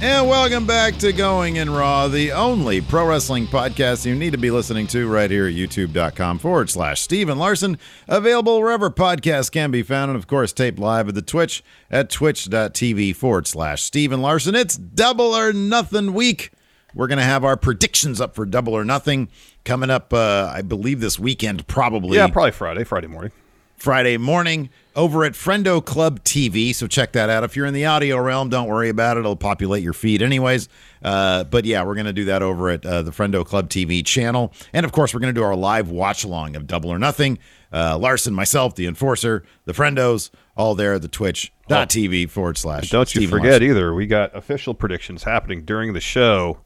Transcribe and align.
And 0.00 0.28
welcome 0.28 0.66
back 0.66 0.96
to 0.98 1.12
Going 1.12 1.56
in 1.56 1.70
Raw, 1.70 2.08
the 2.08 2.32
only 2.32 2.82
pro 2.82 3.06
wrestling 3.06 3.46
podcast 3.46 4.04
you 4.04 4.14
need 4.14 4.32
to 4.32 4.38
be 4.38 4.50
listening 4.50 4.86
to 4.88 5.08
right 5.08 5.30
here 5.30 5.46
at 5.46 5.54
youtube.com 5.54 6.40
forward 6.40 6.68
slash 6.68 7.00
Steve 7.00 7.30
and 7.30 7.40
Larson. 7.40 7.78
Available 8.06 8.60
wherever 8.60 8.90
podcasts 8.90 9.50
can 9.50 9.70
be 9.70 9.82
found, 9.82 10.10
and 10.10 10.18
of 10.18 10.26
course, 10.26 10.52
taped 10.52 10.78
live 10.78 11.08
at 11.08 11.14
the 11.14 11.22
Twitch 11.22 11.64
at 11.90 12.10
twitch.tv 12.10 13.16
forward 13.16 13.46
slash 13.46 13.82
Steve 13.82 14.12
and 14.12 14.20
Larson. 14.20 14.54
It's 14.54 14.76
double 14.76 15.34
or 15.34 15.52
nothing 15.54 16.12
week. 16.12 16.50
We're 16.94 17.08
going 17.08 17.18
to 17.18 17.24
have 17.24 17.44
our 17.44 17.56
predictions 17.56 18.20
up 18.20 18.34
for 18.34 18.44
double 18.44 18.74
or 18.74 18.84
nothing 18.84 19.28
coming 19.64 19.90
up, 19.90 20.12
uh, 20.12 20.52
I 20.54 20.62
believe, 20.62 21.00
this 21.00 21.18
weekend, 21.18 21.66
probably. 21.66 22.18
Yeah, 22.18 22.28
probably 22.28 22.52
Friday, 22.52 22.84
Friday 22.84 23.06
morning. 23.06 23.32
Friday 23.76 24.16
morning 24.16 24.70
over 24.96 25.24
at 25.24 25.32
Friendo 25.32 25.84
Club 25.84 26.22
TV. 26.24 26.74
So 26.74 26.86
check 26.86 27.12
that 27.12 27.28
out. 27.28 27.44
If 27.44 27.56
you're 27.56 27.66
in 27.66 27.74
the 27.74 27.86
audio 27.86 28.18
realm, 28.18 28.48
don't 28.48 28.68
worry 28.68 28.88
about 28.88 29.16
it. 29.16 29.20
It'll 29.20 29.36
populate 29.36 29.82
your 29.82 29.92
feed 29.92 30.22
anyways. 30.22 30.68
Uh, 31.02 31.44
but 31.44 31.64
yeah, 31.64 31.82
we're 31.82 31.94
going 31.94 32.06
to 32.06 32.12
do 32.12 32.26
that 32.26 32.42
over 32.42 32.70
at 32.70 32.86
uh, 32.86 33.02
the 33.02 33.10
Friendo 33.10 33.44
Club 33.44 33.68
TV 33.68 34.04
channel. 34.04 34.52
And 34.72 34.86
of 34.86 34.92
course, 34.92 35.12
we're 35.12 35.20
going 35.20 35.34
to 35.34 35.38
do 35.38 35.44
our 35.44 35.56
live 35.56 35.90
watch 35.90 36.24
along 36.24 36.56
of 36.56 36.66
Double 36.66 36.90
or 36.90 36.98
Nothing. 36.98 37.38
Uh, 37.72 37.98
Larson, 37.98 38.32
myself, 38.32 38.76
the 38.76 38.86
Enforcer, 38.86 39.44
the 39.64 39.72
Friendos, 39.72 40.30
all 40.56 40.76
there 40.76 40.94
at 40.94 41.02
the 41.02 41.08
twitch.tv 41.08 42.30
forward 42.30 42.56
slash. 42.56 42.88
Don't 42.90 43.12
you 43.14 43.26
forget 43.26 43.52
Larson. 43.52 43.68
either, 43.68 43.94
we 43.94 44.06
got 44.06 44.34
official 44.36 44.74
predictions 44.74 45.24
happening 45.24 45.64
during 45.64 45.92
the 45.92 46.00
show. 46.00 46.60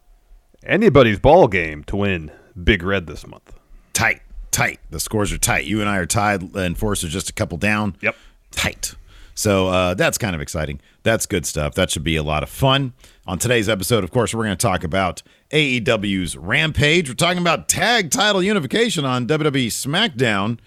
Anybody's 0.64 1.18
ball 1.18 1.48
game 1.48 1.82
to 1.84 1.96
win 1.96 2.30
Big 2.62 2.82
Red 2.82 3.06
this 3.06 3.26
month. 3.26 3.54
Tight, 3.94 4.20
tight. 4.50 4.80
The 4.90 5.00
scores 5.00 5.32
are 5.32 5.38
tight. 5.38 5.64
You 5.64 5.80
and 5.80 5.88
I 5.88 5.98
are 5.98 6.06
tied. 6.06 6.54
Enforcer 6.54 7.08
just 7.08 7.30
a 7.30 7.32
couple 7.32 7.58
down. 7.58 7.96
Yep. 8.00 8.16
Tight. 8.50 8.94
So 9.34 9.68
uh, 9.68 9.94
that's 9.94 10.18
kind 10.18 10.34
of 10.34 10.40
exciting. 10.40 10.80
That's 11.04 11.24
good 11.26 11.46
stuff. 11.46 11.74
That 11.74 11.90
should 11.90 12.02
be 12.02 12.16
a 12.16 12.22
lot 12.22 12.42
of 12.42 12.48
fun. 12.48 12.92
On 13.26 13.38
today's 13.38 13.68
episode, 13.68 14.02
of 14.02 14.10
course, 14.10 14.34
we're 14.34 14.44
going 14.44 14.56
to 14.56 14.66
talk 14.66 14.82
about 14.82 15.22
AEW's 15.52 16.36
Rampage. 16.36 17.08
We're 17.08 17.14
talking 17.14 17.40
about 17.40 17.68
tag 17.68 18.10
title 18.10 18.42
unification 18.42 19.04
on 19.04 19.26
WWE 19.28 19.68
SmackDown. 19.68 20.58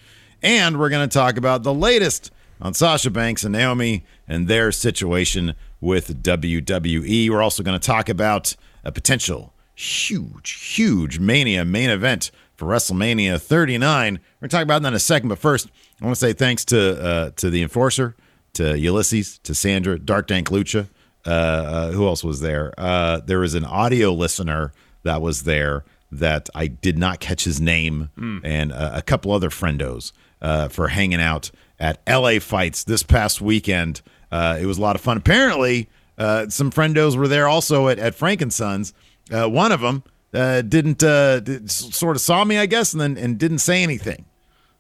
And 0.42 0.80
we're 0.80 0.90
going 0.90 1.08
to 1.08 1.14
talk 1.14 1.38
about 1.38 1.64
the 1.64 1.74
latest 1.74 2.32
on 2.62 2.74
Sasha 2.74 3.10
Banks 3.10 3.44
and 3.44 3.52
Naomi 3.54 4.06
and 4.28 4.48
their 4.48 4.72
situation 4.72 5.54
with 5.82 6.24
WWE. 6.24 7.30
We're 7.30 7.42
also 7.42 7.64
going 7.64 7.80
to 7.80 7.86
talk 7.86 8.08
about 8.08 8.56
a 8.84 8.92
potential 8.92 9.54
huge, 9.76 10.52
huge 10.76 11.20
Mania 11.20 11.66
main 11.66 11.90
event 11.90 12.32
for 12.62 12.68
WrestleMania 12.68 13.42
39. 13.42 13.90
We're 13.90 14.10
going 14.10 14.22
to 14.42 14.48
talk 14.50 14.62
about 14.62 14.84
that 14.84 14.90
in 14.90 14.94
a 14.94 15.00
second, 15.00 15.30
but 15.30 15.40
first, 15.40 15.68
I 16.00 16.06
want 16.06 16.16
to 16.16 16.20
say 16.20 16.32
thanks 16.32 16.64
to 16.66 17.04
uh, 17.04 17.32
to 17.38 17.50
the 17.50 17.64
Enforcer, 17.64 18.16
to 18.54 18.78
Ulysses, 18.78 19.40
to 19.40 19.56
Sandra, 19.56 19.98
Dark 19.98 20.28
Dank 20.28 20.50
Lucha. 20.50 20.88
Uh, 21.26 21.30
uh, 21.30 21.92
who 21.92 22.06
else 22.06 22.24
was 22.24 22.42
there? 22.42 22.72
Uh, 22.78 23.20
there 23.22 23.40
was 23.40 23.56
an 23.56 23.66
audio 23.66 24.14
listener 24.14 24.74
that 25.02 25.24
was 25.24 25.44
there 25.44 25.86
that 26.12 26.52
I 26.54 26.68
did 26.68 27.00
not 27.00 27.20
catch 27.20 27.46
his 27.46 27.60
name, 27.60 28.12
and 28.44 28.72
uh, 28.72 28.92
a 28.94 29.02
couple 29.02 29.32
other 29.32 29.50
friendos 29.50 30.12
uh, 30.40 30.68
for 30.68 30.90
hanging 30.90 31.20
out 31.20 31.50
at 31.80 32.00
LA 32.08 32.38
Fights 32.38 32.84
this 32.84 33.02
past 33.02 33.42
weekend. 33.42 34.04
Uh, 34.32 34.60
it 34.62 34.68
was 34.68 34.78
a 34.78 34.82
lot 34.82 34.96
of 34.96 35.02
fun. 35.02 35.18
Apparently, 35.18 35.90
uh, 36.20 36.48
some 36.50 36.70
friendos 36.70 37.18
were 37.18 37.28
there 37.28 37.48
also 37.48 37.88
at, 37.88 37.98
at 37.98 38.14
Frank 38.14 38.40
and 38.40 38.54
Sons. 38.54 38.94
Uh, 39.32 39.50
one 39.50 39.72
of 39.72 39.82
them 39.82 40.04
uh, 40.34 40.62
didn't 40.62 41.04
uh, 41.04 41.40
did, 41.40 41.70
sort 41.70 42.16
of 42.16 42.22
saw 42.22 42.44
me, 42.44 42.58
I 42.58 42.66
guess, 42.66 42.94
and 42.94 43.02
then 43.02 43.18
and 43.18 43.38
didn't 43.38 43.60
say 43.60 43.84
anything. 43.84 44.26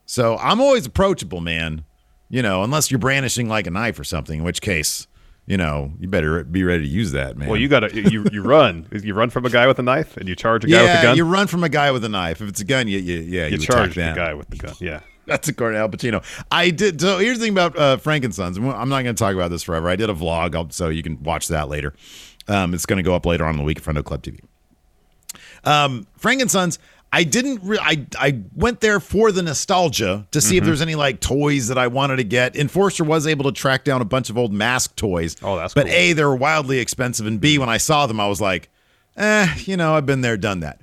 So 0.06 0.38
I'm 0.38 0.60
always 0.60 0.86
approachable, 0.86 1.42
man. 1.42 1.84
You 2.30 2.42
know, 2.42 2.64
unless 2.64 2.92
you're 2.92 3.00
brandishing 3.00 3.50
like 3.50 3.68
a 3.68 3.72
knife 3.72 4.00
or 4.00 4.06
something, 4.06 4.40
in 4.40 4.46
which 4.46 4.62
case, 4.62 5.08
you 5.48 5.58
know, 5.58 5.92
you 6.00 6.08
better 6.08 6.44
be 6.46 6.64
ready 6.64 6.84
to 6.84 6.90
use 6.90 7.12
that, 7.12 7.38
man. 7.38 7.50
Well, 7.50 7.60
you 7.60 7.68
got 7.68 7.82
to 7.82 8.12
you 8.12 8.26
you 8.32 8.42
run. 8.42 8.88
You 8.92 9.14
run 9.14 9.30
from 9.30 9.46
a 9.46 9.50
guy 9.50 9.68
with 9.68 9.80
a 9.80 9.84
knife 9.84 10.16
and 10.18 10.30
you 10.30 10.36
charge 10.36 10.64
a 10.64 10.68
guy 10.68 10.82
with 10.82 10.90
yeah, 10.90 11.00
a 11.00 11.04
gun. 11.04 11.18
you 11.18 11.26
run 11.26 11.48
from 11.48 11.64
a 11.64 11.70
guy 11.70 11.92
with 11.92 12.06
a 12.06 12.10
knife. 12.10 12.42
If 12.42 12.50
it's 12.50 12.62
a 12.62 12.66
gun, 12.66 12.88
you, 12.88 13.00
you 13.00 13.20
yeah, 13.20 13.48
you 13.48 13.58
you, 13.58 13.58
charge 13.58 13.96
the 13.96 14.14
guy 14.16 14.34
with 14.34 14.50
the 14.50 14.58
gun. 14.58 14.76
Yeah. 14.80 15.02
That's 15.26 15.48
according 15.48 15.78
to 15.78 15.82
Al 15.82 15.90
Pacino. 15.90 16.24
I 16.52 16.72
did. 16.72 17.00
So 17.00 17.20
here's 17.20 17.38
the 17.38 17.46
thing 17.46 17.54
about 17.54 17.78
uh, 17.78 17.98
Frank 17.98 18.26
and 18.26 18.34
Sons. 18.34 18.58
I'm 18.58 18.90
not 18.90 19.04
going 19.04 19.06
to 19.06 19.14
talk 19.14 19.36
about 19.36 19.52
this 19.52 19.64
forever. 19.64 19.88
I 19.88 19.96
did 19.96 20.10
a 20.10 20.14
vlog, 20.14 20.56
I'll, 20.56 20.70
so 20.72 20.90
you 20.90 21.04
can 21.04 21.22
watch 21.22 21.48
that 21.50 21.70
later. 21.70 21.94
Um, 22.48 22.74
it's 22.74 22.86
going 22.86 22.98
to 22.98 23.04
go 23.04 23.16
up 23.16 23.26
later 23.26 23.46
on 23.46 23.52
in 23.52 23.58
the 23.58 23.64
week 23.64 23.78
in 23.78 23.84
front 23.84 24.00
of 24.00 24.06
Club 24.06 24.24
TV. 24.24 24.40
Um, 25.64 26.08
Frank 26.18 26.42
and 26.42 26.50
Sons. 26.52 26.80
I 27.14 27.24
didn't. 27.26 27.60
Re- 27.64 27.78
I 27.82 28.06
I 28.18 28.40
went 28.56 28.80
there 28.80 29.02
for 29.02 29.34
the 29.34 29.42
nostalgia 29.44 30.26
to 30.32 30.40
see 30.40 30.56
if 30.56 30.64
Mhm. 30.64 30.68
there's 30.68 30.82
any 30.82 30.96
like 30.96 31.20
toys 31.20 31.68
that 31.68 31.78
I 31.78 31.88
wanted 31.88 32.16
to 32.18 32.24
get. 32.24 32.56
Enforcer 32.56 33.04
was 33.04 33.28
able 33.28 33.44
to 33.46 33.52
track 33.52 33.84
down 33.84 34.02
a 34.02 34.06
bunch 34.06 34.30
of 34.30 34.38
old 34.38 34.54
mask 34.54 34.96
toys. 34.96 35.36
Oh, 35.44 35.58
that's 35.58 35.74
but 35.74 35.88
cool. 35.88 35.94
a 35.96 36.14
they 36.14 36.24
were 36.24 36.36
wildly 36.38 36.80
expensive, 36.80 37.26
and 37.26 37.42
b 37.42 37.58
when 37.58 37.68
I 37.68 37.78
saw 37.78 38.08
them, 38.08 38.22
I 38.22 38.28
was 38.30 38.40
like, 38.40 38.70
eh, 39.18 39.50
you 39.66 39.76
know, 39.76 39.96
I've 39.96 40.06
been 40.06 40.22
there, 40.22 40.38
done 40.38 40.62
that. 40.62 40.80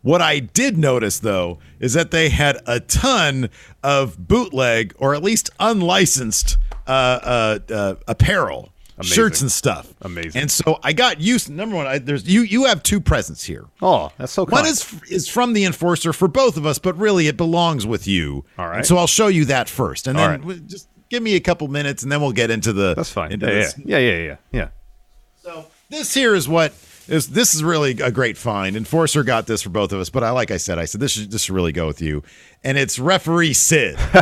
What 0.00 0.22
I 0.22 0.38
did 0.38 0.78
notice 0.78 1.18
though 1.18 1.58
is 1.78 1.92
that 1.92 2.10
they 2.10 2.30
had 2.30 2.56
a 2.66 2.80
ton 2.80 3.50
of 3.82 4.26
bootleg 4.28 4.94
or 4.98 5.14
at 5.14 5.22
least 5.22 5.50
unlicensed 5.60 6.56
uh, 6.86 6.90
uh, 6.90 7.58
uh, 7.74 7.94
apparel, 8.08 8.72
Amazing. 8.98 9.14
shirts 9.14 9.40
and 9.42 9.52
stuff. 9.52 9.92
Amazing. 10.00 10.40
And 10.40 10.50
so 10.50 10.78
I 10.82 10.94
got 10.94 11.20
used. 11.20 11.50
Number 11.50 11.76
one, 11.76 11.86
I, 11.86 11.98
there's 11.98 12.26
you. 12.26 12.40
You 12.42 12.64
have 12.64 12.82
two 12.82 12.98
presents 13.00 13.44
here. 13.44 13.66
Oh, 13.82 14.10
that's 14.16 14.32
so 14.32 14.46
cool. 14.46 14.56
One 14.56 14.64
is 14.66 14.90
is 15.10 15.28
from 15.28 15.52
the 15.52 15.64
enforcer 15.64 16.14
for 16.14 16.28
both 16.28 16.56
of 16.56 16.64
us, 16.64 16.78
but 16.78 16.96
really 16.96 17.26
it 17.28 17.36
belongs 17.36 17.86
with 17.86 18.06
you. 18.06 18.44
All 18.58 18.66
right. 18.66 18.78
And 18.78 18.86
so 18.86 18.96
I'll 18.96 19.06
show 19.06 19.26
you 19.26 19.44
that 19.46 19.68
first, 19.68 20.06
and 20.06 20.18
All 20.18 20.28
then 20.28 20.42
right. 20.42 20.66
just 20.66 20.88
give 21.10 21.22
me 21.22 21.34
a 21.34 21.40
couple 21.40 21.68
minutes, 21.68 22.02
and 22.02 22.10
then 22.10 22.22
we'll 22.22 22.32
get 22.32 22.50
into 22.50 22.72
the. 22.72 22.94
That's 22.94 23.12
fine. 23.12 23.38
Yeah, 23.38 23.48
yeah, 23.50 23.70
yeah, 23.84 23.98
yeah, 23.98 24.16
yeah, 24.16 24.36
yeah. 24.52 24.68
So 25.42 25.66
this 25.90 26.14
here 26.14 26.34
is 26.34 26.48
what 26.48 26.72
is. 27.06 27.28
This 27.28 27.54
is 27.54 27.62
really 27.62 27.90
a 28.00 28.10
great 28.10 28.38
find. 28.38 28.76
Enforcer 28.76 29.22
got 29.24 29.46
this 29.46 29.60
for 29.60 29.68
both 29.68 29.92
of 29.92 30.00
us, 30.00 30.08
but 30.08 30.24
I 30.24 30.30
like 30.30 30.50
I 30.50 30.56
said, 30.56 30.78
I 30.78 30.86
said 30.86 31.02
this 31.02 31.12
should 31.12 31.30
this 31.30 31.42
should 31.42 31.54
really 31.54 31.72
go 31.72 31.86
with 31.86 32.00
you, 32.00 32.22
and 32.64 32.78
it's 32.78 32.98
referee 32.98 33.52
Sid. 33.52 33.96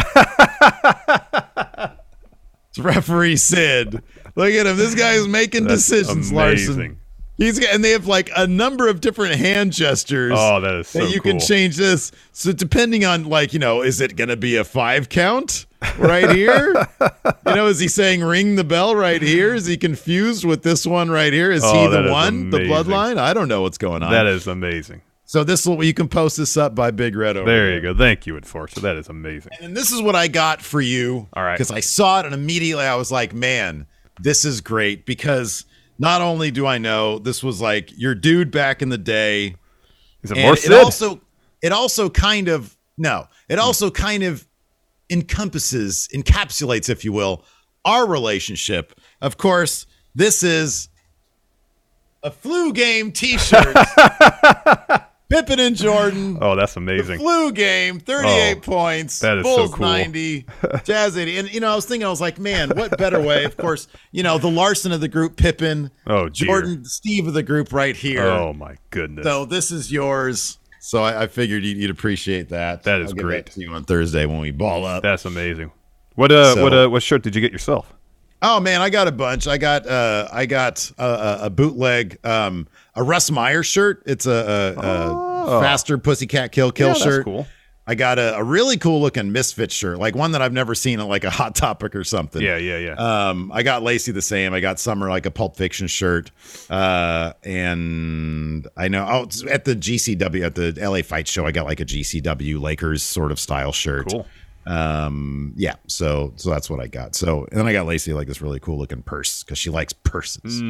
it's 2.71 2.79
referee 2.79 3.37
Sid. 3.37 4.03
Look 4.37 4.53
at 4.53 4.67
him. 4.67 4.77
This 4.77 4.95
guy 4.95 5.13
is 5.15 5.29
making 5.29 5.65
That's 5.65 5.87
decisions, 5.87 6.31
amazing. 6.31 6.37
Larson. 6.77 7.01
He's 7.37 7.59
got, 7.59 7.75
and 7.75 7.83
they 7.85 7.91
have 7.91 8.07
like 8.07 8.31
a 8.37 8.47
number 8.47 8.89
of 8.89 9.01
different 9.01 9.35
hand 9.35 9.73
gestures. 9.73 10.35
Oh, 10.37 10.61
that 10.61 10.75
is 10.77 10.89
so 10.89 11.01
that 11.05 11.13
you 11.13 11.21
can 11.21 11.41
change 11.41 11.77
this. 11.77 12.13
So 12.33 12.53
depending 12.53 13.05
on 13.05 13.25
like 13.25 13.53
you 13.53 13.59
know, 13.59 13.83
is 13.83 14.01
it 14.01 14.15
going 14.15 14.29
to 14.29 14.37
be 14.37 14.55
a 14.57 14.63
five 14.65 15.09
count 15.09 15.67
right 15.99 16.31
here? 16.31 16.73
you 17.01 17.55
know, 17.55 17.67
is 17.67 17.81
he 17.81 17.89
saying 17.89 18.23
ring 18.23 18.55
the 18.55 18.63
bell 18.63 18.95
right 18.95 19.21
here? 19.21 19.53
Is 19.53 19.67
he 19.67 19.77
confused 19.77 20.45
with 20.45 20.63
this 20.63 20.87
one 20.87 21.11
right 21.11 21.33
here? 21.33 21.51
Is 21.51 21.63
Oh, 21.65 21.73
he 21.73 21.89
the 21.89 22.09
one, 22.11 22.51
the 22.51 22.59
bloodline? 22.59 23.19
I 23.19 23.35
don't 23.35 23.49
know 23.49 23.63
what's 23.63 23.79
going 23.79 24.05
on. 24.05 24.13
That 24.13 24.27
is 24.27 24.47
amazing. 24.47 25.03
so 25.25 25.43
this 25.43 25.67
will 25.67 25.83
you 25.83 25.93
can 25.93 26.07
post 26.09 26.37
this 26.37 26.57
up 26.57 26.77
by 26.77 26.93
Big 26.93 27.17
Red 27.17 27.37
over 27.37 27.51
There 27.51 27.75
you 27.75 27.81
go. 27.81 27.97
Thank 27.99 28.27
you, 28.29 28.37
Enforcer. 28.37 28.79
That 28.81 28.95
is 28.95 29.09
amazing. 29.09 29.51
and 29.61 29.77
this 29.77 29.91
is 29.91 30.01
what 30.01 30.15
I 30.15 30.29
got 30.29 30.63
for 30.63 30.81
you. 30.81 31.27
All 31.33 31.43
right. 31.43 31.55
Because 31.59 31.73
I 31.73 31.81
saw 31.81 32.21
it 32.21 32.27
and 32.27 32.35
immediately 32.35 32.85
I 32.85 32.95
was 32.95 33.11
like, 33.11 33.35
man, 33.35 33.87
this 34.21 34.45
is 34.45 34.61
great. 34.61 35.07
Because 35.07 35.65
not 35.99 36.21
only 36.21 36.51
do 36.51 36.67
I 36.67 36.79
know 36.79 37.19
this 37.19 37.43
was 37.43 37.61
like 37.61 37.97
your 37.97 38.15
dude 38.15 38.51
back 38.51 38.83
in 38.83 38.89
the 38.89 38.99
day, 38.99 39.57
Is 40.23 40.31
it 40.31 40.39
more 40.39 40.55
it 40.55 40.73
also 40.73 41.21
it 41.63 41.73
also 41.73 42.11
kind 42.11 42.49
of 42.49 42.77
no, 42.97 43.27
it 43.49 43.59
also 43.59 43.91
kind 43.91 44.23
of 44.23 44.47
encompasses, 45.11 46.09
encapsulates, 46.15 46.89
if 46.89 47.05
you 47.05 47.13
will, 47.13 47.45
our 47.85 48.07
relationship. 48.07 48.99
Of 49.21 49.37
course, 49.37 49.87
this 50.15 50.43
is 50.43 50.89
a 52.23 52.31
flu 52.31 52.73
game 52.73 53.13
t-shirt. 53.13 53.77
Pippen 55.35 55.59
and 55.61 55.77
Jordan. 55.77 56.39
oh, 56.43 56.55
that's 56.57 56.75
The 56.75 56.81
amazing. 56.81 57.19
flu 57.19 57.53
game, 57.53 57.99
38 58.01 58.57
Oh, 58.57 58.61
points. 58.61 59.19
that 59.21 59.39
is 59.39 59.45
so 59.45 59.57
Bulls 59.57 59.75
cool. 59.75 59.87
90, 59.87 60.47
Jazz 60.85 61.17
80. 61.17 61.39
And, 61.39 61.53
you 61.55 61.61
know, 61.61 61.73
I 61.73 61.75
was 61.75 61.87
thinking, 61.87 62.07
I 62.07 62.11
was 62.11 62.21
like, 62.21 62.39
man, 62.39 62.71
what 62.77 62.97
better 62.99 63.21
way? 63.21 63.45
Of 63.45 63.57
course, 63.57 63.89
you 64.13 64.23
know, 64.23 64.39
the 64.39 64.51
Larson 64.51 64.93
of 64.93 65.01
the 65.01 65.09
group, 65.09 65.37
Pippen. 65.37 65.91
Oh, 66.07 66.29
dear. 66.29 66.47
Jordan, 66.47 66.85
Steve 66.85 67.27
of 67.27 67.35
the 67.35 67.43
group 67.43 67.73
right 67.73 67.97
here. 67.97 68.25
Oh 68.27 68.53
my 68.53 68.77
goodness. 68.91 69.25
So 69.25 69.45
this 69.45 69.71
is 69.71 69.91
yours. 69.91 70.59
So 70.81 71.03
I, 71.03 71.23
I 71.23 71.27
figured 71.27 71.65
you'd, 71.65 71.79
you'd 71.79 71.91
appreciate 71.91 72.51
that. 72.51 72.83
That 72.85 73.01
is 73.01 73.13
great. 73.13 73.47
to 73.47 73.61
you 73.61 73.73
on 73.73 73.85
Thursday 73.85 74.27
when 74.27 74.39
we 74.41 74.51
ball 74.51 74.85
up. 74.85 75.03
That's 75.03 75.25
amazing. 75.25 75.73
What 76.15 76.31
uh, 76.31 76.55
So- 76.55 76.63
what 76.63 76.73
uh, 76.75 76.89
what 76.89 77.03
shirt 77.03 77.23
did 77.23 77.35
you 77.35 77.41
get 77.41 77.51
yourself? 77.53 77.93
Oh 78.47 78.61
man, 78.61 78.83
I 78.83 78.91
got 78.91 79.09
a 79.09 79.13
bunch. 79.13 79.47
I 79.47 79.57
got 79.57 79.87
uh, 79.87 80.29
I 80.31 80.45
got 80.45 80.93
a, 80.99 81.05
a, 81.05 81.39
a 81.47 81.51
bootleg, 81.51 82.19
um, 82.25 82.69
a 82.95 83.03
Russ 83.03 83.31
Meyer 83.31 83.63
shirt. 83.63 84.03
It's 84.05 84.27
a, 84.27 84.75
a, 84.77 85.57
a 85.57 85.61
faster 85.63 85.97
Pussycat 85.97 86.53
Kill 86.53 86.71
Kill 86.71 86.89
Oh. 86.89 86.89
Yeah, 86.89 86.93
that's 86.93 87.05
shirt. 87.05 87.25
cool. 87.25 87.47
I 87.87 87.95
got 87.95 88.19
a, 88.19 88.37
a 88.37 88.45
really 88.45 88.77
cool 88.77 89.01
looking 89.01 89.33
Misfit 89.33 89.73
shirt, 89.73 89.99
like 89.99 90.15
one 90.15 90.33
that 90.33 90.43
I've 90.43 90.53
never 90.53 90.75
seen 90.75 91.01
at 91.01 91.07
like 91.07 91.25
a 91.25 91.31
Hot 91.31 91.55
Topic 91.55 91.95
or 91.97 92.05
something. 92.05 92.43
Yeah, 92.43 92.59
yeah, 92.59 92.79
yeah. 92.79 92.95
Um, 93.29 93.51
I 93.53 93.63
got 93.63 93.83
Lacey 93.83 94.13
the 94.13 94.23
same. 94.23 94.53
I 94.53 94.61
got 94.61 94.79
Summer 94.79 95.09
like 95.09 95.25
a 95.25 95.31
Pulp 95.31 95.57
Fiction 95.57 95.87
shirt. 95.87 96.31
Uh, 96.69 97.33
and 97.45 98.69
I 98.77 98.89
know 98.89 99.07
oh, 99.09 99.49
at 99.51 99.65
the 99.65 99.75
GCW 99.75 100.45
at 100.45 100.55
the 100.55 100.73
LA 100.81 101.01
Fight 101.03 101.29
Show, 101.29 101.47
I 101.47 101.51
got 101.51 101.65
like 101.65 101.81
a 101.81 101.85
GCW 101.87 102.61
Lakers 102.61 103.03
sort 103.03 103.33
of 103.33 103.41
style 103.41 103.73
shirt. 103.73 104.11
Cool. 104.11 104.27
Um, 104.67 105.53
yeah. 105.57 105.75
So 105.87 106.33
so 106.37 106.51
that's 106.51 106.71
what 106.71 106.81
I 106.81 106.87
got. 106.87 107.15
So 107.15 107.47
and 107.51 107.59
then 107.61 107.67
I 107.67 107.73
got 107.73 107.87
Lacey 107.87 108.13
like 108.13 108.27
this 108.27 108.41
really 108.41 108.61
cool 108.61 108.79
looking 108.79 109.03
purse 109.03 109.43
because 109.43 109.59
she 109.59 109.71
likes 109.71 109.93
purses. 109.93 110.63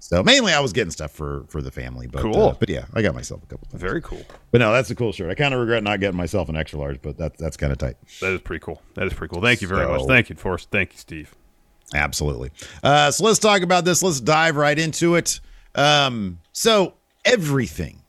So 0.00 0.22
mainly 0.22 0.52
I 0.52 0.60
was 0.60 0.72
getting 0.72 0.90
stuff 0.90 1.10
for 1.12 1.44
for 1.48 1.60
the 1.62 1.70
family. 1.70 2.06
But 2.06 2.22
Mm-hmm. 2.22 2.32
Cool. 2.32 2.48
uh, 2.48 2.54
but 2.58 2.68
yeah, 2.68 2.84
I 2.94 3.02
got 3.02 3.14
myself 3.14 3.42
a 3.42 3.46
couple. 3.46 3.68
Things. 3.68 3.80
Very 3.80 4.00
cool. 4.00 4.22
But 4.50 4.58
no, 4.58 4.72
that's 4.72 4.90
a 4.90 4.94
cool 4.94 5.12
shirt. 5.12 5.30
I 5.30 5.34
kind 5.34 5.52
of 5.54 5.60
regret 5.60 5.82
not 5.82 6.00
getting 6.00 6.16
myself 6.16 6.48
an 6.48 6.56
extra 6.56 6.78
large, 6.78 7.02
but 7.02 7.18
that 7.18 7.36
that's 7.38 7.56
kind 7.56 7.72
of 7.72 7.78
tight. 7.78 7.96
That 8.20 8.32
is 8.32 8.40
pretty 8.40 8.64
cool. 8.64 8.80
That 8.94 9.06
is 9.06 9.12
pretty 9.12 9.32
cool. 9.32 9.42
Thank 9.42 9.60
you 9.62 9.68
very 9.68 9.86
much. 9.86 10.02
Thank 10.06 10.30
you, 10.30 10.36
Forrest. 10.36 10.68
Thank 10.70 10.92
you, 10.92 10.98
Steve. 10.98 11.34
Absolutely. 11.94 12.50
Uh, 12.82 13.10
so 13.10 13.24
let's 13.24 13.38
talk 13.38 13.60
about 13.62 13.84
this. 13.84 14.02
Let's 14.02 14.20
dive 14.20 14.56
right 14.56 14.78
into 14.78 15.14
it. 15.16 15.40
Um, 15.74 16.38
so 16.52 16.94
everything, 17.24 18.00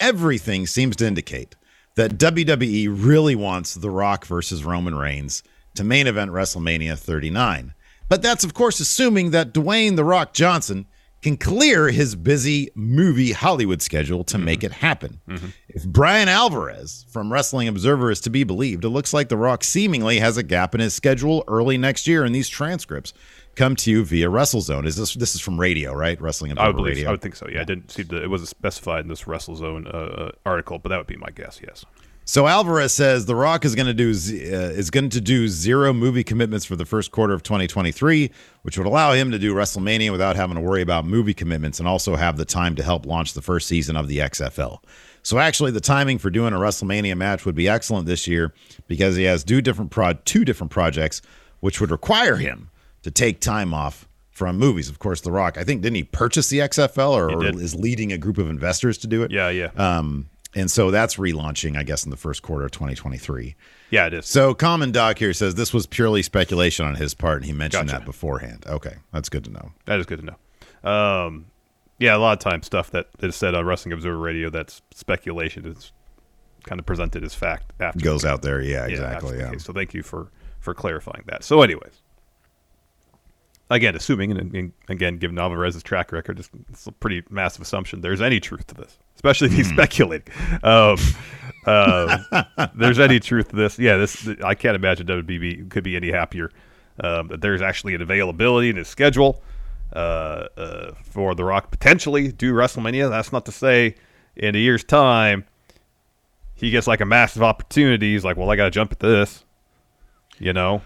everything 0.00 0.66
seems 0.66 0.96
to 0.96 1.06
indicate 1.06 1.56
that 1.94 2.18
WWE 2.18 2.88
really 2.90 3.34
wants 3.34 3.74
The 3.74 3.90
Rock 3.90 4.26
versus 4.26 4.64
Roman 4.64 4.94
Reigns 4.94 5.42
to 5.74 5.84
main 5.84 6.06
event 6.06 6.30
WrestleMania 6.30 6.98
39. 6.98 7.74
But 8.08 8.22
that's 8.22 8.44
of 8.44 8.54
course 8.54 8.80
assuming 8.80 9.30
that 9.30 9.54
Dwayne 9.54 9.96
The 9.96 10.04
Rock 10.04 10.32
Johnson 10.32 10.86
can 11.22 11.36
clear 11.36 11.88
his 11.88 12.16
busy 12.16 12.68
movie 12.74 13.30
Hollywood 13.30 13.80
schedule 13.80 14.24
to 14.24 14.38
make 14.38 14.60
mm-hmm. 14.60 14.66
it 14.66 14.72
happen. 14.72 15.20
Mm-hmm. 15.28 15.46
If 15.68 15.86
Brian 15.86 16.28
Alvarez 16.28 17.06
from 17.10 17.32
Wrestling 17.32 17.68
Observer 17.68 18.10
is 18.10 18.20
to 18.22 18.30
be 18.30 18.42
believed, 18.42 18.84
it 18.84 18.88
looks 18.88 19.14
like 19.14 19.28
The 19.28 19.36
Rock 19.36 19.62
seemingly 19.62 20.18
has 20.18 20.36
a 20.36 20.42
gap 20.42 20.74
in 20.74 20.80
his 20.80 20.94
schedule 20.94 21.44
early 21.46 21.78
next 21.78 22.08
year, 22.08 22.24
in 22.24 22.32
these 22.32 22.48
transcripts 22.48 23.14
come 23.56 23.76
to 23.76 23.90
you 23.90 24.04
via 24.04 24.28
WrestleZone. 24.28 24.86
Is 24.86 24.96
this 24.96 25.14
this 25.14 25.34
is 25.34 25.40
from 25.40 25.58
radio, 25.58 25.92
right? 25.92 26.20
Wrestling 26.20 26.50
and 26.50 26.60
I 26.60 26.68
would 26.68 26.76
believe. 26.76 26.96
Radio. 26.96 27.08
I 27.08 27.10
would 27.12 27.20
think 27.20 27.36
so. 27.36 27.48
Yeah, 27.48 27.60
I 27.60 27.64
didn't 27.64 27.90
see 27.90 28.02
the. 28.02 28.22
It 28.22 28.30
wasn't 28.30 28.48
specified 28.48 29.00
in 29.00 29.08
this 29.08 29.22
WrestleZone 29.22 29.86
uh, 29.86 29.98
uh, 29.98 30.30
article, 30.46 30.78
but 30.78 30.90
that 30.90 30.98
would 30.98 31.06
be 31.06 31.16
my 31.16 31.30
guess. 31.30 31.60
Yes. 31.62 31.84
So 32.24 32.46
Alvarez 32.46 32.94
says 32.94 33.26
The 33.26 33.34
Rock 33.34 33.64
is 33.64 33.74
going 33.74 33.88
to 33.88 33.94
do 33.94 34.10
uh, 34.10 34.70
is 34.72 34.90
going 34.90 35.10
to 35.10 35.20
do 35.20 35.48
zero 35.48 35.92
movie 35.92 36.22
commitments 36.22 36.64
for 36.64 36.76
the 36.76 36.84
first 36.84 37.10
quarter 37.10 37.34
of 37.34 37.42
2023, 37.42 38.30
which 38.62 38.78
would 38.78 38.86
allow 38.86 39.12
him 39.12 39.32
to 39.32 39.38
do 39.38 39.54
WrestleMania 39.54 40.12
without 40.12 40.36
having 40.36 40.54
to 40.54 40.60
worry 40.60 40.82
about 40.82 41.04
movie 41.04 41.34
commitments 41.34 41.80
and 41.80 41.88
also 41.88 42.14
have 42.14 42.36
the 42.36 42.44
time 42.44 42.76
to 42.76 42.82
help 42.82 43.06
launch 43.06 43.34
the 43.34 43.42
first 43.42 43.66
season 43.66 43.96
of 43.96 44.06
the 44.06 44.18
XFL. 44.18 44.78
So 45.24 45.38
actually, 45.38 45.72
the 45.72 45.80
timing 45.80 46.18
for 46.18 46.30
doing 46.30 46.52
a 46.52 46.58
WrestleMania 46.58 47.16
match 47.16 47.44
would 47.44 47.54
be 47.54 47.68
excellent 47.68 48.06
this 48.06 48.26
year 48.28 48.54
because 48.86 49.16
he 49.16 49.24
has 49.24 49.42
two 49.42 49.60
different 49.60 49.90
pro- 49.90 50.12
two 50.12 50.44
different 50.44 50.70
projects, 50.70 51.22
which 51.58 51.80
would 51.80 51.90
require 51.90 52.36
him 52.36 52.70
to 53.02 53.10
take 53.10 53.40
time 53.40 53.72
off 53.74 54.08
from 54.30 54.58
movies. 54.58 54.88
Of 54.88 54.98
course, 54.98 55.20
The 55.20 55.30
Rock. 55.32 55.58
I 55.58 55.64
think 55.64 55.82
didn't 55.82 55.96
he 55.96 56.04
purchase 56.04 56.48
the 56.48 56.58
XFL 56.60 57.10
or, 57.12 57.30
or 57.30 57.44
is 57.46 57.74
leading 57.74 58.12
a 58.12 58.18
group 58.18 58.38
of 58.38 58.48
investors 58.48 58.98
to 58.98 59.06
do 59.06 59.22
it? 59.22 59.30
Yeah, 59.30 59.48
yeah, 59.50 59.70
Um, 59.76 60.28
and 60.54 60.70
so 60.70 60.90
that's 60.90 61.16
relaunching, 61.16 61.76
I 61.78 61.82
guess, 61.82 62.04
in 62.04 62.10
the 62.10 62.16
first 62.16 62.42
quarter 62.42 62.64
of 62.64 62.70
2023. 62.72 63.54
yeah. 63.90 64.06
It 64.06 64.14
is. 64.14 64.26
So 64.26 64.54
Common 64.54 64.90
Doc 64.92 65.18
here 65.18 65.32
says 65.32 65.54
this 65.54 65.72
was 65.72 65.86
purely 65.86 66.22
speculation 66.22 66.84
on 66.86 66.94
his 66.96 67.14
part, 67.14 67.36
and 67.38 67.44
he 67.46 67.52
mentioned 67.52 67.88
Gotcha. 67.88 68.00
that 68.00 68.04
beforehand. 68.06 68.64
Okay, 68.66 68.96
that's 69.12 69.28
good 69.28 69.44
to 69.44 69.50
know. 69.50 69.72
That 69.86 69.98
is 70.00 70.06
good 70.06 70.20
to 70.20 70.26
know. 70.26 70.90
Um, 70.90 71.46
yeah, 71.98 72.16
a 72.16 72.18
lot 72.18 72.32
of 72.32 72.38
times 72.40 72.66
stuff 72.66 72.90
that 72.90 73.08
is 73.20 73.36
said 73.36 73.54
on 73.54 73.64
Wrestling 73.64 73.92
Observer 73.92 74.18
Radio 74.18 74.50
that's 74.50 74.82
speculation 74.92 75.64
is 75.66 75.92
kind 76.64 76.78
of 76.80 76.86
presented 76.86 77.22
as 77.24 77.34
fact 77.34 77.72
after 77.80 78.00
Goes 78.04 78.24
out 78.24 78.42
there, 78.42 78.60
yeah, 78.60 78.86
Yeah, 78.86 78.92
exactly. 78.92 79.36
the 79.36 79.44
Yeah, 79.44 79.50
case. 79.52 79.64
So 79.64 79.72
thank 79.72 79.94
you 79.94 80.02
for 80.02 80.28
for 80.60 80.74
clarifying 80.74 81.22
that. 81.26 81.44
So, 81.44 81.62
anyways, 81.62 82.01
again, 83.74 83.96
assuming 83.96 84.30
and, 84.32 84.54
and 84.54 84.72
again, 84.88 85.16
given 85.18 85.38
Alvarez's 85.38 85.82
track 85.82 86.12
record, 86.12 86.38
it's, 86.38 86.50
it's 86.70 86.86
a 86.86 86.92
pretty 86.92 87.22
massive 87.30 87.62
assumption. 87.62 88.00
There's 88.00 88.20
any 88.20 88.40
truth 88.40 88.66
to 88.68 88.74
this, 88.74 88.98
especially 89.16 89.48
if 89.48 89.54
he's 89.54 89.68
Hmm. 89.68 89.74
speculating. 89.74 90.32
Um, 90.62 90.96
uh, 91.66 92.44
there's 92.74 92.98
any 92.98 93.20
truth 93.20 93.48
to 93.50 93.56
this. 93.56 93.78
Yeah, 93.78 93.96
this 93.96 94.28
I 94.44 94.54
can't 94.54 94.76
imagine 94.76 95.06
WWE 95.06 95.70
could 95.70 95.84
be 95.84 95.96
any 95.96 96.10
happier 96.10 96.50
um, 97.02 97.28
that 97.28 97.40
there's 97.40 97.62
actually 97.62 97.94
an 97.94 98.02
availability 98.02 98.68
in 98.70 98.76
his 98.76 98.88
schedule 98.88 99.42
uh, 99.94 100.46
uh, 100.56 100.92
for 101.04 101.34
The 101.34 101.44
Rock 101.44 101.70
potentially 101.70 102.32
do 102.32 102.52
WrestleMania. 102.52 103.10
That's 103.10 103.32
not 103.32 103.44
to 103.46 103.52
say 103.52 103.94
in 104.36 104.54
a 104.54 104.58
year's 104.58 104.84
time 104.84 105.44
he 106.54 106.70
gets 106.70 106.86
like 106.86 107.00
a 107.00 107.04
massive 107.06 107.42
opportunity. 107.42 108.12
He's 108.12 108.24
like, 108.24 108.36
well, 108.36 108.50
I 108.50 108.56
got 108.56 108.64
to 108.66 108.70
jump 108.70 108.92
at 108.92 109.00
this. 109.00 109.44
You 110.38 110.52
know, 110.52 110.82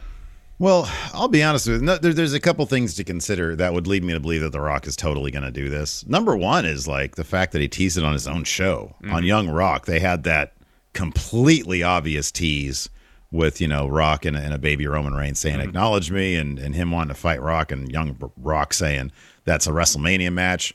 Well, 0.58 0.90
I'll 1.12 1.28
be 1.28 1.42
honest 1.42 1.68
with 1.68 1.80
you. 1.80 1.86
No, 1.86 1.98
there, 1.98 2.14
there's 2.14 2.32
a 2.32 2.40
couple 2.40 2.64
things 2.64 2.94
to 2.94 3.04
consider 3.04 3.54
that 3.56 3.74
would 3.74 3.86
lead 3.86 4.02
me 4.02 4.14
to 4.14 4.20
believe 4.20 4.40
that 4.40 4.52
The 4.52 4.60
Rock 4.60 4.86
is 4.86 4.96
totally 4.96 5.30
going 5.30 5.44
to 5.44 5.50
do 5.50 5.68
this. 5.68 6.06
Number 6.06 6.34
one 6.34 6.64
is 6.64 6.88
like 6.88 7.16
the 7.16 7.24
fact 7.24 7.52
that 7.52 7.60
he 7.60 7.68
teased 7.68 7.98
it 7.98 8.04
on 8.04 8.14
his 8.14 8.26
own 8.26 8.44
show 8.44 8.94
mm-hmm. 9.02 9.14
on 9.14 9.24
Young 9.24 9.48
Rock. 9.50 9.84
They 9.84 10.00
had 10.00 10.24
that 10.24 10.54
completely 10.94 11.82
obvious 11.82 12.32
tease 12.32 12.88
with 13.30 13.60
you 13.60 13.68
know 13.68 13.86
Rock 13.86 14.24
and, 14.24 14.36
and 14.36 14.54
a 14.54 14.58
baby 14.58 14.86
Roman 14.86 15.12
Reigns 15.12 15.38
saying 15.38 15.58
mm-hmm. 15.58 15.68
"Acknowledge 15.68 16.10
me" 16.10 16.36
and 16.36 16.58
and 16.58 16.74
him 16.74 16.90
wanting 16.90 17.14
to 17.14 17.20
fight 17.20 17.42
Rock 17.42 17.70
and 17.70 17.90
Young 17.92 18.16
Rock 18.38 18.72
saying 18.72 19.12
that's 19.44 19.66
a 19.66 19.72
WrestleMania 19.72 20.32
match. 20.32 20.74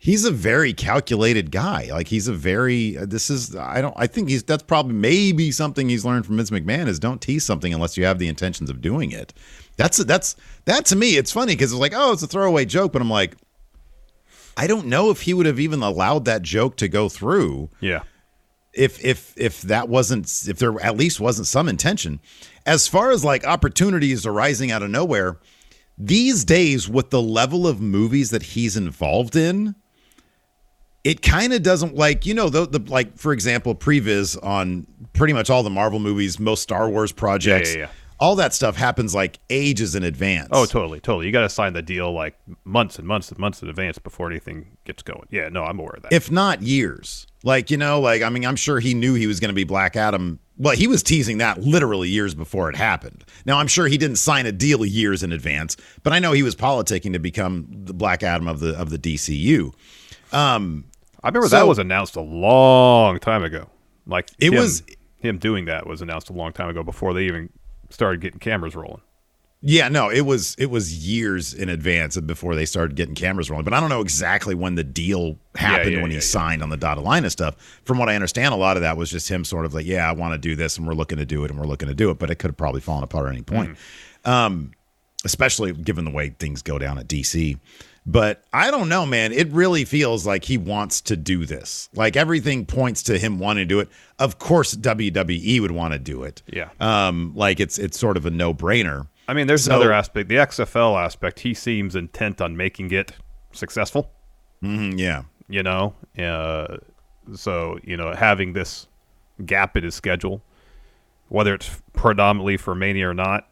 He's 0.00 0.24
a 0.24 0.30
very 0.30 0.72
calculated 0.72 1.50
guy. 1.50 1.88
Like 1.90 2.08
he's 2.08 2.28
a 2.28 2.32
very 2.32 2.92
this 2.92 3.30
is 3.30 3.54
I 3.56 3.80
don't 3.80 3.94
I 3.96 4.06
think 4.06 4.28
he's 4.28 4.42
that's 4.44 4.62
probably 4.62 4.94
maybe 4.94 5.50
something 5.50 5.88
he's 5.88 6.04
learned 6.04 6.24
from 6.26 6.36
Vince 6.36 6.50
McMahon 6.50 6.86
is 6.86 6.98
don't 6.98 7.20
tease 7.20 7.44
something 7.44 7.74
unless 7.74 7.96
you 7.96 8.04
have 8.04 8.18
the 8.18 8.28
intentions 8.28 8.70
of 8.70 8.80
doing 8.80 9.10
it. 9.10 9.34
That's 9.76 9.98
that's 9.98 10.36
that 10.66 10.84
to 10.86 10.96
me 10.96 11.16
it's 11.16 11.32
funny 11.32 11.54
because 11.54 11.72
it's 11.72 11.80
like 11.80 11.92
oh 11.94 12.12
it's 12.12 12.22
a 12.22 12.26
throwaway 12.28 12.64
joke, 12.64 12.92
but 12.92 13.02
I'm 13.02 13.10
like 13.10 13.36
I 14.56 14.66
don't 14.66 14.86
know 14.86 15.10
if 15.10 15.22
he 15.22 15.34
would 15.34 15.46
have 15.46 15.60
even 15.60 15.82
allowed 15.82 16.24
that 16.26 16.42
joke 16.42 16.76
to 16.78 16.88
go 16.88 17.08
through 17.08 17.70
Yeah. 17.80 18.02
if 18.72 19.04
if 19.04 19.34
if 19.36 19.62
that 19.62 19.88
wasn't 19.88 20.26
if 20.48 20.58
there 20.58 20.80
at 20.80 20.96
least 20.96 21.20
wasn't 21.20 21.46
some 21.48 21.68
intention 21.68 22.20
as 22.66 22.86
far 22.88 23.10
as 23.10 23.24
like 23.24 23.44
opportunities 23.46 24.26
arising 24.26 24.70
out 24.70 24.82
of 24.82 24.90
nowhere 24.90 25.38
these 25.96 26.44
days 26.44 26.88
with 26.88 27.10
the 27.10 27.22
level 27.22 27.66
of 27.66 27.80
movies 27.80 28.30
that 28.30 28.42
he's 28.42 28.76
involved 28.76 29.34
in 29.34 29.74
it 31.04 31.22
kind 31.22 31.52
of 31.52 31.62
doesn't 31.62 31.94
like 31.94 32.26
you 32.26 32.34
know 32.34 32.48
the, 32.48 32.66
the 32.66 32.80
like 32.90 33.16
for 33.16 33.32
example 33.32 33.74
previs 33.74 34.36
on 34.44 34.86
pretty 35.12 35.32
much 35.32 35.48
all 35.50 35.62
the 35.62 35.70
marvel 35.70 35.98
movies 35.98 36.38
most 36.38 36.62
star 36.62 36.88
wars 36.88 37.12
projects 37.12 37.74
yeah, 37.74 37.82
yeah. 37.82 37.88
all 38.20 38.34
that 38.36 38.52
stuff 38.52 38.76
happens 38.76 39.14
like 39.14 39.38
ages 39.50 39.94
in 39.94 40.02
advance 40.02 40.48
Oh, 40.50 40.66
totally, 40.66 41.00
totally. 41.00 41.26
You 41.26 41.32
got 41.32 41.42
to 41.42 41.48
sign 41.48 41.72
the 41.72 41.82
deal 41.82 42.12
like 42.12 42.36
months 42.64 42.98
and 42.98 43.06
months 43.06 43.30
and 43.30 43.38
months 43.38 43.62
in 43.62 43.68
advance 43.68 43.98
before 43.98 44.28
anything 44.28 44.76
gets 44.84 45.02
going. 45.02 45.26
Yeah, 45.30 45.48
no, 45.48 45.64
I'm 45.64 45.78
aware 45.78 45.94
of 45.96 46.02
that. 46.02 46.12
if 46.12 46.30
not 46.30 46.62
years. 46.62 47.26
Like, 47.44 47.70
you 47.70 47.76
know, 47.76 48.00
like, 48.00 48.22
I 48.22 48.30
mean, 48.30 48.44
I'm 48.44 48.56
sure 48.56 48.80
he 48.80 48.94
knew 48.94 49.14
he 49.14 49.28
was 49.28 49.38
going 49.38 49.50
to 49.50 49.54
be 49.54 49.62
Black 49.62 49.94
Adam. 49.94 50.40
Well, 50.56 50.74
he 50.74 50.88
was 50.88 51.04
teasing 51.04 51.38
that 51.38 51.60
literally 51.60 52.08
years 52.08 52.34
before 52.34 52.68
it 52.68 52.74
happened. 52.74 53.24
Now, 53.46 53.58
I'm 53.58 53.68
sure 53.68 53.86
he 53.86 53.96
didn't 53.96 54.16
sign 54.16 54.44
a 54.46 54.52
deal 54.52 54.84
years 54.84 55.22
in 55.22 55.30
advance, 55.30 55.76
but 56.02 56.12
I 56.12 56.18
know 56.18 56.32
he 56.32 56.42
was 56.42 56.56
politicking 56.56 57.12
to 57.12 57.20
become 57.20 57.68
the 57.70 57.94
Black 57.94 58.24
Adam 58.24 58.48
of 58.48 58.58
the 58.58 58.76
of 58.76 58.90
the 58.90 58.98
DCU. 58.98 59.72
Um, 60.32 60.84
I 61.22 61.28
remember 61.28 61.48
So- 61.48 61.56
that 61.56 61.66
was 61.66 61.78
announced 61.78 62.16
a 62.16 62.20
long 62.20 63.18
time 63.18 63.42
ago. 63.42 63.68
Like 64.06 64.28
It 64.38 64.52
him- 64.52 64.60
was- 64.60 64.82
him 65.16 65.38
doing 65.38 65.64
that 65.66 65.86
was 65.86 66.00
announced 66.00 66.30
a 66.30 66.32
long 66.32 66.52
time 66.52 66.68
ago 66.68 66.82
before 66.82 67.12
they 67.12 67.24
even 67.24 67.50
started 67.90 68.20
getting 68.20 68.38
cameras 68.38 68.76
rolling. 68.76 69.00
yeah, 69.60 69.88
no, 69.88 70.08
it 70.08 70.20
was 70.20 70.54
it 70.56 70.70
was 70.70 71.04
years 71.08 71.52
in 71.52 71.68
advance 71.68 72.16
of 72.16 72.24
before 72.26 72.54
they 72.54 72.64
started 72.64 72.94
getting 72.96 73.16
cameras 73.16 73.50
rolling. 73.50 73.64
But 73.64 73.72
I 73.74 73.80
don't 73.80 73.88
know 73.88 74.00
exactly 74.00 74.54
when 74.54 74.76
the 74.76 74.84
deal 74.84 75.36
happened 75.56 75.94
yeah, 75.96 76.00
when 76.02 76.12
he 76.12 76.16
yeah, 76.18 76.22
yeah. 76.22 76.26
signed 76.28 76.62
on 76.62 76.68
the 76.70 76.76
dotted 76.76 77.02
line 77.02 77.24
and 77.24 77.32
stuff. 77.32 77.56
From 77.84 77.98
what 77.98 78.08
I 78.08 78.14
understand, 78.14 78.54
a 78.54 78.56
lot 78.56 78.76
of 78.76 78.82
that 78.82 78.96
was 78.96 79.10
just 79.10 79.28
him 79.28 79.44
sort 79.44 79.64
of 79.66 79.74
like, 79.74 79.84
yeah, 79.86 80.08
I 80.08 80.12
want 80.12 80.34
to 80.34 80.38
do 80.38 80.54
this, 80.54 80.78
and 80.78 80.86
we're 80.86 80.94
looking 80.94 81.18
to 81.18 81.26
do 81.26 81.44
it, 81.44 81.50
and 81.50 81.58
we're 81.58 81.66
looking 81.66 81.88
to 81.88 81.94
do 81.94 82.10
it. 82.10 82.20
But 82.20 82.30
it 82.30 82.36
could 82.36 82.50
have 82.50 82.56
probably 82.56 82.80
fallen 82.80 83.02
apart 83.02 83.26
at 83.26 83.32
any 83.32 83.42
point. 83.42 83.76
um, 84.24 84.70
especially 85.24 85.72
given 85.72 86.04
the 86.04 86.10
way 86.12 86.28
things 86.38 86.62
go 86.62 86.78
down 86.78 86.96
at 86.98 87.08
DC. 87.08 87.58
But 88.10 88.42
I 88.54 88.70
don't 88.70 88.88
know, 88.88 89.04
man. 89.04 89.32
It 89.32 89.48
really 89.52 89.84
feels 89.84 90.26
like 90.26 90.44
he 90.44 90.56
wants 90.56 91.02
to 91.02 91.16
do 91.16 91.44
this. 91.44 91.90
Like 91.94 92.16
everything 92.16 92.64
points 92.64 93.02
to 93.04 93.18
him 93.18 93.38
wanting 93.38 93.62
to 93.62 93.66
do 93.68 93.80
it. 93.80 93.90
Of 94.18 94.38
course, 94.38 94.74
WWE 94.74 95.60
would 95.60 95.72
want 95.72 95.92
to 95.92 95.98
do 95.98 96.22
it. 96.22 96.42
Yeah. 96.46 96.70
Um, 96.80 97.32
like 97.36 97.60
it's 97.60 97.76
it's 97.78 97.98
sort 97.98 98.16
of 98.16 98.24
a 98.24 98.30
no 98.30 98.54
brainer. 98.54 99.08
I 99.28 99.34
mean, 99.34 99.46
there's 99.46 99.64
So- 99.64 99.72
another 99.72 99.92
aspect. 99.92 100.30
The 100.30 100.36
XFL 100.38 100.96
aspect. 100.98 101.40
He 101.40 101.52
seems 101.52 101.94
intent 101.94 102.40
on 102.40 102.56
making 102.56 102.92
it 102.92 103.12
successful. 103.52 104.10
Mhm, 104.64 104.98
yeah. 104.98 105.24
You 105.50 105.62
know, 105.62 105.94
uh, 106.18 106.78
so 107.34 107.78
you 107.84 107.98
know, 107.98 108.14
having 108.14 108.54
this 108.54 108.86
gap 109.44 109.76
in 109.76 109.84
his 109.84 109.94
schedule, 109.94 110.42
whether 111.28 111.52
it's 111.52 111.82
predominantly 111.92 112.56
for 112.56 112.74
Mania 112.74 113.10
or 113.10 113.14
not, 113.14 113.47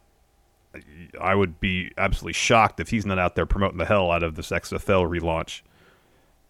I 1.21 1.35
would 1.35 1.61
be 1.61 1.93
absolutely 1.97 2.35
shocked 2.35 2.81
if 2.81 2.89
he's 2.89 3.07
not 3.07 3.19
out 3.19 3.35
there 3.35 3.47
promoting 3.47 3.79
the 3.79 3.85
hell 3.85 4.11
out 4.11 4.23
of 4.23 4.35
this 4.35 4.51
XFL 4.51 5.09
relaunch 5.09 5.63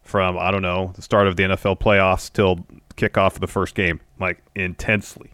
from 0.01 0.37
I 0.37 0.51
don't 0.51 0.61
know 0.61 0.93
the 0.95 1.01
start 1.01 1.27
of 1.27 1.35
the 1.35 1.43
NFL 1.43 1.79
playoffs 1.79 2.31
till 2.31 2.65
kickoff 2.95 3.35
of 3.35 3.41
the 3.41 3.47
first 3.47 3.75
game, 3.75 3.99
like 4.19 4.43
intensely. 4.55 5.31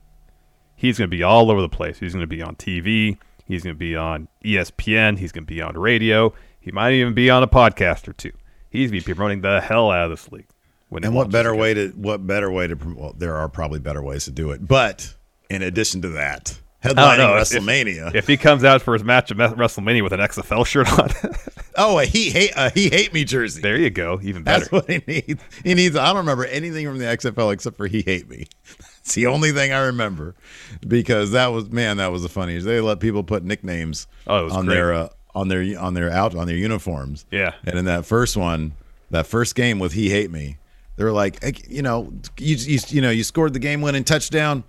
He's 0.76 0.98
going 0.98 1.10
to 1.10 1.16
be 1.16 1.24
all 1.24 1.50
over 1.50 1.62
the 1.62 1.70
place. 1.70 2.00
He's 2.00 2.14
going 2.14 2.22
to 2.22 2.28
be 2.28 2.42
on 2.42 2.56
TV. 2.56 3.18
He's 3.46 3.64
going 3.64 3.76
to 3.76 3.80
be 3.80 3.96
on 3.96 4.28
ESPN. 4.44 5.18
He's 5.18 5.32
going 5.32 5.46
to 5.46 5.54
be 5.54 5.62
on 5.62 5.78
radio. 5.78 6.34
He 6.60 6.72
might 6.72 6.94
even 6.94 7.14
be 7.14 7.30
on 7.30 7.44
a 7.44 7.48
podcast 7.48 8.08
or 8.08 8.14
two. 8.14 8.32
He's 8.70 8.90
going 8.90 9.02
to 9.02 9.06
be 9.06 9.14
promoting 9.14 9.42
the 9.42 9.62
hell 9.62 9.92
out 9.92 10.06
of 10.06 10.10
this 10.10 10.32
league. 10.32 10.48
And 10.92 11.16
what 11.16 11.32
better 11.32 11.56
way 11.56 11.74
to 11.74 11.90
what 11.90 12.28
better 12.28 12.52
way 12.52 12.68
to 12.68 12.76
well, 12.76 13.16
there 13.18 13.36
are 13.36 13.50
probably 13.50 13.80
better 13.80 14.04
ways 14.04 14.26
to 14.26 14.32
do 14.32 14.52
it. 14.52 14.68
But 14.68 15.16
in 15.50 15.62
addition 15.64 16.02
to 16.04 16.10
that, 16.10 16.60
headlining 16.84 17.18
know, 17.18 17.38
if- 17.38 17.48
WrestleMania. 17.50 18.08
If, 18.10 18.16
if 18.16 18.28
he 18.28 18.38
comes 18.38 18.64
out 18.64 18.82
for 18.82 18.94
his 18.94 19.04
match 19.04 19.32
at 19.32 19.38
WrestleMania 19.38 20.04
with 20.04 20.14
an 20.14 20.20
XFL 20.20 20.66
shirt 20.66 20.92
on, 21.00 21.10
oh, 21.78 22.00
a 22.00 22.06
he 22.06 22.30
hate 22.30 22.52
a 22.56 22.70
he 22.70 22.90
hate 22.90 23.14
me 23.14 23.24
jersey. 23.24 23.62
there 23.62 23.78
you 23.78 23.90
go. 23.90 24.20
Even 24.22 24.44
better. 24.44 24.60
That's 24.60 24.72
what 24.72 24.90
he 24.90 25.02
needs. 25.08 25.44
He 25.64 25.74
needs. 25.74 25.96
I 25.96 26.08
don't 26.08 26.18
remember 26.18 26.46
anything 26.46 26.86
from 26.86 26.98
the 27.00 27.06
XFL 27.06 27.54
except 27.54 27.78
for 27.78 27.88
he 27.88 28.02
hate 28.02 28.30
me. 28.30 28.48
It's 29.06 29.16
the 29.16 29.28
only 29.28 29.52
thing 29.52 29.74
I 29.74 29.88
remember 29.88 30.34
because 30.88 31.32
that 31.32 31.48
was 31.48 31.70
man. 31.70 31.98
That 31.98 32.14
was 32.14 32.24
the 32.24 32.30
funniest. 32.30 32.66
They 32.66 32.80
let 32.80 33.02
people 33.02 33.22
put 33.22 33.44
nicknames 33.44 34.08
Oh, 34.28 34.50
on 34.50 34.66
great. 34.66 34.76
their 34.76 34.94
uh, 34.94 35.10
on 35.36 35.50
their 35.50 35.78
on 35.78 35.94
their 35.94 36.10
out 36.10 36.34
on 36.36 36.48
their 36.48 36.56
uniforms. 36.56 37.26
Yeah. 37.30 37.54
And 37.66 37.78
in 37.78 37.84
that 37.84 38.06
first 38.06 38.38
one, 38.38 38.72
that 39.10 39.28
first 39.28 39.56
game 39.56 39.78
with 39.80 39.92
he 39.92 40.10
hate 40.10 40.32
me, 40.32 40.56
they 40.96 41.04
were 41.04 41.12
like, 41.12 41.70
you 41.70 41.82
know, 41.82 42.14
you 42.38 42.56
you, 42.56 42.80
you 42.88 43.02
know, 43.02 43.10
you 43.10 43.26
scored 43.26 43.52
the 43.52 43.60
game 43.60 43.82
winning 43.82 44.06
touchdown. 44.06 44.64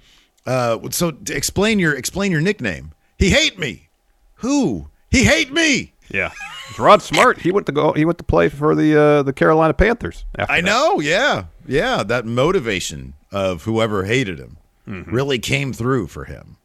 Uh, 0.47 0.79
so 0.91 1.17
explain 1.31 1.79
your 1.79 1.95
explain 1.95 2.31
your 2.33 2.41
nickname. 2.41 2.93
He 3.19 3.31
hate 3.31 3.59
me. 3.59 3.89
Who? 4.37 4.89
He 5.11 5.25
hate 5.25 5.53
me. 5.53 5.93
Yeah, 6.11 6.33
Rod 6.79 7.01
Smart. 7.01 7.39
He 7.41 7.51
went 7.51 7.67
to 7.67 7.73
go. 7.73 7.93
He 7.93 8.05
went 8.05 8.19
to 8.19 8.25
play 8.25 8.49
for 8.49 8.75
the 8.75 9.01
uh, 9.01 9.23
the 9.23 9.33
Carolina 9.33 9.73
Panthers. 9.75 10.25
After 10.39 10.53
I 10.53 10.61
that. 10.61 10.67
know, 10.67 11.01
yeah, 11.01 11.45
yeah. 11.67 12.03
That 12.03 12.27
motivation 12.27 13.15
of 13.33 13.63
whoever 13.65 14.05
hated 14.05 14.39
him 14.39 14.59
really 14.87 15.39
came 15.39 15.73
through 15.73 16.09
for 16.09 16.25
him. 16.25 16.59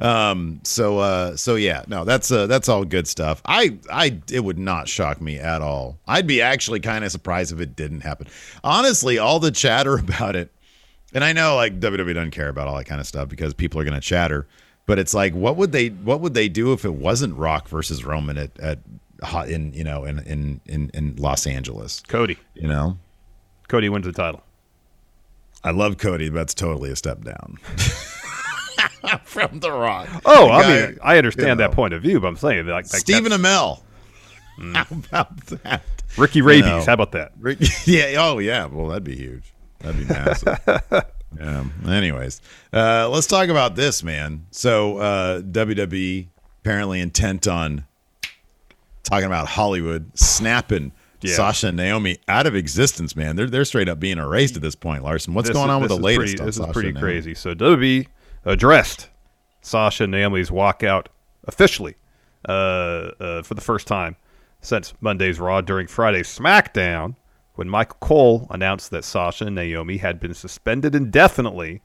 Um, 0.00 0.60
so, 0.64 0.98
uh, 0.98 1.36
so 1.36 1.54
yeah, 1.54 1.84
no, 1.86 2.04
that's 2.04 2.30
uh, 2.30 2.46
that's 2.46 2.68
all 2.68 2.84
good 2.84 3.06
stuff. 3.06 3.40
I, 3.44 3.78
I, 3.90 4.20
it 4.30 4.40
would 4.44 4.58
not 4.58 4.88
shock 4.88 5.20
me 5.20 5.38
at 5.38 5.62
all. 5.62 5.98
I'd 6.06 6.26
be 6.26 6.42
actually 6.42 6.80
kind 6.80 7.04
of 7.04 7.12
surprised 7.12 7.52
if 7.52 7.60
it 7.60 7.76
didn't 7.76 8.00
happen. 8.00 8.26
Honestly, 8.64 9.18
all 9.18 9.38
the 9.38 9.52
chatter 9.52 9.96
about 9.98 10.34
it, 10.36 10.50
and 11.14 11.24
I 11.24 11.32
know 11.32 11.56
like 11.56 11.80
WWE 11.80 12.12
doesn't 12.14 12.32
care 12.32 12.48
about 12.48 12.66
all 12.68 12.76
that 12.76 12.84
kind 12.84 13.00
of 13.00 13.06
stuff 13.06 13.28
because 13.28 13.54
people 13.54 13.80
are 13.80 13.84
going 13.84 13.94
to 13.94 14.00
chatter. 14.00 14.46
But 14.86 14.98
it's 14.98 15.14
like, 15.14 15.32
what 15.32 15.56
would 15.56 15.72
they, 15.72 15.88
what 15.88 16.20
would 16.20 16.34
they 16.34 16.48
do 16.50 16.74
if 16.74 16.84
it 16.84 16.92
wasn't 16.94 17.36
Rock 17.36 17.68
versus 17.68 18.04
Roman 18.04 18.36
at, 18.36 18.58
at 18.60 18.80
hot 19.22 19.48
in, 19.48 19.72
you 19.72 19.82
know, 19.82 20.04
in, 20.04 20.18
in, 20.20 20.60
in, 20.66 20.90
in 20.92 21.16
Los 21.16 21.46
Angeles? 21.46 22.02
Cody. 22.06 22.36
You 22.54 22.68
know, 22.68 22.98
Cody 23.68 23.88
wins 23.88 24.04
the 24.04 24.12
title. 24.12 24.42
I 25.62 25.70
love 25.70 25.96
Cody, 25.96 26.28
but 26.28 26.34
that's 26.36 26.52
totally 26.52 26.90
a 26.90 26.96
step 26.96 27.24
down 27.24 27.56
from 29.24 29.60
The 29.60 29.72
Rock. 29.72 30.08
Oh, 30.26 30.46
The 30.48 30.52
I 30.52 30.62
guy, 30.62 30.86
mean, 30.88 30.98
I 31.02 31.16
understand 31.16 31.48
you 31.48 31.54
know, 31.54 31.68
that 31.68 31.72
point 31.72 31.94
of 31.94 32.02
view, 32.02 32.20
but 32.20 32.26
I'm 32.28 32.36
saying 32.36 32.66
like, 32.66 32.92
like 32.92 33.00
Stephen 33.00 33.30
that's- 33.30 33.40
Amell. 33.40 33.80
Mm. 34.58 34.74
How 35.10 35.22
about 35.24 35.46
that? 35.46 35.82
Ricky 36.18 36.40
You 36.40 36.60
know. 36.60 36.82
How 36.84 36.92
about 36.92 37.12
that? 37.12 37.32
Rick, 37.40 37.58
yeah. 37.86 38.14
Oh, 38.18 38.38
yeah. 38.38 38.66
Well, 38.66 38.88
that'd 38.88 39.02
be 39.04 39.16
huge. 39.16 39.53
That'd 39.80 40.00
be 40.08 40.12
massive. 40.12 40.58
yeah. 41.38 41.64
Anyways, 41.86 42.40
uh, 42.72 43.08
let's 43.10 43.26
talk 43.26 43.48
about 43.48 43.74
this, 43.76 44.02
man. 44.02 44.46
So, 44.50 44.98
uh, 44.98 45.40
WWE 45.42 46.28
apparently 46.62 47.00
intent 47.00 47.46
on 47.46 47.84
talking 49.02 49.26
about 49.26 49.46
Hollywood 49.48 50.10
snapping 50.18 50.92
Yeah. 51.20 51.34
Sasha 51.34 51.68
and 51.68 51.76
Naomi 51.76 52.18
out 52.28 52.46
of 52.46 52.54
existence, 52.54 53.14
man. 53.16 53.36
They're 53.36 53.48
they're 53.50 53.64
straight 53.64 53.88
up 53.88 54.00
being 54.00 54.18
erased 54.18 54.56
at 54.56 54.62
this 54.62 54.74
point, 54.74 55.02
Larson. 55.02 55.34
What's 55.34 55.48
This 55.48 55.54
going 55.56 55.68
is- 55.70 55.74
on 55.74 55.80
with 55.82 55.90
the 55.90 55.96
latest? 55.98 56.36
Pretty, 56.36 56.44
this 56.46 56.56
Sasha 56.56 56.70
is 56.70 56.72
pretty 56.72 56.92
crazy. 56.92 57.34
So 57.34 57.54
WWE 57.54 58.06
addressed 58.46 59.08
Sasha 59.60 60.04
and 60.04 60.12
Naomi's 60.12 60.50
walkout 60.50 61.06
officially 61.46 61.94
uh, 62.48 62.52
uh, 62.52 63.42
for 63.42 63.54
the 63.54 63.60
first 63.60 63.86
time 63.86 64.16
since 64.62 64.94
Monday's 65.02 65.38
Raw 65.40 65.60
during 65.60 65.86
Friday's 65.86 66.26
SmackDown, 66.28 67.16
when 67.54 67.68
Michael 67.68 67.96
Cole 68.00 68.46
announced 68.50 68.90
that 68.90 69.04
Sasha 69.04 69.46
and 69.46 69.54
Naomi 69.54 69.98
had 69.98 70.20
been 70.20 70.34
suspended 70.34 70.94
indefinitely. 70.94 71.82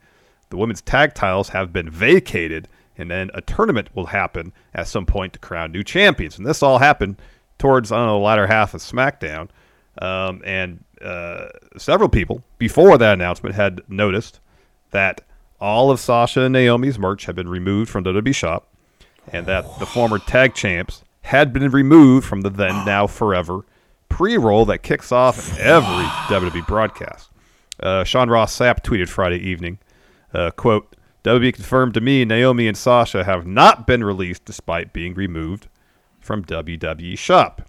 The 0.50 0.58
women's 0.58 0.82
tag 0.82 1.14
titles 1.14 1.50
have 1.50 1.72
been 1.72 1.90
vacated, 1.90 2.68
and 2.98 3.10
then 3.10 3.30
a 3.34 3.42
tournament 3.42 3.96
will 3.96 4.08
happen 4.08 4.52
at 4.74 4.88
some 4.88 5.06
point 5.06 5.34
to 5.34 5.40
crown 5.40 5.72
new 5.72 5.84
champions. 5.84 6.38
And 6.38 6.46
this 6.46 6.64
all 6.64 6.80
happened 6.80 7.22
towards 7.58 7.92
I 7.92 7.98
don't 7.98 8.08
know 8.08 8.20
the 8.20 8.26
latter 8.26 8.48
half 8.48 8.74
of 8.74 8.82
SmackDown, 8.82 9.50
um, 10.02 10.42
and 10.44 10.84
uh, 11.02 11.50
several 11.78 12.10
people 12.10 12.44
before 12.58 12.98
that 12.98 13.14
announcement 13.14 13.56
had 13.56 13.82
noticed 13.88 14.40
that 14.92 15.22
all 15.62 15.92
of 15.92 16.00
Sasha 16.00 16.42
and 16.42 16.54
Naomi's 16.54 16.98
merch 16.98 17.26
had 17.26 17.36
been 17.36 17.50
removed 17.50 17.92
from 17.92 18.04
WWE 18.04 18.34
Shop, 18.34 18.68
and 19.32 19.46
that 19.46 19.66
the 19.78 19.86
former 19.86 20.18
tag 20.18 20.56
champs 20.56 21.04
had 21.22 21.54
been 21.54 21.70
removed 21.70 22.26
from 22.26 22.42
the 22.42 22.50
then 22.50 22.86
now 22.86 23.06
forever 23.06 23.66
pre-roll 24.10 24.66
that 24.66 24.80
kicks 24.80 25.12
off 25.12 25.58
every 25.58 26.06
WWE 26.28 26.68
broadcast. 26.68 27.30
Uh, 27.82 28.04
Sean 28.04 28.30
Ross 28.30 28.58
Sapp 28.58 28.82
tweeted 28.82 29.08
Friday 29.08 29.38
evening, 29.38 29.80
uh, 30.34 30.52
quote, 30.52 30.96
WWE 31.24 31.54
confirmed 31.54 31.94
to 31.94 32.02
me 32.02 32.26
Naomi 32.26 32.68
and 32.68 32.78
Sasha 32.78 33.24
have 33.24 33.46
not 33.46 33.86
been 33.86 34.04
released 34.04 34.46
despite 34.46 34.94
being 34.94 35.14
removed 35.14 35.68
from 36.20 36.44
WWE 36.44 37.18
Shop. 37.18 37.69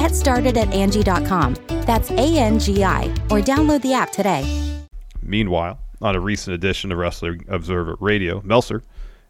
Get 0.00 0.14
started 0.14 0.56
at 0.56 0.72
Angie.com. 0.72 1.56
That's 1.82 2.10
A 2.12 2.38
N 2.38 2.58
G 2.58 2.82
I, 2.82 3.02
or 3.30 3.38
download 3.38 3.82
the 3.82 3.92
app 3.92 4.10
today. 4.12 4.46
Meanwhile, 5.22 5.78
on 6.00 6.16
a 6.16 6.20
recent 6.20 6.54
edition 6.54 6.90
of 6.90 6.96
Wrestling 6.96 7.44
Observer 7.48 7.98
Radio, 8.00 8.40
Meltzer 8.42 8.82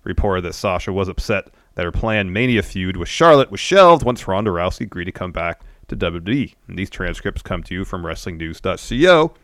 reported 0.05 0.43
that 0.43 0.55
Sasha 0.55 0.93
was 0.93 1.09
upset 1.09 1.49
that 1.75 1.85
her 1.85 1.91
planned 1.91 2.33
Mania 2.33 2.63
feud 2.63 2.97
with 2.97 3.09
Charlotte 3.09 3.51
was 3.51 3.59
shelved 3.59 4.05
once 4.05 4.29
Ronda 4.29 4.53
Rousey 4.53 4.83
agreed 4.83 5.07
to 5.07 5.13
come 5.13 5.33
back 5.33 5.61
to 5.89 5.97
WWE. 5.97 6.55
And 6.69 6.79
these 6.79 6.89
transcripts 6.89 7.43
come 7.43 7.65
to 7.65 7.75
you 7.75 7.85
from 7.85 8.05
WrestlingNews.co. 8.05 9.35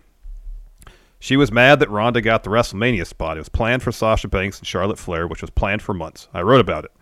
She 1.18 1.37
was 1.37 1.50
mad 1.50 1.80
that 1.80 1.90
Ronda 1.90 2.21
got 2.21 2.45
the 2.45 2.50
WrestleMania 2.50 3.04
spot. 3.04 3.37
It 3.37 3.40
was 3.40 3.49
planned 3.49 3.83
for 3.83 3.90
Sasha 3.90 4.28
Banks 4.28 4.61
and 4.61 4.66
Charlotte 4.68 5.00
Flair, 5.00 5.26
which 5.26 5.40
was 5.40 5.50
planned 5.50 5.83
for 5.83 5.92
months. 5.92 6.28
I 6.33 6.42
wrote 6.42 6.61
about 6.61 6.85
it. 6.85 6.92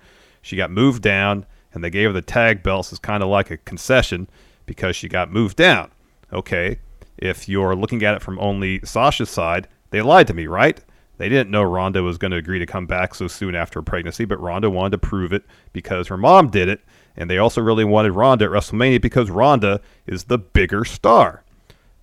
She 0.41 0.57
got 0.57 0.71
moved 0.71 1.03
down, 1.03 1.45
and 1.75 1.83
they 1.83 1.91
gave 1.91 2.09
her 2.09 2.13
the 2.13 2.23
tag 2.23 2.63
belts 2.63 2.93
as 2.93 2.99
kind 2.99 3.23
of 3.23 3.29
like 3.29 3.51
a 3.51 3.59
concession 3.59 4.29
because 4.65 4.97
she 4.97 5.09
got 5.09 5.31
moved 5.31 5.57
down. 5.57 5.91
Okay, 6.33 6.79
if 7.19 7.49
you're 7.49 7.77
looking 7.77 8.03
at 8.03 8.15
it 8.15 8.23
from 8.23 8.39
only 8.39 8.81
Sasha's 8.85 9.31
side, 9.31 9.69
they 9.91 10.01
lied 10.01 10.27
to 10.29 10.35
me, 10.35 10.47
right? 10.47 10.81
They 11.17 11.29
didn't 11.29 11.51
know 11.51 11.63
Ronda 11.63 12.03
was 12.03 12.19
going 12.19 12.33
to 12.33 12.37
agree 12.37 12.59
to 12.59 12.67
come 12.67 12.87
back 12.87 13.15
so 13.15 13.29
soon 13.29 13.55
after 13.55 13.79
her 13.79 13.85
pregnancy, 13.85 14.25
but 14.25 14.41
Ronda 14.41 14.69
wanted 14.69 14.93
to 14.93 15.07
prove 15.07 15.33
it 15.33 15.45
because 15.73 16.09
her 16.09 16.17
mom 16.17 16.51
did 16.51 16.69
it, 16.69 16.81
and 17.17 17.31
they 17.31 17.39
also 17.39 17.61
really 17.61 17.85
wanted 17.85 18.13
Ronda 18.13 18.47
at 18.47 18.51
WrestleMania 18.51 19.01
because 19.01 19.31
Ronda 19.31 19.81
is 20.07 20.25
the 20.25 20.39
bigger 20.39 20.85
star. 20.85 21.45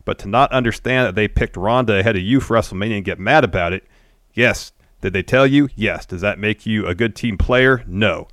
But 0.05 0.17
to 0.19 0.27
not 0.27 0.51
understand 0.51 1.07
that 1.07 1.15
they 1.15 1.27
picked 1.27 1.57
Ronda 1.57 1.99
ahead 1.99 2.15
of 2.15 2.21
you 2.21 2.39
for 2.39 2.55
WrestleMania 2.55 2.97
and 2.97 3.05
get 3.05 3.19
mad 3.19 3.43
about 3.43 3.73
it, 3.73 3.85
yes. 4.33 4.71
Did 5.01 5.13
they 5.13 5.23
tell 5.23 5.47
you? 5.47 5.67
Yes. 5.75 6.05
Does 6.05 6.21
that 6.21 6.39
make 6.39 6.65
you 6.65 6.85
a 6.85 6.95
good 6.95 7.15
team 7.15 7.37
player? 7.37 7.83
No. 7.87 8.27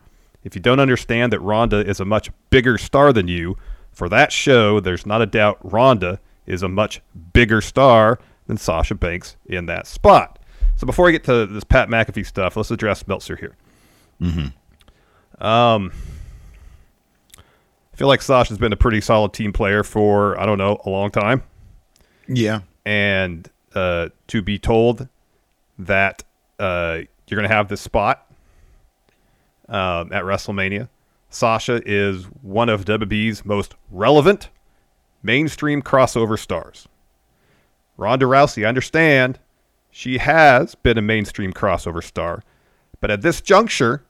If 0.45 0.55
you 0.55 0.61
don't 0.61 0.81
understand 0.81 1.33
that 1.33 1.41
Ronda 1.41 1.79
is 1.87 2.01
a 2.01 2.05
much 2.05 2.31
bigger 2.51 2.79
star 2.79 3.13
than 3.13 3.29
you, 3.29 3.57
for 3.93 4.09
that 4.09 4.31
show, 4.33 4.81
there's 4.81 5.05
not 5.07 5.21
a 5.21 5.27
doubt 5.27 5.59
Ronda 5.63 6.21
is 6.47 6.63
a 6.63 6.69
much 6.69 7.01
bigger 7.33 7.61
star 7.61 8.19
than 8.47 8.57
Sasha 8.57 8.95
Banks 8.95 9.37
in 9.47 9.67
that 9.67 9.87
spot. 9.87 10.39
So 10.77 10.87
before 10.87 11.09
I 11.09 11.11
get 11.11 11.25
to 11.25 11.45
this 11.47 11.65
Pat 11.65 11.89
McAfee 11.89 12.25
stuff, 12.25 12.57
let's 12.57 12.71
address 12.71 13.07
Meltzer 13.07 13.37
here. 13.37 13.57
Mm-hmm. 14.23 15.45
Um, 15.45 15.93
I 17.37 17.97
feel 17.97 18.09
like 18.09 18.23
Sasha's 18.23 18.59
been 18.59 18.73
a 18.73 18.77
pretty 18.77 19.01
solid 19.01 19.33
team 19.33 19.53
player 19.53 19.83
for 19.83 20.41
I 20.41 20.47
don't 20.47 20.59
know 20.59 20.79
a 20.85 20.91
long 20.91 21.11
time, 21.11 21.43
Yeah. 22.29 22.61
and 22.87 23.49
uh, 23.75 24.09
to 24.29 24.41
be 24.43 24.59
told 24.59 25.09
that 25.81 26.23
uh, 26.59 27.01
you're 27.27 27.39
going 27.39 27.49
to 27.49 27.55
have 27.55 27.69
this 27.69 27.81
spot 27.81 28.25
um, 29.69 30.13
at 30.13 30.25
WrestleMania, 30.25 30.89
Sasha 31.31 31.83
is 31.85 32.25
one 32.43 32.69
of 32.69 32.85
WWE's 32.85 33.45
most 33.45 33.75
relevant 33.91 34.49
mainstream 35.23 35.83
crossover 35.83 36.39
stars. 36.39 36.89
Ronda 37.97 38.27
Rousey, 38.27 38.65
I 38.65 38.69
understand 38.69 39.39
she 39.91 40.19
has 40.19 40.75
been 40.77 40.97
a 40.97 41.03
mainstream 41.03 41.53
crossover 41.53 42.03
star, 42.03 42.43
but 43.01 43.11
at 43.11 43.23
this 43.23 43.41
juncture, 43.41 44.05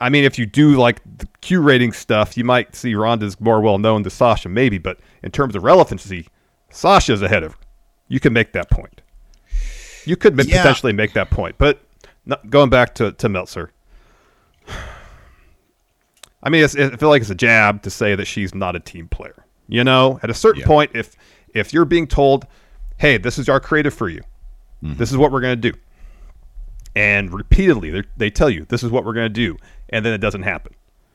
I 0.00 0.08
mean, 0.08 0.24
if 0.24 0.38
you 0.38 0.46
do 0.46 0.76
like 0.76 1.00
the 1.18 1.26
Q 1.40 1.60
rating 1.60 1.92
stuff, 1.92 2.36
you 2.36 2.44
might 2.44 2.74
see 2.74 2.94
Ronda's 2.94 3.38
more 3.40 3.60
well 3.60 3.78
known 3.78 4.02
to 4.04 4.10
Sasha, 4.10 4.48
maybe, 4.48 4.78
but 4.78 4.98
in 5.22 5.30
terms 5.30 5.54
of 5.56 5.62
relevancy, 5.64 6.28
Sasha's 6.70 7.20
ahead 7.22 7.42
of 7.42 7.52
her. 7.52 7.58
You 8.08 8.18
can 8.20 8.32
make 8.32 8.52
that 8.52 8.70
point. 8.70 9.02
You 10.06 10.16
could 10.16 10.38
Yeah. 10.46 10.56
potentially 10.58 10.92
make 10.92 11.12
that 11.12 11.30
point, 11.30 11.56
but 11.58 11.82
going 12.48 12.70
back 12.70 12.94
to, 12.94 13.12
to 13.12 13.28
Meltzer, 13.28 13.72
I 16.42 16.48
mean, 16.48 16.64
it's, 16.64 16.74
I 16.76 16.96
feel 16.96 17.08
like 17.10 17.20
it's 17.22 17.30
a 17.30 17.34
jab 17.34 17.82
to 17.82 17.90
say 17.90 18.14
that 18.14 18.24
she's 18.26 18.54
not 18.54 18.74
a 18.76 18.80
team 18.80 19.08
player. 19.08 19.44
You 19.68 19.84
know, 19.84 20.18
at 20.22 20.30
a 20.30 20.34
certain 20.34 20.60
Yeah. 20.62 20.66
point, 20.66 20.90
if 20.94 21.14
if 21.54 21.72
you're 21.72 21.84
being 21.84 22.06
told, 22.06 22.46
"Hey, 22.96 23.18
this 23.18 23.38
is 23.38 23.48
our 23.48 23.60
creative 23.60 23.92
for 23.94 24.08
you. 24.08 24.20
Mm-hmm. 24.82 24.96
This 24.98 25.10
is 25.10 25.16
what 25.16 25.30
we're 25.32 25.40
going 25.40 25.60
to 25.60 25.70
do," 25.72 25.76
and 26.96 27.32
repeatedly 27.32 27.90
they 27.90 28.02
they 28.16 28.30
tell 28.30 28.50
you, 28.50 28.64
"This 28.68 28.82
is 28.82 28.90
what 28.90 29.04
we're 29.04 29.12
going 29.12 29.26
to 29.26 29.28
do," 29.28 29.56
and 29.90 30.04
then 30.04 30.12
it 30.12 30.18
doesn't 30.18 30.42
happen. 30.42 30.74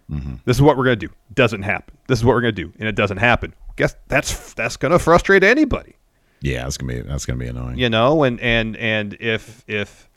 Mm-hmm. 0.09 0.35
This 0.45 0.57
is 0.57 0.61
what 0.61 0.77
we're 0.77 0.83
going 0.85 0.99
to 0.99 1.07
do. 1.07 1.13
Doesn't 1.33 1.63
happen. 1.63 1.97
This 2.07 2.19
is 2.19 2.25
what 2.25 2.35
we're 2.35 2.41
going 2.41 2.55
to 2.55 2.63
do, 2.63 2.71
and 2.79 2.87
it 2.87 2.95
doesn't 2.95 3.17
happen. 3.17 3.53
Guess 3.75 3.95
that's 4.07 4.53
that's 4.53 4.77
going 4.77 4.91
to 4.93 4.99
frustrate 4.99 5.43
anybody 5.43 5.95
Yeah, 6.41 6.63
that's 6.63 6.77
gonna 6.77 6.93
be 6.93 7.01
that's 7.01 7.25
gonna 7.25 7.39
be 7.39 7.47
annoying. 7.47 7.77
you 7.77 7.89
know 7.89 8.23
and 8.23 8.39
and 8.39 8.77
and 8.77 9.17
if 9.19 9.63
if 9.67 10.07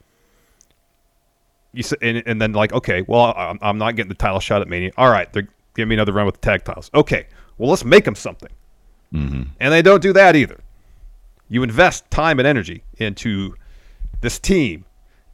you 1.72 1.83
say, 1.83 1.96
and, 2.00 2.22
and 2.26 2.40
then 2.40 2.52
like 2.52 2.72
okay 2.72 3.02
well 3.07 3.35
I'm, 3.37 3.59
I'm 3.61 3.78
not 3.78 3.96
getting 3.96 4.09
the 4.09 4.14
title 4.14 4.40
shot 4.40 4.62
at 4.62 4.68
mania. 4.68 4.90
All 4.96 5.11
right 5.11 5.33
they're 5.33 5.48
giving 5.74 5.90
me 5.90 5.94
another 5.96 6.12
run 6.12 6.26
with 6.26 6.37
the 6.37 6.40
tag 6.40 6.64
titles. 6.64 6.90
Okay 6.94 7.26
well 7.59 7.70
let's 7.70 7.85
make 7.85 8.04
them 8.04 8.14
something. 8.14 8.50
Mm-hmm. 9.12 9.44
and 9.59 9.72
they 9.72 9.81
don't 9.81 10.02
do 10.02 10.12
that 10.12 10.37
either. 10.37 10.61
You 11.48 11.62
invest 11.62 12.11
time 12.11 12.38
and 12.38 12.46
energy 12.46 12.85
into 12.98 13.54
this 14.20 14.38
team 14.38 14.85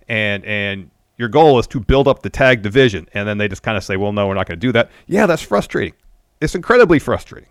and 0.09 0.45
and 0.45 0.91
your 1.17 1.29
goal 1.29 1.59
is 1.59 1.67
to 1.69 1.81
build 1.81 2.09
up 2.09 2.23
the 2.23 2.31
tag 2.31 2.63
division. 2.63 3.09
And 3.15 3.29
then 3.29 3.39
they 3.39 3.49
just 3.49 3.63
kind 3.63 3.77
of 3.77 3.85
say 3.85 3.97
well 3.97 4.13
no 4.13 4.29
we're 4.29 4.35
not 4.35 4.47
going 4.47 4.59
to 4.59 4.67
do 4.67 4.73
that. 4.73 4.91
Yeah 5.07 5.27
that's 5.27 5.43
frustrating. 5.43 5.95
It's 6.41 6.55
incredibly 6.55 6.99
frustrating. 6.99 7.49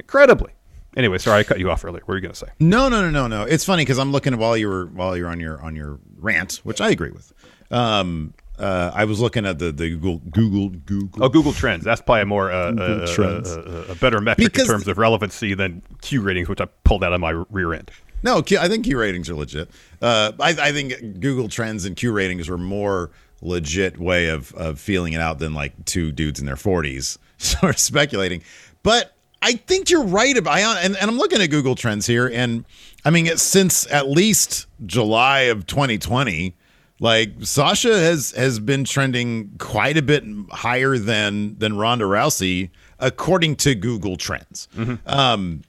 Incredibly. 0.00 0.52
Anyway 0.94 1.16
sorry 1.18 1.40
i 1.40 1.44
cut 1.44 1.58
you 1.58 1.70
off 1.70 1.84
earlier. 1.84 2.00
What 2.00 2.08
were 2.08 2.16
you 2.16 2.22
going 2.22 2.32
to 2.32 2.38
say? 2.38 2.48
No, 2.58 2.88
no, 2.88 3.00
no, 3.02 3.10
no, 3.10 3.28
no. 3.28 3.42
It's 3.44 3.64
funny 3.64 3.82
because 3.82 3.98
I'm 3.98 4.12
looking 4.12 4.36
while 4.36 4.56
you 4.56 4.68
were 4.68 4.86
while 4.86 5.16
you're 5.16 5.28
on 5.28 5.40
your 5.40 5.60
on 5.62 5.76
your 5.76 5.98
rant, 6.18 6.60
which 6.64 6.80
I 6.80 6.90
agree 6.90 7.10
with. 7.10 7.32
Um, 7.72 8.34
uh, 8.58 8.92
I 8.94 9.04
was 9.06 9.18
looking 9.18 9.46
at 9.46 9.58
the 9.58 9.72
the 9.72 9.90
Google 9.90 10.18
Google 10.30 10.68
Google. 10.68 11.24
Oh, 11.24 11.28
Google 11.28 11.52
Trends. 11.52 11.84
That's 11.84 12.00
probably 12.02 12.22
a 12.22 12.26
more 12.26 12.52
uh, 12.52 12.72
uh, 12.72 13.06
uh, 13.18 13.22
uh, 13.44 13.84
a 13.88 13.94
better 13.96 14.20
metric 14.20 14.52
Because- 14.52 14.68
in 14.68 14.74
terms 14.74 14.88
of 14.88 14.98
relevancy 14.98 15.54
than 15.54 15.82
Q 16.02 16.20
ratings, 16.20 16.48
which 16.48 16.60
I 16.60 16.66
pulled 16.84 17.02
out 17.02 17.12
of 17.12 17.20
my 17.20 17.30
rear 17.50 17.72
end. 17.72 17.90
No, 18.22 18.40
Q, 18.40 18.58
I 18.60 18.68
think 18.68 18.84
Q 18.84 18.98
ratings 19.00 19.28
are 19.30 19.34
legit. 19.34 19.68
Uh, 20.00 20.30
I, 20.38 20.50
I 20.50 20.72
think 20.72 21.18
Google 21.18 21.48
Trends 21.48 21.84
and 21.84 21.96
Q 21.96 22.12
ratings 22.12 22.48
are 22.48 22.58
more 22.58 23.10
legit 23.40 23.98
way 23.98 24.28
of 24.28 24.52
of 24.54 24.78
feeling 24.78 25.14
it 25.14 25.20
out 25.20 25.40
than 25.40 25.54
like 25.54 25.84
two 25.86 26.12
dudes 26.12 26.38
in 26.38 26.46
their 26.46 26.54
40s 26.54 27.18
sort 27.38 27.74
of 27.74 27.80
speculating. 27.80 28.42
But 28.84 29.16
I 29.40 29.54
think 29.54 29.90
you're 29.90 30.04
right 30.04 30.36
about 30.36 30.76
and, 30.84 30.96
and 30.96 31.10
I'm 31.10 31.18
looking 31.18 31.42
at 31.42 31.48
Google 31.50 31.74
Trends 31.74 32.06
here, 32.06 32.30
and 32.32 32.64
I 33.04 33.10
mean 33.10 33.26
since 33.38 33.90
at 33.90 34.08
least 34.08 34.66
July 34.86 35.40
of 35.42 35.66
2020. 35.66 36.54
Like 37.02 37.32
Sasha 37.40 37.92
has 37.98 38.30
has 38.30 38.60
been 38.60 38.84
trending 38.84 39.56
quite 39.58 39.96
a 39.96 40.02
bit 40.02 40.22
higher 40.52 40.96
than 40.96 41.58
than 41.58 41.76
Ronda 41.76 42.04
Rousey 42.04 42.70
according 43.00 43.56
to 43.56 43.74
Google 43.74 44.16
Trends. 44.16 44.68
Um, 45.04 45.62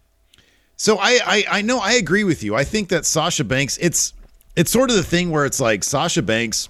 so 0.76 1.00
I, 1.00 1.20
I 1.26 1.46
I 1.50 1.62
know 1.64 1.80
I 1.80 1.94
agree 1.94 2.24
with 2.24 2.44
you. 2.44 2.54
I 2.54 2.64
think 2.64 2.90
that 2.90 3.04
Sasha 3.08 3.44
Banks 3.44 3.80
it's 3.82 4.14
it's 4.56 4.70
sort 4.70 4.92
of 4.92 4.96
the 4.96 5.02
thing 5.04 5.32
where 5.32 5.44
it's 5.44 5.60
like 5.60 5.84
Sasha 5.84 6.22
Banks 6.22 6.70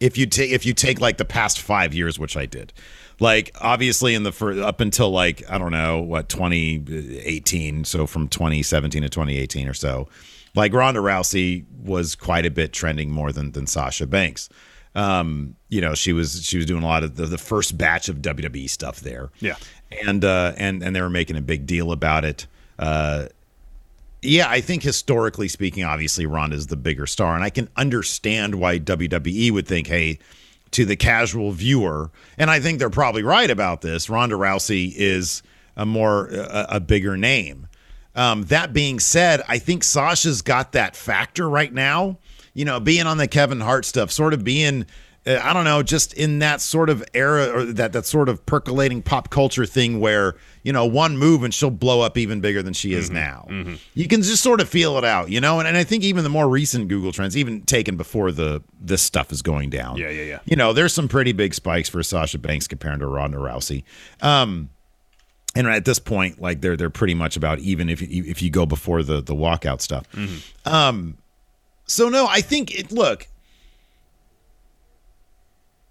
if 0.00 0.18
you 0.18 0.26
take 0.26 0.50
if 0.50 0.66
you 0.66 0.74
take 0.74 1.00
like 1.00 1.18
the 1.18 1.24
past 1.24 1.60
5 1.60 1.94
years 1.94 2.18
which 2.18 2.36
I 2.36 2.46
did. 2.46 2.72
Like 3.20 3.52
obviously 3.60 4.16
in 4.16 4.24
the 4.24 4.32
fir- 4.32 4.60
up 4.60 4.80
until 4.80 5.10
like 5.10 5.48
I 5.48 5.58
don't 5.58 5.70
know 5.70 6.00
what 6.00 6.28
2018 6.28 7.84
so 7.84 8.08
from 8.08 8.26
2017 8.26 9.02
to 9.02 9.08
2018 9.08 9.68
or 9.68 9.74
so. 9.74 10.08
Like 10.54 10.72
Ronda 10.72 11.00
Rousey 11.00 11.64
was 11.82 12.14
quite 12.14 12.44
a 12.46 12.50
bit 12.50 12.72
trending 12.72 13.10
more 13.10 13.32
than 13.32 13.52
than 13.52 13.66
Sasha 13.66 14.06
Banks. 14.06 14.48
Um, 14.94 15.56
you 15.70 15.80
know, 15.80 15.94
she 15.94 16.12
was 16.12 16.44
she 16.44 16.56
was 16.58 16.66
doing 16.66 16.82
a 16.82 16.86
lot 16.86 17.02
of 17.02 17.16
the, 17.16 17.24
the 17.26 17.38
first 17.38 17.78
batch 17.78 18.08
of 18.10 18.16
WWE 18.18 18.68
stuff 18.68 19.00
there 19.00 19.30
Yeah. 19.40 19.56
and 20.06 20.22
uh, 20.24 20.52
and 20.58 20.82
and 20.82 20.94
they 20.94 21.00
were 21.00 21.08
making 21.10 21.36
a 21.36 21.40
big 21.40 21.64
deal 21.66 21.92
about 21.92 22.24
it. 22.26 22.46
Uh, 22.78 23.28
yeah, 24.20 24.48
I 24.48 24.60
think 24.60 24.82
historically 24.82 25.48
speaking, 25.48 25.82
obviously 25.84 26.26
Ronda 26.26 26.56
is 26.56 26.68
the 26.68 26.76
bigger 26.76 27.06
star, 27.06 27.34
and 27.34 27.42
I 27.42 27.50
can 27.50 27.68
understand 27.76 28.54
why 28.56 28.78
WWE 28.78 29.50
would 29.50 29.66
think, 29.66 29.88
hey, 29.88 30.18
to 30.72 30.84
the 30.84 30.94
casual 30.94 31.50
viewer, 31.52 32.10
and 32.38 32.50
I 32.50 32.60
think 32.60 32.78
they're 32.78 32.88
probably 32.90 33.22
right 33.24 33.50
about 33.50 33.80
this. 33.80 34.08
Ronda 34.08 34.36
Rousey 34.36 34.92
is 34.94 35.42
a 35.76 35.84
more 35.86 36.28
a, 36.28 36.66
a 36.70 36.80
bigger 36.80 37.16
name. 37.16 37.66
Um, 38.14 38.44
that 38.44 38.72
being 38.72 39.00
said, 39.00 39.42
I 39.48 39.58
think 39.58 39.84
Sasha's 39.84 40.42
got 40.42 40.72
that 40.72 40.96
factor 40.96 41.48
right 41.48 41.72
now. 41.72 42.18
You 42.54 42.64
know, 42.64 42.80
being 42.80 43.06
on 43.06 43.16
the 43.16 43.28
Kevin 43.28 43.60
Hart 43.60 43.84
stuff, 43.84 44.10
sort 44.10 44.34
of 44.34 44.44
being 44.44 44.84
uh, 45.24 45.38
I 45.42 45.52
don't 45.52 45.64
know, 45.64 45.82
just 45.84 46.14
in 46.14 46.40
that 46.40 46.60
sort 46.60 46.90
of 46.90 47.04
era 47.14 47.46
or 47.48 47.64
that 47.64 47.92
that 47.92 48.06
sort 48.06 48.28
of 48.28 48.44
percolating 48.44 49.02
pop 49.02 49.30
culture 49.30 49.66
thing 49.66 50.00
where 50.00 50.34
you 50.64 50.72
know 50.72 50.84
one 50.84 51.16
move 51.16 51.44
and 51.44 51.54
she'll 51.54 51.70
blow 51.70 52.00
up 52.00 52.18
even 52.18 52.40
bigger 52.40 52.60
than 52.62 52.72
she 52.72 52.92
is 52.92 53.08
now. 53.10 53.46
You 53.94 54.08
can 54.08 54.22
just 54.22 54.42
sort 54.42 54.60
of 54.60 54.68
feel 54.68 54.98
it 54.98 55.04
out, 55.04 55.30
you 55.30 55.40
know. 55.40 55.60
And, 55.60 55.68
and 55.68 55.76
I 55.76 55.84
think 55.84 56.02
even 56.02 56.24
the 56.24 56.30
more 56.30 56.48
recent 56.48 56.88
Google 56.88 57.12
trends, 57.12 57.36
even 57.36 57.62
taken 57.62 57.96
before 57.96 58.32
the 58.32 58.62
this 58.80 59.00
stuff 59.00 59.30
is 59.30 59.42
going 59.42 59.70
down. 59.70 59.96
Yeah, 59.96 60.10
yeah, 60.10 60.22
yeah. 60.24 60.38
You 60.44 60.56
know, 60.56 60.72
there's 60.72 60.92
some 60.92 61.06
pretty 61.06 61.32
big 61.32 61.54
spikes 61.54 61.88
for 61.88 62.02
Sasha 62.02 62.38
Banks 62.38 62.66
compared 62.66 62.98
to 62.98 63.06
Ronda 63.06 63.38
Rousey. 63.38 63.84
Um, 64.20 64.70
and 65.54 65.66
at 65.66 65.84
this 65.84 65.98
point, 65.98 66.40
like 66.40 66.60
they're 66.60 66.76
they're 66.76 66.90
pretty 66.90 67.14
much 67.14 67.36
about 67.36 67.58
even 67.58 67.88
if 67.88 68.00
you, 68.00 68.24
if 68.24 68.40
you 68.42 68.50
go 68.50 68.66
before 68.66 69.02
the 69.02 69.20
the 69.20 69.34
walkout 69.34 69.80
stuff. 69.80 70.06
Um, 70.64 71.18
so 71.86 72.08
no, 72.08 72.26
I 72.28 72.40
think 72.40 72.74
it. 72.78 72.90
Look, 72.90 73.28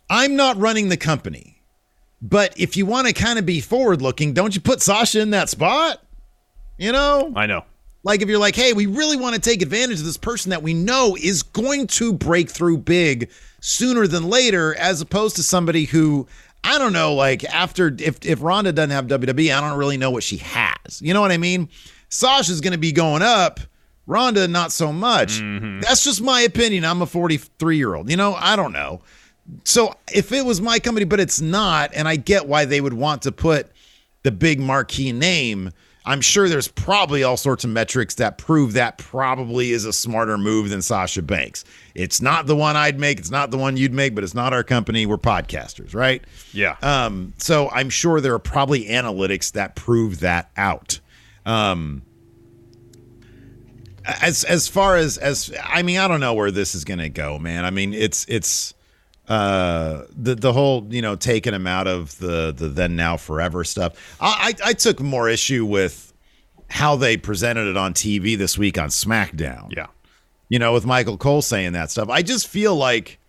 I'm 0.09 0.35
not 0.35 0.57
running 0.57 0.89
the 0.89 0.97
company, 0.97 1.61
but 2.21 2.53
if 2.59 2.75
you 2.75 2.85
want 2.85 3.07
to 3.07 3.13
kind 3.13 3.39
of 3.39 3.45
be 3.45 3.61
forward 3.61 4.01
looking, 4.01 4.33
don't 4.33 4.53
you 4.55 4.61
put 4.61 4.81
Sasha 4.81 5.21
in 5.21 5.29
that 5.31 5.49
spot? 5.49 6.01
You 6.77 6.91
know, 6.91 7.31
I 7.35 7.45
know. 7.45 7.63
like 8.03 8.21
if 8.21 8.27
you're 8.29 8.39
like, 8.39 8.55
hey, 8.55 8.73
we 8.73 8.87
really 8.87 9.15
want 9.15 9.35
to 9.35 9.41
take 9.41 9.61
advantage 9.61 9.99
of 9.99 10.05
this 10.05 10.17
person 10.17 10.49
that 10.49 10.63
we 10.63 10.73
know 10.73 11.15
is 11.21 11.43
going 11.43 11.87
to 11.87 12.11
break 12.11 12.49
through 12.49 12.79
big 12.79 13.29
sooner 13.59 14.07
than 14.07 14.27
later, 14.27 14.75
as 14.75 14.99
opposed 15.01 15.35
to 15.35 15.43
somebody 15.43 15.85
who 15.85 16.27
I 16.63 16.77
don't 16.77 16.93
know, 16.93 17.15
like 17.15 17.43
after 17.43 17.95
if 17.99 18.23
if 18.25 18.41
Ronda 18.41 18.71
doesn't 18.71 18.91
have 18.91 19.07
WWE, 19.07 19.55
I 19.55 19.61
don't 19.61 19.77
really 19.77 19.97
know 19.97 20.11
what 20.11 20.23
she 20.23 20.37
has. 20.37 21.01
You 21.01 21.13
know 21.13 21.21
what 21.21 21.31
I 21.31 21.37
mean? 21.37 21.69
Sasha's 22.09 22.61
going 22.61 22.73
to 22.73 22.79
be 22.79 22.91
going 22.91 23.21
up. 23.21 23.59
Ronda, 24.05 24.47
not 24.47 24.71
so 24.71 24.91
much. 24.91 25.39
Mm-hmm. 25.39 25.79
That's 25.81 26.03
just 26.03 26.21
my 26.21 26.41
opinion. 26.41 26.83
I'm 26.85 27.01
a 27.01 27.05
43 27.05 27.77
year 27.77 27.95
old. 27.95 28.09
You 28.09 28.17
know, 28.17 28.33
I 28.35 28.55
don't 28.55 28.73
know. 28.73 29.01
So 29.63 29.95
if 30.13 30.31
it 30.31 30.45
was 30.45 30.61
my 30.61 30.79
company, 30.79 31.05
but 31.05 31.19
it's 31.19 31.41
not, 31.41 31.91
and 31.93 32.07
I 32.07 32.15
get 32.15 32.47
why 32.47 32.65
they 32.65 32.81
would 32.81 32.93
want 32.93 33.23
to 33.23 33.31
put 33.31 33.71
the 34.23 34.31
big 34.31 34.59
marquee 34.59 35.11
name. 35.11 35.71
I'm 36.05 36.21
sure 36.21 36.49
there's 36.49 36.67
probably 36.67 37.23
all 37.23 37.37
sorts 37.37 37.63
of 37.63 37.69
metrics 37.69 38.15
that 38.15 38.37
prove 38.37 38.73
that 38.73 38.97
probably 38.97 39.71
is 39.71 39.85
a 39.85 39.93
smarter 39.93 40.37
move 40.37 40.69
than 40.69 40.81
Sasha 40.81 41.21
Banks. 41.21 41.63
It's 41.93 42.21
not 42.21 42.47
the 42.47 42.55
one 42.55 42.75
I'd 42.75 42.99
make. 42.99 43.19
It's 43.19 43.29
not 43.29 43.51
the 43.51 43.57
one 43.57 43.77
you'd 43.77 43.93
make, 43.93 44.15
but 44.15 44.23
it's 44.23 44.33
not 44.33 44.51
our 44.51 44.63
company. 44.63 45.05
We're 45.05 45.17
podcasters, 45.17 45.93
right? 45.93 46.23
Yeah. 46.53 46.75
Um, 46.81 47.33
so 47.37 47.69
I'm 47.69 47.91
sure 47.91 48.19
there 48.19 48.33
are 48.33 48.39
probably 48.39 48.85
analytics 48.85 49.51
that 49.51 49.75
prove 49.75 50.21
that 50.21 50.49
out. 50.57 50.99
Um, 51.45 52.01
as 54.05 54.43
as 54.43 54.67
far 54.67 54.95
as 54.95 55.17
as 55.19 55.53
I 55.63 55.83
mean, 55.83 55.99
I 55.99 56.07
don't 56.07 56.19
know 56.19 56.33
where 56.33 56.49
this 56.51 56.73
is 56.73 56.83
going 56.83 56.99
to 56.99 57.09
go, 57.09 57.37
man. 57.37 57.65
I 57.65 57.69
mean, 57.69 57.93
it's 57.93 58.25
it's 58.27 58.73
uh 59.27 60.03
the 60.15 60.35
the 60.35 60.51
whole 60.51 60.87
you 60.89 61.01
know 61.01 61.15
taking 61.15 61.53
him 61.53 61.67
out 61.67 61.87
of 61.87 62.17
the 62.17 62.53
the 62.55 62.67
then 62.67 62.95
now 62.95 63.17
forever 63.17 63.63
stuff. 63.63 64.17
I 64.19 64.53
I, 64.63 64.69
I 64.69 64.73
took 64.73 64.99
more 64.99 65.29
issue 65.29 65.65
with 65.65 66.11
how 66.71 66.95
they 66.95 67.17
presented 67.17 67.67
it 67.67 67.75
on 67.75 67.93
TV 67.93 68.37
this 68.37 68.57
week 68.57 68.77
on 68.77 68.87
SmackDown 68.87 69.75
yeah. 69.75 69.87
you 70.47 70.57
know, 70.57 70.71
with 70.71 70.85
Michael 70.85 71.17
Cole 71.17 71.41
saying 71.41 71.73
that 71.73 71.91
stuff. 71.91 72.09
I 72.09 72.21
just 72.21 72.47
feel 72.47 72.75
like 72.75 73.19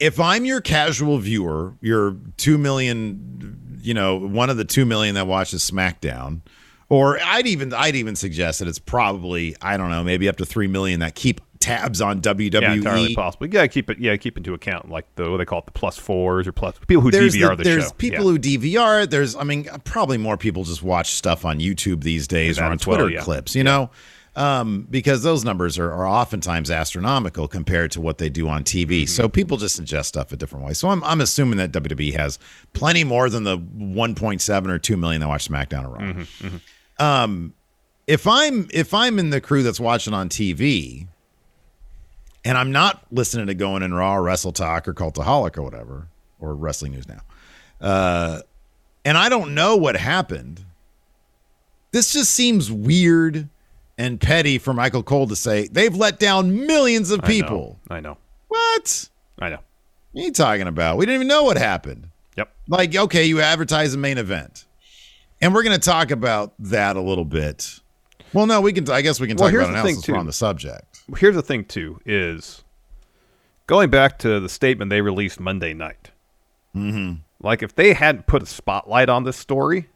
if 0.00 0.18
I'm 0.18 0.46
your 0.46 0.62
casual 0.62 1.18
viewer, 1.18 1.74
your 1.82 2.16
2 2.38 2.56
million, 2.56 3.78
you 3.82 3.92
know, 3.92 4.16
one 4.16 4.48
of 4.48 4.56
the 4.56 4.64
2 4.64 4.86
million 4.86 5.14
that 5.16 5.26
watches 5.26 5.70
SmackDown, 5.70 6.40
or 6.88 7.20
I'd 7.22 7.46
even 7.46 7.74
I'd 7.74 7.94
even 7.94 8.16
suggest 8.16 8.58
that 8.60 8.68
it's 8.68 8.78
probably, 8.78 9.54
I 9.60 9.76
don't 9.76 9.90
know, 9.90 10.02
maybe 10.02 10.28
up 10.28 10.36
to 10.38 10.46
3 10.46 10.66
million 10.66 11.00
that 11.00 11.14
keep 11.14 11.42
tabs 11.60 12.00
on 12.00 12.20
WWE. 12.20 12.60
Yeah, 12.60 12.72
entirely 12.72 13.14
possible. 13.14 13.46
You 13.46 13.52
gotta 13.52 13.68
keep 13.68 13.90
it. 13.90 13.98
Yeah, 13.98 14.16
keep 14.16 14.36
into 14.36 14.54
account 14.54 14.90
like 14.90 15.06
the 15.14 15.30
what 15.30 15.36
they 15.36 15.44
call 15.44 15.60
it 15.60 15.66
the 15.66 15.72
plus 15.72 15.98
fours 15.98 16.48
or 16.48 16.52
plus 16.52 16.74
people 16.88 17.02
who 17.02 17.10
there's 17.10 17.34
DVR 17.34 17.56
the, 17.56 17.64
show. 17.64 17.70
there's 17.70 17.84
show. 17.84 17.94
people 17.94 18.24
yeah. 18.24 18.30
who 18.32 18.38
DVR. 18.38 19.08
There's, 19.08 19.36
I 19.36 19.44
mean, 19.44 19.68
probably 19.84 20.18
more 20.18 20.36
people 20.36 20.64
just 20.64 20.82
watch 20.82 21.12
stuff 21.12 21.44
on 21.44 21.60
YouTube 21.60 22.02
these 22.02 22.26
days 22.26 22.58
or 22.58 22.64
on 22.64 22.72
as 22.72 22.86
well, 22.86 22.96
Twitter 22.96 23.10
yeah. 23.12 23.20
clips, 23.20 23.54
you 23.54 23.62
know, 23.62 23.90
um, 24.36 24.86
because 24.90 25.22
those 25.22 25.44
numbers 25.44 25.78
are, 25.78 25.92
are 25.92 26.06
oftentimes 26.06 26.70
astronomical 26.70 27.46
compared 27.46 27.90
to 27.92 28.00
what 28.00 28.18
they 28.18 28.30
do 28.30 28.48
on 28.48 28.64
TV. 28.64 29.02
Mm-hmm. 29.02 29.06
So 29.06 29.28
people 29.28 29.56
just 29.56 29.80
ingest 29.80 30.06
stuff 30.06 30.32
a 30.32 30.36
different 30.36 30.64
way. 30.64 30.72
So 30.72 30.88
I'm, 30.88 31.04
I'm 31.04 31.20
assuming 31.20 31.58
that 31.58 31.72
WWE 31.72 32.14
has 32.14 32.38
plenty 32.72 33.04
more 33.04 33.28
than 33.28 33.44
the 33.44 33.58
1.7 33.58 34.68
or 34.68 34.78
2 34.78 34.96
million 34.96 35.20
that 35.20 35.28
watch 35.28 35.48
SmackDown 35.48 35.84
or 35.84 35.90
Raw. 35.90 36.00
Mm-hmm, 36.00 36.56
Um, 37.04 37.54
if 38.06 38.26
I'm 38.26 38.68
if 38.72 38.92
I'm 38.92 39.20
in 39.20 39.30
the 39.30 39.40
crew 39.40 39.62
that's 39.62 39.78
watching 39.78 40.14
on 40.14 40.28
TV, 40.28 41.06
and 42.44 42.56
I'm 42.56 42.72
not 42.72 43.04
listening 43.10 43.46
to 43.48 43.54
Going 43.54 43.82
in 43.82 43.92
Raw, 43.94 44.16
or 44.16 44.22
Wrestle 44.22 44.52
Talk, 44.52 44.88
or 44.88 44.94
Cultaholic, 44.94 45.56
or 45.58 45.62
whatever, 45.62 46.08
or 46.40 46.54
Wrestling 46.54 46.92
News 46.92 47.06
Now, 47.08 47.20
uh, 47.80 48.40
and 49.04 49.16
I 49.16 49.28
don't 49.28 49.54
know 49.54 49.76
what 49.76 49.96
happened. 49.96 50.64
This 51.92 52.12
just 52.12 52.32
seems 52.32 52.70
weird 52.70 53.48
and 53.98 54.20
petty 54.20 54.58
for 54.58 54.72
Michael 54.72 55.02
Cole 55.02 55.26
to 55.26 55.36
say 55.36 55.68
they've 55.68 55.94
let 55.94 56.18
down 56.18 56.66
millions 56.66 57.10
of 57.10 57.20
I 57.20 57.22
know. 57.22 57.28
people. 57.28 57.78
I 57.90 58.00
know. 58.00 58.16
What? 58.48 59.08
I 59.38 59.48
know. 59.50 59.58
What 60.12 60.22
are 60.22 60.24
you 60.24 60.32
talking 60.32 60.66
about? 60.66 60.96
We 60.96 61.06
didn't 61.06 61.16
even 61.16 61.28
know 61.28 61.44
what 61.44 61.56
happened. 61.56 62.08
Yep. 62.36 62.52
Like, 62.68 62.96
okay, 62.96 63.24
you 63.24 63.40
advertise 63.40 63.92
a 63.94 63.98
main 63.98 64.18
event. 64.18 64.64
And 65.40 65.54
we're 65.54 65.62
going 65.62 65.78
to 65.78 65.84
talk 65.84 66.10
about 66.10 66.54
that 66.58 66.96
a 66.96 67.00
little 67.00 67.24
bit. 67.24 67.80
Well, 68.32 68.46
no, 68.46 68.60
we 68.60 68.72
can. 68.72 68.88
I 68.90 69.02
guess 69.02 69.18
we 69.20 69.26
can 69.26 69.36
talk 69.36 69.50
here's 69.50 69.64
about 69.64 69.72
the 69.72 69.78
it 69.78 69.80
now 69.80 69.84
thing, 69.84 69.94
since 69.96 70.08
we're 70.08 70.14
too. 70.14 70.20
on 70.20 70.26
the 70.26 70.32
subject. 70.32 71.00
Here's 71.18 71.34
the 71.34 71.42
thing 71.42 71.64
too 71.64 72.00
is 72.06 72.62
going 73.66 73.90
back 73.90 74.18
to 74.20 74.40
the 74.40 74.48
statement 74.48 74.90
they 74.90 75.00
released 75.00 75.40
Monday 75.40 75.74
night. 75.74 76.10
Mm-hmm. 76.76 77.14
Like 77.42 77.62
if 77.62 77.74
they 77.74 77.92
hadn't 77.94 78.26
put 78.26 78.42
a 78.42 78.46
spotlight 78.46 79.08
on 79.08 79.24
this 79.24 79.36
story, 79.36 79.88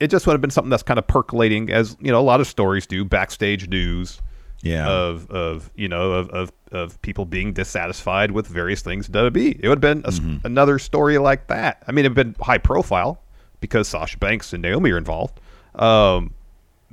it 0.00 0.08
just 0.08 0.26
would 0.26 0.32
have 0.34 0.40
been 0.40 0.50
something 0.50 0.70
that's 0.70 0.82
kind 0.82 0.98
of 0.98 1.06
percolating, 1.06 1.70
as 1.70 1.96
you 2.00 2.10
know, 2.12 2.20
a 2.20 2.22
lot 2.22 2.40
of 2.40 2.46
stories 2.46 2.86
do, 2.86 3.04
backstage 3.04 3.68
news. 3.68 4.20
Yeah. 4.64 4.88
of 4.88 5.28
of 5.32 5.72
you 5.74 5.88
know 5.88 6.12
of, 6.12 6.30
of 6.30 6.52
of 6.70 7.02
people 7.02 7.24
being 7.24 7.52
dissatisfied 7.52 8.30
with 8.30 8.46
various 8.46 8.80
things 8.80 9.08
in 9.08 9.14
WWE. 9.14 9.58
It 9.60 9.68
would 9.68 9.82
have 9.82 9.96
been 9.96 10.04
a 10.04 10.12
Mm-hmm. 10.12 10.46
another 10.46 10.78
story 10.78 11.18
like 11.18 11.48
that. 11.48 11.82
I 11.88 11.92
mean, 11.92 12.04
it'd 12.04 12.14
been 12.14 12.36
high 12.40 12.58
profile 12.58 13.20
because 13.60 13.88
Sasha 13.88 14.18
Banks 14.18 14.52
and 14.52 14.62
Naomi 14.62 14.92
are 14.92 14.98
involved, 14.98 15.40
um, 15.74 16.32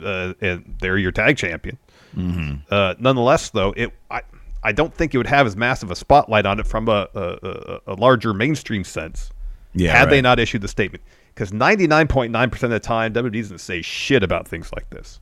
uh, 0.04 0.34
and 0.42 0.76
they're 0.80 0.98
your 0.98 1.12
tag 1.12 1.38
champion. 1.38 1.78
Mm-hmm. 2.16 2.56
Uh, 2.70 2.96
nonetheless, 3.00 3.50
though, 3.50 3.74
it 3.78 3.92
I 4.10 4.22
I 4.64 4.72
don't 4.72 4.94
think 4.94 5.14
it 5.14 5.18
would 5.18 5.28
have 5.28 5.48
as 5.48 5.56
massive 5.56 5.92
a 5.92 5.96
spotlight 5.96 6.46
on 6.46 6.60
it 6.60 6.68
from 6.68 6.88
a 6.90 7.08
a, 7.14 7.80
a, 7.88 7.94
larger 7.96 8.34
mainstream 8.34 8.84
sense. 8.84 9.30
Yeah, 9.74 9.96
had 9.96 10.10
they 10.10 10.22
not 10.22 10.40
issued 10.40 10.62
the 10.62 10.68
statement. 10.68 11.04
Because 11.34 11.54
ninety 11.54 11.88
nine 11.88 12.08
point 12.08 12.32
nine 12.32 12.50
percent 12.50 12.74
of 12.74 12.82
the 12.82 12.86
time, 12.86 13.14
WWE 13.14 13.42
doesn't 13.42 13.60
say 13.60 13.82
shit 13.82 14.24
about 14.24 14.48
things 14.48 14.72
like 14.74 14.90
this. 14.90 15.20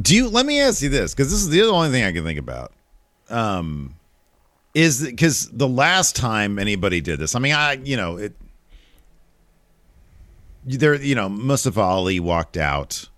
Do 0.00 0.14
you? 0.14 0.28
Let 0.28 0.46
me 0.46 0.60
ask 0.60 0.82
you 0.82 0.88
this, 0.88 1.14
because 1.14 1.30
this 1.30 1.40
is 1.40 1.48
the 1.48 1.62
only 1.62 1.90
thing 1.90 2.04
I 2.04 2.12
can 2.12 2.24
think 2.24 2.38
about. 2.38 2.72
Um, 3.30 3.94
is 4.74 5.04
because 5.04 5.48
the 5.50 5.68
last 5.68 6.16
time 6.16 6.58
anybody 6.58 7.00
did 7.00 7.18
this, 7.18 7.34
I 7.34 7.38
mean, 7.38 7.54
I 7.54 7.74
you 7.74 7.96
know 7.96 8.16
it. 8.16 8.34
There, 10.64 10.94
you 10.96 11.14
know, 11.14 11.28
Mustafa 11.30 11.80
Ali 11.80 12.20
walked 12.20 12.58
out, 12.58 13.08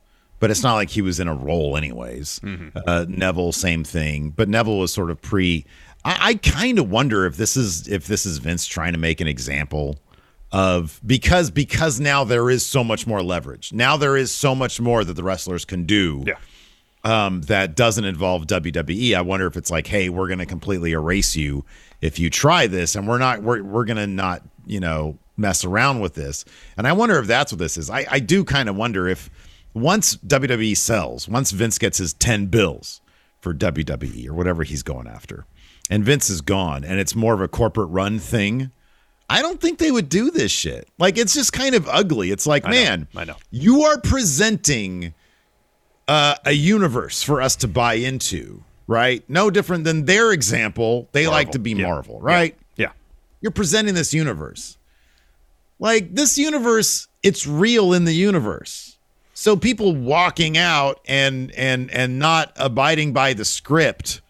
but 0.41 0.51
it's 0.51 0.63
not 0.65 0.75
like 0.75 0.91
he 0.91 1.01
was 1.03 1.21
in 1.21 1.29
a 1.29 1.35
role, 1.35 1.77
anyways. 1.77 2.41
Uh, 2.75 3.07
Neville, 3.09 3.53
same 3.53 3.85
thing, 3.85 4.31
but 4.31 4.49
Neville 4.49 4.79
was 4.79 4.93
sort 4.93 5.11
of 5.11 5.23
pre. 5.23 5.65
I, 6.05 6.19
I 6.31 6.35
kind 6.35 6.79
of 6.79 6.91
wonder 6.91 7.27
if 7.27 7.37
this 7.37 7.57
is 7.57 7.87
if 7.87 8.07
this 8.09 8.27
is 8.27 8.39
Vince 8.39 8.67
trying 8.67 8.93
to 8.95 8.99
make 8.99 9.21
an 9.21 9.29
example 9.29 9.99
of 10.53 11.01
because 11.07 11.51
because 11.51 12.01
now 12.01 12.25
there 12.25 12.51
is 12.51 12.67
so 12.67 12.83
much 12.83 13.07
more 13.07 13.23
leverage. 13.23 13.73
Now 13.73 13.97
there 13.97 14.17
is 14.17 14.33
so 14.33 14.55
much 14.55 14.81
more 14.81 15.05
that 15.05 15.15
the 15.15 15.23
wrestlers 15.23 15.65
can 15.65 15.85
do 15.85 16.25
Yeah. 16.27 16.35
um, 17.05 17.43
that 17.43 17.77
doesn't 17.77 18.05
involve 18.05 18.47
WWE. 18.47 19.15
I 19.15 19.21
wonder 19.21 19.47
if 19.47 19.57
it's 19.57 19.71
like, 19.71 19.87
hey, 19.87 20.09
we're 20.09 20.27
going 20.27 20.41
to 20.41 20.47
completely 20.47 20.93
erase 20.93 21.37
you 21.37 21.65
if 22.01 22.19
you 22.19 22.31
try 22.31 22.67
this, 22.67 22.97
and 22.97 23.07
we're 23.07 23.19
not, 23.19 23.43
we're, 23.43 23.63
we're 23.63 23.85
going 23.85 23.99
to 23.99 24.07
not, 24.07 24.43
you 24.67 24.81
know, 24.81 25.19
mess 25.37 25.65
around 25.65 26.01
with 26.01 26.15
this. 26.15 26.45
And 26.77 26.87
I 26.89 26.93
wonder 26.95 27.19
if 27.19 27.27
that's 27.27 27.53
what 27.53 27.59
this 27.59 27.77
is. 27.79 27.89
I, 27.91 28.07
I 28.11 28.19
do 28.21 28.43
kind 28.43 28.69
of 28.71 28.75
wonder 28.77 29.07
if 29.07 29.29
once 29.75 30.17
WWE 30.17 30.77
sells, 30.77 31.29
once 31.29 31.51
Vince 31.51 31.79
gets 31.79 31.99
his 31.99 32.13
10 32.15 32.47
bills 32.47 33.01
for 33.41 33.55
WWE 33.55 34.29
or 34.29 34.35
whatever 34.35 34.65
he's 34.65 34.83
going 34.83 35.07
after, 35.07 35.47
and 35.89 36.05
Vince 36.05 36.31
is 36.31 36.41
gone, 36.41 36.85
and 36.85 37.01
it's 37.01 37.15
more 37.15 37.35
of 37.35 37.41
a 37.41 37.49
corporate 37.49 37.91
run 37.91 38.19
thing. 38.19 38.71
I 39.29 39.43
don't 39.43 39.61
think 39.61 39.79
they 39.79 39.91
would 39.93 40.09
do 40.09 40.31
this 40.31 40.51
shit. 40.51 40.89
Like 40.99 41.17
it's 41.17 41.35
just 41.35 41.53
kind 41.53 41.75
of 41.75 41.89
ugly. 41.89 42.31
It's 42.31 42.47
like, 42.47 42.65
know, 42.65 42.71
man, 42.71 43.09
I 43.15 43.25
know. 43.25 43.37
you 43.51 43.83
are 43.83 44.01
presenting 44.01 45.15
uh, 46.09 46.35
a 46.45 46.53
universe 46.53 47.23
for 47.23 47.41
us 47.41 47.55
to 47.57 47.69
buy 47.69 47.95
into, 47.95 48.65
right? 48.89 49.23
No 49.29 49.51
different 49.51 49.85
than 49.85 50.05
their 50.05 50.33
example. 50.33 51.09
They 51.13 51.29
like 51.29 51.53
to 51.53 51.61
be 51.61 51.73
Yeah. 51.73 51.87
Marvel, 51.87 52.21
right? 52.21 52.57
Yeah. 52.77 52.91
You're 53.41 53.53
presenting 53.53 53.95
this 53.95 54.13
universe. 54.13 54.77
Like 55.79 56.15
this 56.15 56.37
universe, 56.37 57.07
it's 57.23 57.47
real 57.47 57.93
in 57.93 58.05
the 58.05 58.13
universe. 58.13 58.90
So 59.41 59.57
people 59.57 59.97
walking 59.97 60.59
out 60.59 61.01
and 61.09 61.51
and 61.53 61.91
and 61.93 62.19
not 62.19 62.53
abiding 62.57 63.15
by 63.15 63.33
the 63.33 63.47
script, 63.47 64.21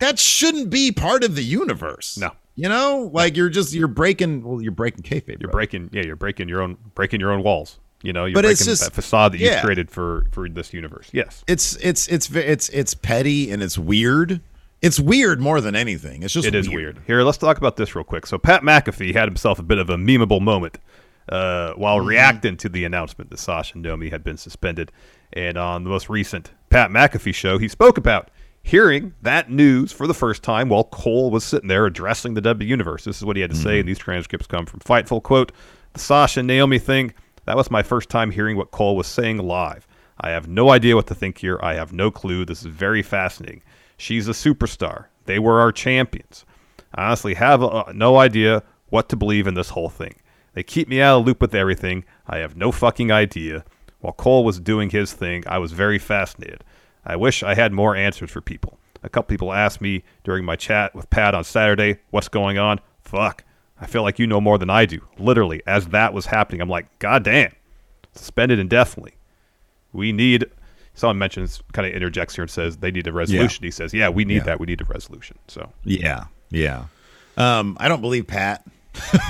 that 0.00 0.18
shouldn't 0.18 0.70
be 0.70 0.90
part 0.90 1.22
of 1.22 1.36
the 1.36 1.44
universe. 1.44 2.18
No. 2.18 2.32
You 2.56 2.68
know, 2.68 3.08
like 3.12 3.36
you're 3.36 3.48
just 3.48 3.72
you're 3.72 3.86
breaking 3.86 4.42
well, 4.42 4.60
you're 4.60 4.72
breaking 4.72 5.04
kayfabe. 5.04 5.40
You're 5.40 5.50
right? 5.50 5.52
breaking, 5.52 5.90
yeah, 5.92 6.02
you're 6.02 6.16
breaking 6.16 6.48
your 6.48 6.62
own, 6.62 6.78
breaking 6.96 7.20
your 7.20 7.30
own 7.30 7.44
walls. 7.44 7.78
You 8.02 8.12
know, 8.12 8.24
you're 8.24 8.34
But 8.34 8.40
breaking 8.42 8.52
it's 8.54 8.64
just- 8.64 8.82
that 8.82 8.92
facade 8.92 9.34
that 9.34 9.38
yeah. 9.38 9.52
you've 9.54 9.62
created 9.62 9.88
for 9.88 10.26
for 10.32 10.48
this 10.48 10.72
universe. 10.72 11.08
Yes, 11.12 11.44
It's 11.46 11.76
it's 11.76 12.08
it's 12.08 12.28
it's 12.34 12.68
it's 12.70 12.92
petty 12.92 13.52
and 13.52 13.62
it's 13.62 13.78
weird. 13.78 14.40
It's 14.82 14.98
weird 14.98 15.40
more 15.40 15.60
than 15.60 15.76
anything. 15.76 16.24
It's 16.24 16.34
just 16.34 16.48
it 16.48 16.56
is 16.56 16.68
weird. 16.68 17.00
Here, 17.06 17.22
let's 17.22 17.38
talk 17.38 17.56
about 17.58 17.76
this 17.76 17.94
real 17.94 18.02
quick. 18.02 18.26
So, 18.26 18.36
Pat 18.36 18.62
McAfee 18.62 19.12
had 19.12 19.28
himself 19.28 19.60
a 19.60 19.62
bit 19.62 19.78
of 19.78 19.90
a 19.90 19.96
memeable 19.96 20.40
moment 20.40 20.78
uh, 21.30 21.72
while 21.74 21.98
Mm-hmm. 21.98 22.08
reacting 22.08 22.56
to 22.58 22.68
the 22.68 22.84
announcement 22.84 23.30
that 23.30 23.38
Sasha 23.38 23.74
and 23.74 23.82
Naomi 23.82 24.10
had 24.10 24.22
been 24.22 24.36
suspended. 24.36 24.92
And 25.32 25.56
on 25.56 25.84
the 25.84 25.90
most 25.90 26.10
recent 26.10 26.50
Pat 26.70 26.90
McAfee 26.90 27.34
show, 27.34 27.56
he 27.58 27.68
spoke 27.68 27.96
about 27.96 28.30
hearing 28.62 29.14
that 29.22 29.50
news 29.50 29.90
for 29.92 30.06
the 30.06 30.12
first 30.14 30.42
time 30.42 30.68
while 30.68 30.84
Cole 30.84 31.30
was 31.30 31.44
sitting 31.44 31.68
there 31.68 31.86
addressing 31.86 32.34
the 32.34 32.40
W 32.40 32.68
Universe. 32.68 33.04
This 33.04 33.16
is 33.18 33.24
what 33.24 33.36
he 33.36 33.42
had 33.42 33.50
to 33.50 33.56
Mm-hmm. 33.56 33.64
say, 33.64 33.78
and 33.80 33.88
these 33.88 33.98
transcripts 33.98 34.46
come 34.46 34.66
from 34.66 34.80
Fightful. 34.80 35.22
Quote, 35.22 35.52
the 35.94 36.00
Sasha 36.00 36.40
and 36.40 36.46
Naomi 36.46 36.78
thing, 36.78 37.14
that 37.46 37.56
was 37.56 37.70
my 37.70 37.82
first 37.82 38.08
time 38.10 38.30
hearing 38.30 38.56
what 38.56 38.70
Cole 38.70 38.96
was 38.96 39.06
saying 39.06 39.38
live. 39.38 39.86
I 40.20 40.30
have 40.30 40.48
no 40.48 40.70
idea 40.70 40.96
what 40.96 41.06
to 41.06 41.14
think 41.14 41.38
here. 41.38 41.58
I 41.62 41.74
have 41.74 41.92
no 41.92 42.10
clue. 42.10 42.44
This 42.44 42.60
is 42.60 42.66
very 42.66 43.02
fascinating. 43.02 43.62
She's 43.96 44.28
a 44.28 44.32
superstar. 44.32 45.06
They 45.24 45.38
were 45.38 45.60
our 45.60 45.72
champions. 45.72 46.44
I 46.94 47.06
honestly 47.06 47.34
have 47.34 47.62
uh, 47.62 47.84
no 47.94 48.18
idea 48.18 48.62
what 48.90 49.08
to 49.08 49.16
believe 49.16 49.46
in 49.46 49.54
this 49.54 49.70
whole 49.70 49.88
thing. 49.88 50.14
They 50.54 50.62
keep 50.62 50.88
me 50.88 51.00
out 51.00 51.20
of 51.20 51.26
loop 51.26 51.40
with 51.40 51.54
everything. 51.54 52.04
I 52.26 52.38
have 52.38 52.56
no 52.56 52.72
fucking 52.72 53.10
idea. 53.12 53.64
While 54.00 54.12
Cole 54.14 54.44
was 54.44 54.58
doing 54.60 54.90
his 54.90 55.12
thing, 55.12 55.44
I 55.46 55.58
was 55.58 55.72
very 55.72 55.98
fascinated. 55.98 56.64
I 57.04 57.16
wish 57.16 57.42
I 57.42 57.54
had 57.54 57.72
more 57.72 57.94
answers 57.94 58.30
for 58.30 58.40
people. 58.40 58.78
A 59.02 59.08
couple 59.08 59.28
people 59.34 59.52
asked 59.52 59.80
me 59.80 60.02
during 60.24 60.44
my 60.44 60.56
chat 60.56 60.94
with 60.94 61.08
Pat 61.10 61.34
on 61.34 61.44
Saturday, 61.44 61.98
what's 62.10 62.28
going 62.28 62.58
on? 62.58 62.80
Fuck. 63.02 63.44
I 63.80 63.86
feel 63.86 64.02
like 64.02 64.18
you 64.18 64.26
know 64.26 64.40
more 64.40 64.58
than 64.58 64.68
I 64.68 64.84
do. 64.84 65.00
Literally, 65.18 65.62
as 65.66 65.86
that 65.88 66.12
was 66.12 66.26
happening, 66.26 66.60
I'm 66.60 66.68
like, 66.68 66.86
God 66.98 67.22
damn. 67.24 67.52
Suspended 68.14 68.58
indefinitely. 68.58 69.14
We 69.92 70.12
need 70.12 70.44
someone 70.94 71.18
mentions 71.18 71.62
kind 71.72 71.86
of 71.88 71.94
interjects 71.94 72.34
here 72.34 72.42
and 72.42 72.50
says 72.50 72.76
they 72.78 72.90
need 72.90 73.06
a 73.06 73.12
resolution. 73.12 73.64
He 73.64 73.70
says, 73.70 73.94
Yeah, 73.94 74.08
we 74.10 74.24
need 74.24 74.36
Yeah. 74.38 74.42
that. 74.44 74.60
We 74.60 74.66
need 74.66 74.80
a 74.82 74.84
resolution. 74.84 75.38
So 75.48 75.72
Yeah, 75.84 76.24
yeah. 76.50 76.84
Um, 77.36 77.76
I 77.80 77.88
don't 77.88 78.00
believe 78.02 78.26
Pat. 78.26 78.66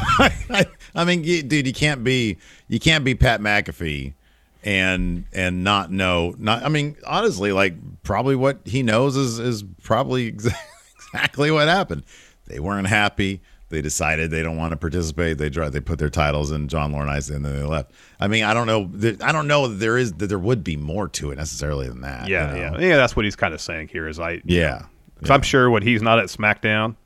I, 0.94 1.04
mean, 1.04 1.24
you, 1.24 1.42
dude, 1.42 1.66
you 1.66 1.72
can't 1.72 2.02
be 2.04 2.38
you 2.68 2.80
can't 2.80 3.04
be 3.04 3.14
Pat 3.14 3.40
McAfee 3.40 4.14
and 4.62 5.24
and 5.32 5.64
not 5.64 5.90
know. 5.90 6.34
Not, 6.38 6.62
I 6.64 6.68
mean, 6.68 6.96
honestly, 7.06 7.52
like 7.52 7.74
probably 8.02 8.36
what 8.36 8.60
he 8.64 8.82
knows 8.82 9.16
is 9.16 9.38
is 9.38 9.64
probably 9.82 10.26
exactly 11.12 11.50
what 11.50 11.68
happened. 11.68 12.04
They 12.46 12.60
weren't 12.60 12.88
happy. 12.88 13.40
They 13.68 13.80
decided 13.80 14.32
they 14.32 14.42
don't 14.42 14.56
want 14.56 14.72
to 14.72 14.76
participate. 14.76 15.38
They 15.38 15.48
tried. 15.48 15.70
They 15.70 15.80
put 15.80 16.00
their 16.00 16.10
titles 16.10 16.50
in 16.50 16.66
John 16.66 16.92
Laurinaitis, 16.92 17.32
and 17.32 17.44
then 17.44 17.56
they 17.56 17.62
left. 17.62 17.92
I 18.18 18.26
mean, 18.26 18.42
I 18.42 18.52
don't 18.52 18.66
know. 18.66 18.90
I 19.24 19.30
don't 19.30 19.46
know 19.46 19.68
that 19.68 19.76
there 19.76 19.96
is 19.96 20.12
that 20.14 20.26
there 20.26 20.40
would 20.40 20.64
be 20.64 20.76
more 20.76 21.06
to 21.08 21.30
it 21.30 21.36
necessarily 21.36 21.88
than 21.88 22.00
that. 22.00 22.28
yeah, 22.28 22.54
you 22.54 22.60
know? 22.62 22.78
yeah, 22.78 22.88
yeah. 22.88 22.96
That's 22.96 23.14
what 23.14 23.24
he's 23.24 23.36
kind 23.36 23.54
of 23.54 23.60
saying 23.60 23.88
here. 23.88 24.08
Is 24.08 24.18
I, 24.18 24.42
yeah. 24.44 24.86
because 25.14 25.30
I'm 25.30 25.42
sure 25.42 25.70
when 25.70 25.84
he's 25.84 26.02
not 26.02 26.18
at 26.18 26.26
SmackDown, 26.26 26.96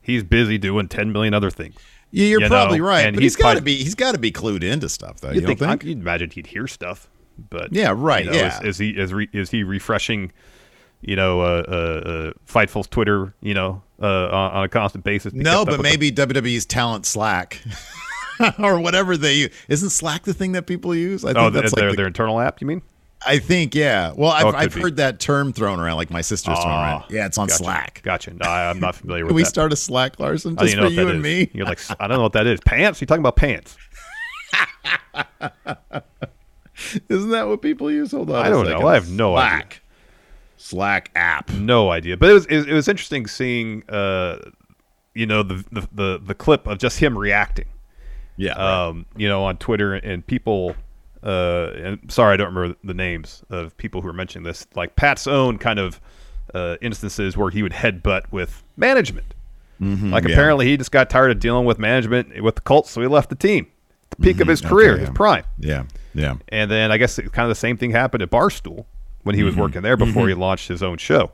he's 0.00 0.22
busy 0.22 0.56
doing 0.56 0.88
10 0.88 1.12
million 1.12 1.34
other 1.34 1.50
things. 1.50 1.76
Yeah, 2.14 2.26
you're 2.26 2.40
You 2.42 2.48
probably 2.48 2.78
know, 2.78 2.84
right, 2.86 3.06
and 3.06 3.16
but 3.16 3.22
he's 3.22 3.34
he's 3.34 3.42
got 3.42 3.54
to 3.56 3.62
be 3.62 3.76
he's 3.76 3.94
got 3.94 4.12
to 4.12 4.18
be 4.18 4.30
clued 4.32 4.62
into 4.62 4.88
stuff 4.88 5.20
though. 5.20 5.30
You 5.32 5.40
think, 5.40 5.58
think? 5.58 5.84
I, 5.84 5.88
you'd 5.88 5.98
imagine 6.00 6.30
he'd 6.30 6.46
hear 6.46 6.66
stuff, 6.66 7.08
but 7.50 7.72
Yeah, 7.72 7.92
right, 7.96 8.24
you 8.24 8.30
know, 8.30 8.36
yeah. 8.36 8.58
is, 8.60 8.64
is 8.64 8.78
he 8.78 8.90
is, 8.90 9.12
re, 9.12 9.28
is 9.32 9.50
he 9.50 9.62
refreshing? 9.64 10.32
You 11.00 11.16
know, 11.16 11.40
uh, 11.42 11.44
uh, 11.44 12.08
uh, 12.08 12.32
Fightful's 12.50 12.86
Twitter. 12.88 13.34
You 13.42 13.52
know, 13.54 13.82
uh, 14.00 14.06
on, 14.26 14.52
on 14.52 14.64
a 14.64 14.68
constant 14.68 15.04
basis. 15.04 15.32
no, 15.34 15.64
but 15.64 15.82
maybe 15.82 16.10
WWE's 16.10 16.64
talent 16.64 17.04
Slack 17.04 17.60
or 18.58 18.80
whatever 18.80 19.16
they 19.16 19.34
use. 19.34 19.50
Isn't 19.68 19.90
Slack 19.90 20.22
the 20.22 20.32
thing 20.32 20.52
that 20.52 20.66
people 20.66 20.94
use? 20.94 21.24
I 21.24 21.32
the- 21.34 21.40
Oh, 21.40 21.50
that's 21.50 21.74
their 21.74 21.88
like 21.88 21.92
the- 21.92 21.96
their 21.98 22.06
internal 22.06 22.40
app. 22.40 22.60
You 22.60 22.66
mean? 22.68 22.82
I 23.26 23.38
think 23.38 23.74
yeah. 23.74 24.12
Well, 24.16 24.30
I've, 24.30 24.44
Oh, 24.46 24.52
I've 24.54 24.74
heard 24.74 24.96
that 24.96 25.18
term 25.20 25.52
thrown 25.52 25.80
around. 25.80 25.96
Like 25.96 26.10
my 26.10 26.20
sister's 26.20 26.58
thrown 26.58 26.72
around. 26.72 27.02
Ah, 27.02 27.06
Yeah, 27.10 27.26
it's 27.26 27.38
on 27.38 27.46
gotcha, 27.48 27.62
Slack. 27.64 28.00
Gotcha. 28.04 28.32
No, 28.34 28.46
I, 28.48 28.68
I'm 28.70 28.80
not 28.80 28.94
familiar 28.96 29.24
with 29.24 29.30
Can 29.30 29.36
we 29.36 29.42
that. 29.42 29.48
start 29.48 29.72
a 29.72 29.76
Slack, 29.76 30.18
Larson, 30.20 30.56
just 30.56 30.76
for 30.76 30.86
you 30.88 31.08
and 31.08 31.18
is. 31.18 31.22
me? 31.22 31.50
You're 31.54 31.66
like, 31.66 31.80
I 32.00 32.06
don't 32.06 32.18
know 32.18 32.22
what 32.22 32.32
that 32.34 32.46
is. 32.46 32.60
Pants? 32.60 33.00
You're 33.00 33.06
talking 33.06 33.22
about 33.22 33.36
pants? 33.36 33.76
Isn't 37.08 37.30
that 37.30 37.46
what 37.48 37.62
people 37.62 37.90
use? 37.90 38.10
Hold 38.10 38.30
on. 38.30 38.44
I 38.44 38.48
don't 38.50 38.66
know. 38.68 38.86
I 38.86 38.94
have 38.94 39.10
no 39.10 39.36
idea. 39.36 39.50
Slack. 39.60 39.80
Slack 40.56 41.10
app. 41.14 41.50
No 41.52 41.90
idea. 41.90 42.16
But 42.16 42.30
it 42.30 42.32
was 42.34 42.46
it, 42.46 42.68
it 42.68 42.72
was 42.74 42.88
interesting 42.88 43.26
seeing, 43.26 43.82
uh, 43.88 44.38
you 45.14 45.26
know, 45.26 45.42
the, 45.42 45.64
the 45.70 45.88
the 45.92 46.20
the 46.24 46.34
clip 46.34 46.66
of 46.66 46.78
just 46.78 46.98
him 46.98 47.16
reacting. 47.16 47.66
Yeah. 48.36 48.52
right. 48.52 48.86
um, 48.88 49.06
you 49.16 49.28
know, 49.28 49.44
on 49.44 49.56
Twitter 49.58 49.94
and 49.94 50.26
people. 50.26 50.74
Uh, 51.24 51.72
and 51.76 52.12
sorry, 52.12 52.34
I 52.34 52.36
don't 52.36 52.54
remember 52.54 52.76
the 52.84 52.92
names 52.94 53.42
of 53.48 53.74
people 53.78 54.02
who 54.02 54.06
were 54.08 54.12
mentioning 54.12 54.44
this. 54.44 54.66
Like 54.74 54.94
Pat's 54.94 55.26
own 55.26 55.56
kind 55.58 55.78
of 55.78 55.98
uh, 56.52 56.76
instances 56.82 57.34
where 57.36 57.48
he 57.50 57.62
would 57.62 57.72
headbutt 57.72 58.30
with 58.30 58.62
management. 58.76 59.26
like 59.80 59.88
Mm-hmm. 59.88 60.12
yeah. 60.12 60.18
apparently 60.18 60.66
he 60.66 60.76
just 60.76 60.92
got 60.92 61.08
tired 61.10 61.30
of 61.30 61.40
dealing 61.40 61.64
with 61.64 61.78
management 61.78 62.42
with 62.42 62.54
the 62.56 62.60
Colts, 62.60 62.90
so 62.90 63.00
he 63.00 63.06
left 63.08 63.30
the 63.30 63.34
team. 63.36 63.66
The 64.10 64.16
peak 64.16 64.40
of 64.40 64.48
his 64.48 64.60
career, 64.60 64.92
Mm-hmm. 64.92 64.96
Okay, 65.02 65.06
his 65.10 65.16
prime. 65.16 65.44
yeah. 65.58 65.84
Yeah. 66.14 66.34
And 66.50 66.70
then 66.70 66.92
I 66.92 66.96
guess 66.98 67.16
kind 67.16 67.44
of 67.44 67.48
the 67.48 67.54
same 67.56 67.76
thing 67.76 67.90
happened 67.90 68.22
at 68.22 68.30
Barstool 68.30 68.84
when 69.24 69.34
he 69.34 69.42
was 69.42 69.56
working 69.56 69.82
there 69.82 69.96
before 69.96 70.28
he 70.28 70.34
launched 70.34 70.68
his 70.68 70.82
own 70.82 70.98
show. 70.98 71.32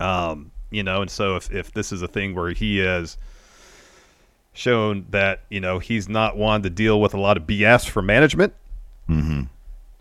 Um, 0.00 0.50
you 0.70 0.82
know, 0.82 1.00
and 1.02 1.10
so 1.10 1.36
if, 1.36 1.50
if 1.52 1.72
this 1.72 1.92
is 1.92 2.02
a 2.02 2.08
thing 2.08 2.34
where 2.34 2.50
he 2.50 2.78
has 2.78 3.16
shown 4.52 5.06
that, 5.10 5.40
you 5.48 5.60
know, 5.60 5.78
he's 5.78 6.08
not 6.08 6.36
one 6.36 6.62
to 6.62 6.70
deal 6.70 7.00
with 7.00 7.14
a 7.14 7.20
lot 7.20 7.36
of 7.36 7.44
BS 7.44 7.88
from 7.88 8.06
management, 8.06 8.52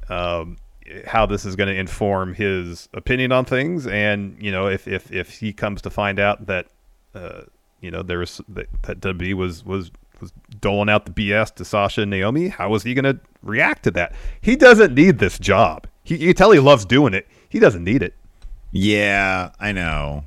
um, 0.10 0.58
how 1.06 1.26
this 1.26 1.46
is 1.46 1.56
going 1.56 1.70
to 1.70 1.80
inform 1.80 2.34
his 2.34 2.90
opinion 2.94 3.32
on 3.32 3.46
things. 3.46 3.88
And, 3.88 4.36
you 4.40 4.52
know, 4.52 4.68
if, 4.68 4.88
if, 4.88 5.12
if 5.12 5.40
he 5.40 5.54
comes 5.54 5.82
to 5.84 5.90
find 5.90 6.20
out 6.20 6.48
that, 6.48 6.68
uh, 7.16 7.44
you 7.80 7.92
know, 7.92 8.04
there 8.04 8.20
was 8.20 8.42
that, 8.50 8.68
that 8.84 9.00
W 9.00 9.38
was, 9.38 9.66
was, 9.66 9.92
was 10.20 10.34
doling 10.60 10.90
out 10.90 11.06
the 11.06 11.12
BS 11.12 11.56
to 11.56 11.66
Sasha 11.66 12.02
and 12.02 12.12
Naomi, 12.12 12.50
how 12.50 12.74
is 12.76 12.84
he 12.84 12.94
going 12.94 13.06
to 13.06 13.20
react 13.42 13.84
to 13.84 13.92
that? 13.92 14.14
He 14.42 14.56
doesn't 14.56 14.94
need 14.94 15.20
this 15.20 15.40
job. 15.40 15.88
He, 16.04 16.18
you 16.18 16.34
tell 16.34 16.52
he 16.52 16.60
loves 16.60 16.86
doing 16.86 17.14
it. 17.14 17.28
He 17.48 17.60
doesn't 17.60 17.84
need 17.84 18.04
it. 18.04 18.14
Yeah, 18.72 19.52
I 19.60 19.72
know. 19.72 20.26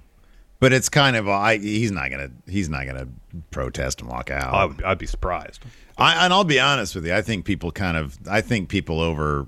But 0.64 0.72
it's 0.72 0.88
kind 0.88 1.14
of 1.14 1.28
I 1.28 1.58
he's 1.58 1.92
not 1.92 2.10
gonna 2.10 2.30
he's 2.48 2.70
not 2.70 2.86
gonna 2.86 3.06
protest 3.50 4.00
and 4.00 4.08
walk 4.08 4.30
out. 4.30 4.54
I 4.54 4.64
would, 4.64 4.82
I'd 4.82 4.96
be 4.96 5.04
surprised. 5.06 5.62
I, 5.98 6.24
and 6.24 6.32
I'll 6.32 6.42
be 6.42 6.58
honest 6.58 6.94
with 6.94 7.04
you. 7.04 7.14
I 7.14 7.20
think 7.20 7.44
people 7.44 7.70
kind 7.70 7.98
of. 7.98 8.16
I 8.26 8.40
think 8.40 8.70
people 8.70 8.98
over 8.98 9.46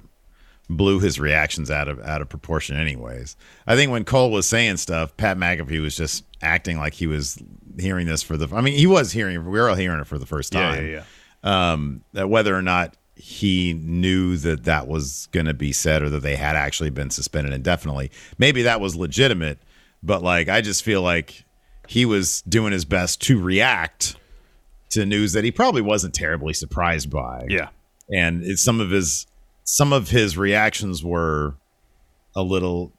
blew 0.68 1.00
his 1.00 1.18
reactions 1.18 1.70
out 1.70 1.88
of 1.88 2.00
out 2.00 2.20
of 2.20 2.28
proportion. 2.28 2.76
Anyways, 2.76 3.34
I 3.66 3.76
think 3.76 3.90
when 3.90 4.04
Cole 4.04 4.30
was 4.30 4.46
saying 4.46 4.76
stuff, 4.76 5.16
Pat 5.16 5.38
McAfee 5.38 5.80
was 5.80 5.96
just 5.96 6.22
acting 6.42 6.76
like 6.76 6.92
he 6.92 7.06
was 7.06 7.42
hearing 7.78 8.06
this 8.06 8.22
for 8.22 8.36
the. 8.36 8.54
I 8.54 8.60
mean, 8.60 8.74
he 8.74 8.86
was 8.86 9.10
hearing. 9.10 9.42
We 9.42 9.58
were 9.58 9.70
all 9.70 9.74
hearing 9.74 10.00
it 10.00 10.06
for 10.06 10.18
the 10.18 10.26
first 10.26 10.52
Yeah, 10.52 10.60
time. 10.74 10.86
yeah, 10.86 11.02
yeah. 11.44 11.72
Um, 11.72 12.02
that 12.12 12.28
whether 12.28 12.54
or 12.54 12.60
not 12.60 12.94
he 13.14 13.72
knew 13.72 14.36
that 14.36 14.64
that 14.64 14.86
was 14.86 15.28
going 15.32 15.46
to 15.46 15.54
be 15.54 15.72
said 15.72 16.02
or 16.02 16.10
that 16.10 16.20
they 16.20 16.36
had 16.36 16.56
actually 16.56 16.90
been 16.90 17.08
suspended 17.08 17.54
indefinitely, 17.54 18.10
maybe 18.36 18.60
that 18.64 18.82
was 18.82 18.94
legitimate. 18.96 19.58
But 20.02 20.22
like, 20.22 20.48
I 20.48 20.60
just 20.60 20.82
feel 20.82 21.02
like 21.02 21.44
he 21.88 22.04
was 22.04 22.42
doing 22.42 22.72
his 22.72 22.84
best 22.84 23.20
to 23.22 23.40
react 23.40 24.16
to 24.90 25.04
news 25.06 25.32
that 25.32 25.44
he 25.44 25.50
probably 25.50 25.82
wasn't 25.82 26.14
terribly 26.14 26.52
surprised 26.52 27.10
by. 27.10 27.44
Yeah. 27.48 27.68
And 28.12 28.44
it's 28.44 28.62
some 28.62 28.80
of 28.80 28.90
his 28.90 29.26
some 29.64 29.92
of 29.92 30.10
his 30.10 30.36
reactions 30.38 31.02
were 31.04 31.54
a 32.36 32.42
little 32.42 32.92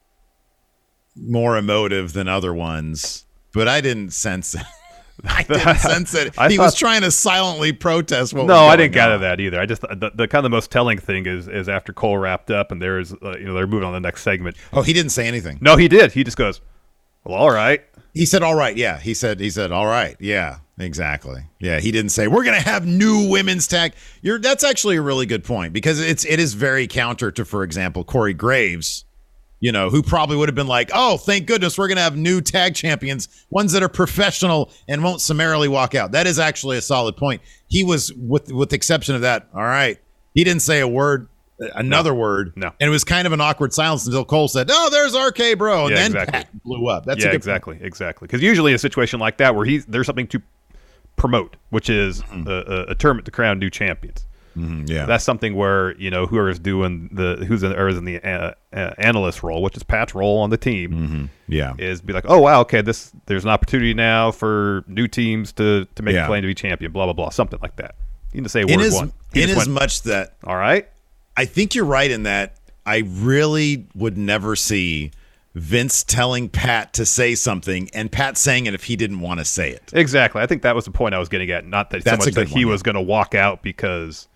more 1.15 1.57
emotive 1.57 2.13
than 2.13 2.27
other 2.27 2.53
ones, 2.53 3.25
but 3.53 3.67
I 3.67 3.81
didn't 3.81 4.11
sense 4.11 4.53
it. 4.53 4.61
I 5.25 5.43
didn't 5.43 5.77
sense 5.79 6.13
it. 6.13 6.35
He 6.49 6.59
was 6.59 6.75
trying 6.75 7.01
to 7.01 7.09
silently 7.11 7.71
protest 7.71 8.33
what 8.33 8.41
was 8.45 8.49
No, 8.49 8.65
I 8.67 8.75
didn't 8.75 8.93
gather 8.93 9.15
on. 9.15 9.21
that 9.21 9.39
either. 9.39 9.59
I 9.59 9.65
just 9.65 9.81
the, 9.81 10.11
the 10.13 10.27
kind 10.27 10.39
of 10.45 10.51
the 10.51 10.55
most 10.55 10.69
telling 10.71 10.97
thing 10.99 11.25
is 11.25 11.47
is 11.47 11.67
after 11.69 11.93
Cole 11.93 12.17
wrapped 12.17 12.51
up 12.51 12.71
and 12.71 12.81
there's 12.81 13.13
uh, 13.13 13.35
you 13.39 13.45
know 13.45 13.53
they're 13.53 13.65
moving 13.65 13.87
on 13.87 13.93
the 13.93 13.99
next 13.99 14.21
segment. 14.23 14.57
Oh, 14.73 14.81
he 14.81 14.93
didn't 14.93 15.11
say 15.11 15.27
anything. 15.27 15.57
No, 15.61 15.75
he 15.77 15.87
did. 15.87 16.11
He 16.11 16.23
just 16.23 16.37
goes, 16.37 16.61
"Well, 17.27 17.37
all 17.37 17.51
right." 17.51 17.81
He 18.13 18.25
said, 18.25 18.41
"All 18.41 18.55
right, 18.55 18.75
yeah." 18.75 18.99
He 18.99 19.13
said, 19.13 19.39
"He 19.39 19.49
said, 19.49 19.71
all 19.71 19.85
right, 19.85 20.15
yeah, 20.19 20.57
exactly, 20.79 21.43
yeah." 21.59 21.79
He 21.79 21.91
didn't 21.91 22.11
say 22.11 22.27
we're 22.27 22.43
gonna 22.43 22.59
have 22.59 22.85
new 22.85 23.29
women's 23.29 23.67
tag. 23.67 23.93
You're 24.21 24.39
that's 24.39 24.63
actually 24.63 24.95
a 24.95 25.01
really 25.01 25.25
good 25.25 25.43
point 25.43 25.73
because 25.73 25.99
it's 25.99 26.25
it 26.25 26.39
is 26.39 26.53
very 26.53 26.87
counter 26.87 27.31
to, 27.31 27.45
for 27.45 27.63
example, 27.63 28.03
Corey 28.03 28.33
Graves 28.33 29.05
you 29.59 29.71
know, 29.71 29.89
who 29.89 30.03
probably 30.03 30.37
would 30.37 30.49
have 30.49 30.55
been 30.55 30.67
like, 30.67 30.91
"Oh, 30.93 31.17
thank 31.17 31.47
goodness 31.47 31.77
we're 31.77 31.87
to 31.87 31.99
have 31.99 32.15
new 32.15 32.41
tag 32.41 32.75
champions, 32.75 33.27
ones 33.49 33.71
that 33.71 33.81
are 33.81 33.89
professional 33.89 34.71
and 34.87 35.03
won't 35.03 35.21
summarily 35.21 35.67
walk 35.67 35.95
out." 35.95 36.11
That 36.11 36.27
is 36.27 36.37
actually 36.37 36.77
a 36.77 36.81
solid 36.81 37.17
point. 37.17 37.41
He 37.67 37.83
was 37.83 38.13
with 38.13 38.51
with 38.51 38.69
the 38.69 38.75
exception 38.75 39.15
of 39.15 39.21
that. 39.21 39.47
All 39.53 39.63
right. 39.63 39.97
He 40.33 40.43
didn't 40.43 40.61
say 40.61 40.79
a 40.79 40.87
word 40.87 41.27
another 41.75 42.11
No. 42.11 42.15
word. 42.19 42.53
No. 42.55 42.67
And 42.79 42.87
it 42.87 42.91
was 42.91 43.03
kind 43.03 43.25
of 43.27 43.33
an 43.33 43.41
awkward 43.41 43.73
silence 43.73 44.05
until 44.05 44.25
Cole 44.25 44.47
said, 44.47 44.67
"Oh, 44.71 44.89
there's 44.91 45.15
RK 45.15 45.57
Bro." 45.57 45.87
And 45.87 45.89
Yeah, 45.91 45.95
then 45.97 46.05
exactly. 46.11 46.31
Pat 46.31 46.63
blew 46.63 46.87
up. 46.87 47.05
That's 47.05 47.21
yeah, 47.23 47.29
a 47.29 47.31
good 47.31 47.37
exactly, 47.37 47.77
exactly. 47.81 48.27
Because 48.27 48.41
usually 48.41 48.71
in 48.71 48.75
a 48.75 48.79
situation 48.79 49.19
like 49.19 49.37
that 49.37 49.55
where 49.55 49.65
he's 49.65 49.85
there's 49.85 50.05
something 50.05 50.27
to 50.27 50.41
promote, 51.15 51.55
which 51.69 51.89
is 51.89 52.21
Mm-hmm. 52.23 52.47
a, 52.47 52.53
a, 52.53 52.81
a 52.91 52.95
tournament 52.95 53.25
to 53.25 53.31
crown 53.31 53.59
new 53.59 53.69
champions. 53.69 54.25
Mhm, 54.57 54.89
yeah. 54.89 55.05
That's 55.05 55.23
something 55.23 55.53
where 55.55 55.95
you 55.97 56.09
know 56.09 56.25
whoever's 56.25 56.57
doing 56.57 57.09
the 57.11 57.45
who's 57.47 57.61
in, 57.61 57.73
or 57.73 57.89
is 57.89 57.97
in 57.97 58.05
the 58.05 58.19
uh, 58.23 58.53
uh, 58.73 58.93
analyst 58.97 59.43
role, 59.43 59.61
which 59.61 59.77
is 59.77 59.83
Pat's 59.83 60.15
role 60.15 60.39
on 60.39 60.49
the 60.49 60.57
team, 60.57 60.91
Mm-hmm. 60.91 61.25
yeah. 61.47 61.73
is 61.77 62.01
be 62.01 62.11
like, 62.11 62.25
oh 62.27 62.39
wow, 62.39 62.61
okay, 62.61 62.81
this 62.81 63.11
there's 63.27 63.43
an 63.43 63.51
opportunity 63.51 63.93
now 63.93 64.31
for 64.31 64.83
new 64.87 65.07
teams 65.07 65.51
to 65.53 65.85
to 65.93 66.01
make 66.01 66.15
Yeah. 66.15 66.23
a 66.23 66.27
claim 66.27 66.41
to 66.41 66.47
be 66.47 66.55
champion, 66.55 66.91
blah 66.91 67.05
blah 67.05 67.13
blah, 67.13 67.29
something 67.29 67.59
like 67.61 67.75
that. 67.75 67.93
You 68.33 68.41
need 68.41 68.45
to 68.45 68.49
say 68.49 68.65
word 68.65 68.93
one. 68.93 69.13
He 69.31 69.43
in 69.43 69.49
as 69.51 69.57
went, 69.57 69.69
much 69.69 70.01
that 70.03 70.37
all 70.43 70.55
right, 70.57 70.87
I 71.37 71.45
think 71.45 71.75
you're 71.75 71.85
right 71.85 72.09
in 72.09 72.23
that 72.23 72.57
I 72.85 73.03
really 73.05 73.87
would 73.93 74.17
never 74.17 74.55
see 74.55 75.11
Vince 75.53 76.03
telling 76.03 76.49
Pat 76.49 76.93
to 76.93 77.05
say 77.05 77.35
something 77.35 77.89
and 77.93 78.11
Pat 78.11 78.37
saying 78.37 78.65
it 78.65 78.73
if 78.73 78.83
he 78.83 78.95
didn't 78.95 79.19
want 79.19 79.39
to 79.39 79.45
say 79.45 79.71
it. 79.71 79.91
exactly. 79.93 80.41
I 80.41 80.45
think 80.47 80.63
that 80.63 80.75
was 80.75 80.85
the 80.85 80.91
point 80.91 81.15
I 81.15 81.19
was 81.19 81.29
getting 81.29 81.49
at. 81.51 81.65
Not 81.65 81.89
that 81.91 82.03
That's 82.03 82.23
so 82.23 82.29
much 82.29 82.35
that 82.35 82.47
he 82.47 82.65
one, 82.65 82.71
was 82.73 82.83
going 82.83 82.95
to 82.95 83.01
walk 83.01 83.35
out 83.35 83.61
because 83.61 84.27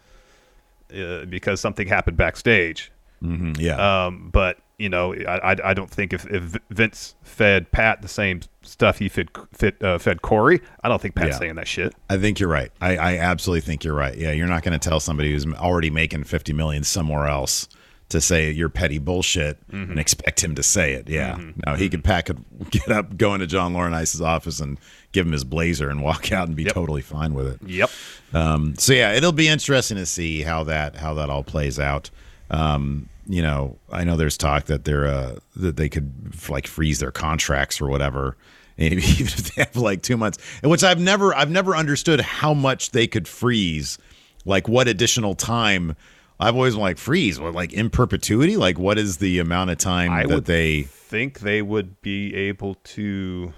uh, 0.95 1.25
because 1.25 1.61
something 1.61 1.87
happened 1.87 2.17
backstage. 2.17 2.91
Yeah. 3.21 4.05
Um, 4.05 4.29
but 4.31 4.57
you 4.81 4.89
know, 4.89 5.13
I, 5.13 5.55
I, 5.63 5.73
don't 5.73 5.89
think 5.89 6.11
if, 6.13 6.25
if 6.25 6.55
Vince 6.69 7.15
fed 7.23 7.71
Pat 7.71 8.01
the 8.01 8.07
same 8.07 8.41
stuff 8.63 8.97
he 8.99 9.09
fed 9.09 9.29
fit, 9.53 9.81
uh, 9.83 9.97
fed 9.97 10.21
Corey, 10.21 10.59
I 10.83 10.89
don't 10.89 11.01
think 11.01 11.15
Pat's 11.15 11.29
Yeah. 11.33 11.39
saying 11.39 11.55
that 11.55 11.67
shit. 11.67 11.93
I 12.09 12.17
think 12.17 12.39
you're 12.39 12.49
right. 12.49 12.71
I, 12.81 12.97
I 12.97 13.17
absolutely 13.17 13.61
think 13.61 13.83
you're 13.83 13.93
right. 13.95 14.17
Yeah, 14.17 14.31
you're 14.31 14.47
not 14.47 14.63
going 14.63 14.77
to 14.77 14.89
tell 14.89 14.99
somebody 14.99 15.31
who's 15.31 15.45
already 15.53 15.89
making 15.89 16.23
50 16.23 16.53
million 16.53 16.83
somewhere 16.83 17.27
else 17.27 17.67
to 18.09 18.19
say 18.19 18.51
your 18.51 18.67
petty 18.69 18.97
bullshit 18.99 19.57
Mm-hmm. 19.69 19.91
and 19.91 19.99
expect 19.99 20.43
him 20.43 20.53
to 20.55 20.63
say 20.63 20.93
it. 20.93 21.07
Yeah. 21.07 21.39
No, 21.65 21.75
he 21.75 21.87
could 21.89 22.03
pack 22.03 22.25
could 22.25 22.43
get 22.71 22.89
up, 22.91 23.15
go 23.17 23.33
into 23.33 23.47
John 23.47 23.73
Laurinaitis' 23.73 24.19
office 24.19 24.59
and 24.59 24.77
give 25.13 25.25
him 25.25 25.31
his 25.31 25.43
blazer 25.45 25.89
and 25.89 26.01
walk 26.03 26.31
out 26.31 26.47
and 26.47 26.55
be 26.57 26.63
Yep. 26.63 26.73
totally 26.73 27.01
fine 27.01 27.33
with 27.33 27.47
it. 27.47 27.59
Yep. 27.69 27.89
Um, 28.33 28.75
so 28.77 28.91
yeah, 28.93 29.13
it'll 29.13 29.31
be 29.31 29.47
interesting 29.47 29.95
to 29.97 30.05
see 30.05 30.41
how 30.41 30.65
that 30.65 30.95
how 30.97 31.13
that 31.13 31.29
all 31.29 31.43
plays 31.43 31.79
out. 31.79 32.09
Um, 32.49 33.07
you 33.27 33.41
know, 33.41 33.77
I 33.91 34.03
know 34.03 34.17
there's 34.17 34.37
talk 34.37 34.65
that 34.65 34.85
they're 34.85 35.05
uh, 35.07 35.35
that 35.55 35.77
they 35.77 35.89
could 35.89 36.11
like 36.49 36.67
freeze 36.67 36.99
their 36.99 37.11
contracts 37.11 37.79
or 37.81 37.87
whatever, 37.87 38.35
even 38.77 39.03
if 39.03 39.55
they 39.55 39.63
have 39.63 39.75
like 39.75 40.01
two 40.01 40.17
months. 40.17 40.37
And 40.61 40.71
which 40.71 40.83
I've 40.83 40.99
never 40.99 41.33
I've 41.35 41.51
never 41.51 41.75
understood 41.75 42.21
how 42.21 42.53
much 42.53 42.91
they 42.91 43.07
could 43.07 43.27
freeze, 43.27 43.97
like 44.45 44.67
what 44.67 44.87
additional 44.87 45.35
time. 45.35 45.95
I've 46.39 46.55
always 46.55 46.73
been 46.73 46.81
like 46.81 46.97
freeze, 46.97 47.39
what 47.39 47.53
like 47.53 47.71
in 47.71 47.91
perpetuity? 47.91 48.57
Like 48.57 48.79
what 48.79 48.97
is 48.97 49.17
the 49.17 49.37
amount 49.39 49.69
of 49.69 49.77
time 49.77 50.11
I 50.11 50.25
that 50.25 50.45
they? 50.45 50.83
think 50.83 51.41
they 51.41 51.61
would 51.61 52.01
be 52.01 52.33
able 52.33 52.75
to. 52.75 53.53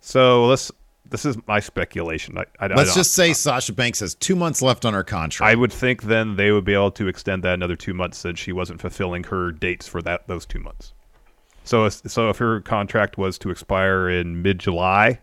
So 0.00 0.46
let's. 0.46 0.72
This 1.10 1.24
is 1.24 1.36
my 1.46 1.60
speculation. 1.60 2.36
I, 2.38 2.42
I, 2.60 2.66
I 2.66 2.74
Let's 2.74 2.90
don't- 2.90 2.96
just 2.98 3.14
say 3.14 3.32
Sasha 3.32 3.72
Banks 3.72 4.00
has 4.00 4.14
two 4.14 4.36
months 4.36 4.60
left 4.62 4.84
on 4.84 4.92
her 4.94 5.04
contract. 5.04 5.50
I 5.50 5.54
would 5.54 5.72
think 5.72 6.02
then 6.02 6.36
they 6.36 6.50
would 6.52 6.64
be 6.64 6.74
able 6.74 6.90
to 6.92 7.08
extend 7.08 7.42
that 7.44 7.54
another 7.54 7.76
two 7.76 7.94
months 7.94 8.18
since 8.18 8.38
she 8.38 8.52
wasn't 8.52 8.80
fulfilling 8.80 9.24
her 9.24 9.50
dates 9.52 9.86
for 9.88 10.02
that 10.02 10.26
those 10.28 10.44
two 10.46 10.58
months. 10.60 10.92
So, 11.64 11.84
if- 11.86 11.94
so 12.10 12.28
if 12.30 12.38
her 12.38 12.60
contract 12.60 13.16
was 13.18 13.38
to 13.38 13.50
expire 13.50 14.08
in 14.10 14.42
mid 14.42 14.58
July, 14.58 15.20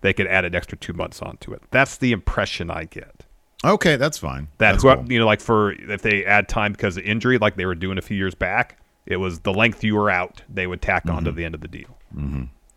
they 0.00 0.12
could 0.12 0.26
add 0.26 0.44
an 0.44 0.54
extra 0.54 0.78
two 0.78 0.92
months 0.92 1.20
onto 1.22 1.52
it. 1.52 1.62
That's 1.70 1.96
the 1.98 2.12
impression 2.12 2.70
I 2.70 2.84
get. 2.84 3.24
okay, 3.64 3.96
that's 3.96 4.18
fine. 4.18 4.46
That 4.58 4.72
That's 4.72 4.82
who, 4.84 4.94
cool. 4.94 5.12
you 5.12 5.18
know, 5.18 5.26
like 5.26 5.40
for 5.40 5.72
if 5.72 6.02
they 6.02 6.24
add 6.24 6.48
time 6.48 6.72
because 6.72 6.96
of 6.96 7.02
injury, 7.04 7.38
like 7.38 7.56
they 7.56 7.66
were 7.66 7.74
doing 7.74 7.98
a 7.98 8.02
few 8.02 8.16
years 8.16 8.34
back, 8.36 8.78
it 9.06 9.16
was 9.16 9.40
the 9.40 9.52
length 9.52 9.82
you 9.82 9.96
were 9.96 10.10
out 10.10 10.42
they 10.48 10.66
would 10.68 10.80
tack 10.82 11.06
on 11.06 11.16
Mm-hmm. 11.16 11.24
to 11.24 11.32
the 11.32 11.44
end 11.44 11.54
of 11.56 11.60
the 11.60 11.68
deal. 11.68 11.98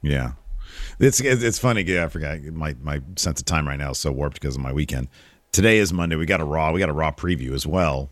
Yeah, 0.01 0.31
it's 0.99 1.19
it's 1.21 1.43
it's 1.43 1.59
funny. 1.59 1.83
Yeah, 1.83 2.05
I 2.05 2.07
forgot 2.07 2.41
my 2.43 2.75
my 2.81 3.01
sense 3.15 3.39
of 3.39 3.45
time 3.45 3.67
right 3.67 3.79
now 3.79 3.91
is 3.91 3.97
so 3.99 4.11
warped 4.11 4.39
because 4.39 4.55
of 4.55 4.61
my 4.61 4.73
weekend. 4.73 5.07
Today 5.51 5.77
is 5.79 5.91
Monday. 5.91 6.15
We 6.15 6.25
got 6.25 6.39
a 6.41 6.45
raw. 6.45 6.71
We 6.71 6.79
got 6.79 6.89
a 6.89 6.93
raw 6.93 7.11
preview 7.11 7.53
as 7.53 7.67
well. 7.67 8.09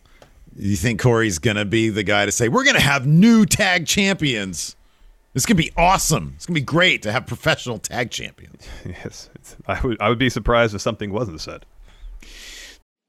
You 0.56 0.76
think 0.76 1.00
Corey's 1.00 1.38
gonna 1.38 1.64
be 1.64 1.88
the 1.88 2.02
guy 2.02 2.26
to 2.26 2.32
say 2.32 2.48
we're 2.48 2.64
gonna 2.64 2.80
have 2.80 3.06
new 3.06 3.46
tag 3.46 3.86
champions? 3.86 4.76
This 5.32 5.46
gonna 5.46 5.56
be 5.56 5.72
awesome. 5.76 6.32
It's 6.36 6.46
gonna 6.46 6.56
be 6.56 6.60
great 6.64 7.02
to 7.02 7.12
have 7.12 7.26
professional 7.26 7.78
tag 7.78 8.10
champions. 8.10 8.68
Yes, 8.84 9.30
it's, 9.36 9.56
I 9.66 9.80
would 9.80 10.00
I 10.00 10.08
would 10.08 10.18
be 10.18 10.28
surprised 10.30 10.74
if 10.74 10.80
something 10.80 11.12
wasn't 11.12 11.40
said. 11.40 11.64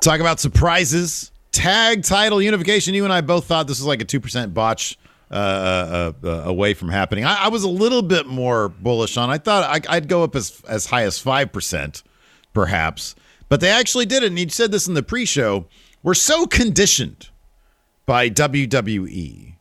Talk 0.00 0.20
about 0.20 0.40
surprises. 0.40 1.30
Tag 1.52 2.04
title 2.04 2.40
unification. 2.40 2.94
You 2.94 3.04
and 3.04 3.12
I 3.12 3.20
both 3.20 3.44
thought 3.44 3.66
this 3.66 3.78
was 3.78 3.86
like 3.86 4.00
a 4.00 4.06
2% 4.06 4.54
botch 4.54 4.98
uh, 5.30 5.34
uh, 5.34 6.12
uh, 6.26 6.28
away 6.46 6.72
from 6.72 6.88
happening. 6.88 7.24
I, 7.24 7.44
I, 7.44 7.48
was 7.48 7.64
a 7.64 7.68
little 7.68 8.00
bit 8.00 8.26
more 8.26 8.70
bullish 8.70 9.16
on. 9.18 9.28
I 9.28 9.36
thought 9.38 9.86
I, 9.88 9.96
would 9.96 10.08
go 10.08 10.24
up 10.24 10.34
as 10.34 10.60
as 10.66 10.86
high 10.86 11.04
as 11.04 11.18
five 11.20 11.52
percent, 11.52 12.02
perhaps, 12.52 13.14
but 13.48 13.60
they 13.60 13.68
actually 13.68 14.06
did 14.06 14.24
it. 14.24 14.28
And 14.28 14.38
he 14.38 14.48
said 14.48 14.72
this 14.72 14.88
in 14.88 14.94
the 14.94 15.04
pre-show. 15.04 15.66
We're 16.02 16.14
so 16.14 16.46
conditioned 16.46 17.28
by 18.06 18.28
WWE 18.28 19.54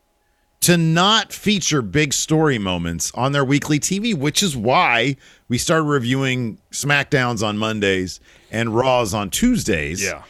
to 0.62 0.78
not 0.78 1.32
feature 1.32 1.82
big 1.82 2.14
story 2.14 2.58
moments 2.58 3.12
on 3.16 3.32
their 3.32 3.46
weekly 3.46 3.80
TV, 3.80 4.14
which 4.14 4.44
is 4.44 4.58
why 4.58 5.16
we 5.48 5.58
started 5.58 5.84
reviewing 5.84 6.60
SmackDowns 6.72 7.42
on 7.46 7.58
Mondays 7.58 8.20
and 8.52 8.76
Raws 8.76 9.14
on 9.14 9.30
Tuesdays. 9.30 10.04
Yeah. 10.04 10.24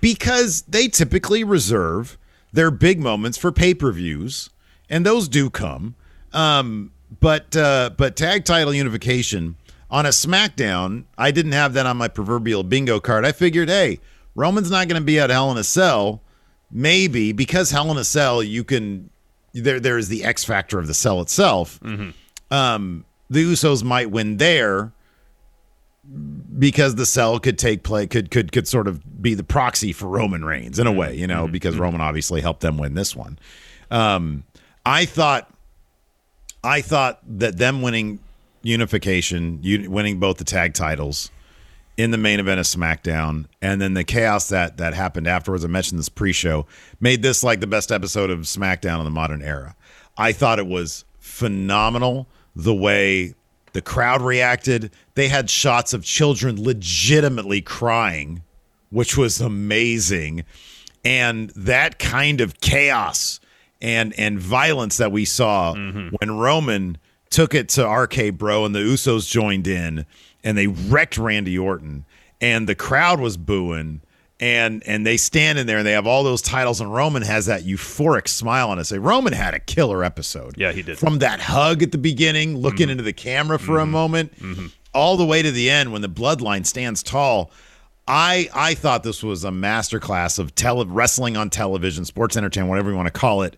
Because 0.00 0.62
they 0.62 0.88
typically 0.88 1.44
reserve 1.44 2.18
their 2.52 2.70
big 2.70 3.00
moments 3.00 3.38
for 3.38 3.52
pay 3.52 3.74
per 3.74 3.92
views, 3.92 4.50
and 4.90 5.06
those 5.06 5.28
do 5.28 5.50
come. 5.50 5.94
Um, 6.32 6.92
but 7.20 7.56
uh, 7.56 7.90
but 7.96 8.16
tag 8.16 8.44
title 8.44 8.74
unification 8.74 9.56
on 9.90 10.04
a 10.04 10.10
SmackDown, 10.10 11.04
I 11.16 11.30
didn't 11.30 11.52
have 11.52 11.72
that 11.74 11.86
on 11.86 11.96
my 11.96 12.08
proverbial 12.08 12.64
bingo 12.64 12.98
card. 13.00 13.24
I 13.24 13.32
figured, 13.32 13.68
hey, 13.68 14.00
Roman's 14.34 14.70
not 14.70 14.88
going 14.88 15.00
to 15.00 15.04
be 15.04 15.18
at 15.18 15.30
Hell 15.30 15.50
in 15.50 15.56
a 15.56 15.64
Cell. 15.64 16.22
Maybe 16.70 17.32
because 17.32 17.70
Hell 17.70 17.90
in 17.92 17.96
a 17.96 18.04
Cell, 18.04 18.42
you 18.42 18.64
can 18.64 19.10
there 19.62 19.80
there 19.80 19.98
is 19.98 20.08
the 20.08 20.24
X 20.24 20.44
factor 20.44 20.78
of 20.78 20.86
the 20.86 20.94
cell 20.94 21.20
itself. 21.20 21.80
Mm-hmm. 21.80 22.10
Um, 22.54 23.04
the 23.28 23.44
Usos 23.44 23.82
might 23.82 24.10
win 24.10 24.36
there 24.36 24.92
because 26.58 26.94
the 26.94 27.06
cell 27.06 27.38
could 27.40 27.58
take 27.58 27.82
play 27.82 28.06
could 28.06 28.30
could 28.30 28.52
could 28.52 28.68
sort 28.68 28.86
of 28.86 29.22
be 29.22 29.34
the 29.34 29.42
proxy 29.42 29.92
for 29.92 30.06
Roman 30.06 30.44
Reigns 30.44 30.78
in 30.78 30.86
a 30.86 30.92
way, 30.92 31.16
you 31.16 31.26
know, 31.26 31.44
mm-hmm. 31.44 31.52
because 31.52 31.76
Roman 31.76 32.00
obviously 32.00 32.40
helped 32.40 32.60
them 32.60 32.78
win 32.78 32.94
this 32.94 33.16
one. 33.16 33.38
Um, 33.90 34.44
I 34.84 35.04
thought 35.04 35.50
I 36.62 36.80
thought 36.80 37.20
that 37.38 37.56
them 37.58 37.82
winning 37.82 38.20
unification, 38.62 39.60
winning 39.88 40.18
both 40.18 40.38
the 40.38 40.44
tag 40.44 40.74
titles 40.74 41.30
in 41.96 42.10
the 42.10 42.18
main 42.18 42.40
event 42.40 42.60
of 42.60 42.66
SmackDown, 42.66 43.46
and 43.62 43.80
then 43.80 43.94
the 43.94 44.04
chaos 44.04 44.48
that 44.48 44.76
that 44.76 44.94
happened 44.94 45.26
afterwards. 45.26 45.64
I 45.64 45.68
mentioned 45.68 45.98
this 45.98 46.08
pre-show 46.08 46.66
made 47.00 47.22
this 47.22 47.42
like 47.42 47.60
the 47.60 47.66
best 47.66 47.90
episode 47.90 48.30
of 48.30 48.40
SmackDown 48.40 48.98
in 48.98 49.04
the 49.04 49.10
modern 49.10 49.42
era. 49.42 49.74
I 50.16 50.32
thought 50.32 50.58
it 50.58 50.66
was 50.66 51.04
phenomenal 51.18 52.28
the 52.54 52.74
way 52.74 53.34
the 53.72 53.82
crowd 53.82 54.22
reacted. 54.22 54.90
They 55.14 55.28
had 55.28 55.50
shots 55.50 55.92
of 55.92 56.04
children 56.04 56.62
legitimately 56.62 57.62
crying, 57.62 58.42
which 58.90 59.16
was 59.16 59.40
amazing, 59.40 60.44
and 61.04 61.50
that 61.50 61.98
kind 61.98 62.40
of 62.40 62.60
chaos 62.60 63.40
and 63.80 64.14
and 64.18 64.38
violence 64.38 64.96
that 64.98 65.12
we 65.12 65.24
saw 65.24 65.74
mm-hmm. 65.74 66.14
when 66.18 66.36
Roman 66.36 66.98
took 67.30 67.54
it 67.54 67.68
to 67.70 67.86
RK 67.86 68.34
Bro 68.36 68.66
and 68.66 68.74
the 68.74 68.80
Usos 68.80 69.28
joined 69.28 69.66
in 69.66 70.06
and 70.46 70.56
they 70.56 70.68
wrecked 70.68 71.18
Randy 71.18 71.58
Orton, 71.58 72.06
and 72.40 72.68
the 72.68 72.76
crowd 72.76 73.20
was 73.20 73.36
booing. 73.36 74.00
And 74.38 74.82
and 74.86 75.06
they 75.06 75.16
stand 75.16 75.58
in 75.58 75.66
there 75.66 75.78
and 75.78 75.86
they 75.86 75.92
have 75.92 76.06
all 76.06 76.22
those 76.22 76.42
titles, 76.42 76.82
and 76.82 76.92
Roman 76.92 77.22
has 77.22 77.46
that 77.46 77.62
euphoric 77.62 78.28
smile 78.28 78.68
on 78.68 78.76
his 78.76 78.90
face. 78.90 78.98
Roman 78.98 79.32
had 79.32 79.54
a 79.54 79.58
killer 79.58 80.04
episode. 80.04 80.58
Yeah, 80.58 80.72
he 80.72 80.82
did. 80.82 80.98
From 80.98 81.20
that 81.20 81.40
hug 81.40 81.82
at 81.82 81.90
the 81.90 81.96
beginning, 81.96 82.54
looking 82.54 82.84
mm-hmm. 82.84 82.90
into 82.90 83.02
the 83.02 83.14
camera 83.14 83.58
for 83.58 83.76
mm-hmm. 83.76 83.80
a 83.80 83.86
moment, 83.86 84.38
mm-hmm. 84.38 84.66
all 84.92 85.16
the 85.16 85.24
way 85.24 85.40
to 85.40 85.50
the 85.50 85.70
end 85.70 85.90
when 85.90 86.02
the 86.02 86.08
bloodline 86.08 86.66
stands 86.66 87.02
tall. 87.02 87.50
I 88.06 88.50
I 88.52 88.74
thought 88.74 89.04
this 89.04 89.22
was 89.22 89.42
a 89.42 89.50
masterclass 89.50 90.38
of 90.38 90.54
tele- 90.54 90.84
wrestling 90.84 91.38
on 91.38 91.48
television, 91.48 92.04
sports 92.04 92.36
entertainment, 92.36 92.68
whatever 92.68 92.90
you 92.90 92.96
want 92.96 93.06
to 93.06 93.18
call 93.18 93.40
it, 93.40 93.56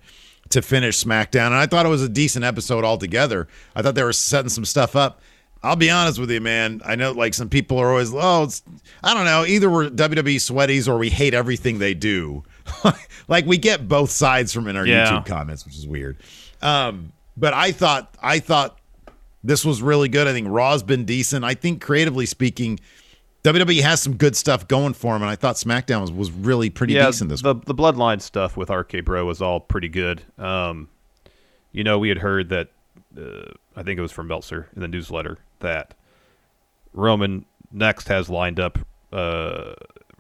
to 0.51 0.63
finish 0.63 1.03
SmackDown. 1.03 1.47
And 1.47 1.57
I 1.57 1.67
thought 1.67 1.87
it 1.87 1.91
was 1.91 2.05
a 2.05 2.09
decent 2.09 2.45
episode 2.45 2.85
altogether. 2.85 3.49
I 3.75 3.83
thought 3.83 3.97
they 3.97 4.05
were 4.05 4.13
setting 4.13 4.49
some 4.49 4.65
stuff 4.65 4.95
up. 4.95 5.21
I'll 5.63 5.77
be 5.77 5.91
honest 5.91 6.19
with 6.19 6.31
you, 6.31 6.41
man. 6.41 6.81
I 6.85 6.95
know 6.95 7.13
like 7.13 7.35
some 7.35 7.49
people 7.49 7.79
are 7.79 7.91
always, 7.91 8.13
oh, 8.15 8.45
it's, 8.45 8.63
I 9.03 9.15
don't 9.15 9.25
know. 9.25 9.45
Either 9.45 9.69
we're 9.69 9.91
WWE 9.91 10.37
sweaties 10.37 10.89
or 10.89 10.99
we 10.99 11.11
hate 11.11 11.35
everything 11.35 11.79
they 11.79 11.95
do. 11.95 12.45
like 13.29 13.47
we 13.47 13.59
get 13.59 13.89
both 13.89 14.11
sides 14.11 14.53
from 14.53 14.69
in 14.69 14.77
our 14.77 14.87
yeah. 14.87 15.07
YouTube 15.07 15.27
comments, 15.27 15.65
which 15.65 15.77
is 15.77 15.87
weird. 15.87 16.17
Um, 16.63 17.13
but 17.37 17.55
I 17.55 17.73
thought, 17.73 18.15
I 18.23 18.39
thought 18.39 18.79
this 19.43 19.65
was 19.65 19.83
really 19.83 20.09
good. 20.09 20.29
I 20.29 20.33
think 20.33 20.49
Raw's 20.49 20.83
been 20.83 21.05
decent. 21.05 21.45
I 21.45 21.55
think 21.55 21.83
creatively 21.83 22.27
speaking, 22.27 22.79
WWE 23.45 23.81
has 23.83 24.03
some 24.03 24.17
good 24.17 24.37
stuff 24.37 24.69
going 24.69 24.95
for 24.95 25.15
them, 25.15 25.23
and 25.23 25.31
I 25.31 25.37
thought 25.37 25.57
SmackDown 25.57 26.01
was, 26.01 26.13
was 26.13 26.31
really 26.31 26.71
pretty 26.71 26.95
yeah, 26.95 27.07
decent 27.07 27.31
this 27.31 27.43
the, 27.43 27.55
week. 27.55 27.65
The 27.65 27.75
Bloodline 27.75 28.21
stuff 28.21 28.57
with 28.57 28.71
RK 28.71 29.05
Bro 29.05 29.25
was 29.27 29.41
all 29.41 29.61
pretty 29.61 29.89
good. 29.89 30.23
Um, 30.37 30.89
you 31.73 31.85
know, 31.85 31.99
we 31.99 32.09
had 32.09 32.19
heard 32.19 32.49
that 32.49 32.69
uh, 33.17 33.53
I 33.79 33.85
think 33.85 33.97
it 33.97 34.03
was 34.03 34.11
from 34.11 34.27
Meltzer 34.27 34.69
in 34.75 34.83
the 34.83 34.89
newsletter 34.89 35.39
that 35.61 35.95
Roman 36.93 37.45
next 37.71 38.09
has 38.09 38.29
lined 38.29 38.59
up 38.59 38.77
uh, 39.13 39.75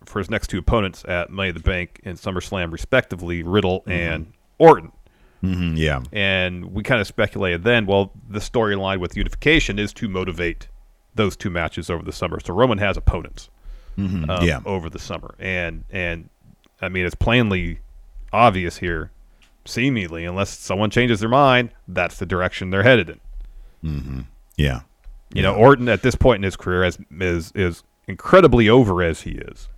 for 0.04 0.20
his 0.20 0.30
next 0.30 0.46
two 0.46 0.58
opponents 0.58 1.04
at 1.08 1.30
Money 1.30 1.50
the 1.50 1.58
Bank 1.58 2.00
and 2.04 2.16
SummerSlam, 2.16 2.70
respectively, 2.70 3.42
Riddle 3.42 3.80
mm-hmm. 3.80 3.90
and 3.90 4.32
Orton. 4.58 4.92
Mm-hmm, 5.42 5.76
yeah. 5.76 6.02
And 6.12 6.72
we 6.72 6.84
kind 6.84 7.00
of 7.00 7.08
speculated 7.08 7.64
then, 7.64 7.84
well, 7.86 8.12
the 8.28 8.38
storyline 8.38 9.00
with 9.00 9.16
unification 9.16 9.80
is 9.80 9.92
to 9.94 10.08
motivate 10.08 10.68
those 11.16 11.36
two 11.36 11.50
matches 11.50 11.90
over 11.90 12.04
the 12.04 12.12
summer. 12.12 12.38
So 12.38 12.54
Roman 12.54 12.78
has 12.78 12.96
opponents 12.96 13.50
mm-hmm, 13.98 14.30
um, 14.30 14.44
yeah. 14.44 14.60
over 14.66 14.88
the 14.88 15.00
summer. 15.00 15.34
And, 15.40 15.82
and 15.90 16.28
I 16.80 16.88
mean, 16.88 17.04
it's 17.04 17.16
plainly 17.16 17.80
obvious 18.32 18.76
here, 18.76 19.10
seemingly, 19.64 20.24
unless 20.24 20.56
someone 20.56 20.90
changes 20.90 21.18
their 21.18 21.28
mind, 21.28 21.70
that's 21.88 22.18
the 22.18 22.26
direction 22.26 22.70
they're 22.70 22.84
headed 22.84 23.10
in. 23.10 23.20
Mm-hmm. 23.84 24.20
Yeah. 24.56 24.80
You 25.32 25.42
know, 25.42 25.54
Orton 25.54 25.88
at 25.88 26.02
this 26.02 26.14
point 26.14 26.38
in 26.38 26.42
his 26.44 26.56
career 26.56 26.84
is 26.84 26.98
is 27.20 27.52
is 27.54 27.82
incredibly 28.06 28.68
over 28.68 29.02
as 29.02 29.22
he 29.22 29.32
is. 29.32 29.68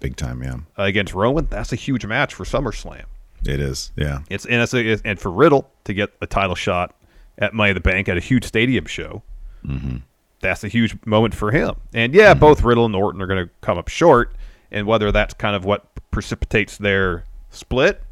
Big 0.00 0.16
time, 0.16 0.42
yeah. 0.42 0.56
Uh, 0.78 0.82
against 0.82 1.14
Roman, 1.14 1.46
that's 1.50 1.72
a 1.72 1.76
huge 1.76 2.04
match 2.06 2.34
for 2.34 2.44
SummerSlam. 2.44 3.04
It 3.44 3.60
is, 3.60 3.92
yeah. 3.96 4.20
It's 4.28 4.44
and 4.44 4.62
it's, 4.62 4.74
a, 4.74 4.98
and 5.04 5.18
for 5.18 5.30
Riddle 5.30 5.70
to 5.84 5.94
get 5.94 6.10
a 6.20 6.26
title 6.26 6.54
shot 6.54 6.94
at 7.38 7.54
Money 7.54 7.70
in 7.70 7.74
the 7.74 7.80
Bank 7.80 8.08
at 8.08 8.16
a 8.16 8.20
huge 8.20 8.44
stadium 8.44 8.84
show. 8.84 9.22
Mm-hmm. 9.64 9.98
That's 10.40 10.62
a 10.62 10.68
huge 10.68 10.96
moment 11.04 11.34
for 11.34 11.50
him. 11.50 11.76
And 11.94 12.14
yeah, 12.14 12.32
mm-hmm. 12.32 12.40
both 12.40 12.62
Riddle 12.62 12.84
and 12.84 12.94
Orton 12.94 13.22
are 13.22 13.26
going 13.26 13.44
to 13.44 13.50
come 13.60 13.78
up 13.78 13.88
short, 13.88 14.34
and 14.70 14.86
whether 14.86 15.10
that's 15.10 15.34
kind 15.34 15.56
of 15.56 15.64
what 15.64 15.86
precipitates 16.10 16.76
their 16.76 17.24
split, 17.50 18.02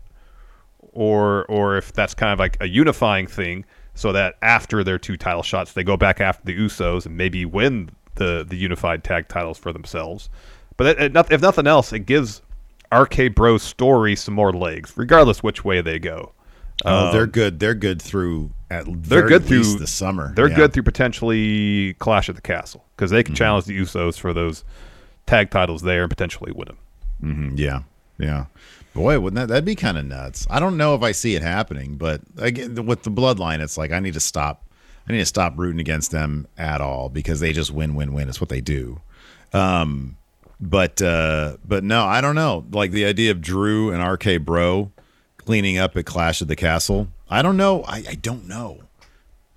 or 0.92 1.44
or 1.46 1.76
if 1.76 1.92
that's 1.92 2.14
kind 2.14 2.32
of 2.32 2.38
like 2.38 2.56
a 2.60 2.68
unifying 2.68 3.26
thing 3.26 3.64
so 3.96 4.12
that 4.12 4.36
after 4.42 4.84
their 4.84 4.98
two 4.98 5.16
title 5.16 5.42
shots, 5.42 5.72
they 5.72 5.82
go 5.82 5.96
back 5.96 6.20
after 6.20 6.44
the 6.44 6.56
Usos 6.56 7.06
and 7.06 7.16
maybe 7.16 7.44
win 7.44 7.90
the 8.14 8.46
the 8.48 8.56
unified 8.56 9.02
tag 9.02 9.26
titles 9.26 9.58
for 9.58 9.72
themselves. 9.72 10.28
But 10.76 10.98
it, 10.98 11.16
it, 11.16 11.26
if 11.32 11.40
nothing 11.40 11.66
else, 11.66 11.92
it 11.92 12.00
gives 12.00 12.42
RK 12.94 13.34
Bros 13.34 13.62
story 13.62 14.14
some 14.14 14.34
more 14.34 14.52
legs, 14.52 14.92
regardless 14.96 15.42
which 15.42 15.64
way 15.64 15.80
they 15.80 15.98
go. 15.98 16.32
Oh, 16.84 17.06
um, 17.06 17.12
they're 17.12 17.26
good. 17.26 17.58
They're 17.58 17.74
good 17.74 18.00
through 18.00 18.50
at 18.70 18.84
they're 18.86 19.26
good 19.26 19.44
through 19.44 19.78
the 19.78 19.86
summer. 19.86 20.32
They're 20.34 20.48
yeah. 20.48 20.56
good 20.56 20.72
through 20.74 20.82
potentially 20.82 21.94
Clash 21.94 22.28
at 22.28 22.34
the 22.34 22.42
Castle 22.42 22.84
because 22.94 23.10
they 23.10 23.22
can 23.22 23.32
mm-hmm. 23.32 23.38
challenge 23.38 23.64
the 23.64 23.78
Usos 23.78 24.18
for 24.18 24.34
those 24.34 24.62
tag 25.24 25.50
titles 25.50 25.82
there 25.82 26.02
and 26.02 26.10
potentially 26.10 26.52
win 26.52 26.66
them. 26.66 26.78
Mm-hmm. 27.22 27.56
Yeah, 27.56 27.82
yeah. 28.18 28.46
Boy, 28.96 29.20
wouldn't 29.20 29.36
that 29.36 29.48
that'd 29.48 29.64
be 29.64 29.74
kind 29.74 29.98
of 29.98 30.06
nuts? 30.06 30.46
I 30.48 30.58
don't 30.58 30.76
know 30.76 30.94
if 30.94 31.02
I 31.02 31.12
see 31.12 31.34
it 31.34 31.42
happening, 31.42 31.96
but 31.96 32.22
again, 32.38 32.86
with 32.86 33.02
the 33.02 33.10
bloodline, 33.10 33.60
it's 33.60 33.76
like 33.76 33.92
I 33.92 34.00
need 34.00 34.14
to 34.14 34.20
stop. 34.20 34.64
I 35.08 35.12
need 35.12 35.18
to 35.18 35.26
stop 35.26 35.52
rooting 35.56 35.80
against 35.80 36.10
them 36.10 36.48
at 36.58 36.80
all 36.80 37.08
because 37.08 37.40
they 37.40 37.52
just 37.52 37.70
win, 37.70 37.94
win, 37.94 38.12
win. 38.12 38.28
It's 38.28 38.40
what 38.40 38.48
they 38.48 38.60
do. 38.60 39.00
Um, 39.52 40.16
but 40.60 41.02
uh, 41.02 41.58
but 41.64 41.84
no, 41.84 42.04
I 42.04 42.20
don't 42.20 42.34
know. 42.34 42.64
Like 42.72 42.90
the 42.90 43.04
idea 43.04 43.30
of 43.30 43.40
Drew 43.40 43.92
and 43.92 44.02
RK 44.02 44.42
Bro 44.44 44.92
cleaning 45.36 45.78
up 45.78 45.96
at 45.96 46.06
Clash 46.06 46.40
of 46.40 46.48
the 46.48 46.56
Castle. 46.56 47.08
I 47.28 47.42
don't 47.42 47.56
know. 47.56 47.82
I, 47.84 48.02
I 48.08 48.14
don't 48.14 48.48
know. 48.48 48.80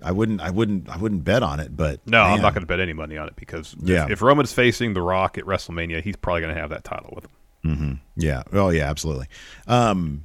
I 0.02 0.12
wouldn't. 0.12 0.40
I 0.40 0.50
wouldn't. 0.50 0.88
I 0.88 0.96
wouldn't 0.96 1.24
bet 1.24 1.42
on 1.42 1.60
it. 1.60 1.76
But 1.76 2.00
no, 2.06 2.22
man. 2.22 2.34
I'm 2.34 2.42
not 2.42 2.54
going 2.54 2.62
to 2.62 2.66
bet 2.66 2.80
any 2.80 2.92
money 2.92 3.16
on 3.16 3.28
it 3.28 3.36
because 3.36 3.74
yeah. 3.82 4.04
if, 4.04 4.10
if 4.10 4.22
Roman's 4.22 4.52
facing 4.52 4.94
The 4.94 5.02
Rock 5.02 5.38
at 5.38 5.44
WrestleMania, 5.44 6.02
he's 6.02 6.16
probably 6.16 6.42
going 6.42 6.54
to 6.54 6.60
have 6.60 6.70
that 6.70 6.84
title 6.84 7.12
with 7.14 7.24
him. 7.24 7.30
Mm-hmm. 7.64 7.94
Yeah. 8.16 8.42
Oh, 8.52 8.70
yeah. 8.70 8.88
Absolutely. 8.88 9.26
Um, 9.66 10.24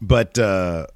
but 0.00 0.38
uh, 0.38 0.86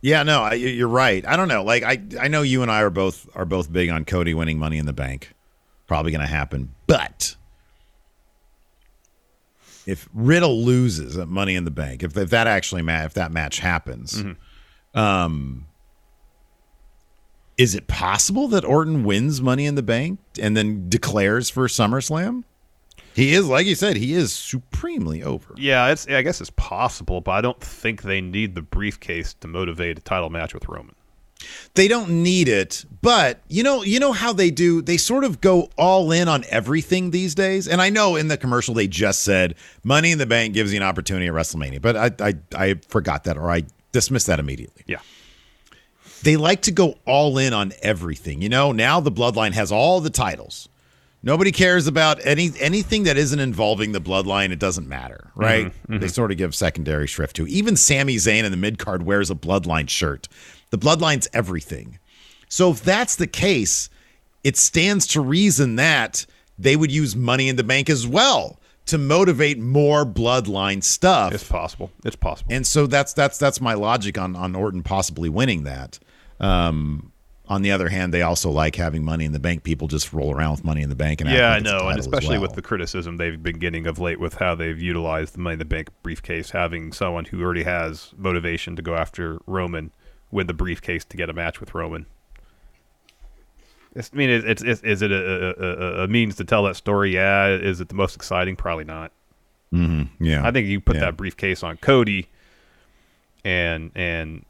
yeah, 0.00 0.22
no, 0.22 0.42
I, 0.42 0.54
you're 0.54 0.88
right. 0.88 1.26
I 1.26 1.36
don't 1.36 1.48
know. 1.48 1.62
Like, 1.64 1.82
I 1.82 2.00
I 2.20 2.28
know 2.28 2.42
you 2.42 2.62
and 2.62 2.70
I 2.70 2.82
are 2.82 2.90
both 2.90 3.28
are 3.34 3.44
both 3.44 3.72
big 3.72 3.90
on 3.90 4.04
Cody 4.04 4.34
winning 4.34 4.58
Money 4.58 4.78
in 4.78 4.86
the 4.86 4.92
Bank. 4.92 5.34
Probably 5.86 6.12
going 6.12 6.20
to 6.20 6.26
happen, 6.26 6.74
but 6.86 7.34
if 9.86 10.06
Riddle 10.12 10.62
loses 10.62 11.16
at 11.16 11.28
Money 11.28 11.54
in 11.54 11.64
the 11.64 11.70
Bank, 11.70 12.02
if, 12.02 12.14
if 12.14 12.28
that 12.28 12.46
actually 12.46 12.82
ma- 12.82 13.04
if 13.04 13.14
that 13.14 13.32
match 13.32 13.58
happens, 13.58 14.22
mm-hmm. 14.22 14.98
um, 14.98 15.66
is 17.56 17.74
it 17.74 17.86
possible 17.86 18.48
that 18.48 18.66
Orton 18.66 19.02
wins 19.02 19.40
Money 19.40 19.64
in 19.64 19.76
the 19.76 19.82
Bank 19.82 20.20
and 20.40 20.54
then 20.54 20.90
declares 20.90 21.48
for 21.48 21.66
SummerSlam? 21.68 22.44
He 23.18 23.34
is, 23.34 23.48
like 23.48 23.66
you 23.66 23.74
said, 23.74 23.96
he 23.96 24.14
is 24.14 24.32
supremely 24.32 25.24
over. 25.24 25.52
Yeah, 25.56 25.90
it's. 25.90 26.06
I 26.06 26.22
guess 26.22 26.40
it's 26.40 26.50
possible, 26.50 27.20
but 27.20 27.32
I 27.32 27.40
don't 27.40 27.60
think 27.60 28.02
they 28.02 28.20
need 28.20 28.54
the 28.54 28.62
briefcase 28.62 29.34
to 29.40 29.48
motivate 29.48 29.98
a 29.98 30.00
title 30.00 30.30
match 30.30 30.54
with 30.54 30.68
Roman. 30.68 30.94
They 31.74 31.88
don't 31.88 32.22
need 32.22 32.46
it, 32.46 32.84
but 33.02 33.40
you 33.48 33.64
know, 33.64 33.82
you 33.82 33.98
know 33.98 34.12
how 34.12 34.32
they 34.32 34.52
do. 34.52 34.82
They 34.82 34.98
sort 34.98 35.24
of 35.24 35.40
go 35.40 35.68
all 35.76 36.12
in 36.12 36.28
on 36.28 36.44
everything 36.48 37.10
these 37.10 37.34
days. 37.34 37.66
And 37.66 37.82
I 37.82 37.90
know 37.90 38.14
in 38.14 38.28
the 38.28 38.36
commercial 38.36 38.72
they 38.72 38.86
just 38.86 39.22
said 39.22 39.56
Money 39.82 40.12
in 40.12 40.18
the 40.18 40.26
Bank 40.26 40.54
gives 40.54 40.72
you 40.72 40.76
an 40.76 40.86
opportunity 40.86 41.26
at 41.26 41.32
WrestleMania, 41.32 41.82
but 41.82 41.96
I 41.96 42.12
I, 42.20 42.34
I 42.54 42.74
forgot 42.86 43.24
that 43.24 43.36
or 43.36 43.50
I 43.50 43.64
dismissed 43.90 44.28
that 44.28 44.38
immediately. 44.38 44.84
Yeah. 44.86 45.00
They 46.22 46.36
like 46.36 46.62
to 46.62 46.70
go 46.70 46.94
all 47.04 47.36
in 47.36 47.52
on 47.52 47.72
everything. 47.82 48.42
You 48.42 48.48
know, 48.48 48.70
now 48.70 49.00
the 49.00 49.10
Bloodline 49.10 49.54
has 49.54 49.72
all 49.72 50.00
the 50.00 50.10
titles. 50.10 50.68
Nobody 51.22 51.50
cares 51.50 51.86
about 51.88 52.24
any 52.24 52.52
anything 52.60 53.02
that 53.04 53.16
isn't 53.16 53.40
involving 53.40 53.92
the 53.92 54.00
bloodline. 54.00 54.50
It 54.50 54.58
doesn't 54.60 54.88
matter, 54.88 55.30
right? 55.34 55.66
Mm-hmm, 55.66 55.98
They 55.98 56.08
sort 56.08 56.30
of 56.30 56.38
give 56.38 56.54
secondary 56.54 57.06
shrift 57.08 57.34
to. 57.36 57.46
Even 57.48 57.76
Sami 57.76 58.16
Zayn 58.16 58.44
in 58.44 58.50
the 58.52 58.56
mid 58.56 58.78
card 58.78 59.02
wears 59.02 59.30
a 59.30 59.34
bloodline 59.34 59.88
shirt. 59.88 60.28
The 60.70 60.78
bloodline's 60.78 61.28
everything. 61.32 61.98
So 62.48 62.70
if 62.70 62.82
that's 62.82 63.16
the 63.16 63.26
case, 63.26 63.90
it 64.44 64.56
stands 64.56 65.06
to 65.08 65.20
reason 65.20 65.76
that 65.76 66.24
they 66.58 66.76
would 66.76 66.92
use 66.92 67.16
Money 67.16 67.48
in 67.48 67.56
the 67.56 67.64
Bank 67.64 67.90
as 67.90 68.06
well 68.06 68.58
to 68.86 68.96
motivate 68.96 69.58
more 69.58 70.06
bloodline 70.06 70.82
stuff. 70.82 71.34
It's 71.34 71.44
possible. 71.44 71.90
It's 72.04 72.16
possible. 72.16 72.52
And 72.52 72.66
so 72.66 72.86
that's 72.86 73.12
that's 73.12 73.38
that's 73.38 73.60
my 73.60 73.74
logic 73.74 74.16
on 74.18 74.36
on 74.36 74.54
Orton 74.54 74.82
possibly 74.84 75.28
winning 75.28 75.64
that. 75.64 75.98
Um, 76.40 77.12
on 77.48 77.62
the 77.62 77.70
other 77.70 77.88
hand, 77.88 78.12
they 78.12 78.22
also 78.22 78.50
like 78.50 78.76
having 78.76 79.04
Money 79.04 79.24
in 79.24 79.32
the 79.32 79.40
Bank. 79.40 79.62
People 79.62 79.88
just 79.88 80.12
roll 80.12 80.34
around 80.34 80.50
with 80.52 80.64
Money 80.64 80.82
in 80.82 80.88
the 80.90 80.94
Bank 80.96 81.20
and 81.20 81.30
yeah, 81.30 81.50
I 81.52 81.58
know, 81.58 81.88
and 81.88 81.98
especially 81.98 82.36
well. 82.36 82.42
with 82.42 82.52
the 82.54 82.62
criticism 82.62 83.16
they've 83.16 83.42
been 83.42 83.58
getting 83.58 83.86
of 83.86 83.98
late 83.98 84.20
with 84.20 84.34
how 84.34 84.54
they've 84.54 84.80
utilized 84.80 85.34
the 85.34 85.38
Money 85.38 85.54
in 85.54 85.58
the 85.58 85.64
Bank 85.64 85.88
briefcase, 86.02 86.50
having 86.50 86.92
someone 86.92 87.24
who 87.24 87.42
already 87.42 87.62
has 87.62 88.12
motivation 88.16 88.76
to 88.76 88.82
go 88.82 88.94
after 88.94 89.38
Roman 89.46 89.90
win 90.30 90.46
the 90.46 90.54
briefcase 90.54 91.04
to 91.06 91.16
get 91.16 91.30
a 91.30 91.32
match 91.32 91.58
with 91.60 91.74
Roman. 91.74 92.04
It's, 93.94 94.10
I 94.12 94.16
mean, 94.16 94.28
it's, 94.30 94.62
it's 94.62 94.82
is 94.82 95.00
it 95.02 95.10
a, 95.10 96.00
a, 96.00 96.04
a 96.04 96.08
means 96.08 96.36
to 96.36 96.44
tell 96.44 96.64
that 96.64 96.76
story? 96.76 97.14
Yeah. 97.14 97.48
Is 97.48 97.80
it 97.80 97.88
the 97.88 97.94
most 97.94 98.14
exciting? 98.14 98.54
Probably 98.54 98.84
not. 98.84 99.12
Mm-hmm. 99.72 100.24
Yeah, 100.24 100.46
I 100.46 100.50
think 100.50 100.66
you 100.66 100.80
put 100.80 100.96
Yeah. 100.96 101.02
that 101.06 101.16
briefcase 101.16 101.62
on 101.62 101.76
Cody, 101.78 102.28
and 103.44 103.90
and 103.94 104.44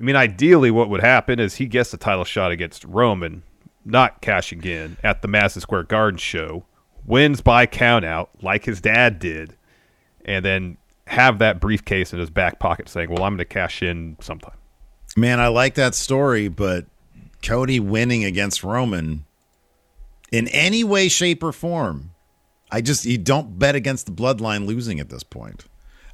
I 0.00 0.02
mean, 0.02 0.16
ideally, 0.16 0.70
what 0.70 0.88
would 0.88 1.02
happen 1.02 1.38
is 1.38 1.56
he 1.56 1.66
gets 1.66 1.90
the 1.90 1.98
title 1.98 2.24
shot 2.24 2.50
against 2.50 2.84
Roman, 2.84 3.42
not 3.84 4.22
cashing 4.22 4.64
in 4.64 4.96
at 5.04 5.20
the 5.20 5.28
Madison 5.28 5.60
Square 5.60 5.84
Garden 5.84 6.16
show, 6.16 6.64
wins 7.04 7.42
by 7.42 7.66
countout 7.66 8.28
like 8.40 8.64
his 8.64 8.80
dad 8.80 9.18
did, 9.18 9.56
and 10.24 10.42
then 10.44 10.78
have 11.06 11.38
that 11.40 11.60
briefcase 11.60 12.12
in 12.14 12.18
his 12.18 12.30
back 12.30 12.58
pocket 12.58 12.88
saying, 12.88 13.10
"Well, 13.10 13.24
I'm 13.24 13.32
going 13.32 13.38
to 13.38 13.44
cash 13.44 13.82
in 13.82 14.16
sometime." 14.20 14.56
Man, 15.16 15.38
I 15.38 15.48
like 15.48 15.74
that 15.74 15.94
story, 15.94 16.48
but 16.48 16.86
Cody 17.42 17.78
winning 17.78 18.24
against 18.24 18.62
Roman 18.62 19.26
in 20.32 20.48
any 20.48 20.82
way, 20.84 21.08
shape, 21.08 21.42
or 21.42 21.52
form, 21.52 22.12
I 22.70 22.80
just 22.80 23.04
you 23.04 23.18
don't 23.18 23.58
bet 23.58 23.74
against 23.74 24.06
the 24.06 24.12
bloodline 24.12 24.66
losing 24.66 25.00
at 25.00 25.10
this 25.10 25.24
point. 25.24 25.64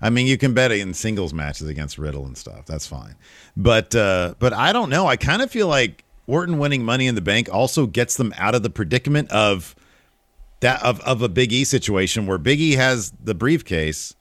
I 0.01 0.11
mean, 0.11 0.27
you 0.27 0.37
can 0.37 0.53
bet 0.55 0.73
it 0.73 0.81
in 0.81 0.93
singles 0.95 1.33
matches 1.33 1.69
against 1.69 1.99
Riddle 1.99 2.27
and 2.27 2.37
stuff. 2.37 2.67
That's 2.67 2.87
fine, 2.87 3.15
but 3.57 3.95
uh, 3.95 4.35
but 4.39 4.53
I 4.53 4.73
don't 4.73 4.91
know. 4.91 5.07
I 5.07 5.17
kind 5.17 5.43
of 5.43 5.51
feel 5.51 5.69
like 5.69 6.05
Orton 6.27 6.59
winning 6.59 6.85
Money 6.85 7.07
in 7.07 7.15
the 7.15 7.21
Bank 7.21 7.49
also 7.53 7.87
gets 7.87 8.17
them 8.17 8.35
out 8.37 8.55
of 8.55 8.63
the 8.63 8.71
predicament 8.71 9.31
of 9.31 9.75
that 10.61 10.83
of 10.83 11.01
of 11.01 11.23
a 11.23 11.29
Big 11.29 11.53
E 11.53 11.65
situation 11.65 12.27
where 12.27 12.39
Big 12.39 12.61
E 12.61 12.73
has 12.73 13.13
the 13.23 13.35
briefcase. 13.35 14.15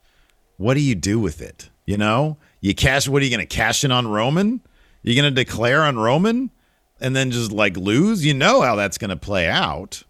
What 0.56 0.74
do 0.74 0.80
you 0.80 0.94
do 0.94 1.18
with 1.18 1.42
it? 1.42 1.68
You 1.84 1.98
know, 1.98 2.38
you 2.60 2.74
cash. 2.74 3.08
What 3.08 3.22
are 3.22 3.24
you 3.24 3.30
going 3.30 3.46
to 3.46 3.54
cash 3.56 3.84
in 3.84 3.92
on 3.92 4.08
Roman? 4.08 4.60
You're 5.02 5.20
going 5.20 5.32
to 5.32 5.44
declare 5.44 5.82
on 5.82 5.98
Roman 5.98 6.50
and 7.00 7.14
then 7.14 7.30
just 7.30 7.52
like 7.52 7.76
lose? 7.76 8.24
You 8.24 8.34
know 8.34 8.62
how 8.62 8.76
that's 8.76 8.98
going 8.98 9.10
to 9.10 9.16
play 9.16 9.48
out. 9.48 10.02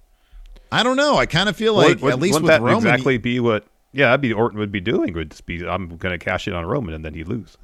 I 0.72 0.82
don't 0.82 0.96
know. 0.96 1.16
I 1.16 1.26
kind 1.26 1.48
of 1.48 1.56
feel 1.56 1.74
like 1.74 2.00
Would- 2.00 2.12
at 2.12 2.20
least 2.20 2.40
with 2.40 2.48
that 2.48 2.62
Roman, 2.62 2.78
exactly 2.78 3.18
be 3.18 3.40
what? 3.40 3.66
Yeah, 3.96 4.06
that'd 4.06 4.20
be 4.20 4.32
Orton 4.32 4.58
would 4.58 4.70
be 4.70 4.80
doing. 4.80 5.14
Would 5.14 5.30
just 5.30 5.46
be, 5.46 5.66
I'm 5.66 5.96
going 5.96 6.12
to 6.12 6.22
cash 6.22 6.46
in 6.46 6.52
on 6.52 6.66
Roman, 6.66 6.92
and 6.92 7.02
then 7.04 7.14
he'd 7.14 7.28
lose. 7.28 7.56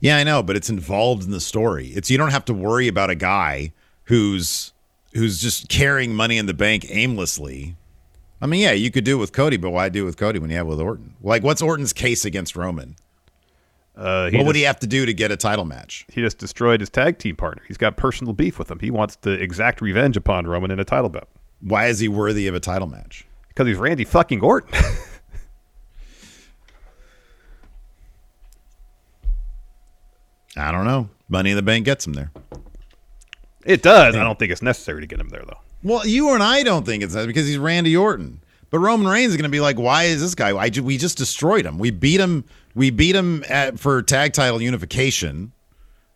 Yeah, 0.00 0.16
I 0.16 0.24
know, 0.24 0.42
but 0.42 0.56
it's 0.56 0.68
involved 0.68 1.22
in 1.22 1.30
the 1.30 1.40
story. 1.40 1.86
It's 1.88 2.10
you 2.10 2.18
don't 2.18 2.32
have 2.32 2.44
to 2.46 2.54
worry 2.54 2.88
about 2.88 3.10
a 3.10 3.14
guy 3.14 3.72
who's 4.04 4.72
who's 5.14 5.40
just 5.40 5.68
carrying 5.68 6.14
money 6.14 6.36
in 6.36 6.46
the 6.46 6.52
bank 6.52 6.84
aimlessly. 6.90 7.76
I 8.40 8.46
mean, 8.46 8.60
yeah, 8.60 8.72
you 8.72 8.90
could 8.90 9.04
do 9.04 9.16
it 9.16 9.20
with 9.20 9.32
Cody, 9.32 9.56
but 9.56 9.70
why 9.70 9.88
do 9.88 10.02
it 10.02 10.06
with 10.06 10.16
Cody 10.18 10.38
when 10.40 10.50
you 10.50 10.56
have 10.56 10.66
it 10.66 10.70
with 10.70 10.80
Orton? 10.80 11.14
Like, 11.22 11.42
what's 11.42 11.62
Orton's 11.62 11.92
case 11.94 12.24
against 12.24 12.56
Roman? 12.56 12.96
Uh, 13.96 14.30
what 14.32 14.44
would 14.44 14.56
he 14.56 14.62
have 14.62 14.78
to 14.80 14.86
do 14.86 15.06
to 15.06 15.14
get 15.14 15.30
a 15.30 15.36
title 15.36 15.64
match? 15.64 16.04
He 16.10 16.20
just 16.20 16.36
destroyed 16.36 16.80
his 16.80 16.90
tag 16.90 17.18
team 17.18 17.36
partner. 17.36 17.62
He's 17.66 17.78
got 17.78 17.96
personal 17.96 18.34
beef 18.34 18.58
with 18.58 18.70
him. 18.70 18.78
He 18.80 18.90
wants 18.90 19.16
to 19.16 19.30
exact 19.30 19.80
revenge 19.80 20.18
upon 20.18 20.46
Roman 20.46 20.70
in 20.70 20.78
a 20.80 20.84
title 20.84 21.08
bout 21.08 21.28
Why 21.60 21.86
is 21.86 21.98
he 22.00 22.08
worthy 22.08 22.46
of 22.46 22.54
a 22.54 22.60
title 22.60 22.88
match? 22.88 23.26
because 23.48 23.68
he's 23.68 23.78
Randy 23.78 24.04
fucking 24.04 24.42
Orton. 24.42 24.70
I 30.56 30.72
don't 30.72 30.84
know. 30.84 31.08
Money 31.28 31.50
in 31.50 31.56
the 31.56 31.62
Bank 31.62 31.84
gets 31.84 32.06
him 32.06 32.14
there. 32.14 32.30
it 33.64 33.82
does. 33.82 34.14
I 34.16 34.22
don't 34.22 34.38
think 34.38 34.52
it's 34.52 34.62
necessary 34.62 35.00
to 35.00 35.06
get 35.06 35.20
him 35.20 35.28
there 35.28 35.42
though. 35.46 35.58
Well, 35.82 36.06
you 36.06 36.32
and 36.32 36.42
I 36.42 36.62
don't 36.62 36.84
think 36.86 37.02
it's 37.02 37.14
necessary 37.14 37.28
because 37.28 37.46
he's 37.46 37.58
Randy 37.58 37.96
Orton. 37.96 38.40
But 38.70 38.80
Roman 38.80 39.06
Reigns 39.06 39.30
is 39.30 39.36
going 39.36 39.44
to 39.44 39.48
be 39.48 39.60
like, 39.60 39.78
why 39.78 40.04
is 40.04 40.20
this 40.20 40.34
guy? 40.34 40.50
I 40.50 40.70
we 40.80 40.96
just 40.98 41.16
destroyed 41.18 41.64
him. 41.64 41.78
We 41.78 41.90
beat 41.90 42.20
him. 42.20 42.44
We 42.74 42.90
beat 42.90 43.14
him 43.14 43.44
at, 43.48 43.78
for 43.78 44.02
tag 44.02 44.32
title 44.32 44.60
unification. 44.60 45.52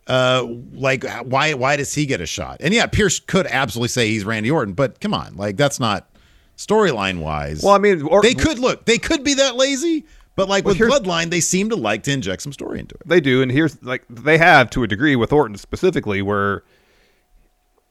Uh, 0.07 0.45
like 0.73 1.05
why? 1.23 1.53
Why 1.53 1.77
does 1.77 1.93
he 1.93 2.05
get 2.05 2.19
a 2.21 2.25
shot? 2.25 2.57
And 2.59 2.73
yeah, 2.73 2.87
Pearce 2.87 3.19
could 3.19 3.47
absolutely 3.47 3.87
say 3.89 4.09
he's 4.09 4.25
Randy 4.25 4.51
Orton, 4.51 4.73
but 4.73 4.99
come 4.99 5.13
on, 5.13 5.37
like 5.37 5.55
that's 5.57 5.79
not 5.79 6.09
storyline 6.57 7.19
wise. 7.19 7.63
Well, 7.63 7.73
I 7.73 7.77
mean, 7.77 8.01
or- 8.01 8.21
they 8.21 8.33
could 8.33 8.59
look. 8.59 8.85
They 8.85 8.97
could 8.97 9.23
be 9.23 9.35
that 9.35 9.55
lazy, 9.55 10.05
but 10.41 10.49
like 10.49 10.65
Well, 10.65 10.75
with 10.75 10.89
Bloodline, 10.91 11.29
they 11.29 11.39
seem 11.41 11.69
to 11.69 11.75
like 11.75 12.03
to 12.03 12.11
inject 12.11 12.41
some 12.41 12.53
story 12.53 12.79
into 12.79 12.95
it. 12.95 13.01
They 13.07 13.19
do, 13.21 13.41
and 13.41 13.51
here's 13.51 13.81
like 13.83 14.03
they 14.09 14.37
have 14.37 14.69
to 14.71 14.83
a 14.83 14.87
degree 14.87 15.15
with 15.15 15.31
Orton 15.31 15.55
specifically, 15.57 16.21
where 16.21 16.63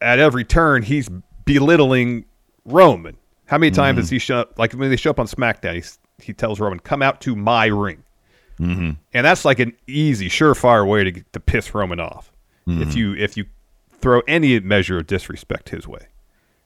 at 0.01 0.19
every 0.19 0.45
turn 0.45 0.83
he's 0.83 1.09
belittling 1.45 2.25
Roman. 2.65 3.17
How 3.47 3.59
many 3.59 3.71
times 3.71 3.95
Mm-hmm. 3.97 4.01
does 4.03 4.11
he 4.11 4.19
show 4.19 4.39
up? 4.41 4.59
Like 4.59 4.73
when 4.73 4.91
they 4.91 4.97
show 4.97 5.11
up 5.11 5.19
on 5.21 5.27
SmackDown, 5.27 5.75
he's, 5.75 5.99
he 6.19 6.33
tells 6.33 6.61
Roman, 6.61 6.79
"Come 6.79 7.03
out 7.03 7.21
to 7.23 7.35
my 7.35 7.67
ring," 7.67 8.03
Mm-hmm. 8.61 8.91
and 9.15 9.27
that's 9.27 9.45
like 9.45 9.59
an 9.59 9.73
easy, 9.87 10.29
surefire 10.29 10.87
way 10.87 11.05
to 11.05 11.13
get- 11.13 11.33
to 11.33 11.41
piss 11.41 11.75
Roman 11.75 11.99
off. 12.01 12.31
Mm-hmm. 12.69 12.83
If 12.83 12.95
you 12.95 13.15
if 13.15 13.37
you 13.37 13.47
throw 14.01 14.21
any 14.29 14.59
measure 14.61 14.99
of 14.99 15.07
disrespect 15.07 15.69
his 15.71 15.87
way, 15.89 16.07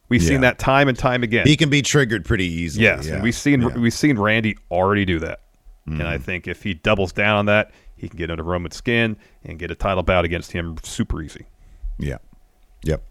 we've 0.09 0.23
Yeah. 0.23 0.29
seen 0.29 0.41
that 0.43 0.59
time 0.59 0.89
and 0.89 0.99
time 0.99 1.23
again. 1.23 1.47
He 1.47 1.57
can 1.57 1.71
be 1.71 1.83
triggered 1.83 2.25
pretty 2.25 2.45
easily. 2.47 2.85
Yes, 2.85 3.07
yeah. 3.07 3.15
and 3.15 3.23
we've 3.23 3.35
seen 3.35 3.63
Yeah. 3.63 3.69
We've 3.79 3.93
seen 3.93 4.19
Randy 4.19 4.57
already 4.71 5.05
do 5.05 5.19
that, 5.21 5.41
and 5.87 6.03
I 6.03 6.19
think 6.19 6.49
if 6.49 6.63
he 6.63 6.75
doubles 6.75 7.13
down 7.13 7.37
on 7.37 7.47
that, 7.47 7.71
he 7.97 8.09
can 8.09 8.17
get 8.17 8.31
under 8.31 8.43
Roman's 8.43 8.77
skin 8.77 9.17
and 9.45 9.59
get 9.59 9.71
a 9.71 9.75
title 9.75 10.03
bout 10.03 10.25
against 10.25 10.53
him 10.53 10.77
super 10.83 11.23
easy. 11.23 11.47
Yeah. 11.99 12.19
Yep. 12.85 13.03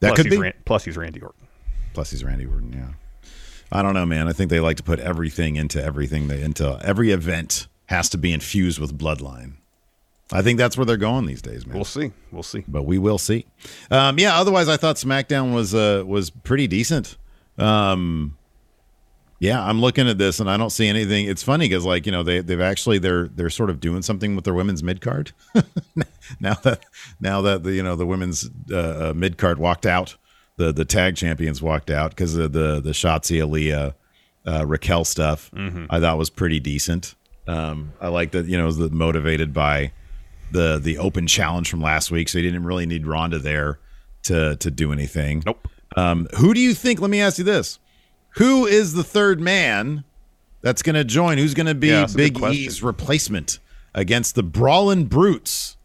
That 0.00 0.08
plus 0.08 0.22
could 0.22 0.30
be. 0.30 0.36
Ran- 0.38 0.54
plus 0.64 0.84
he's 0.84 0.96
Randy 0.96 1.20
Orton. 1.20 1.46
Plus 1.94 2.10
he's 2.10 2.24
Randy 2.24 2.46
Orton. 2.46 2.72
Yeah. 2.72 3.28
I 3.72 3.82
don't 3.82 3.94
know, 3.94 4.06
man. 4.06 4.28
I 4.28 4.32
think 4.32 4.50
they 4.50 4.60
like 4.60 4.76
to 4.76 4.82
put 4.82 5.00
everything 5.00 5.56
into 5.56 5.82
everything. 5.82 6.28
They, 6.28 6.42
into 6.42 6.78
every 6.84 7.10
event 7.10 7.66
has 7.86 8.08
to 8.10 8.18
be 8.18 8.32
infused 8.32 8.78
with 8.78 8.96
bloodline. 8.96 9.54
I 10.32 10.42
think 10.42 10.58
that's 10.58 10.76
where 10.76 10.84
they're 10.84 10.96
going 10.96 11.26
these 11.26 11.42
days, 11.42 11.66
man. 11.66 11.76
We'll 11.76 11.84
see. 11.84 12.12
We'll 12.32 12.42
see. 12.42 12.64
but 12.66 12.82
we 12.82 12.98
will 12.98 13.18
see. 13.18 13.46
Um, 13.90 14.18
yeah. 14.18 14.38
Otherwise, 14.38 14.68
I 14.68 14.76
thought 14.76 14.96
SmackDown 14.96 15.54
was 15.54 15.74
uh, 15.74 16.02
was 16.06 16.30
pretty 16.30 16.66
decent. 16.66 17.16
Um, 17.58 18.36
yeah, 19.38 19.62
I'm 19.62 19.80
looking 19.80 20.08
at 20.08 20.18
this 20.18 20.40
and 20.40 20.50
I 20.50 20.56
don't 20.56 20.70
see 20.70 20.88
anything. 20.88 21.26
It's 21.26 21.42
funny 21.42 21.68
because 21.68 21.84
like 21.84 22.06
you 22.06 22.12
know 22.12 22.22
they 22.22 22.40
they've 22.40 22.60
actually 22.60 22.98
they're 22.98 23.28
they're 23.28 23.50
sort 23.50 23.70
of 23.70 23.80
doing 23.80 24.02
something 24.02 24.34
with 24.34 24.44
their 24.44 24.54
women's 24.54 24.82
mid 24.82 25.00
card 25.00 25.32
now 26.40 26.54
that 26.54 26.84
now 27.20 27.42
that 27.42 27.62
the 27.62 27.72
you 27.72 27.82
know 27.82 27.96
the 27.96 28.06
women's 28.06 28.48
uh, 28.70 29.10
uh, 29.10 29.12
mid 29.14 29.38
card 29.38 29.58
walked 29.58 29.86
out, 29.86 30.16
the 30.56 30.72
the 30.72 30.84
tag 30.84 31.16
champions 31.16 31.60
walked 31.60 31.90
out 31.90 32.10
because 32.10 32.36
of 32.36 32.52
the 32.52 32.80
the 32.80 32.92
Shotzi 32.92 33.38
Aaliyah 33.38 33.94
uh, 34.46 34.66
Raquel 34.66 35.04
stuff. 35.04 35.50
I 35.90 36.00
thought 36.00 36.18
was 36.18 36.30
pretty 36.30 36.60
decent. 36.60 37.14
Um, 37.48 37.92
I 38.00 38.08
like 38.08 38.32
that 38.32 38.46
you 38.46 38.56
know 38.56 38.66
was 38.66 38.78
the, 38.78 38.90
motivated 38.90 39.52
by 39.52 39.92
the 40.52 40.78
the 40.78 40.98
open 40.98 41.26
challenge 41.26 41.68
from 41.68 41.80
last 41.80 42.10
week, 42.10 42.28
so 42.28 42.38
you 42.38 42.42
didn't 42.42 42.64
really 42.64 42.86
need 42.86 43.06
Ronda 43.06 43.38
there 43.38 43.78
to 44.24 44.56
to 44.56 44.70
do 44.70 44.92
anything. 44.92 45.42
Nope. 45.44 45.68
Um, 45.96 46.26
who 46.38 46.54
do 46.54 46.60
you 46.60 46.74
think? 46.74 47.00
Let 47.00 47.10
me 47.10 47.20
ask 47.20 47.38
you 47.38 47.44
this: 47.44 47.78
Who 48.36 48.66
is 48.66 48.92
the 48.92 49.04
third 49.04 49.40
man 49.40 50.04
that's 50.60 50.82
going 50.82 50.94
to 50.94 51.04
join? 51.04 51.38
Who's 51.38 51.54
going 51.54 51.66
to 51.66 51.74
be 51.74 51.88
Yeah, 51.88 52.00
that's 52.00 52.14
a 52.14 52.30
good 52.30 52.34
Big. 52.34 52.54
E's 52.54 52.82
replacement 52.82 53.58
against 53.94 54.34
the 54.34 54.42
Brawlin' 54.42 55.06
Brutes, 55.06 55.76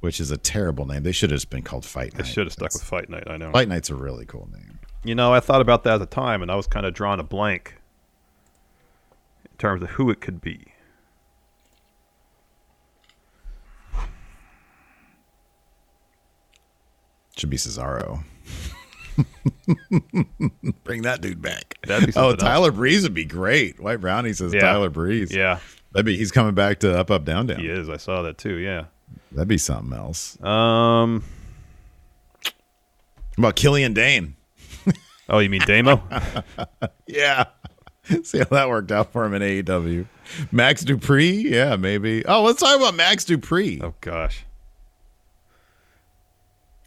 which 0.00 0.20
is 0.20 0.30
a 0.30 0.36
terrible 0.36 0.84
name. 0.86 1.04
They 1.04 1.12
should 1.12 1.30
have 1.30 1.36
just 1.36 1.50
been 1.50 1.62
called 1.62 1.84
Fight 1.84 2.14
Night. 2.14 2.24
They 2.24 2.30
should 2.30 2.46
have 2.46 2.52
stuck 2.52 2.72
That's- 2.72 2.80
with 2.80 2.82
Fight 2.88 3.08
Night. 3.08 3.24
I 3.28 3.36
know. 3.36 3.52
Fight 3.52 3.68
Night's 3.68 3.90
a 3.90 3.94
really 3.94 4.24
cool 4.26 4.48
name. 4.52 4.80
You 5.04 5.14
know, 5.14 5.32
I 5.32 5.40
thought 5.40 5.60
about 5.60 5.84
that 5.84 5.94
at 5.94 5.98
the 5.98 6.06
time, 6.06 6.42
and 6.42 6.50
I 6.50 6.54
was 6.54 6.66
kind 6.66 6.86
of 6.86 6.94
drawing 6.94 7.18
a 7.20 7.24
blank 7.24 7.76
in 9.44 9.56
terms 9.58 9.82
of 9.82 9.90
who 9.90 10.10
it 10.10 10.20
could 10.20 10.40
be. 10.40 10.72
Should 17.36 17.50
be 17.50 17.56
Cesaro. 17.56 18.24
Bring 20.84 21.02
that 21.02 21.20
dude 21.20 21.40
back. 21.42 21.76
That'd 21.86 22.06
be 22.06 22.12
oh, 22.16 22.34
Tyler 22.34 22.70
Breeze 22.72 23.02
would 23.02 23.14
be 23.14 23.24
great. 23.24 23.80
White 23.80 24.00
Brownie 24.00 24.32
says 24.32 24.52
Yeah. 24.54 24.60
Tyler 24.60 24.90
Breeze. 24.90 25.34
Yeah, 25.34 25.58
That'd 25.92 26.06
be 26.06 26.16
he's 26.16 26.32
coming 26.32 26.54
back 26.54 26.80
to 26.80 26.98
up 26.98 27.10
up 27.10 27.24
down 27.24 27.46
down. 27.46 27.60
he 27.60 27.68
is. 27.68 27.88
I 27.88 27.96
saw 27.96 28.22
that 28.22 28.38
too. 28.38 28.54
Yeah. 28.56 28.84
That'd 29.32 29.48
be 29.48 29.58
something 29.58 29.96
else. 29.96 30.40
Um. 30.42 31.24
What 32.42 33.38
about 33.38 33.56
Killian 33.56 33.94
Dain? 33.94 34.36
Oh, 35.28 35.38
you 35.38 35.48
mean 35.48 35.62
Damo? 35.66 36.02
Yeah. 37.06 37.44
See 38.24 38.38
how 38.38 38.44
that 38.46 38.68
worked 38.68 38.90
out 38.90 39.12
for 39.12 39.24
him 39.24 39.32
in 39.34 39.42
AEW. 39.42 40.06
Max 40.50 40.82
Dupree? 40.82 41.30
Yeah, 41.50 41.76
maybe. 41.76 42.24
Oh, 42.26 42.42
let's 42.42 42.60
talk 42.60 42.76
about 42.76 42.94
Max 42.94 43.24
Dupree. 43.24 43.80
oh 43.82 43.94
gosh. 44.00 44.44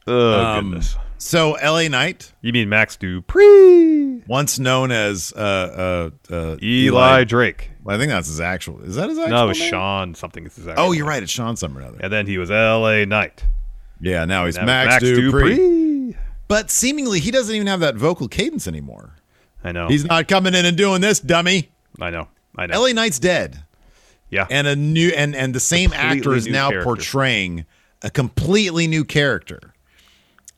Oh 0.08 0.44
Um, 0.44 0.70
goodness. 0.72 0.98
So 1.18 1.52
LA 1.64 1.88
Knight, 1.88 2.34
You 2.42 2.54
mean 2.54 2.70
Max 2.70 2.98
Dupree? 2.98 4.22
once 4.28 4.60
known 4.60 4.92
as 4.92 5.34
uh 5.36 6.10
uh, 6.30 6.34
uh 6.34 6.58
Eli, 6.62 7.24
Drake. 7.24 7.72
I 7.88 7.98
think 7.98 8.10
that's 8.12 8.28
his 8.28 8.40
actual. 8.42 8.82
Is 8.82 8.96
that 8.96 9.10
his 9.10 9.18
actual? 9.20 9.36
No, 9.36 9.46
it 9.46 9.48
was 9.50 9.60
name? 9.60 9.70
Sean 9.70 10.16
something. 10.16 10.46
Is 10.46 10.56
his 10.56 10.68
actual 10.68 10.86
Oh, 10.88 10.92
you're 10.92 11.06
name. 11.06 11.10
right. 11.10 11.24
It's 11.24 11.32
Sean 11.32 11.56
something 11.56 11.82
or 11.82 11.86
other. 11.86 11.98
And 12.02 12.12
then 12.12 12.26
he 12.28 12.38
was 12.38 12.50
L.A. 12.52 13.06
Knight. 13.06 13.46
Yeah, 14.02 14.26
now 14.26 14.46
he's 14.46 14.56
Now 14.58 14.66
Max, 14.66 15.04
it's 15.04 15.18
Dupree. 15.20 16.16
But 16.48 16.70
seemingly 16.70 17.20
he 17.20 17.32
doesn't 17.32 17.54
even 17.56 17.68
have 17.68 17.80
that 17.80 17.96
vocal 17.96 18.28
cadence 18.28 18.68
anymore. 18.68 19.16
I 19.64 19.72
know. 19.72 19.88
He's 19.88 20.04
not 20.06 20.28
coming 20.28 20.54
in 20.54 20.66
and 20.66 20.76
doing 20.78 21.02
this, 21.02 21.20
dummy. 21.20 21.70
I 22.00 22.10
know. 22.10 22.28
I 22.58 22.66
know. 22.68 22.82
LA 22.82 22.92
Knight's 22.92 23.20
dead. 23.20 23.64
yeah. 24.30 24.46
And 24.50 24.68
a 24.68 24.76
new 24.76 25.10
and 25.10 25.36
and 25.36 25.56
the 25.56 25.60
same 25.60 25.92
Completely 25.92 26.18
actor 26.20 26.34
is 26.36 26.48
now 26.48 26.70
character. 26.70 26.84
portraying 26.84 27.66
a 28.02 28.10
completely 28.10 28.86
new 28.88 29.04
character. 29.06 29.74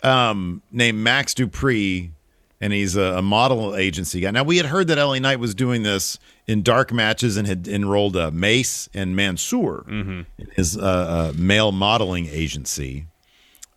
Um 0.03 0.61
named 0.71 0.99
Max 0.99 1.33
Dupree 1.33 2.11
and 2.59 2.73
he's 2.73 2.95
a, 2.95 3.01
a 3.17 3.21
model 3.21 3.75
agency 3.75 4.19
guy. 4.21 4.31
Now 4.31 4.43
we 4.43 4.57
had 4.57 4.65
heard 4.67 4.87
that 4.87 4.97
LA 4.97 5.19
Knight 5.19 5.39
was 5.39 5.53
doing 5.53 5.83
this 5.83 6.17
in 6.47 6.63
dark 6.63 6.91
matches 6.91 7.37
and 7.37 7.47
had 7.47 7.67
enrolled 7.67 8.15
uh, 8.17 8.31
Mace 8.31 8.89
and 8.93 9.15
Mansoor 9.15 9.85
Mm-hmm. 9.87 10.21
in 10.39 10.47
his 10.55 10.75
uh, 10.77 10.81
uh, 10.81 11.33
male 11.35 11.71
modeling 11.71 12.27
agency. 12.27 13.05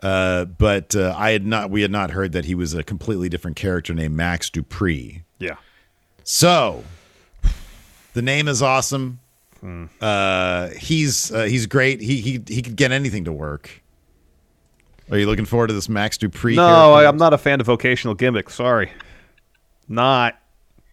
Uh, 0.03 0.47
but 0.47 0.97
uh, 0.97 1.15
I 1.15 1.33
had 1.33 1.45
not. 1.47 1.69
We 1.71 1.83
had 1.83 1.91
not 1.91 2.11
heard 2.13 2.33
that 2.33 2.47
he 2.47 2.55
was 2.55 2.73
a 2.73 2.83
completely 2.83 3.29
different 3.29 3.59
character 3.59 3.93
named 3.93 4.17
Max 4.17 4.49
Dupree. 4.49 5.25
yeah. 5.39 5.57
So, 6.25 6.85
the 8.15 8.23
name 8.23 8.49
is 8.49 8.63
awesome. 8.63 9.19
Uh, 10.01 10.69
he's 10.79 11.31
uh, 11.33 11.43
he's 11.45 11.67
great. 11.67 12.01
He 12.01 12.23
he 12.23 12.41
he 12.49 12.63
could 12.63 12.77
get 12.77 12.93
anything 12.93 13.25
to 13.25 13.33
work. 13.33 13.83
Are 15.11 15.19
you 15.19 15.27
looking 15.27 15.45
forward 15.45 15.69
to 15.69 15.75
this 15.75 15.89
Max 15.89 16.17
Dupree? 16.19 16.57
No. 16.57 16.93
I, 16.95 17.07
I'm 17.09 17.17
not 17.17 17.33
a 17.33 17.39
fan 17.39 17.61
of 17.61 17.67
vocational 17.67 18.15
gimmicks. 18.15 18.55
Sorry. 18.55 18.93
Not. 19.89 20.39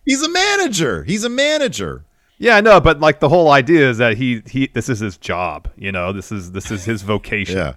He's 0.05 0.22
a 0.24 0.30
manager. 0.30 1.03
He's 1.03 1.24
a 1.24 1.30
manager. 1.30 2.03
Yeah, 2.39 2.55
I 2.55 2.61
know, 2.61 2.80
but 2.80 2.99
like 2.99 3.20
the 3.20 3.30
whole 3.30 3.51
idea 3.51 3.89
is 3.89 3.97
that 3.97 4.18
he 4.18 4.41
he 4.47 4.68
this 4.68 4.89
is 4.89 4.99
his 4.99 5.18
job. 5.18 5.70
You 5.76 5.91
know, 5.91 6.13
this 6.13 6.32
is 6.32 6.51
this 6.51 6.70
is 6.72 6.86
his 6.86 7.01
vocation. 7.01 7.57
Yeah. 7.57 7.74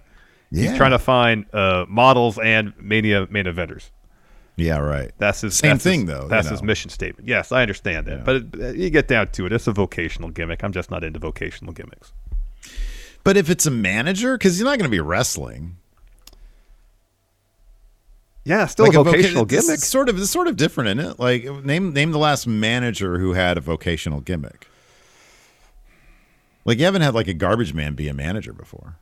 He's 0.52 0.76
trying 0.76 0.90
to 0.90 0.98
find 0.98 1.46
uh, 1.54 1.86
models 1.88 2.38
and 2.38 2.72
mania 2.78 3.26
main 3.30 3.44
eventers. 3.44 3.90
Yeah. 4.56 4.78
Right. 4.78 5.12
That's 5.18 5.40
his 5.40 5.56
Same 5.56 5.72
that's 5.72 5.84
thing, 5.84 6.00
his- 6.00 6.08
though, 6.10 6.22
you 6.24 6.28
That's 6.28 6.48
his 6.48 6.62
mission 6.62 6.90
statement. 6.90 7.26
Yes, 7.28 7.52
I 7.52 7.62
understand 7.62 8.06
that, 8.06 8.24
but 8.24 8.36
it, 8.36 8.44
uh, 8.60 8.66
you 8.72 8.90
get 8.90 9.08
down 9.08 9.28
to 9.32 9.46
it, 9.46 9.52
it's 9.52 9.66
a 9.66 9.72
vocational 9.72 10.28
gimmick. 10.30 10.62
I'm 10.62 10.72
just 10.72 10.90
not 10.90 11.04
into 11.04 11.18
vocational 11.18 11.72
gimmicks. 11.72 12.12
But 13.24 13.36
if 13.36 13.48
it's 13.48 13.64
a 13.66 13.70
manager, 13.70 14.36
because 14.36 14.58
you're 14.58 14.68
not 14.68 14.78
going 14.78 14.90
to 14.90 14.94
be 14.94 15.00
wrestling. 15.00 15.76
Yeah, 18.44 18.66
still 18.66 18.86
Like 18.86 18.94
a 18.94 18.98
voca- 18.98 19.04
vocational 19.04 19.42
it's 19.44 19.66
gimmick. 19.66 19.80
Sort 19.80 20.08
of. 20.08 20.18
It's 20.18 20.30
sort 20.30 20.48
of 20.48 20.56
different, 20.56 20.98
isn't 20.98 21.12
it? 21.12 21.20
Like 21.20 21.44
name 21.64 21.92
name 21.92 22.10
the 22.12 22.18
last 22.18 22.46
manager 22.46 23.18
who 23.18 23.34
had 23.34 23.58
a 23.58 23.60
vocational 23.60 24.20
gimmick. 24.20 24.66
Like 26.64 26.78
you 26.78 26.84
haven't 26.84 27.02
had 27.02 27.14
like 27.14 27.28
a 27.28 27.34
garbage 27.34 27.74
man 27.74 27.94
be 27.94 28.08
a 28.08 28.14
manager 28.14 28.52
before. 28.52 28.96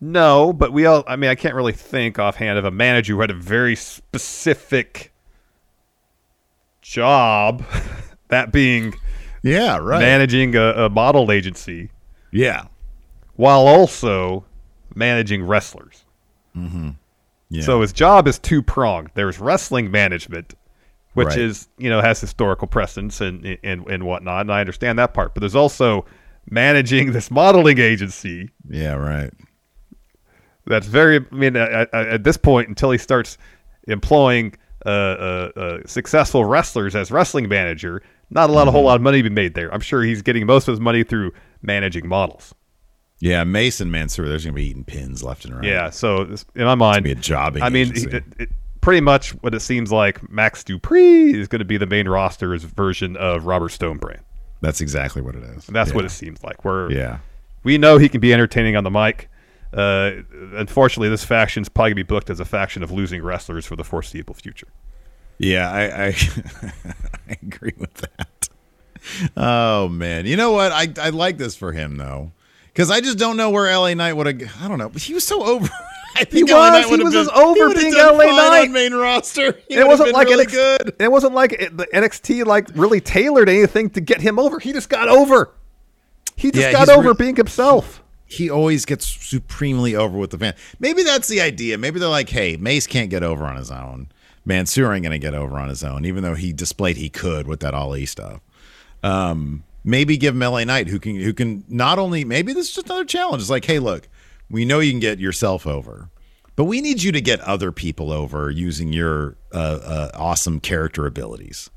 No, 0.00 0.52
but 0.52 0.72
we 0.72 0.86
all. 0.86 1.04
I 1.06 1.16
mean, 1.16 1.28
I 1.30 1.34
can't 1.34 1.54
really 1.54 1.72
think 1.72 2.18
offhand 2.18 2.58
of 2.58 2.64
a 2.64 2.70
manager 2.70 3.14
who 3.14 3.20
had 3.20 3.30
a 3.30 3.34
very 3.34 3.74
specific 3.76 5.12
job, 6.82 7.64
that 8.28 8.52
being 8.52 8.94
Yeah. 9.42 9.76
Right. 9.78 10.00
managing 10.00 10.54
a, 10.56 10.84
a 10.84 10.88
model 10.88 11.30
agency 11.30 11.90
Yeah. 12.30 12.64
while 13.36 13.66
also 13.66 14.44
managing 14.94 15.44
wrestlers. 15.44 16.04
Mm-hmm. 16.56 16.90
Yeah. 17.50 17.62
So 17.62 17.80
his 17.80 17.92
job 17.92 18.26
is 18.28 18.38
two 18.38 18.62
pronged. 18.62 19.10
There's 19.14 19.38
wrestling 19.40 19.90
management, 19.90 20.54
which 21.14 21.28
Right. 21.28 21.38
is 21.38 21.68
you 21.78 21.90
know 21.90 22.00
has 22.00 22.20
historical 22.20 22.68
precedence 22.68 23.20
and, 23.20 23.58
and 23.64 23.86
and 23.88 24.04
whatnot, 24.04 24.42
and 24.42 24.52
I 24.52 24.60
understand 24.60 24.98
that 24.98 25.12
part. 25.14 25.34
But 25.34 25.40
there's 25.40 25.56
also 25.56 26.06
managing 26.48 27.12
this 27.12 27.30
modeling 27.30 27.78
agency 27.78 28.50
yeah. 28.68 28.94
Right. 28.94 29.32
that's 30.66 30.86
very. 30.86 31.16
I 31.18 31.34
mean, 31.34 31.56
at, 31.56 32.24
this 32.24 32.36
point, 32.36 32.68
until 32.68 32.90
he 32.92 32.98
starts 32.98 33.36
employing 33.88 34.54
uh, 34.86 34.88
uh, 34.88 35.50
uh, 35.56 35.78
successful 35.86 36.44
wrestlers 36.44 36.94
as 36.94 37.10
wrestling 37.10 37.48
manager, 37.48 38.02
not 38.30 38.48
a 38.48 38.52
lot, 38.52 38.68
a 38.68 38.70
whole 38.70 38.84
lot 38.84 38.96
of 38.96 39.02
money 39.02 39.18
to 39.22 39.28
be 39.28 39.34
made 39.34 39.54
there. 39.54 39.72
I'm 39.74 39.80
sure 39.80 40.02
he's 40.02 40.22
getting 40.22 40.46
most 40.46 40.68
of 40.68 40.72
his 40.72 40.80
money 40.80 41.02
through 41.02 41.32
managing 41.62 42.08
models. 42.08 42.54
Yeah. 43.20 43.44
Mason 43.44 43.90
Mansoor, 43.90 44.28
there's 44.28 44.44
going 44.44 44.54
to 44.54 44.60
be 44.60 44.68
eating 44.68 44.84
pins 44.84 45.22
left 45.22 45.44
and 45.44 45.54
right. 45.54 45.64
Yeah, 45.64 45.90
so 45.90 46.22
in 46.54 46.64
my 46.64 46.74
mind, 46.74 47.04
be 47.04 47.12
a 47.12 47.14
jobbing 47.14 47.62
I 47.62 47.68
mean, 47.68 47.92
it, 47.94 48.24
it, 48.38 48.48
pretty 48.80 49.00
much 49.00 49.30
what 49.42 49.54
it 49.54 49.60
seems 49.60 49.92
like 49.92 50.28
Max 50.30 50.64
Dupree 50.64 51.38
is 51.38 51.48
going 51.48 51.60
to 51.60 51.64
be 51.64 51.76
the 51.76 51.86
main 51.86 52.08
roster's 52.08 52.64
version 52.64 53.16
of 53.16 53.46
Robert 53.46 53.70
Stonebrand. 53.72 54.22
That's 54.62 54.80
exactly 54.80 55.22
what 55.22 55.34
it 55.34 55.42
is. 55.42 55.66
And 55.66 55.76
that's 55.76 55.90
yeah. 55.90 55.96
what 55.96 56.04
it 56.04 56.10
seems 56.10 56.42
like. 56.42 56.64
Where 56.64 56.90
Yeah. 56.90 57.18
we 57.62 57.78
know 57.78 57.98
he 57.98 58.08
can 58.08 58.20
be 58.20 58.32
entertaining 58.32 58.76
on 58.76 58.84
the 58.84 58.90
mic. 58.90 59.28
Uh, 59.72 60.10
unfortunately, 60.54 61.08
this 61.08 61.24
faction's 61.24 61.68
probably 61.68 61.90
going 61.90 61.98
to 61.98 62.04
be 62.04 62.08
booked 62.08 62.30
as 62.30 62.40
a 62.40 62.44
faction 62.44 62.82
of 62.82 62.90
losing 62.90 63.22
wrestlers 63.22 63.64
for 63.64 63.76
the 63.76 63.84
foreseeable 63.84 64.34
future. 64.34 64.68
Yeah, 65.38 65.70
I 65.70 65.82
I, 65.82 66.06
I 67.28 67.36
agree 67.40 67.72
with 67.78 67.94
that. 67.94 68.48
Oh 69.36 69.88
man, 69.88 70.26
you 70.26 70.36
know 70.36 70.50
what? 70.52 70.72
I 70.72 70.88
I 71.00 71.08
like 71.10 71.38
this 71.38 71.56
for 71.56 71.72
him 71.72 71.96
though, 71.96 72.32
because 72.72 72.90
I 72.90 73.00
just 73.00 73.18
don't 73.18 73.36
know 73.36 73.50
where 73.50 73.74
LA 73.76 73.94
Knight 73.94 74.14
would 74.14 74.26
have. 74.26 74.56
I 74.62 74.68
don't 74.68 74.78
know, 74.78 74.88
he 74.90 75.14
was 75.14 75.26
so 75.26 75.42
over. 75.44 75.68
I 76.16 76.24
think 76.24 76.48
He 76.48 76.52
LA 76.54 76.70
was, 76.72 76.86
he 76.86 77.04
was 77.04 77.14
been, 77.14 77.20
as 77.22 77.28
over 77.28 77.72
being 77.74 77.94
LA 77.94 78.24
Knight. 78.26 78.62
on 78.66 78.72
main 78.72 78.92
roster. 78.94 79.52
He 79.68 79.76
it 79.76 79.86
wasn't 79.86 80.12
like 80.12 80.26
really 80.28 80.46
NXT, 80.46 80.50
good. 80.52 80.96
It 80.98 81.10
wasn't 81.12 81.34
like 81.34 81.50
the 81.50 81.86
NXT 81.94 82.44
like 82.46 82.68
really 82.74 83.00
tailored 83.00 83.48
anything 83.48 83.90
to 83.90 84.00
get 84.00 84.20
him 84.20 84.38
over. 84.38 84.58
He 84.58 84.72
just 84.72 84.88
got 84.88 85.08
over. 85.08 85.50
He 86.36 86.50
just 86.50 86.62
Yeah, 86.62 86.72
got 86.72 86.88
over 86.88 87.10
re- 87.10 87.14
being 87.16 87.36
himself. 87.36 88.02
He 88.26 88.50
always 88.50 88.84
gets 88.84 89.06
supremely 89.06 89.94
over 89.94 90.18
with 90.18 90.30
the 90.30 90.38
fan. 90.38 90.54
Maybe 90.80 91.02
that's 91.04 91.28
the 91.28 91.40
idea. 91.40 91.78
Maybe 91.78 92.00
they're 92.00 92.08
like, 92.08 92.28
hey, 92.28 92.56
Mace 92.56 92.86
can't 92.86 93.10
get 93.10 93.22
over 93.22 93.44
on 93.44 93.56
his 93.56 93.70
own. 93.70 94.08
Mansoor 94.44 94.92
ain't 94.92 95.04
gonna 95.04 95.18
get 95.18 95.34
over 95.34 95.58
on 95.58 95.68
his 95.68 95.84
own, 95.84 96.04
even 96.04 96.22
though 96.24 96.34
he 96.34 96.52
displayed 96.52 96.96
he 96.96 97.08
could 97.08 97.46
with 97.46 97.60
that 97.60 97.74
Ali 97.74 98.04
stuff. 98.06 98.40
Um, 99.02 99.62
maybe 99.84 100.16
give 100.16 100.34
him 100.34 100.40
LA 100.40 100.64
Knight 100.64 100.88
who 100.88 100.98
can 100.98 101.16
who 101.16 101.32
can 101.32 101.64
not 101.68 101.98
only 101.98 102.24
maybe 102.24 102.52
this 102.52 102.68
is 102.68 102.74
just 102.74 102.86
another 102.86 103.04
challenge. 103.04 103.40
It's 103.42 103.50
like, 103.50 103.64
hey, 103.64 103.78
look, 103.78 104.08
we 104.50 104.64
know 104.64 104.80
you 104.80 104.92
can 104.92 105.00
get 105.00 105.18
yourself 105.18 105.66
over, 105.66 106.10
but 106.56 106.64
we 106.64 106.80
need 106.80 107.02
you 107.02 107.12
to 107.12 107.20
get 107.20 107.40
other 107.40 107.72
people 107.72 108.12
over 108.12 108.50
using 108.50 108.92
your 108.92 109.36
uh, 109.52 109.56
uh, 109.82 110.10
awesome 110.14 110.60
character 110.60 111.06
abilities 111.06 111.70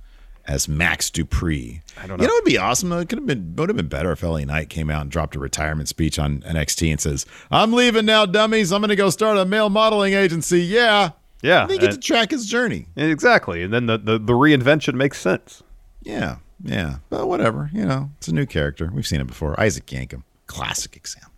as 0.45 0.68
Max 0.68 1.10
Dupree. 1.10 1.82
I 1.97 2.06
don't 2.06 2.18
know. 2.18 2.24
You 2.24 2.28
know. 2.28 2.34
it'd 2.36 2.45
be 2.45 2.58
awesome. 2.58 2.91
It 2.91 3.08
could 3.08 3.20
have 3.20 3.26
been 3.26 3.56
would 3.56 3.70
have 3.70 3.78
been 3.78 3.88
better 3.88 4.12
if 4.12 4.24
LA 4.24 4.39
Knight 4.39 4.70
came 4.70 4.89
out 4.89 5.01
and 5.04 5.10
dropped 5.12 5.36
a 5.36 5.39
retirement 5.39 5.88
speech 5.88 6.20
on 6.20 6.39
NXT 6.41 6.91
and 6.91 6.99
says, 6.99 7.26
"I'm 7.49 7.72
leaving 7.74 8.06
now, 8.06 8.26
dummies. 8.26 8.72
I'm 8.74 8.82
going 8.82 8.89
to 8.89 8.95
go 8.97 9.10
start 9.10 9.38
a 9.38 9.45
male 9.45 9.70
modeling 9.70 10.14
agency." 10.14 10.62
Yeah, 10.62 11.12
Yeah, 11.41 11.64
I 11.64 11.68
think 11.68 11.82
you 11.82 11.88
get 11.88 11.93
and- 11.93 12.01
to 12.04 12.08
track 12.08 12.32
his 12.32 12.45
journey. 12.45 12.88
exactly. 12.97 13.64
And 13.64 13.72
then 13.74 13.86
the, 13.86 13.97
the, 13.97 14.20
the 14.20 14.34
reinvention 14.34 14.95
makes 14.95 15.18
sense. 15.22 15.64
Yeah, 16.01 16.38
yeah. 16.64 16.97
But 17.09 17.28
whatever, 17.28 17.70
you 17.74 17.86
know, 17.86 18.09
it's 18.18 18.28
a 18.28 18.34
new 18.34 18.45
character. 18.45 18.89
We've 18.93 19.07
seen 19.07 19.22
it 19.22 19.28
before. 19.28 19.59
Isaac 19.59 19.86
Yankem, 19.86 20.24
classic 20.47 20.95
example. 20.95 21.30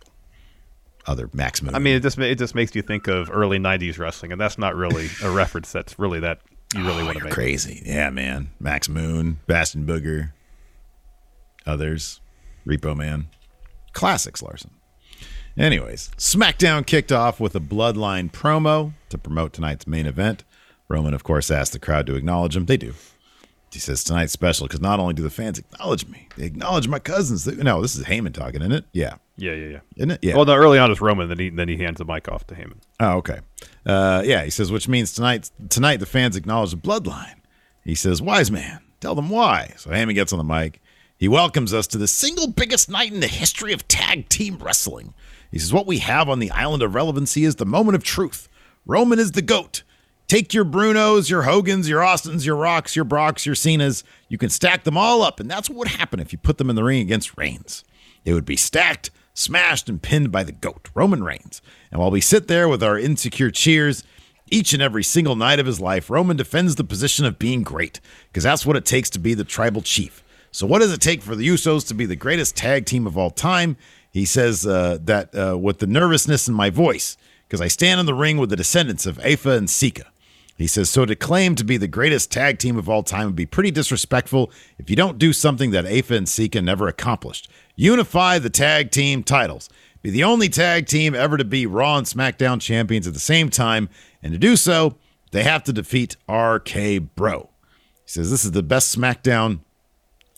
Other 1.06 1.30
Max 1.32 1.62
Moon. 1.62 1.74
I 1.74 1.78
mean, 1.78 1.96
it 1.96 2.02
just 2.02 2.18
it 2.18 2.38
just 2.38 2.54
makes 2.54 2.74
you 2.74 2.82
think 2.82 3.06
of 3.06 3.30
early 3.30 3.58
'90s 3.58 3.98
wrestling, 3.98 4.32
and 4.32 4.40
that's 4.40 4.58
not 4.58 4.74
really 4.74 5.08
a 5.22 5.30
reference 5.30 5.70
that's 5.72 5.98
really 5.98 6.20
that 6.20 6.40
you 6.74 6.84
really 6.84 7.02
oh, 7.02 7.06
want 7.06 7.18
to 7.18 7.24
make. 7.24 7.32
crazy. 7.32 7.82
Yeah, 7.84 8.10
man. 8.10 8.50
Max 8.58 8.88
Moon, 8.88 9.38
Bastion 9.46 9.86
Booger, 9.86 10.32
others, 11.64 12.20
Repo 12.66 12.96
Man, 12.96 13.28
classics. 13.92 14.42
Larson. 14.42 14.72
Anyways, 15.56 16.10
SmackDown 16.18 16.84
kicked 16.84 17.12
off 17.12 17.40
with 17.40 17.54
a 17.54 17.60
Bloodline 17.60 18.30
promo 18.30 18.92
to 19.08 19.16
promote 19.16 19.54
tonight's 19.54 19.86
main 19.86 20.06
event. 20.06 20.44
Roman, 20.88 21.14
of 21.14 21.24
course, 21.24 21.50
asks 21.50 21.72
the 21.72 21.78
crowd 21.78 22.06
to 22.06 22.14
acknowledge 22.14 22.56
him. 22.56 22.66
They 22.66 22.76
do. 22.76 22.94
He 23.72 23.78
says 23.80 24.02
tonight's 24.04 24.32
special 24.32 24.66
because 24.66 24.80
not 24.80 25.00
only 25.00 25.12
do 25.14 25.22
the 25.22 25.28
fans 25.30 25.58
acknowledge 25.58 26.06
me, 26.08 26.28
they 26.36 26.46
acknowledge 26.46 26.88
my 26.88 26.98
cousins. 26.98 27.44
They- 27.44 27.56
no, 27.62 27.82
this 27.82 27.94
is 27.96 28.04
Heyman 28.04 28.32
talking, 28.32 28.60
isn't 28.62 28.72
it? 28.72 28.84
Yeah, 28.92 29.16
Yeah, 29.36 29.52
yeah, 29.52 29.66
yeah. 29.68 29.78
isn't 29.96 30.10
it? 30.12 30.20
Yeah. 30.22 30.36
Well, 30.36 30.44
no, 30.46 30.54
early 30.54 30.78
on 30.78 30.90
it's 30.90 31.00
Roman, 31.00 31.28
then 31.28 31.38
he 31.38 31.50
then 31.50 31.68
he 31.68 31.76
hands 31.76 31.98
the 31.98 32.04
mic 32.06 32.28
off 32.28 32.46
to 32.46 32.54
Heyman. 32.54 32.78
Oh, 33.00 33.16
okay. 33.18 33.40
Uh, 33.84 34.22
yeah, 34.24 34.44
he 34.44 34.50
says, 34.50 34.72
which 34.72 34.88
means 34.88 35.12
tonight, 35.12 35.50
tonight 35.68 35.98
the 35.98 36.06
fans 36.06 36.36
acknowledge 36.36 36.70
the 36.70 36.76
bloodline. 36.76 37.34
He 37.84 37.94
says, 37.94 38.22
wise 38.22 38.50
man, 38.50 38.80
tell 39.00 39.14
them 39.14 39.28
why. 39.30 39.74
So 39.76 39.90
Heyman 39.90 40.14
gets 40.14 40.32
on 40.32 40.38
the 40.38 40.44
mic. 40.44 40.80
He 41.18 41.28
welcomes 41.28 41.72
us 41.74 41.86
to 41.88 41.98
the 41.98 42.08
single 42.08 42.46
biggest 42.48 42.88
night 42.90 43.12
in 43.12 43.20
the 43.20 43.26
history 43.28 43.72
of 43.72 43.86
tag 43.88 44.28
team 44.28 44.58
wrestling. 44.58 45.14
He 45.50 45.58
says, 45.58 45.72
what 45.72 45.86
we 45.86 45.98
have 45.98 46.28
on 46.28 46.38
the 46.40 46.50
island 46.50 46.82
of 46.82 46.94
relevancy 46.94 47.44
is 47.44 47.56
the 47.56 47.64
moment 47.66 47.94
of 47.96 48.02
truth. 48.04 48.48
Roman 48.86 49.18
is 49.18 49.32
the 49.32 49.42
GOAT. 49.42 49.82
Take 50.28 50.52
your 50.52 50.64
Brunos, 50.64 51.30
your 51.30 51.42
Hogans, 51.42 51.88
your 51.88 52.02
Austins, 52.02 52.44
your 52.44 52.56
Rocks, 52.56 52.96
your 52.96 53.04
Brocks, 53.04 53.46
your 53.46 53.54
Cenas. 53.54 54.02
You 54.28 54.38
can 54.38 54.50
stack 54.50 54.82
them 54.82 54.98
all 54.98 55.22
up, 55.22 55.38
and 55.38 55.48
that's 55.48 55.70
what 55.70 55.78
would 55.78 55.88
happen 55.88 56.18
if 56.18 56.32
you 56.32 56.38
put 56.38 56.58
them 56.58 56.68
in 56.68 56.74
the 56.74 56.82
ring 56.82 57.00
against 57.00 57.38
Reigns. 57.38 57.84
They 58.24 58.32
would 58.32 58.44
be 58.44 58.56
stacked, 58.56 59.10
smashed, 59.34 59.88
and 59.88 60.02
pinned 60.02 60.32
by 60.32 60.42
the 60.42 60.50
GOAT, 60.50 60.90
Roman 60.94 61.22
Reigns. 61.22 61.62
And 61.92 62.00
while 62.00 62.10
we 62.10 62.20
sit 62.20 62.48
there 62.48 62.68
with 62.68 62.82
our 62.82 62.98
insecure 62.98 63.52
cheers, 63.52 64.02
each 64.50 64.72
and 64.72 64.82
every 64.82 65.04
single 65.04 65.36
night 65.36 65.60
of 65.60 65.66
his 65.66 65.80
life, 65.80 66.10
Roman 66.10 66.36
defends 66.36 66.74
the 66.74 66.82
position 66.82 67.24
of 67.24 67.38
being 67.38 67.62
great, 67.62 68.00
because 68.28 68.42
that's 68.42 68.66
what 68.66 68.76
it 68.76 68.84
takes 68.84 69.08
to 69.10 69.20
be 69.20 69.32
the 69.32 69.44
tribal 69.44 69.80
chief. 69.80 70.24
So, 70.50 70.66
what 70.66 70.80
does 70.80 70.92
it 70.92 71.00
take 71.00 71.22
for 71.22 71.36
the 71.36 71.46
Usos 71.46 71.86
to 71.86 71.94
be 71.94 72.04
the 72.04 72.16
greatest 72.16 72.56
tag 72.56 72.86
team 72.86 73.06
of 73.06 73.16
all 73.16 73.30
time? 73.30 73.76
He 74.10 74.24
says 74.24 74.66
uh, 74.66 74.98
that 75.02 75.32
uh, 75.38 75.56
with 75.56 75.78
the 75.78 75.86
nervousness 75.86 76.48
in 76.48 76.54
my 76.54 76.70
voice, 76.70 77.16
because 77.46 77.60
I 77.60 77.68
stand 77.68 78.00
in 78.00 78.06
the 78.06 78.14
ring 78.14 78.38
with 78.38 78.50
the 78.50 78.56
descendants 78.56 79.06
of 79.06 79.20
Afa 79.20 79.50
and 79.50 79.70
Sika. 79.70 80.10
He 80.56 80.66
says, 80.66 80.88
so 80.88 81.04
to 81.04 81.14
claim 81.14 81.54
to 81.56 81.64
be 81.64 81.76
the 81.76 81.86
greatest 81.86 82.32
tag 82.32 82.58
team 82.58 82.78
of 82.78 82.88
all 82.88 83.02
time 83.02 83.26
would 83.26 83.36
be 83.36 83.44
pretty 83.44 83.70
disrespectful 83.70 84.50
if 84.78 84.88
you 84.88 84.96
don't 84.96 85.18
do 85.18 85.32
something 85.32 85.70
that 85.72 85.84
Afa 85.84 86.14
and 86.14 86.28
Sika 86.28 86.62
never 86.62 86.88
accomplished. 86.88 87.50
Unify 87.74 88.38
the 88.38 88.48
tag 88.48 88.90
team 88.90 89.22
titles. 89.22 89.68
Be 90.00 90.10
the 90.10 90.24
only 90.24 90.48
tag 90.48 90.86
team 90.86 91.14
ever 91.14 91.36
to 91.36 91.44
be 91.44 91.66
Raw 91.66 91.98
and 91.98 92.06
SmackDown 92.06 92.60
champions 92.60 93.06
at 93.06 93.12
the 93.12 93.20
same 93.20 93.50
time. 93.50 93.90
And 94.22 94.32
to 94.32 94.38
do 94.38 94.56
so, 94.56 94.96
they 95.32 95.42
have 95.42 95.62
to 95.64 95.72
defeat 95.72 96.16
RK 96.30 97.14
Bro. 97.14 97.50
He 98.04 98.10
says, 98.10 98.30
this 98.30 98.44
is 98.44 98.52
the 98.52 98.62
best 98.62 98.96
SmackDown. 98.96 99.60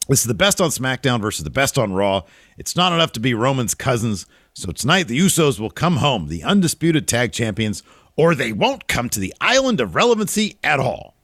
This 0.08 0.20
is 0.20 0.26
the 0.26 0.34
best 0.34 0.60
on 0.60 0.70
SmackDown 0.70 1.20
versus 1.20 1.44
the 1.44 1.50
best 1.50 1.78
on 1.78 1.92
Raw. 1.92 2.22
It's 2.56 2.74
not 2.74 2.94
enough 2.94 3.12
to 3.12 3.20
be 3.20 3.34
Roman's 3.34 3.74
cousins. 3.74 4.26
So 4.54 4.72
tonight, 4.72 5.06
the 5.06 5.18
Usos 5.18 5.60
will 5.60 5.70
come 5.70 5.98
home, 5.98 6.28
the 6.28 6.42
undisputed 6.42 7.06
tag 7.06 7.32
champions, 7.32 7.82
or 8.18 8.34
they 8.34 8.52
won't 8.52 8.88
come 8.88 9.08
to 9.08 9.20
the 9.20 9.32
island 9.40 9.80
of 9.80 9.94
relevancy 9.94 10.58
at 10.62 10.80
all. 10.80 11.14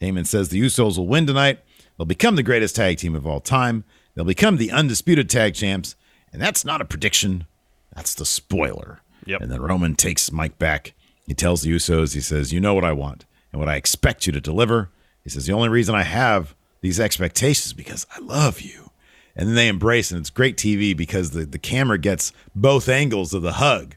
Heyman 0.00 0.26
says 0.26 0.50
the 0.50 0.60
Usos 0.60 0.98
will 0.98 1.06
win 1.06 1.26
tonight. 1.26 1.60
They'll 1.96 2.04
become 2.04 2.36
the 2.36 2.42
greatest 2.42 2.76
tag 2.76 2.98
team 2.98 3.14
of 3.14 3.26
all 3.26 3.40
time. 3.40 3.84
They'll 4.14 4.26
become 4.26 4.58
the 4.58 4.70
undisputed 4.70 5.30
tag 5.30 5.54
champs. 5.54 5.96
And 6.30 6.40
that's 6.40 6.64
not 6.64 6.80
a 6.80 6.84
prediction, 6.84 7.46
that's 7.94 8.14
the 8.14 8.26
spoiler. 8.26 9.00
Yep. 9.24 9.40
And 9.40 9.50
then 9.50 9.62
Roman 9.62 9.96
takes 9.96 10.30
mic 10.30 10.58
back. 10.58 10.92
He 11.26 11.34
tells 11.34 11.62
the 11.62 11.74
Usos, 11.74 12.14
he 12.14 12.20
says, 12.20 12.52
You 12.52 12.60
know 12.60 12.74
what 12.74 12.84
I 12.84 12.92
want 12.92 13.24
and 13.50 13.58
what 13.58 13.68
I 13.68 13.76
expect 13.76 14.26
you 14.26 14.32
to 14.32 14.40
deliver. 14.40 14.90
He 15.24 15.30
says, 15.30 15.46
The 15.46 15.52
only 15.52 15.68
reason 15.70 15.94
I 15.94 16.02
have 16.02 16.54
these 16.82 17.00
expectations 17.00 17.66
is 17.66 17.72
because 17.72 18.06
I 18.14 18.20
love 18.20 18.60
you. 18.60 18.90
And 19.34 19.48
then 19.48 19.54
they 19.54 19.68
embrace, 19.68 20.10
and 20.10 20.20
it's 20.20 20.28
great 20.28 20.58
TV 20.58 20.94
because 20.94 21.30
the, 21.30 21.46
the 21.46 21.58
camera 21.58 21.96
gets 21.96 22.32
both 22.54 22.88
angles 22.88 23.32
of 23.32 23.40
the 23.40 23.52
hug. 23.52 23.94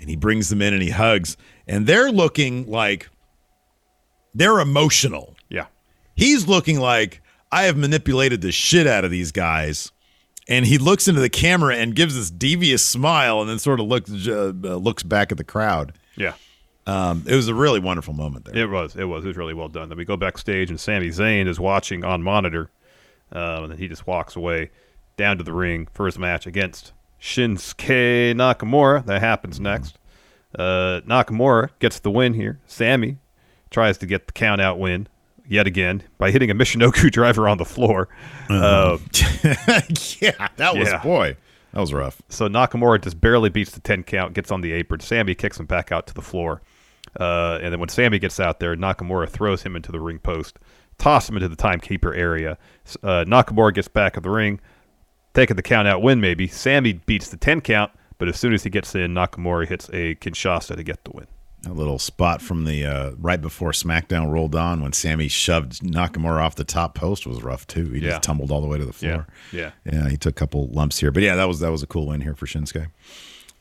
And 0.00 0.08
he 0.08 0.16
brings 0.16 0.48
them 0.48 0.62
in 0.62 0.72
and 0.72 0.82
he 0.82 0.90
hugs. 0.90 1.36
And 1.68 1.86
they're 1.86 2.10
looking 2.10 2.66
like 2.70 3.08
they're 4.34 4.60
emotional. 4.60 5.36
Yeah. 5.48 5.66
He's 6.14 6.48
looking 6.48 6.80
like 6.80 7.22
I 7.52 7.64
have 7.64 7.76
manipulated 7.76 8.40
the 8.40 8.52
shit 8.52 8.86
out 8.86 9.04
of 9.04 9.10
these 9.10 9.32
guys. 9.32 9.92
And 10.48 10.66
he 10.66 10.78
looks 10.78 11.06
into 11.06 11.20
the 11.20 11.28
camera 11.28 11.76
and 11.76 11.94
gives 11.94 12.16
this 12.16 12.30
devious 12.30 12.84
smile 12.84 13.40
and 13.40 13.48
then 13.48 13.58
sort 13.58 13.78
of 13.78 13.86
looks 13.86 14.10
uh, 14.10 14.52
looks 14.64 15.02
back 15.02 15.30
at 15.30 15.38
the 15.38 15.44
crowd. 15.44 15.96
Yeah. 16.16 16.34
Um, 16.86 17.24
it 17.28 17.36
was 17.36 17.46
a 17.46 17.54
really 17.54 17.78
wonderful 17.78 18.14
moment 18.14 18.46
there. 18.46 18.56
It 18.56 18.70
was. 18.70 18.96
It 18.96 19.04
was. 19.04 19.24
It 19.24 19.28
was 19.28 19.36
really 19.36 19.54
well 19.54 19.68
done. 19.68 19.88
Then 19.88 19.98
we 19.98 20.04
go 20.04 20.16
backstage, 20.16 20.70
and 20.70 20.80
Sami 20.80 21.10
Zayn 21.10 21.46
is 21.46 21.60
watching 21.60 22.04
on 22.04 22.22
monitor, 22.22 22.70
um, 23.30 23.64
and 23.64 23.72
then 23.72 23.78
he 23.78 23.86
just 23.86 24.08
walks 24.08 24.34
away 24.34 24.70
down 25.16 25.38
to 25.38 25.44
the 25.44 25.52
ring 25.52 25.86
for 25.92 26.06
his 26.06 26.18
match 26.18 26.46
against 26.46 26.92
Shinsuke 27.20 28.34
Nakamura. 28.34 29.04
That 29.06 29.20
happens 29.20 29.60
next. 29.60 29.98
Uh, 30.58 31.00
Nakamura 31.06 31.70
gets 31.78 32.00
the 32.00 32.10
win 32.10 32.34
here. 32.34 32.58
Sami 32.66 33.18
tries 33.70 33.98
to 33.98 34.06
get 34.06 34.26
the 34.26 34.32
count 34.32 34.60
out 34.60 34.78
win 34.78 35.06
yet 35.46 35.66
again 35.66 36.02
by 36.18 36.30
hitting 36.30 36.50
a 36.50 36.54
Michinoku 36.54 37.10
driver 37.12 37.48
on 37.48 37.58
the 37.58 37.64
floor. 37.64 38.08
Uh, 38.48 38.98
yeah, 40.20 40.48
that 40.56 40.74
was 40.76 40.88
Yeah. 40.88 41.02
boy, 41.02 41.36
that 41.72 41.80
was 41.80 41.92
rough. 41.92 42.20
so 42.28 42.48
Nakamura 42.48 43.00
just 43.02 43.20
barely 43.20 43.48
beats 43.50 43.70
the 43.72 43.80
10 43.80 44.02
count, 44.04 44.34
gets 44.34 44.50
on 44.50 44.60
the 44.60 44.72
apron. 44.72 45.00
Sami 45.00 45.34
kicks 45.34 45.58
him 45.60 45.66
back 45.66 45.92
out 45.92 46.06
to 46.08 46.14
the 46.14 46.22
floor. 46.22 46.62
Uh, 47.18 47.58
and 47.62 47.72
then 47.72 47.80
when 47.80 47.88
Sami 47.88 48.18
gets 48.18 48.38
out 48.40 48.60
there, 48.60 48.76
Nakamura 48.76 49.28
throws 49.28 49.62
him 49.62 49.74
into 49.76 49.90
the 49.92 50.00
ring 50.00 50.18
post, 50.20 50.58
toss 50.98 51.28
him 51.28 51.36
into 51.36 51.48
the 51.48 51.56
timekeeper 51.56 52.14
area. 52.14 52.56
Uh, 53.02 53.24
Nakamura 53.26 53.74
gets 53.74 53.88
back 53.88 54.16
in 54.16 54.22
the 54.22 54.30
ring, 54.30 54.60
taking 55.34 55.56
the 55.56 55.62
count 55.62 55.86
out 55.88 56.02
win 56.02 56.20
maybe. 56.20 56.46
Sami 56.46 56.92
beats 56.94 57.28
the 57.30 57.36
10 57.36 57.60
count, 57.60 57.92
but 58.18 58.28
as 58.28 58.38
soon 58.38 58.52
as 58.52 58.62
he 58.64 58.70
gets 58.70 58.94
in, 58.94 59.14
Nakamura 59.14 59.66
hits 59.66 59.88
a 59.92 60.14
Kinshasa 60.16 60.76
to 60.76 60.82
get 60.82 61.04
the 61.04 61.10
win. 61.12 61.26
A 61.66 61.72
little 61.74 61.98
spot 61.98 62.40
from 62.40 62.64
the 62.64 62.86
uh, 62.86 63.10
right 63.18 63.40
before 63.40 63.72
SmackDown 63.72 64.30
rolled 64.30 64.54
on 64.54 64.82
when 64.82 64.94
Sami 64.94 65.28
shoved 65.28 65.82
Nakamura 65.82 66.40
off 66.40 66.54
the 66.54 66.64
top 66.64 66.94
post 66.94 67.26
was 67.26 67.42
rough 67.42 67.66
too. 67.66 67.90
He 67.90 68.00
Yeah. 68.00 68.10
just 68.12 68.22
tumbled 68.22 68.50
all 68.50 68.62
the 68.62 68.66
way 68.66 68.78
to 68.78 68.86
the 68.86 68.94
floor. 68.94 69.26
Yeah. 69.52 69.72
yeah. 69.84 70.08
He 70.08 70.16
took 70.16 70.30
a 70.32 70.38
couple 70.40 70.68
lumps 70.68 70.98
here, 70.98 71.10
but 71.10 71.22
yeah, 71.22 71.36
that 71.36 71.44
was 71.48 71.60
that 71.60 71.70
was 71.70 71.82
a 71.82 71.86
cool 71.86 72.06
win 72.06 72.22
here 72.22 72.34
for 72.34 72.46
Shinsuke. 72.46 72.86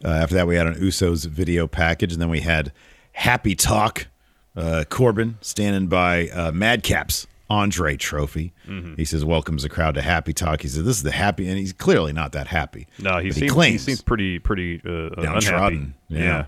Uh, 0.04 0.08
after 0.08 0.36
that, 0.36 0.48
we 0.48 0.56
had 0.56 0.66
an 0.66 0.76
Usos 0.76 1.26
video 1.26 1.68
package, 1.68 2.14
and 2.14 2.22
then 2.22 2.30
we 2.30 2.40
had 2.40 2.72
Happy 3.12 3.54
Talk. 3.54 4.08
Uh, 4.56 4.84
Corbin 4.90 5.38
standing 5.42 5.88
by 5.88 6.30
uh, 6.30 6.52
Madcap's 6.52 7.28
Andre 7.50 7.98
Trophy. 7.98 8.54
Mm-hmm. 8.68 8.96
He 8.96 9.06
says, 9.06 9.26
"Welcomes 9.26 9.64
the 9.64 9.70
crowd 9.70 9.96
to 9.96 10.02
Happy 10.02 10.34
Talk." 10.34 10.62
He 10.62 10.68
says, 10.68 10.84
"This 10.84 10.98
is 10.98 11.04
the 11.04 11.12
happy," 11.12 11.48
and 11.48 11.58
he's 11.58 11.74
clearly 11.74 12.14
not 12.14 12.32
that 12.34 12.48
happy. 12.48 12.88
No, 13.00 13.18
he 13.18 13.32
seems, 13.32 13.42
he, 13.42 13.48
claims 13.48 13.82
seems 13.84 14.02
pretty 14.02 14.40
pretty 14.40 14.82
uh, 14.86 15.10
unhappy. 15.18 15.24
downtrodden. 15.24 15.96
Yeah. 16.10 16.46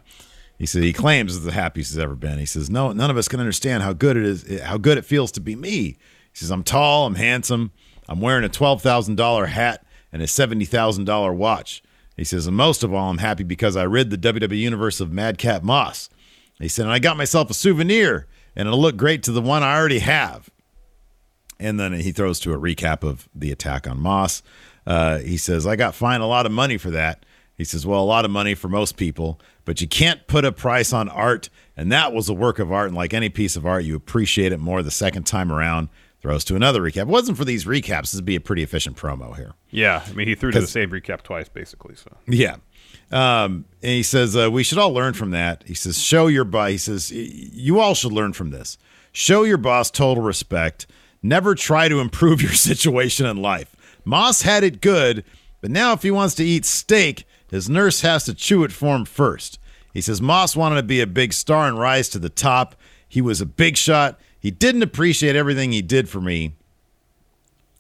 He 0.60 0.68
said 0.68 0.84
he 0.84 0.94
claims 0.94 1.36
it's 1.36 1.44
the 1.44 1.52
happiest 1.52 1.92
he's 1.92 1.98
ever 1.98 2.16
been. 2.16 2.38
He 2.38 2.46
says, 2.46 2.70
"No, 2.70 2.92
none 2.92 3.10
of 3.10 3.18
us 3.18 3.28
can 3.28 3.40
understand 3.40 3.82
how 3.82 3.94
good 3.94 4.16
it 4.16 4.24
is, 4.24 4.62
how 4.62 4.78
good 4.78 5.00
it 5.00 5.06
feels 5.06 5.32
to 5.32 5.42
be 5.42 5.56
me." 5.56 5.80
He 5.80 5.98
says, 6.34 6.52
"I'm 6.52 6.64
tall, 6.64 7.08
I'm 7.08 7.16
handsome, 7.16 7.72
I'm 8.08 8.22
wearing 8.22 8.44
a 8.44 8.50
twelve 8.50 8.84
thousand 8.84 9.16
dollar 9.16 9.48
hat 9.48 9.84
and 10.14 10.22
a 10.22 10.28
seventy 10.28 10.66
thousand 10.66 11.06
dollar 11.06 11.34
watch." 11.34 11.82
He 12.16 12.24
says, 12.24 12.46
"And 12.46 12.56
most 12.56 12.84
of 12.84 12.94
all, 12.94 13.10
I'm 13.10 13.18
happy 13.18 13.44
because 13.44 13.76
I 13.76 13.84
rid 13.84 14.12
the 14.12 14.18
WWE 14.18 14.56
universe 14.56 15.00
of 15.00 15.12
Madcap 15.12 15.64
Moss." 15.64 16.10
He 16.60 16.68
said, 16.68 16.86
"And 16.86 16.94
I 16.94 17.00
got 17.00 17.18
myself 17.18 17.50
a 17.50 17.56
souvenir, 17.56 18.28
and 18.56 18.68
it'll 18.68 18.80
look 18.80 18.98
great 18.98 19.24
to 19.24 19.32
the 19.32 19.42
one 19.42 19.64
I 19.64 19.76
already 19.76 19.98
have." 20.00 20.52
And 21.62 21.80
then 21.80 21.94
he 21.94 22.12
throws 22.12 22.40
to 22.42 22.54
a 22.54 22.58
recap 22.58 23.04
of 23.04 23.30
the 23.34 23.52
attack 23.52 23.88
on 23.88 24.00
Moss. 24.00 24.42
Uh, 24.86 25.20
he 25.20 25.38
says, 25.38 25.68
I 25.68 25.76
got 25.76 25.96
fined 25.96 26.24
a 26.24 26.26
lot 26.26 26.46
of 26.46 26.52
money 26.52 26.78
for 26.78 26.90
that. 26.92 27.26
He 27.56 27.64
says, 27.64 27.86
Well, 27.86 28.02
a 28.02 28.04
lot 28.04 28.26
of 28.26 28.32
money 28.32 28.56
for 28.56 28.68
most 28.68 28.98
people, 28.98 29.40
but 29.66 29.80
you 29.82 29.88
can't 29.88 30.26
put 30.26 30.44
a 30.44 30.52
price 30.52 30.92
on 30.92 31.08
art. 31.10 31.50
And 31.78 31.92
that 31.92 32.12
was 32.14 32.28
a 32.28 32.34
work 32.34 32.58
of 32.58 32.72
art. 32.72 32.88
And 32.88 32.96
like 32.96 33.14
any 33.14 33.30
piece 33.30 33.56
of 33.56 33.66
art, 33.66 33.84
you 33.84 33.96
appreciate 33.96 34.52
it 34.52 34.60
more 34.60 34.82
the 34.82 34.92
second 34.92 35.26
time 35.28 35.52
around. 35.52 35.90
Throws 36.22 36.44
to 36.46 36.56
another 36.56 36.82
recap. 36.82 36.98
It 36.98 37.08
wasn't 37.08 37.38
for 37.38 37.46
these 37.46 37.66
recaps, 37.66 38.02
this 38.12 38.16
would 38.16 38.26
be 38.26 38.36
a 38.36 38.42
pretty 38.42 38.62
efficient 38.62 38.96
promo 38.96 39.36
here. 39.36 39.54
Yeah, 39.72 40.04
I 40.08 40.14
mean, 40.14 40.28
he 40.28 40.36
threw 40.36 40.52
to 40.52 40.62
the 40.62 40.68
same 40.68 40.92
recap 40.92 41.24
twice, 41.24 41.50
basically. 41.50 41.96
So 41.96 42.16
Yeah. 42.28 42.58
Um, 43.12 43.66
and 43.82 43.92
he 43.92 44.04
says, 44.04 44.36
uh, 44.36 44.50
we 44.52 44.64
should 44.64 44.78
all 44.78 44.94
learn 44.94 45.14
from 45.14 45.32
that. 45.32 45.64
He 45.66 45.74
says, 45.74 46.00
show 46.00 46.28
your 46.28 46.44
boss. 46.44 46.70
He 46.70 46.78
says, 46.78 47.12
you 47.12 47.80
all 47.80 47.96
should 47.96 48.12
learn 48.12 48.34
from 48.34 48.52
this. 48.52 48.78
Show 49.12 49.44
your 49.44 49.58
boss 49.58 49.90
total 49.92 50.24
respect. 50.24 50.86
Never 51.24 51.56
try 51.56 51.88
to 51.88 52.00
improve 52.00 52.42
your 52.42 52.52
situation 52.54 53.26
in 53.26 53.38
life. 53.38 53.76
Moss 54.04 54.42
had 54.42 54.64
it 54.64 54.82
good, 54.82 55.24
but 55.62 55.72
now 55.72 55.94
if 55.94 56.02
he 56.02 56.12
wants 56.12 56.36
to 56.36 56.44
eat 56.44 56.66
steak, 56.66 57.26
his 57.50 57.70
nurse 57.70 58.02
has 58.02 58.24
to 58.26 58.34
chew 58.34 58.64
it 58.64 58.72
for 58.72 58.96
him 58.96 59.06
first. 59.06 59.60
He 59.94 60.02
says, 60.02 60.22
Moss 60.22 60.56
wanted 60.56 60.78
to 60.78 60.84
be 60.84 61.02
a 61.02 61.08
big 61.08 61.34
star 61.34 61.68
and 61.68 61.78
rise 61.78 62.10
to 62.10 62.20
the 62.20 62.30
top. 62.30 62.76
He 63.08 63.22
was 63.22 63.42
a 63.42 63.46
big 63.46 63.78
shot. 63.78 64.20
He 64.40 64.50
didn't 64.50 64.84
appreciate 64.84 65.36
everything 65.36 65.72
he 65.72 65.82
did 65.82 66.10
for 66.10 66.22
me. 66.22 66.54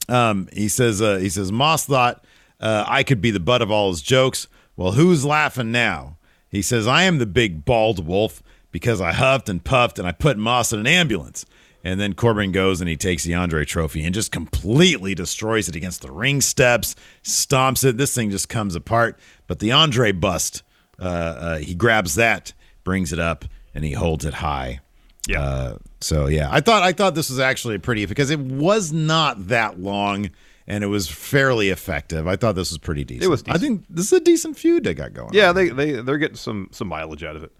Um, 0.10 0.50
he 0.52 0.68
says, 0.68 1.02
uh, 1.02 1.18
he 1.18 1.30
says, 1.30 1.52
Moss 1.52 1.86
thought 1.86 2.26
uh, 2.60 2.84
I 2.88 3.04
could 3.04 3.22
be 3.22 3.32
the 3.32 3.39
butt 3.39 3.62
of 3.62 3.72
all 3.72 3.89
his 3.89 4.02
jokes. 4.02 4.48
Well, 4.76 4.92
who's 4.92 5.26
laughing 5.26 5.72
now? 5.72 6.18
He 6.50 6.62
says, 6.62 6.86
I 6.86 7.04
am 7.04 7.18
the 7.18 7.26
big 7.26 7.64
bald 7.64 8.06
wolf 8.06 8.44
because 8.72 9.00
I 9.00 9.14
huffed 9.14 9.48
and 9.48 9.64
puffed 9.64 9.98
and 9.98 10.08
I 10.08 10.12
put 10.12 10.38
Moss 10.38 10.74
in 10.74 10.80
an 10.80 10.88
ambulance. 10.88 11.46
And 11.84 12.00
then 12.00 12.14
Corbin 12.14 12.52
goes 12.52 12.80
and 12.80 12.90
he 12.90 12.96
takes 12.96 13.24
the 13.24 13.34
Andre 13.34 13.66
trophy 13.66 14.04
and 14.04 14.14
just 14.14 14.32
completely 14.32 15.16
destroys 15.16 15.68
it 15.68 15.76
against 15.76 16.02
the 16.02 16.12
ring 16.12 16.42
steps, 16.42 16.96
stomps 17.24 17.84
it. 17.84 17.98
This 17.98 18.14
thing 18.14 18.30
just 18.30 18.50
comes 18.50 18.76
apart. 18.76 19.18
But 19.48 19.60
the 19.60 19.72
Andre 19.72 20.12
bust, 20.12 20.64
uh, 21.00 21.04
uh, 21.04 21.58
he 21.58 21.74
grabs 21.74 22.16
that, 22.16 22.54
brings 22.84 23.12
it 23.12 23.20
up, 23.20 23.46
and 23.74 23.84
he 23.84 23.94
holds 23.94 24.26
it 24.26 24.36
high. 24.36 24.82
Yeah. 25.28 25.42
Uh, 25.42 25.78
so 26.00 26.28
yeah, 26.28 26.50
I 26.52 26.62
thought 26.62 26.84
I 26.84 26.94
thought 26.94 27.16
this 27.16 27.30
was 27.30 27.40
actually 27.40 27.78
pretty 27.78 28.06
because 28.06 28.32
it 28.32 28.40
was 28.40 28.92
not 28.92 29.48
that 29.48 29.80
long 29.80 30.32
and 30.68 30.84
it 30.84 30.88
was 30.88 31.08
fairly 31.08 31.70
effective. 31.70 32.28
I 32.28 32.36
thought 32.36 32.56
this 32.56 32.72
was 32.72 32.78
pretty 32.78 33.04
decent. 33.04 33.24
It 33.24 33.28
was 33.28 33.44
I 33.48 33.58
think 33.58 33.86
this 33.90 34.06
is 34.06 34.14
a 34.14 34.20
decent 34.20 34.58
feud 34.58 34.84
they 34.84 34.94
got 34.94 35.14
going. 35.14 35.34
Yeah, 35.34 35.50
on. 35.50 35.56
they 35.56 35.70
they 35.70 35.92
they're 36.02 36.18
getting 36.18 36.38
some 36.38 36.70
some 36.72 36.88
mileage 36.88 37.24
out 37.24 37.36
of 37.36 37.44
it. 37.44 37.52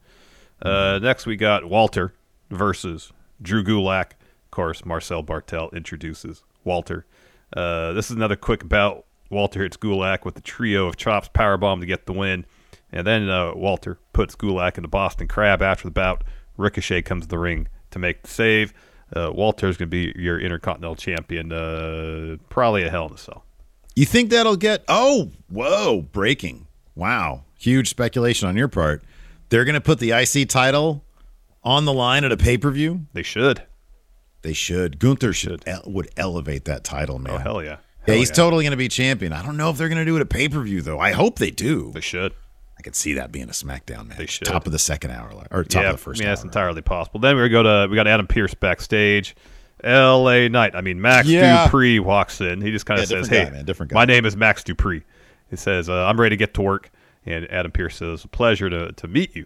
Uh, 0.62 1.00
next, 1.02 1.26
we 1.26 1.36
got 1.36 1.66
Walter 1.66 2.14
versus 2.50 3.12
Drew 3.42 3.64
Gulak. 3.64 4.12
Of 4.46 4.52
course, 4.52 4.86
Marcel 4.86 5.24
Barthel 5.24 5.72
introduces 5.74 6.44
Walter. 6.64 7.06
Uh, 7.56 7.94
this 7.94 8.10
is 8.10 8.16
another 8.16 8.36
quick 8.36 8.68
bout. 8.68 9.06
Walter 9.30 9.64
hits 9.64 9.78
Gulak 9.78 10.26
with 10.26 10.36
the 10.36 10.42
trio 10.42 10.88
of 10.88 10.98
chops, 10.98 11.30
powerbomb 11.34 11.80
to 11.80 11.86
get 11.86 12.06
the 12.06 12.14
win, 12.14 12.46
and 12.92 13.08
then 13.08 13.30
uh, 13.30 13.54
Walter 13.56 13.98
puts 14.14 14.36
Gulak 14.36 14.78
in 14.78 14.82
the 14.82 14.90
Boston 14.90 15.28
Crab 15.28 15.62
after 15.62 15.88
the 15.88 15.92
bout. 15.92 16.24
Ricochet 16.58 17.04
comes 17.04 17.24
to 17.24 17.30
the 17.30 17.38
ring 17.38 17.68
to 17.92 18.00
make 18.00 18.24
the 18.24 18.28
save. 18.28 18.74
Uh, 19.16 19.32
Walter's 19.34 19.78
going 19.78 19.90
to 19.90 20.14
be 20.14 20.14
your 20.22 20.40
Intercontinental 20.40 20.96
Champion, 20.96 21.52
uh, 21.52 22.38
probably 22.50 22.84
a 22.84 22.90
Hell 22.90 23.08
in 23.08 23.14
a 23.14 23.18
Cell. 23.18 23.46
You 23.96 24.06
think 24.06 24.30
that'll 24.30 24.56
get? 24.56 24.84
Oh, 24.88 25.32
whoa! 25.50 26.02
Breaking! 26.02 26.68
Wow! 26.96 27.44
Huge 27.58 27.90
speculation 27.90 28.48
on 28.48 28.56
your 28.56 28.70
part. 28.70 29.04
They're 29.50 29.66
going 29.66 29.76
to 29.76 29.82
put 29.82 30.00
the 30.00 30.12
IC 30.12 30.48
title 30.48 31.04
on 31.64 31.86
the 31.86 31.94
line 31.94 32.24
at 32.24 32.32
a 32.32 32.38
pay 32.38 32.58
per 32.58 32.72
view. 32.72 33.06
They 33.14 33.24
should. 33.24 33.64
They 34.42 34.54
should. 34.54 35.00
Gunther 35.00 35.34
should 35.34 35.64
would 35.86 36.10
elevate 36.18 36.66
that 36.66 36.84
title, 36.84 37.20
man. 37.20 37.34
Oh 37.36 37.38
hell 37.38 37.62
yeah! 37.64 37.70
yeah, 37.70 37.78
Hell 38.08 38.16
he's 38.16 38.32
totally 38.32 38.64
going 38.64 38.72
to 38.72 38.78
be 38.78 38.88
champion. 38.88 39.34
I 39.34 39.44
don't 39.44 39.58
know 39.58 39.70
if 39.70 39.78
they're 39.78 39.90
going 39.90 40.00
to 40.00 40.06
do 40.06 40.18
it 40.18 40.22
at 40.22 40.30
pay 40.30 40.50
per 40.50 40.62
view 40.62 40.82
though. 40.82 41.00
I 41.00 41.12
hope 41.12 41.38
they 41.38 41.52
do. 41.52 41.92
They 41.94 42.02
should. 42.02 42.34
I 42.78 42.82
could 42.82 42.96
see 42.96 43.14
that 43.14 43.32
being 43.32 43.46
a 43.46 43.52
SmackDown 43.52 44.08
match. 44.08 44.18
They 44.18 44.26
should. 44.26 44.48
Top 44.48 44.66
of 44.66 44.72
the 44.72 44.80
second 44.80 45.12
hour, 45.12 45.32
or 45.52 45.64
top 45.64 45.84
yeah, 45.84 45.90
of 45.92 45.98
the 45.98 46.02
first 46.02 46.20
mean, 46.20 46.28
hour. 46.28 46.32
that's 46.32 46.44
entirely 46.44 46.82
possible. 46.82 47.20
Then 47.20 47.38
we 47.40 47.48
go 47.50 47.62
to 47.62 47.88
we 47.90 47.96
got 47.96 48.08
Adam 48.08 48.26
Pearce 48.26 48.56
backstage. 48.56 49.36
L.A. 49.84 50.48
Knight. 50.50 50.76
I 50.76 50.82
mean, 50.82 51.02
Max 51.02 51.28
Yeah. 51.28 51.66
Dupree 51.66 52.00
walks 52.00 52.40
in. 52.42 52.62
He 52.62 52.72
just 52.72 52.86
kind 52.86 52.98
Yeah, 53.00 53.04
of 53.04 53.10
says, 53.10 53.28
"Hey, 53.28 53.46
guy, 53.46 53.50
man, 53.52 53.66
different 53.66 53.92
guy." 53.92 53.96
my 53.96 54.06
name 54.06 54.26
is 54.26 54.36
Max 54.36 54.64
Dupree." 54.64 55.04
He 55.50 55.56
says, 55.56 55.90
uh, 55.90 56.06
"I'm 56.06 56.20
ready 56.20 56.36
to 56.36 56.38
get 56.38 56.54
to 56.56 56.62
work." 56.62 56.92
And 57.26 57.50
Adam 57.52 57.72
Pearce 57.72 57.98
says, 57.98 58.24
"A 58.24 58.28
pleasure 58.28 58.70
to 58.70 58.92
to 58.94 59.08
meet 59.08 59.36
you." 59.36 59.46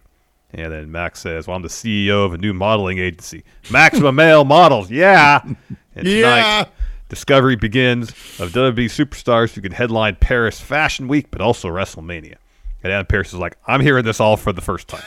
And 0.52 0.72
then 0.72 0.90
Max 0.92 1.20
says, 1.20 1.46
"Well, 1.46 1.56
I'm 1.56 1.62
the 1.62 1.68
CEO 1.68 2.24
of 2.24 2.32
a 2.32 2.38
new 2.38 2.54
modeling 2.54 2.98
agency, 2.98 3.44
Maximum 3.70 4.14
Male 4.14 4.44
Models." 4.44 4.90
Yeah. 4.90 5.40
And 5.44 5.56
tonight, 5.94 6.08
Yeah. 6.10 6.64
Discovery 7.08 7.54
begins 7.56 8.10
of 8.40 8.50
WWE 8.52 8.86
superstars 8.86 9.54
who 9.54 9.60
can 9.60 9.72
headline 9.72 10.16
Paris 10.16 10.60
Fashion 10.60 11.06
Week, 11.08 11.30
but 11.30 11.40
also 11.40 11.68
WrestleMania. 11.68 12.34
And 12.82 12.92
Adam 12.92 13.06
Pearce 13.06 13.28
is 13.28 13.38
like, 13.38 13.56
I'm 13.66 13.80
hearing 13.80 14.04
this 14.04 14.18
all 14.20 14.36
for 14.36 14.52
the 14.52 14.60
first 14.60 14.88
time. 14.88 15.04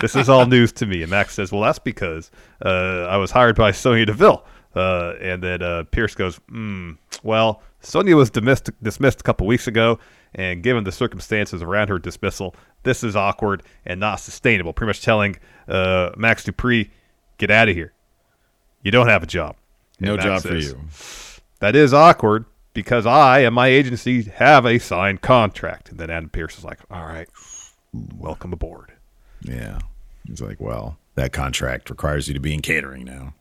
this 0.00 0.16
is 0.16 0.28
all 0.30 0.46
news 0.56 0.72
to 0.72 0.86
me. 0.86 1.02
And 1.02 1.10
Max 1.10 1.34
says, 1.34 1.52
Well, 1.52 1.60
that's 1.62 1.78
because 1.78 2.30
uh, 2.64 3.06
I 3.08 3.16
was 3.18 3.30
hired 3.30 3.54
by 3.56 3.70
Sonya 3.72 4.06
Deville. 4.06 4.44
Uh, 4.76 5.14
and 5.20 5.42
then 5.42 5.62
uh, 5.62 5.84
Pearce 5.90 6.14
goes, 6.14 6.36
hmm, 6.48 6.92
Well, 7.22 7.62
Sonya 7.80 8.14
was 8.14 8.30
dismissed, 8.30 8.70
dismissed 8.82 9.20
a 9.20 9.22
couple 9.24 9.46
weeks 9.46 9.66
ago. 9.66 9.98
And 10.34 10.62
given 10.62 10.84
the 10.84 10.92
circumstances 10.92 11.62
around 11.62 11.88
her 11.88 11.98
dismissal, 11.98 12.54
this 12.82 13.02
is 13.02 13.16
awkward 13.16 13.62
and 13.86 13.98
not 13.98 14.16
sustainable. 14.20 14.74
Pretty 14.74 14.88
much 14.90 15.02
telling 15.02 15.38
uh, 15.66 16.10
Max 16.16 16.44
Dupree, 16.44 16.90
Get 17.38 17.50
out 17.50 17.68
of 17.68 17.74
here. 17.74 17.92
You 18.82 18.90
don't 18.90 19.08
have 19.08 19.22
a 19.22 19.26
job. 19.26 19.56
No 20.00 20.16
job 20.16 20.42
for 20.42 20.56
you. 20.56 20.78
that 21.60 21.74
is 21.76 21.92
awkward 21.92 22.44
because 22.72 23.06
I 23.06 23.40
and 23.40 23.54
my 23.54 23.68
agency 23.68 24.22
have 24.22 24.64
a 24.64 24.78
signed 24.78 25.22
contract. 25.22 25.90
And 25.90 25.98
then 25.98 26.10
Adam 26.10 26.30
Pearce 26.30 26.58
is 26.58 26.64
like, 26.64 26.78
all 26.90 27.04
right, 27.04 27.28
welcome 27.92 28.52
aboard. 28.52 28.92
Yeah. 29.42 29.78
He's 30.26 30.40
like, 30.40 30.60
well, 30.60 30.98
that 31.14 31.32
contract 31.32 31.90
requires 31.90 32.28
you 32.28 32.34
to 32.34 32.40
be 32.40 32.54
in 32.54 32.60
catering 32.60 33.04
now. 33.04 33.34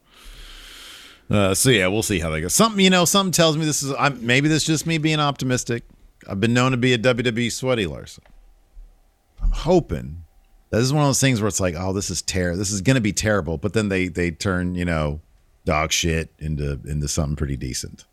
Uh, 1.30 1.54
so 1.54 1.70
yeah, 1.70 1.88
we'll 1.88 2.04
see 2.04 2.20
how 2.20 2.30
they 2.30 2.42
go. 2.42 2.48
Something, 2.48 2.84
you 2.84 2.90
know, 2.90 3.06
something 3.06 3.32
tells 3.32 3.58
me 3.58 3.66
this 3.66 3.82
is. 3.82 3.94
I'm, 3.98 4.26
maybe 4.26 4.48
this 4.48 4.64
is 4.64 4.68
just 4.68 4.86
me 4.86 4.98
being 4.98 5.20
optimistic. 5.20 5.84
I've 6.28 6.40
been 6.40 6.54
known 6.54 6.72
to 6.72 6.78
be 6.78 6.94
a 6.94 6.98
WWE 6.98 7.52
sweaty 7.52 7.88
Larson. 7.88 8.24
I'm 9.42 9.52
hoping 9.52 10.24
that 10.70 10.78
this 10.78 10.86
is 10.86 10.94
one 10.94 11.04
of 11.04 11.10
those 11.10 11.22
things 11.22 11.42
where 11.42 11.48
it's 11.48 11.60
like, 11.60 11.76
oh, 11.78 11.94
this 11.94 12.10
is 12.10 12.22
ter- 12.22 12.56
This 12.56 12.72
is 12.72 12.82
going 12.82 12.96
to 12.96 13.02
be 13.02 13.14
terrible, 13.14 13.58
but 13.58 13.74
then 13.74 13.90
they 13.90 14.08
they 14.08 14.32
turn, 14.32 14.76
you 14.76 14.86
know, 14.86 15.22
dog 15.66 15.92
shit 15.92 16.32
into 16.40 16.80
into 16.86 17.08
something 17.08 17.36
pretty 17.36 17.58
decent. 17.58 18.06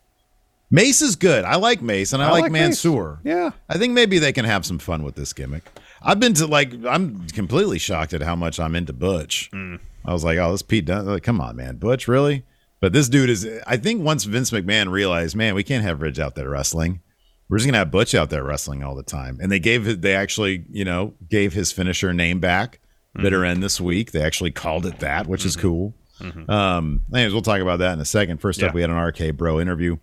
Mace 0.71 1.03
is 1.03 1.15
good. 1.15 1.45
I 1.45 1.57
like 1.57 1.83
Mace, 1.83 2.13
and 2.13 2.23
I, 2.23 2.29
I 2.29 2.31
like, 2.31 2.41
like 2.43 2.51
Mace. 2.51 2.61
Mansoor. 2.61 3.19
Yeah. 3.23 3.51
I 3.69 3.77
think 3.77 3.93
maybe 3.93 4.17
they 4.17 4.33
can 4.33 4.45
have 4.45 4.65
some 4.65 4.79
fun 4.79 5.03
with 5.03 5.13
this 5.13 5.31
gimmick. 5.31 5.69
I've 6.01 6.19
been 6.19 6.33
to 6.35 6.47
like 6.47 6.73
I'm 6.85 7.27
completely 7.27 7.77
shocked 7.77 8.13
at 8.13 8.23
how 8.23 8.35
much 8.35 8.59
I'm 8.59 8.75
into 8.75 8.91
Butch. 8.91 9.51
I 9.53 10.11
was 10.11 10.23
like, 10.23 10.39
oh, 10.39 10.51
this 10.51 10.63
Pete 10.63 10.85
Dunne. 10.85 11.05
Like, 11.05 11.21
come 11.23 11.39
on, 11.39 11.55
man, 11.55 11.75
Butch, 11.75 12.07
really? 12.07 12.43
But 12.83 12.91
this 12.91 13.07
dude 13.07 13.29
is. 13.29 13.47
I 13.65 13.77
think 13.77 14.03
once 14.03 14.25
Vince 14.25 14.51
McMahon 14.51 14.91
realized, 14.91 15.37
man, 15.37 15.55
we 15.55 15.63
can't 15.63 15.85
have 15.85 16.01
Ridge 16.01 16.19
out 16.19 16.35
there 16.35 16.49
wrestling. 16.49 16.99
We're 17.47 17.57
just 17.57 17.65
gonna 17.65 17.77
have 17.77 17.91
Butch 17.91 18.13
out 18.13 18.29
there 18.29 18.43
wrestling 18.43 18.83
all 18.83 18.93
the 18.93 19.03
time. 19.03 19.39
And 19.41 19.49
they 19.49 19.59
gave 19.59 20.01
they 20.01 20.13
actually, 20.13 20.65
you 20.69 20.83
know, 20.83 21.13
gave 21.29 21.53
his 21.53 21.71
finisher 21.71 22.11
name 22.11 22.41
back. 22.41 22.81
Bitter 23.15 23.37
mm-hmm. 23.37 23.51
end 23.51 23.63
this 23.63 23.79
week. 23.79 24.11
They 24.11 24.21
actually 24.21 24.51
called 24.51 24.85
it 24.85 24.99
that, 24.99 25.27
which 25.27 25.45
is 25.45 25.55
mm-hmm. 25.55 25.61
cool. 25.61 25.93
Mm-hmm. 26.19 26.51
Um, 26.51 27.01
anyways, 27.13 27.31
we'll 27.31 27.41
talk 27.41 27.61
about 27.61 27.79
that 27.79 27.93
in 27.93 28.01
a 28.01 28.05
second. 28.05 28.41
First 28.41 28.61
up, 28.61 28.73
we 28.73 28.81
had 28.81 28.89
an 28.89 28.97
RK 28.97 29.37
Bro 29.37 29.61
interview. 29.61 29.95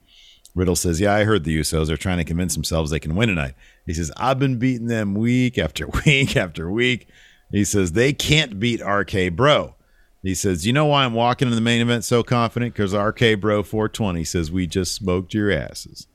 Riddle 0.54 0.74
says, 0.74 1.02
Yeah, 1.02 1.12
I 1.12 1.24
heard 1.24 1.44
the 1.44 1.60
Usos 1.60 1.90
are 1.90 1.98
trying 1.98 2.16
to 2.16 2.24
convince 2.24 2.54
themselves 2.54 2.90
they 2.90 2.98
can 2.98 3.14
win 3.14 3.28
tonight. 3.28 3.56
He 3.84 3.92
says, 3.92 4.10
I've 4.16 4.38
been 4.38 4.58
beating 4.58 4.86
them 4.86 5.14
week 5.14 5.58
after 5.58 5.86
week 6.06 6.34
after 6.34 6.70
week. 6.70 7.08
He 7.52 7.66
says, 7.66 7.92
They 7.92 8.14
can't 8.14 8.58
beat 8.58 8.80
RK 8.82 9.36
Bro. 9.36 9.74
He 10.22 10.34
says, 10.34 10.66
You 10.66 10.72
know 10.72 10.86
why 10.86 11.04
I'm 11.04 11.14
walking 11.14 11.48
in 11.48 11.54
the 11.54 11.60
main 11.60 11.80
event 11.80 12.04
so 12.04 12.22
confident? 12.22 12.74
Because 12.74 12.94
RK 12.94 13.40
Bro 13.40 13.62
420 13.64 14.24
says, 14.24 14.50
We 14.50 14.66
just 14.66 14.94
smoked 14.94 15.32
your 15.34 15.50
asses. 15.50 16.06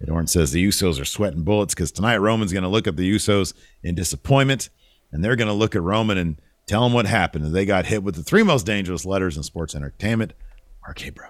And 0.00 0.10
Orton 0.10 0.26
says, 0.26 0.52
The 0.52 0.66
Usos 0.66 1.00
are 1.00 1.04
sweating 1.06 1.42
bullets 1.44 1.74
because 1.74 1.90
tonight 1.92 2.18
Roman's 2.18 2.52
going 2.52 2.62
to 2.64 2.68
look 2.68 2.86
at 2.86 2.96
the 2.96 3.10
Usos 3.14 3.54
in 3.82 3.94
disappointment 3.94 4.68
and 5.12 5.24
they're 5.24 5.36
going 5.36 5.48
to 5.48 5.54
look 5.54 5.74
at 5.74 5.82
Roman 5.82 6.18
and 6.18 6.36
tell 6.66 6.84
him 6.84 6.92
what 6.92 7.06
happened. 7.06 7.46
And 7.46 7.54
they 7.54 7.64
got 7.64 7.86
hit 7.86 8.02
with 8.02 8.16
the 8.16 8.22
three 8.22 8.42
most 8.42 8.66
dangerous 8.66 9.06
letters 9.06 9.36
in 9.36 9.42
sports 9.42 9.74
entertainment 9.74 10.34
RK 10.86 11.14
Bro. 11.14 11.28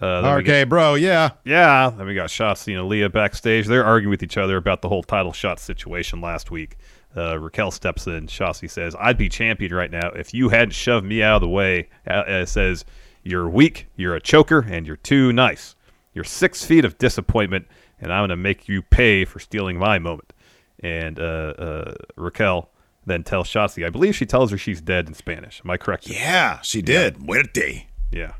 Uh, 0.00 0.36
RK 0.38 0.44
get- 0.44 0.68
Bro, 0.68 0.94
yeah. 0.96 1.30
yeah. 1.44 1.90
Then 1.96 2.06
we 2.06 2.14
got 2.14 2.28
Shotzi 2.30 2.78
and 2.78 2.88
Aaliyah 2.88 3.12
backstage. 3.12 3.66
They're 3.66 3.84
arguing 3.84 4.10
with 4.10 4.22
each 4.22 4.36
other 4.36 4.56
about 4.56 4.82
the 4.82 4.88
whole 4.88 5.02
title 5.02 5.32
shot 5.32 5.58
situation 5.60 6.20
last 6.20 6.50
week. 6.50 6.76
Uh, 7.16 7.38
Raquel 7.38 7.70
steps 7.70 8.06
in. 8.06 8.26
Shotzi 8.26 8.70
says, 8.70 8.94
I'd 8.98 9.18
be 9.18 9.28
champion 9.28 9.72
right 9.74 9.90
now 9.90 10.10
if 10.10 10.32
you 10.34 10.50
hadn't 10.50 10.72
shoved 10.72 11.06
me 11.06 11.22
out 11.22 11.36
of 11.36 11.40
the 11.42 11.48
way. 11.48 11.88
Uh, 12.06 12.10
uh, 12.10 12.46
says, 12.46 12.84
You're 13.22 13.48
weak, 13.48 13.86
you're 13.96 14.14
a 14.14 14.20
choker, 14.20 14.60
and 14.60 14.86
you're 14.86 14.96
too 14.96 15.32
nice. 15.32 15.74
You're 16.14 16.24
six 16.24 16.64
feet 16.64 16.84
of 16.84 16.98
disappointment, 16.98 17.66
and 18.00 18.12
I'm 18.12 18.20
going 18.20 18.30
to 18.30 18.36
make 18.36 18.68
you 18.68 18.82
pay 18.82 19.24
for 19.24 19.38
stealing 19.38 19.78
my 19.78 19.98
moment. 19.98 20.32
And 20.80 21.18
uh, 21.18 21.54
uh, 21.58 21.94
Raquel 22.16 22.70
then 23.06 23.24
tells 23.24 23.48
Shotzi, 23.48 23.84
I 23.86 23.90
believe 23.90 24.14
she 24.14 24.26
tells 24.26 24.50
her 24.50 24.58
she's 24.58 24.80
dead 24.80 25.08
in 25.08 25.14
Spanish. 25.14 25.60
Am 25.64 25.70
I 25.70 25.76
correct? 25.76 26.08
Yeah, 26.08 26.60
she 26.60 26.82
did. 26.82 27.22
Muerte. 27.22 27.86
Yeah. 28.12 28.34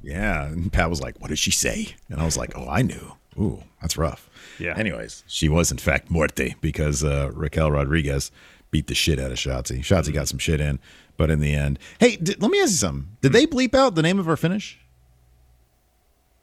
Yeah. 0.00 0.46
And 0.46 0.72
Pat 0.72 0.88
was 0.88 1.00
like, 1.00 1.20
What 1.20 1.28
did 1.28 1.38
she 1.38 1.50
say? 1.50 1.94
And 2.08 2.20
I 2.20 2.24
was 2.24 2.36
like, 2.36 2.52
Oh, 2.56 2.68
I 2.68 2.82
knew. 2.82 3.12
Ooh, 3.38 3.62
that's 3.80 3.96
rough. 3.96 4.28
Yeah. 4.58 4.76
Anyways, 4.76 5.24
she 5.26 5.48
was 5.48 5.70
in 5.70 5.78
fact 5.78 6.10
Muerte 6.10 6.54
because 6.60 7.02
uh, 7.04 7.30
Raquel 7.32 7.70
Rodriguez 7.70 8.30
beat 8.70 8.86
the 8.86 8.94
shit 8.94 9.18
out 9.18 9.30
of 9.30 9.36
Shotzi. 9.38 9.80
Shotzi 9.80 10.12
got 10.12 10.28
some 10.28 10.38
shit 10.38 10.60
in, 10.60 10.78
but 11.16 11.30
in 11.30 11.40
the 11.40 11.54
end, 11.54 11.78
hey, 12.00 12.16
did, 12.16 12.40
let 12.40 12.50
me 12.50 12.60
ask 12.60 12.70
you 12.70 12.76
something. 12.76 13.16
Did 13.20 13.32
they 13.32 13.46
bleep 13.46 13.74
out 13.74 13.94
the 13.94 14.02
name 14.02 14.18
of 14.18 14.26
her 14.26 14.36
finish? 14.36 14.78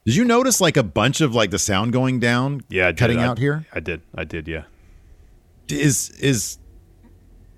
Did 0.06 0.16
you 0.16 0.26
notice 0.26 0.60
like 0.62 0.78
a 0.78 0.84
bunch 0.84 1.22
of 1.22 1.36
like 1.36 1.52
the 1.52 1.60
sound 1.60 1.94
going 1.94 2.20
down? 2.20 2.62
Yeah, 2.70 2.92
cutting 2.94 3.20
I- 3.20 3.26
out 3.26 3.38
here. 3.38 3.66
I 3.74 3.80
did. 3.80 4.02
I 4.16 4.24
did, 4.24 4.48
yeah. 4.48 4.64
Is 5.70 6.10
is 6.20 6.58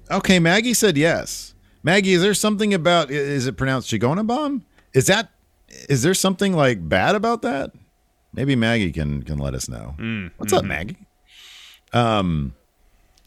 okay? 0.10 0.38
Maggie 0.40 0.74
said 0.74 0.98
yes. 0.98 1.54
Maggie, 1.84 2.14
is 2.14 2.22
there 2.22 2.34
something 2.34 2.74
about? 2.74 3.10
Is 3.10 3.48
it 3.48 3.56
pronounced 3.58 3.90
Chingona 3.90 4.28
bomb? 4.28 4.66
Is 4.94 5.08
that? 5.08 5.30
Is 5.88 6.04
there 6.04 6.14
something 6.14 6.54
like 6.54 6.88
bad 6.90 7.16
about 7.16 7.42
that? 7.44 7.72
Maybe 8.34 8.56
Maggie 8.56 8.92
can 8.92 9.24
can 9.24 9.38
let 9.38 9.54
us 9.54 9.68
know. 9.70 9.96
Mm, 10.00 10.32
What's 10.38 10.54
up, 10.54 10.64
Maggie? 10.66 10.98
Um, 11.94 12.54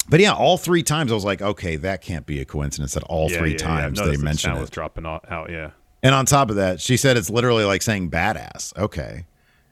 but 0.08 0.20
yeah, 0.20 0.32
all 0.32 0.56
three 0.58 0.82
times 0.82 1.10
I 1.12 1.14
was 1.14 1.24
like, 1.24 1.42
okay, 1.42 1.76
that 1.76 2.00
can't 2.02 2.26
be 2.26 2.40
a 2.40 2.44
coincidence. 2.44 2.94
That 2.94 3.04
all 3.04 3.30
Yeah, 3.30 3.38
three 3.38 3.50
yeah, 3.52 3.56
yeah. 3.60 3.66
times 3.66 3.98
Noticed 3.98 4.18
they 4.18 4.24
mentioned 4.24 4.58
it. 4.58 4.70
dropping 4.70 5.06
out, 5.06 5.24
out, 5.30 5.50
yeah. 5.50 5.70
And 6.02 6.14
on 6.14 6.26
top 6.26 6.50
of 6.50 6.56
that, 6.56 6.80
she 6.80 6.96
said 6.96 7.16
it's 7.16 7.30
literally 7.30 7.64
like 7.64 7.80
saying 7.82 8.10
badass. 8.10 8.76
Okay. 8.78 9.24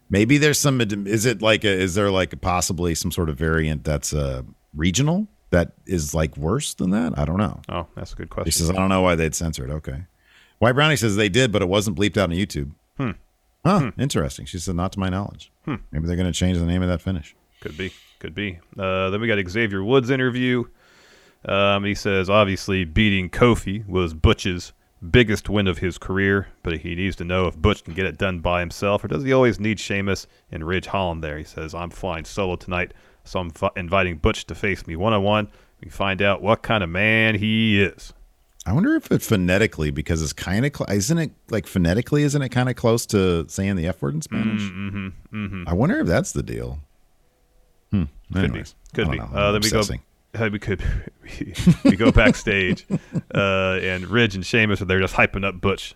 Maybe 0.09 0.39
there's 0.39 0.59
some 0.59 0.81
is 0.81 1.25
it 1.27 1.41
like 1.43 1.65
a, 1.65 1.69
is 1.71 1.95
there 1.95 2.11
like 2.11 2.39
possibly 2.41 2.95
some 2.95 3.11
sort 3.11 3.29
of 3.31 3.37
variant 3.39 3.85
that's 3.85 4.13
uh 4.13 4.43
regional 4.75 5.27
that 5.51 5.73
is 5.87 6.15
like 6.15 6.37
worse 6.37 6.75
than 6.75 6.91
that? 6.91 7.19
I 7.19 7.25
don't 7.25 7.39
know. 7.39 7.61
Oh, 7.69 7.87
that's 7.95 8.13
a 8.13 8.17
good 8.17 8.29
question. 8.31 8.51
She 8.51 8.59
says 8.59 8.71
I 8.71 8.75
don't 8.75 8.89
know 8.91 9.01
why 9.03 9.15
they'd 9.15 9.35
censor 9.35 9.65
it. 9.67 9.71
Okay. 9.71 10.05
White 10.59 10.73
Brownie 10.73 10.97
says 10.97 11.17
they 11.17 11.29
did, 11.29 11.51
but 11.51 11.61
it 11.63 11.69
wasn't 11.69 11.97
bleeped 11.99 12.17
out 12.17 12.31
on 12.31 12.37
YouTube. 12.37 12.73
Hmm. 12.99 13.11
Huh, 13.65 13.93
interesting. 13.99 14.45
She 14.47 14.59
said 14.59 14.75
not 14.75 14.93
to 14.93 14.99
my 14.99 15.09
knowledge. 15.09 15.53
Hmm. 15.65 15.77
Maybe 15.91 16.07
they're 16.07 16.17
going 16.17 16.33
to 16.33 16.39
change 16.39 16.59
the 16.59 16.67
name 16.67 16.83
of 16.83 16.89
that 16.89 17.01
finish. 17.01 17.37
Could 17.61 17.77
be. 17.77 17.93
Could 18.19 18.35
be. 18.35 18.59
Uh, 18.79 19.11
then 19.11 19.21
we 19.21 19.29
got 19.29 19.39
Xavier 19.49 19.85
Woods 19.85 20.11
interview. 20.11 20.65
Um, 21.45 21.85
he 21.85 21.95
says 21.95 22.31
obviously 22.31 22.85
beating 22.85 23.31
Kofi 23.31 23.87
was 23.87 24.15
Butch's 24.15 24.73
biggest 25.11 25.49
win 25.49 25.67
of 25.67 25.79
his 25.79 25.99
career, 25.99 26.49
but 26.63 26.79
he 26.79 26.95
needs 26.95 27.17
to 27.17 27.25
know 27.25 27.47
if 27.47 27.57
Butch 27.57 27.83
can 27.85 27.95
get 27.95 28.07
it 28.07 28.19
done 28.19 28.39
by 28.39 28.61
himself, 28.61 29.03
or 29.03 29.09
does 29.09 29.25
he 29.25 29.33
always 29.33 29.59
need 29.59 29.81
Sheamus 29.81 30.27
and 30.53 30.65
Ridge 30.65 30.87
Holland 30.87 31.25
there? 31.25 31.39
He 31.39 31.45
says, 31.45 31.75
I'm 31.75 31.91
flying 31.91 32.25
solo 32.25 32.55
tonight, 32.57 32.95
so 33.25 33.41
I'm 33.41 33.53
inviting 33.77 34.19
Butch 34.19 34.47
to 34.47 34.55
face 34.55 34.87
me 34.87 34.95
one 34.95 35.13
on 35.13 35.23
one. 35.23 35.49
We 35.83 35.91
find 35.91 36.23
out 36.23 36.43
what 36.43 36.63
kind 36.63 36.85
of 36.85 36.91
man 36.91 37.35
he 37.35 37.83
is. 37.83 38.13
I 38.65 38.73
wonder 38.73 38.95
if 38.95 39.11
it 39.11 39.23
phonetically, 39.23 39.91
because 39.91 40.23
it's 40.23 40.33
kind 40.33 40.65
of, 40.65 40.77
cl- 40.77 40.91
isn't 40.91 41.19
it 41.19 41.33
like 41.51 41.67
phonetically, 41.67 42.23
isn't 42.23 42.41
it 42.41 42.51
kind 42.51 42.69
of 42.69 42.77
close 42.77 43.07
to 43.07 43.49
saying 43.49 43.75
the 43.75 43.89
F 43.89 44.01
word 44.01 44.15
in 44.15 44.23
Spanish? 44.23 44.63
Mm-hmm, 44.63 45.09
mm-hmm. 45.35 45.65
I 45.67 45.73
wonder 45.73 45.99
if 45.99 46.07
that's 46.07 46.33
the 46.33 46.45
deal. 46.45 46.79
Hmm. 47.91 48.05
Could 48.33 48.45
Anyways, 48.45 48.75
be. 48.95 49.03
Could 49.03 49.11
be. 49.11 49.19
Uh, 49.19 49.53
then 49.53 49.63
we 49.63 49.71
go. 49.71 49.81
obsessing. 49.81 50.01
uh, 50.35 50.49
we 50.53 50.59
could. 50.61 50.83
we 51.85 51.97
go 51.97 52.13
backstage, 52.13 52.87
uh, 53.35 53.79
and 53.83 54.07
Ridge 54.07 54.37
and 54.37 54.47
Sheamus 54.47 54.81
are 54.81 54.85
there 54.85 55.01
just 55.01 55.15
hyping 55.15 55.45
up 55.45 55.61
Butch, 55.61 55.95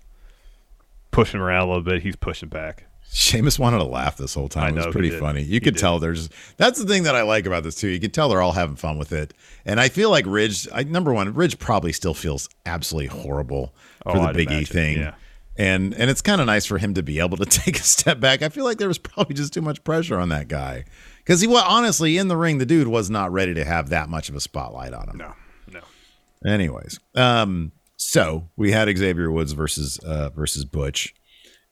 pushing 1.12 1.40
around 1.40 1.62
a 1.62 1.66
little 1.68 1.82
bit. 1.82 2.02
He's 2.02 2.16
pushing 2.16 2.48
back. 2.48 2.86
Sheamus 3.12 3.59
wanted 3.59 3.78
to 3.78 3.84
laugh 3.84 4.16
this 4.16 4.34
whole 4.34 4.48
time. 4.48 4.64
I 4.64 4.68
it 4.68 4.74
was 4.76 4.86
know, 4.86 4.92
pretty 4.92 5.11
funny. 5.11 5.40
You 5.42 5.52
He 5.54 5.61
could 5.61 5.74
did. 5.74 5.80
tell 5.80 5.98
there's 5.98 6.28
that's 6.59 6.78
the 6.78 6.86
thing 6.86 7.04
that 7.04 7.14
I 7.14 7.22
like 7.22 7.46
about 7.46 7.62
this 7.62 7.74
too. 7.74 7.88
You 7.88 7.98
can 8.00 8.11
tell 8.11 8.28
they're 8.28 8.42
all 8.42 8.52
having 8.52 8.76
fun 8.76 8.98
with 8.98 9.12
it. 9.12 9.32
And 9.64 9.80
I 9.80 9.88
feel 9.88 10.11
like 10.11 10.26
Ridge 10.26 10.68
I, 10.72 10.82
number 10.84 11.12
one, 11.14 11.32
Ridge 11.34 11.59
probably 11.59 11.92
still 11.92 12.14
feels 12.14 12.48
absolutely 12.66 13.09
horrible 13.09 13.74
for 14.02 14.11
Oh, 14.16 14.22
the 14.22 14.28
I'd 14.28 14.36
Big 14.36 14.50
E 14.50 14.64
thing. 14.64 14.98
yeah. 14.98 15.14
And 15.59 15.94
and 15.94 16.11
it's 16.11 16.20
kind 16.20 16.40
of 16.42 16.46
nice 16.46 16.66
for 16.66 16.76
him 16.78 16.92
to 16.94 17.02
be 17.02 17.18
able 17.18 17.38
to 17.38 17.46
take 17.46 17.78
a 17.78 17.82
step 17.82 18.20
back. 18.20 18.42
I 18.42 18.50
feel 18.50 18.64
like 18.64 18.76
there 18.78 18.88
was 18.88 18.98
probably 18.98 19.34
just 19.34 19.54
too 19.54 19.62
much 19.62 19.82
pressure 19.84 20.18
on 20.18 20.28
that 20.28 20.48
guy. 20.48 20.84
Because 21.18 21.40
he 21.40 21.46
was 21.46 21.64
honestly 21.66 22.18
in 22.18 22.28
the 22.28 22.36
ring, 22.36 22.59
the 22.59 22.66
dude 22.66 22.86
was 22.86 23.09
not 23.11 23.32
ready 23.32 23.54
to 23.54 23.64
have 23.64 23.88
that 23.88 24.09
much 24.09 24.28
of 24.28 24.36
a 24.36 24.40
spotlight 24.40 24.92
on 24.92 25.09
him. 25.09 25.16
No, 25.16 25.32
no. 25.72 25.80
Anyways, 26.48 27.00
um, 27.16 27.72
so 27.96 28.48
we 28.57 28.70
had 28.72 28.94
Xavier 28.96 29.30
Woods 29.30 29.52
versus 29.52 29.98
uh 30.00 30.28
versus 30.30 30.64
Butch, 30.64 31.14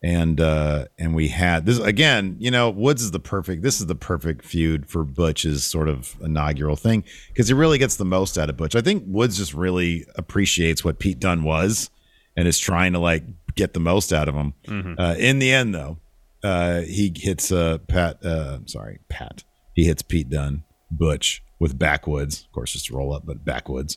and 0.04 0.38
uh 0.38 0.84
and 0.98 1.14
we 1.14 1.28
had 1.28 1.64
this 1.64 1.78
again. 1.78 2.36
You 2.38 2.50
know, 2.50 2.68
Woods 2.68 3.02
is 3.02 3.10
the 3.10 3.18
perfect. 3.18 3.62
This 3.62 3.80
is 3.80 3.86
the 3.86 3.94
perfect 3.94 4.44
feud 4.44 4.86
for 4.86 5.02
Butch's 5.02 5.64
sort 5.64 5.88
of 5.88 6.14
inaugural 6.20 6.76
thing 6.76 7.04
because 7.28 7.48
he 7.48 7.54
really 7.54 7.78
gets 7.78 7.96
the 7.96 8.04
most 8.04 8.36
out 8.36 8.50
of 8.50 8.56
Butch. 8.58 8.76
I 8.76 8.82
think 8.82 9.04
Woods 9.06 9.38
just 9.38 9.54
really 9.54 10.04
appreciates 10.14 10.84
what 10.84 10.98
Pete 10.98 11.18
Dunne 11.18 11.42
was 11.42 11.88
and 12.36 12.46
is 12.46 12.58
trying 12.58 12.92
to 12.92 12.98
like 12.98 13.24
get 13.54 13.72
the 13.72 13.80
most 13.80 14.12
out 14.12 14.28
of 14.28 14.34
him. 14.34 14.52
Uh, 14.98 15.14
in 15.18 15.38
the 15.38 15.50
end, 15.50 15.74
though, 15.74 15.96
uh, 16.42 16.80
he 16.82 17.10
hits 17.16 17.50
uh 17.50 17.78
Pat. 17.88 18.22
Uh, 18.22 18.58
sorry, 18.66 18.98
Pat. 19.08 19.42
He 19.72 19.84
hits 19.84 20.02
Pete 20.02 20.28
Dunne, 20.28 20.64
Butch 20.90 21.42
with 21.58 21.78
backwoods. 21.78 22.42
Of 22.44 22.52
course, 22.52 22.72
just 22.74 22.86
to 22.86 22.96
roll 22.96 23.14
up, 23.14 23.24
but 23.24 23.42
backwoods. 23.42 23.96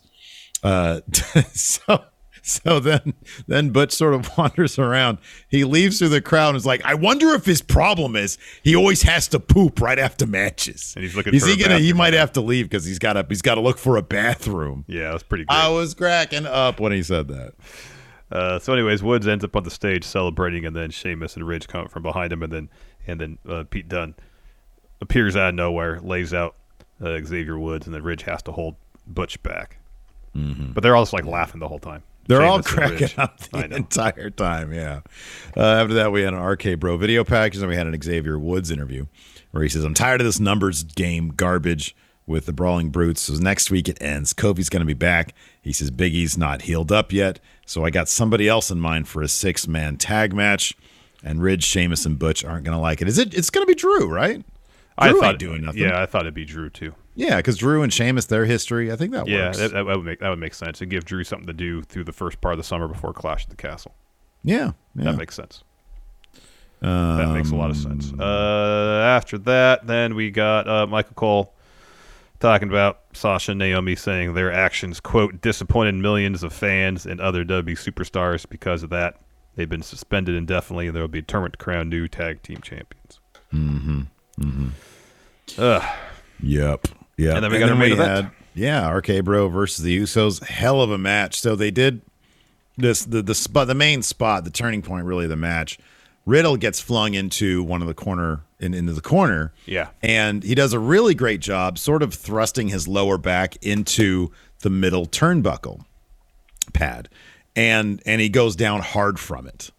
Uh, 0.64 1.02
so 1.54 2.06
so 2.64 2.80
then 2.80 3.14
then 3.46 3.72
Butch 3.72 3.92
sort 3.92 4.14
of 4.14 4.30
wanders 4.38 4.80
around. 4.80 5.18
He 5.50 5.66
leaves 5.66 6.00
through 6.00 6.10
the 6.10 6.22
crowd 6.22 6.50
and 6.50 6.58
is 6.58 6.66
like, 6.66 6.84
I 6.86 6.94
wonder 6.94 7.34
if 7.34 7.46
his 7.46 7.62
problem 7.62 8.16
is 8.16 8.38
he 8.64 8.76
always 8.76 9.02
has 9.02 9.28
to 9.30 9.40
poop 9.40 9.82
right 9.82 10.00
after 10.00 10.26
matches. 10.26 10.94
And 10.96 11.04
he's 11.04 11.16
looking 11.16 11.34
Is 11.34 11.46
he 11.46 11.58
gonna? 11.58 11.80
He 11.80 11.92
might 11.92 12.14
have 12.14 12.32
to 12.34 12.42
leave 12.42 12.70
because 12.70 12.86
he's 12.86 13.00
got 13.00 13.14
to. 13.14 13.26
He's 13.28 13.42
got 13.42 13.56
to 13.56 13.62
look 13.62 13.78
for 13.78 13.98
a 13.98 14.02
bathroom. 14.02 14.86
Yeah, 14.88 15.12
that's 15.12 15.24
pretty 15.24 15.44
good. 15.44 15.54
I 15.54 15.68
was 15.70 15.94
cracking 15.94 16.46
up 16.46 16.80
when 16.80 16.94
he 16.94 17.04
said 17.04 17.28
that. 17.28 17.54
Uh, 18.32 18.60
so, 18.60 18.74
anyways, 18.74 19.04
Woods 19.04 19.28
ends 19.28 19.44
up 19.44 19.56
on 19.56 19.64
the 19.64 19.72
stage 19.72 20.04
celebrating, 20.04 20.66
and 20.66 20.76
then 20.76 20.90
Sheamus 20.90 21.36
and 21.36 21.48
Ridge 21.48 21.68
come 21.68 21.88
from 21.88 22.04
behind 22.04 22.32
him, 22.32 22.44
and 22.44 22.52
then 22.52 22.70
and 23.08 23.20
then 23.20 23.38
uh, 23.48 23.64
Pete 23.70 23.90
Dunne 23.90 24.16
appears 25.02 25.36
out 25.36 25.50
of 25.50 25.56
nowhere, 25.56 26.00
lays 26.00 26.34
out 26.34 26.56
uh, 27.02 27.20
Xavier 27.24 27.60
Woods, 27.60 27.88
and 27.88 27.94
then 27.94 28.04
Ridge 28.04 28.24
has 28.24 28.42
to 28.44 28.52
hold 28.54 28.76
Butch 29.06 29.42
back. 29.44 29.80
Mm-hmm. 30.36 30.72
But 30.72 30.84
they're 30.84 30.96
all 30.96 31.04
just 31.04 31.14
like 31.14 31.26
laughing 31.26 31.60
the 31.60 31.68
whole 31.68 31.80
time. 31.80 32.04
They're 32.28 32.44
all 32.44 32.62
cracking 32.62 33.10
up 33.18 33.40
the 33.40 33.74
entire 33.76 34.30
time. 34.30 34.74
Yeah. 34.74 35.02
Uh, 35.56 35.62
after 35.62 35.94
that, 35.96 36.12
we 36.12 36.22
had 36.22 36.34
an 36.34 36.42
RK 36.42 36.80
Bro 36.80 36.98
video 36.98 37.24
package, 37.24 37.60
and 37.60 37.70
we 37.70 37.76
had 37.76 37.88
an 37.88 38.02
Xavier 38.02 38.38
Woods 38.38 38.70
interview 38.70 39.06
where 39.52 39.64
he 39.64 39.70
says, 39.70 39.84
"I'm 39.84 39.94
tired 39.94 40.22
of 40.22 40.26
this 40.26 40.40
numbers 40.40 40.84
game 40.84 41.30
garbage 41.30 41.96
with 42.28 42.46
the 42.46 42.54
Brawling 42.54 42.90
Brutes. 42.90 43.22
So 43.22 43.34
next 43.36 43.72
week 43.72 43.88
it 43.90 44.00
ends. 44.02 44.34
Kofi's 44.34 44.70
going 44.70 44.82
to 44.82 44.86
be 44.86 44.94
back. 44.94 45.34
He 45.62 45.72
says 45.74 45.90
Big 45.90 46.14
E's 46.14 46.38
not 46.38 46.64
healed 46.64 46.92
up 46.92 47.12
yet, 47.12 47.40
so 47.66 47.86
I 47.86 47.90
got 47.90 48.10
somebody 48.10 48.48
else 48.48 48.70
in 48.70 48.80
mind 48.80 49.08
for 49.08 49.22
a 49.24 49.28
six 49.28 49.68
man 49.68 49.98
tag 49.98 50.34
match. 50.36 50.76
And 51.24 51.42
Ridge, 51.42 51.64
Sheamus, 51.64 52.06
and 52.06 52.20
Butch 52.20 52.46
aren't 52.46 52.64
going 52.64 52.76
to 52.78 52.82
like 52.82 53.02
it. 53.02 53.08
Is 53.08 53.18
it? 53.18 53.34
It's 53.34 53.50
going 53.50 53.66
to 53.66 53.68
be 53.68 53.74
Drew, 53.74 54.08
right? 54.08 54.46
I 55.00 55.14
thought 55.14 55.40
doing 55.40 55.64
nothing. 55.64 55.82
Yeah, 55.82 56.02
I 56.02 56.06
thought 56.06 56.22
it'd 56.22 56.34
be 56.36 56.46
Drew 56.46 56.70
too. 56.70 56.94
Yeah, 57.18 57.38
because 57.38 57.58
Drew 57.58 57.82
and 57.82 57.92
Sheamus, 57.92 58.28
their 58.28 58.46
history, 58.46 58.92
I 58.92 58.96
think 58.96 59.12
that 59.14 59.28
yeah, 59.28 59.48
works. 59.48 59.58
that, 59.58 59.74
that 59.74 59.86
would 59.88 60.06
make 60.06 60.20
that 60.20 60.30
would 60.30 60.38
make 60.38 60.54
sense. 60.54 60.82
And 60.82 60.90
give 60.92 61.04
Drew 61.04 61.24
something 61.24 61.48
to 61.48 61.54
do 61.54 61.82
through 61.82 62.04
the 62.04 62.14
first 62.14 62.40
part 62.42 62.54
of 62.54 62.60
the 62.60 62.64
summer 62.64 62.88
before 62.88 63.12
Clash 63.12 63.44
at 63.46 63.50
the 63.50 63.56
Castle. 63.56 63.96
yeah, 64.44 64.74
yeah. 64.96 65.04
That 65.06 65.18
makes 65.18 65.36
sense. 65.36 65.64
that 66.80 67.30
makes 67.34 67.50
a 67.50 67.56
lot 67.56 67.72
of 67.72 67.78
sense. 67.78 68.12
Um, 68.14 68.22
Uh, 68.22 69.02
after 69.02 69.40
that, 69.40 69.88
then 69.88 70.14
we 70.14 70.30
got 70.30 70.68
uh, 70.70 70.86
Michael 70.86 71.16
Cole 71.16 71.54
talking 72.40 72.70
about 72.70 73.00
Sasha 73.14 73.52
and 73.54 73.58
Naomi 73.60 73.96
saying 73.96 74.36
their 74.36 74.52
actions, 74.52 75.00
quote, 75.00 75.42
disappointed 75.42 75.96
millions 75.96 76.44
of 76.44 76.54
fans 76.54 77.08
and 77.08 77.20
other 77.20 77.44
W 77.44 77.76
superstars. 77.76 78.48
Because 78.48 78.84
of 78.84 78.92
that, 78.92 79.20
they've 79.56 79.68
been 79.68 79.82
suspended 79.82 80.36
indefinitely, 80.36 80.86
and 80.86 80.96
there 80.96 81.02
will 81.02 81.08
be 81.08 81.22
determined 81.22 81.54
to 81.54 81.58
crown 81.58 81.90
new 81.90 82.08
tag 82.08 82.44
team 82.44 82.58
champions. 82.62 83.20
Mm-hmm. 83.52 84.02
Mm-hmm. 84.40 84.68
Ugh. 85.58 85.98
Yep. 86.44 86.88
Yeah. 87.18 87.36
And 87.36 87.44
then 87.44 87.52
we 87.52 87.60
got 87.60 87.70
a 87.70 87.76
main 87.76 87.92
event. 87.94 88.26
had 88.26 88.32
yeah, 88.54 88.90
RK 88.90 89.24
Bro 89.24 89.50
versus 89.50 89.84
the 89.84 90.00
Usos. 90.00 90.44
Hell 90.44 90.82
of 90.82 90.90
a 90.92 90.98
match. 90.98 91.40
So 91.40 91.56
they 91.56 91.72
did 91.72 92.02
this 92.78 93.04
the 93.06 93.22
the 93.22 93.36
spot 93.36 93.68
the 93.68 93.76
main 93.76 94.02
spot, 94.02 94.44
the 94.44 94.50
turning 94.52 94.82
point 94.82 95.06
really 95.06 95.26
of 95.26 95.30
the 95.30 95.36
match. 95.36 95.78
Riddle 96.26 96.58
gets 96.58 96.80
flung 96.82 97.14
into 97.14 97.64
one 97.64 97.82
of 97.82 97.88
the 97.88 97.94
corner 97.94 98.42
in, 98.60 98.74
into 98.74 98.92
the 98.92 99.02
corner. 99.02 99.54
Yeah. 99.66 99.90
And 100.02 100.44
he 100.44 100.56
does 100.56 100.74
a 100.74 100.80
really 100.80 101.16
great 101.16 101.40
job 101.40 101.78
sort 101.80 102.04
of 102.04 102.14
thrusting 102.14 102.68
his 102.68 102.86
lower 102.88 103.18
back 103.18 103.56
into 103.64 104.32
the 104.60 104.70
middle 104.70 105.06
turnbuckle 105.06 105.86
pad. 106.74 107.10
And 107.56 108.02
and 108.06 108.22
he 108.22 108.30
goes 108.30 108.56
down 108.56 108.82
hard 108.82 109.20
from 109.20 109.48
it. 109.48 109.72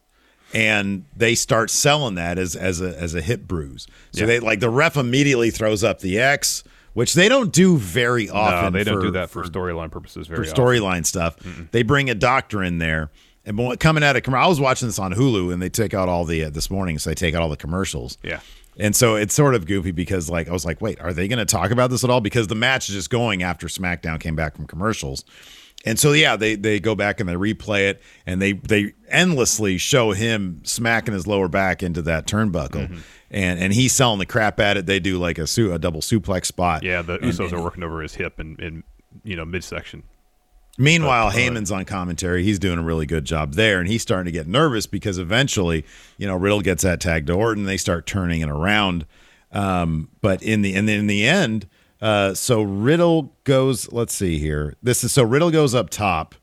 And 0.54 1.04
they 1.14 1.34
start 1.34 1.68
selling 1.70 2.14
that 2.14 2.38
as 2.38 2.56
as 2.56 2.80
a 2.80 2.98
as 2.98 3.14
a 3.14 3.20
hip 3.20 3.42
bruise. 3.46 3.86
So 4.12 4.20
Yeah. 4.20 4.26
they 4.26 4.40
like 4.40 4.60
the 4.60 4.70
ref 4.70 4.96
immediately 4.96 5.50
throws 5.50 5.84
up 5.84 6.00
the 6.00 6.18
X, 6.18 6.64
which 6.98 7.14
they 7.14 7.28
don't 7.28 7.52
do 7.52 7.76
very 7.76 8.28
often. 8.28 8.72
no, 8.72 8.76
they 8.76 8.82
don't 8.82 9.00
do 9.00 9.12
that 9.12 9.30
for, 9.30 9.44
storyline 9.44 9.88
purposes 9.88 10.26
very 10.26 10.44
for 10.44 10.52
storyline 10.52 11.06
stuff. 11.06 11.36
They 11.70 11.84
bring 11.84 12.10
a 12.10 12.14
doctor 12.16 12.60
in 12.60 12.78
there, 12.78 13.12
and 13.44 13.78
coming 13.78 14.02
out 14.02 14.16
of 14.16 14.24
commer- 14.24 14.42
I 14.42 14.48
was 14.48 14.58
watching 14.58 14.88
this 14.88 14.98
on 14.98 15.14
Hulu, 15.14 15.52
and 15.52 15.62
they 15.62 15.68
take 15.68 15.94
out 15.94 16.08
all 16.08 16.24
the 16.24 16.42
uh, 16.42 16.50
this 16.50 16.72
morning, 16.72 16.98
so 16.98 17.10
they 17.10 17.14
take 17.14 17.36
out 17.36 17.42
all 17.42 17.50
the 17.50 17.56
commercials. 17.56 18.18
Yeah. 18.24 18.40
And 18.80 18.96
so 18.96 19.14
it's 19.14 19.32
sort 19.32 19.54
of 19.54 19.64
goofy 19.64 19.92
because 19.92 20.28
like 20.28 20.48
I 20.48 20.52
was 20.52 20.64
like, 20.64 20.80
wait, 20.80 21.00
are 21.00 21.12
they 21.12 21.28
going 21.28 21.38
to 21.38 21.44
talk 21.44 21.70
about 21.70 21.90
this 21.90 22.02
at 22.02 22.10
all? 22.10 22.20
Because 22.20 22.48
the 22.48 22.56
match 22.56 22.88
is 22.88 22.96
just 22.96 23.10
going 23.10 23.44
after 23.44 23.68
SmackDown 23.68 24.18
came 24.18 24.34
back 24.34 24.56
from 24.56 24.66
commercials. 24.66 25.24
And 25.84 25.98
so 25.98 26.12
yeah, 26.12 26.36
they 26.36 26.56
they 26.56 26.80
go 26.80 26.94
back 26.94 27.20
and 27.20 27.28
they 27.28 27.34
replay 27.34 27.88
it 27.88 28.02
and 28.26 28.42
they 28.42 28.52
they 28.52 28.94
endlessly 29.08 29.78
show 29.78 30.12
him 30.12 30.60
smacking 30.64 31.14
his 31.14 31.26
lower 31.26 31.48
back 31.48 31.82
into 31.82 32.02
that 32.02 32.26
turnbuckle. 32.26 32.88
Mm-hmm. 32.88 32.98
And 33.30 33.60
and 33.60 33.72
he's 33.72 33.92
selling 33.92 34.18
the 34.18 34.26
crap 34.26 34.58
at 34.58 34.76
it. 34.76 34.86
They 34.86 35.00
do 35.00 35.18
like 35.18 35.38
a 35.38 35.46
su- 35.46 35.72
a 35.72 35.78
double 35.78 36.00
suplex 36.00 36.46
spot. 36.46 36.82
Yeah, 36.82 37.02
the 37.02 37.18
Usos 37.18 37.46
and- 37.46 37.52
are 37.54 37.62
working 37.62 37.82
over 37.82 38.02
his 38.02 38.14
hip 38.14 38.38
and, 38.38 38.58
and 38.58 38.82
you 39.22 39.36
know 39.36 39.44
midsection. 39.44 40.02
Meanwhile, 40.80 41.28
uh, 41.28 41.32
Heyman's 41.32 41.72
on 41.72 41.84
commentary. 41.84 42.44
He's 42.44 42.60
doing 42.60 42.78
a 42.78 42.82
really 42.82 43.04
good 43.04 43.24
job 43.24 43.54
there, 43.54 43.80
and 43.80 43.88
he's 43.88 44.00
starting 44.00 44.26
to 44.26 44.32
get 44.32 44.46
nervous 44.46 44.86
because 44.86 45.18
eventually, 45.18 45.84
you 46.18 46.26
know, 46.28 46.36
Riddle 46.36 46.60
gets 46.60 46.84
that 46.84 47.00
tag 47.00 47.26
to 47.26 47.32
Orton. 47.32 47.64
They 47.64 47.76
start 47.76 48.06
turning 48.06 48.42
it 48.42 48.48
around. 48.48 49.04
Um, 49.50 50.08
but 50.20 50.40
in 50.40 50.62
the 50.62 50.74
and 50.74 50.88
then 50.88 51.00
in 51.00 51.06
the 51.08 51.26
end, 51.26 51.66
uh, 52.00 52.34
so 52.34 52.62
Riddle 52.62 53.34
goes. 53.44 53.90
Let's 53.92 54.14
see 54.14 54.38
here. 54.38 54.74
This 54.82 55.02
is 55.04 55.12
so 55.12 55.22
Riddle 55.22 55.50
goes 55.50 55.74
up 55.74 55.90
top. 55.90 56.34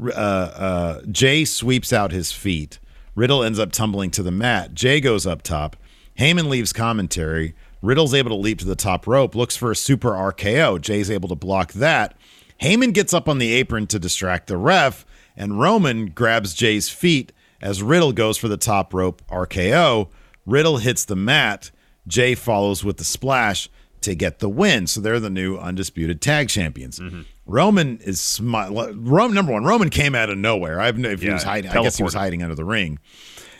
Uh, 0.00 0.10
uh, 0.10 1.02
Jay 1.10 1.44
sweeps 1.44 1.92
out 1.92 2.12
his 2.12 2.32
feet. 2.32 2.78
Riddle 3.14 3.42
ends 3.42 3.58
up 3.58 3.72
tumbling 3.72 4.10
to 4.12 4.22
the 4.22 4.30
mat. 4.30 4.74
Jay 4.74 5.00
goes 5.00 5.26
up 5.26 5.42
top. 5.42 5.76
Heyman 6.18 6.48
leaves 6.48 6.72
commentary. 6.72 7.54
Riddle's 7.82 8.14
able 8.14 8.30
to 8.30 8.36
leap 8.36 8.58
to 8.60 8.64
the 8.64 8.76
top 8.76 9.06
rope, 9.06 9.34
looks 9.34 9.56
for 9.56 9.70
a 9.70 9.76
super 9.76 10.10
RKO. 10.10 10.80
Jay's 10.80 11.10
able 11.10 11.28
to 11.28 11.34
block 11.34 11.72
that. 11.72 12.16
Heyman 12.60 12.94
gets 12.94 13.12
up 13.12 13.28
on 13.28 13.38
the 13.38 13.52
apron 13.54 13.88
to 13.88 13.98
distract 13.98 14.46
the 14.46 14.56
ref, 14.56 15.04
and 15.36 15.58
Roman 15.60 16.06
grabs 16.06 16.54
Jay's 16.54 16.88
feet 16.88 17.32
as 17.60 17.82
Riddle 17.82 18.12
goes 18.12 18.38
for 18.38 18.48
the 18.48 18.56
top 18.56 18.94
rope 18.94 19.20
RKO. 19.28 20.08
Riddle 20.46 20.76
hits 20.78 21.04
the 21.04 21.16
mat. 21.16 21.70
Jay 22.06 22.34
follows 22.34 22.84
with 22.84 22.98
the 22.98 23.04
splash 23.04 23.68
to 24.02 24.14
get 24.14 24.38
the 24.40 24.48
win. 24.48 24.86
So 24.86 25.00
they're 25.00 25.20
the 25.20 25.30
new 25.30 25.56
undisputed 25.56 26.20
tag 26.20 26.48
champions. 26.48 27.00
Roman 27.46 27.98
is 27.98 28.18
smi- 28.18 28.92
Roman 28.96 29.34
number 29.34 29.52
one. 29.52 29.64
Roman 29.64 29.90
came 29.90 30.14
out 30.14 30.30
of 30.30 30.38
nowhere. 30.38 30.80
I 30.80 30.86
have 30.86 30.98
no 30.98 31.08
if 31.10 31.20
he 31.22 31.28
was 31.30 31.42
hiding. 31.42 31.70
I 31.70 31.74
guess 31.84 31.96
he 31.96 32.02
was 32.04 32.14
hiding 32.14 32.42
under 32.42 32.54
the 32.54 32.64
ring. 32.64 32.98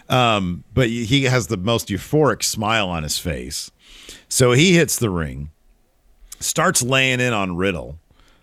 Um, 0.08 0.64
but 0.74 0.88
he 0.88 1.24
has 1.24 1.46
the 1.46 1.56
most 1.56 1.88
euphoric 1.88 2.42
smile 2.42 2.88
on 2.88 3.02
his 3.02 3.18
face. 3.18 3.70
So 4.28 4.52
he 4.52 4.74
hits 4.74 4.96
the 4.98 5.10
ring, 5.10 5.50
starts 6.40 6.82
laying 6.82 7.20
in 7.20 7.32
on 7.32 7.56
Riddle. 7.56 7.98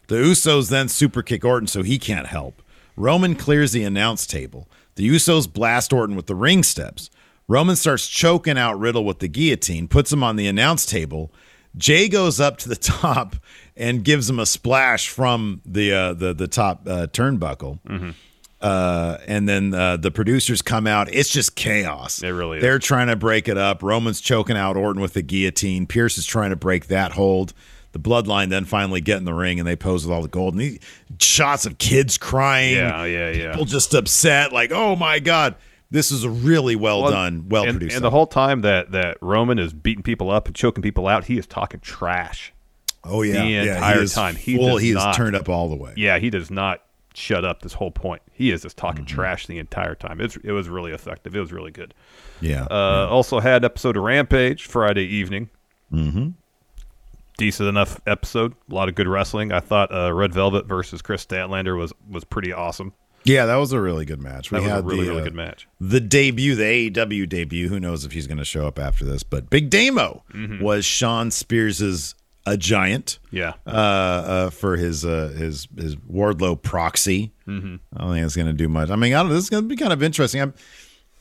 The 0.08 0.16
Usos 0.16 0.70
then 0.70 0.88
super 0.90 1.22
kick 1.22 1.46
Orton, 1.46 1.68
so 1.68 1.84
he 1.84 2.00
can't 2.00 2.28
help. 2.28 2.62
Roman 2.96 3.36
clears 3.36 3.72
the 3.72 3.84
announce 3.84 4.26
table. 4.26 4.68
The 4.96 5.08
Usos 5.08 5.52
blast 5.52 5.94
Orton 5.94 6.16
with 6.16 6.26
the 6.28 6.36
ring 6.36 6.64
steps. 6.64 7.10
Roman 7.48 7.76
starts 7.76 8.08
choking 8.08 8.58
out 8.58 8.80
Riddle 8.80 9.06
with 9.06 9.20
the 9.20 9.28
guillotine, 9.28 9.88
puts 9.88 10.12
him 10.12 10.24
on 10.24 10.36
the 10.36 10.48
announce 10.48 10.86
table. 10.86 11.32
Jay 11.78 12.10
goes 12.10 12.40
up 12.40 12.58
to 12.58 12.70
the 12.70 12.76
top 12.76 13.36
and 13.76 14.04
gives 14.04 14.30
him 14.30 14.40
a 14.40 14.46
splash 14.46 15.10
from 15.10 15.62
the 15.66 15.92
uh, 15.94 16.14
the 16.14 16.34
the 16.34 16.48
top 16.48 16.88
uh, 16.88 17.08
turnbuckle. 17.08 17.80
Uh, 18.62 19.18
and 19.26 19.48
then 19.48 19.74
uh, 19.74 19.96
the 19.96 20.12
producers 20.12 20.62
come 20.62 20.86
out. 20.86 21.08
It's 21.14 21.30
just 21.30 21.56
chaos. 21.56 22.22
It 22.22 22.30
really 22.30 22.58
is. 22.58 22.62
They're 22.62 22.80
trying 22.80 23.08
to 23.08 23.16
break 23.16 23.48
it 23.48 23.58
up. 23.58 23.82
Roman's 23.82 24.20
choking 24.20 24.58
out 24.58 24.76
Orton 24.76 25.02
with 25.02 25.14
the 25.14 25.22
guillotine. 25.22 25.88
Pearce 25.88 26.18
is 26.18 26.26
trying 26.26 26.50
to 26.50 26.58
break 26.58 26.88
that 26.88 27.14
hold. 27.14 27.54
The 27.94 28.00
bloodline 28.00 28.50
then 28.50 28.66
finally 28.66 29.00
get 29.02 29.18
in 29.18 29.24
the 29.24 29.34
ring 29.34 29.60
and 29.60 29.68
they 29.68 29.78
pose 29.78 30.06
with 30.06 30.14
all 30.14 30.22
the 30.22 30.28
gold. 30.28 30.56
And 30.56 30.62
these 30.62 30.80
shots 31.22 31.66
of 31.66 31.78
kids 31.78 32.18
crying. 32.18 32.76
Yeah, 32.76 33.06
yeah, 33.06 33.30
yeah. 33.32 33.52
People 33.52 33.66
just 33.66 33.94
upset, 33.94 34.52
like, 34.52 34.72
oh 34.74 34.96
my 34.98 35.20
God. 35.20 35.56
This 35.92 36.12
is 36.12 36.24
a 36.24 36.30
really 36.30 36.76
well, 36.76 37.02
Well, 37.02 37.12
done, 37.12 37.46
well 37.50 37.64
produced. 37.66 37.96
And 37.96 38.06
the 38.06 38.12
whole 38.12 38.28
time 38.28 38.62
that 38.62 38.92
that 38.92 39.18
Roman 39.22 39.58
is 39.58 39.74
beating 39.74 40.04
people 40.04 40.30
up 40.30 40.46
and 40.48 40.56
choking 40.56 40.82
people 40.84 41.08
out, 41.08 41.26
he 41.26 41.38
is 41.38 41.48
talking 41.48 41.80
trash. 41.80 42.54
oh 43.04 43.22
yeah, 43.24 43.42
the 43.44 43.48
yeah, 43.50 43.76
entire 43.76 43.96
he 43.98 44.04
is 44.04 44.14
time. 44.14 44.36
He 44.36 44.56
full, 44.58 44.78
he 44.78 44.90
is 44.90 44.96
not- 44.96 45.16
turned 45.16 45.36
up 45.36 45.50
all 45.50 45.68
the 45.70 45.76
way. 45.76 45.94
Yeah, 45.98 46.20
he 46.20 46.30
does 46.30 46.52
not 46.52 46.84
shut 47.16 47.44
up 47.44 47.62
this 47.64 47.74
whole 47.74 47.90
point. 47.92 48.22
He 48.32 48.52
is 48.52 48.62
just 48.62 48.78
talking 48.78 49.04
Mm-hmm. 49.04 49.16
trash 49.16 49.48
the 49.48 49.58
entire 49.58 49.96
time. 49.96 50.22
It's, 50.22 50.38
it 50.38 50.52
was 50.52 50.70
really 50.70 50.92
effective. 50.92 51.36
It 51.36 51.40
was 51.40 51.52
really 51.52 51.72
good. 51.72 51.94
Yeah, 52.40 52.66
Uh, 52.70 53.08
Also 53.10 53.40
had 53.40 53.66
episode 53.66 53.98
of 53.98 54.04
Rampage 54.04 54.66
Friday 54.66 55.06
evening. 55.06 55.50
Mhm. 55.92 56.34
Decent 57.38 57.68
enough 57.70 58.00
episode. 58.06 58.54
A 58.70 58.74
lot 58.76 58.90
of 58.90 58.96
good 58.96 59.08
wrestling. 59.08 59.52
I 59.54 59.60
thought 59.62 59.94
uh, 59.94 60.14
Red 60.14 60.34
Velvet 60.34 60.66
versus 60.68 61.02
Kris 61.02 61.26
Statlander 61.26 61.78
was 61.78 61.94
was 62.10 62.24
pretty 62.26 62.52
awesome. 62.54 62.94
Yeah, 63.26 63.46
that 63.46 63.58
was 63.58 63.72
a 63.74 63.80
really 63.82 64.06
good 64.06 64.22
match. 64.22 64.50
That 64.50 64.62
was 64.62 64.72
a 64.72 64.82
really 64.82 65.04
the, 65.06 65.10
really 65.12 65.22
uh, 65.22 65.24
good 65.26 65.36
match. 65.36 65.68
the 65.80 66.00
debut, 66.00 66.56
the 66.56 66.90
AEW 66.92 67.28
debut. 67.30 67.68
Who 67.70 67.80
knows 67.80 68.06
if 68.06 68.12
he's 68.14 68.28
going 68.28 68.38
to 68.38 68.46
show 68.46 68.66
up 68.66 68.80
after 68.80 69.06
this? 69.06 69.24
But 69.24 69.50
Big 69.50 69.70
Damo 69.70 70.24
Mm-hmm. 70.34 70.64
was 70.64 70.86
Shawn 70.86 71.30
Spears's 71.32 72.16
a 72.46 72.56
giant. 72.58 73.20
Yeah. 73.32 73.54
uh, 73.68 73.70
uh, 73.70 74.50
for 74.50 74.78
his 74.78 75.06
uh, 75.06 75.34
his 75.38 75.68
his 75.78 75.96
Wardlow 75.98 76.62
proxy. 76.62 77.34
Mm-hmm. 77.48 77.76
I 77.96 78.02
don't 78.02 78.14
think 78.14 78.26
it's 78.26 78.36
going 78.36 78.48
to 78.48 78.54
do 78.54 78.70
much. 78.70 78.90
I 78.90 78.96
mean, 78.96 79.14
I 79.14 79.22
don't. 79.22 79.30
This 79.32 79.44
is 79.44 79.50
going 79.50 79.64
to 79.64 79.70
be 79.70 79.76
kind 79.76 79.94
of 79.94 80.02
interesting. 80.02 80.42
I'm, 80.42 80.54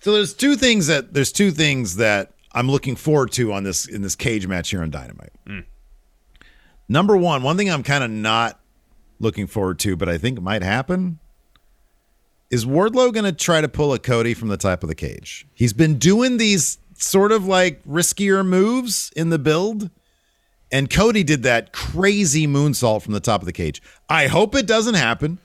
so 0.01 0.13
there's 0.13 0.33
two 0.35 0.55
things 0.57 0.87
that 0.87 1.13
there's 1.13 1.33
two 1.33 1.51
things 1.51 1.97
that 1.97 2.33
I'm 2.53 2.71
looking 2.71 2.95
forward 2.97 3.33
to 3.33 3.53
on 3.53 3.65
this 3.65 3.87
in 3.87 4.01
this 4.03 4.15
cage 4.15 4.47
match 4.47 4.71
here 4.71 4.81
on 4.83 4.91
Dynamite. 4.91 5.33
Number 6.89 7.17
one, 7.17 7.43
one 7.43 7.57
thing 7.57 7.69
I'm 7.71 7.83
kind 7.83 8.03
of 8.03 8.11
not 8.11 8.59
looking 9.21 9.47
forward 9.47 9.79
to, 9.81 9.97
but 9.97 10.09
I 10.09 10.17
think 10.17 10.41
might 10.41 10.63
happen. 10.63 11.19
Is 12.51 12.65
Wardlow 12.65 13.13
going 13.13 13.25
to 13.25 13.33
try 13.33 13.61
to 13.61 13.69
pull 13.69 13.93
a 13.93 13.99
Cody 13.99 14.35
from 14.35 14.49
the 14.49 14.57
top 14.57 14.83
of 14.83 14.89
the 14.89 14.95
cage? 14.95 15.47
He's 15.55 15.73
been 15.73 15.99
doing 15.99 16.39
these 16.39 16.79
sort 16.97 17.31
of 17.33 17.47
like 17.47 17.83
riskier 17.85 18.45
moves 18.45 19.13
in 19.15 19.31
the 19.31 19.39
build. 19.39 19.91
And 20.71 20.91
Cody 20.91 21.23
did 21.25 21.45
that 21.45 21.73
crazy 21.73 22.47
moonsault 22.47 23.03
from 23.03 23.15
the 23.15 23.21
top 23.21 23.41
of 23.41 23.47
the 23.47 23.53
cage. 23.53 23.81
I 24.09 24.27
hope 24.27 24.55
it 24.55 24.67
doesn't 24.67 24.95
happen 24.95 25.39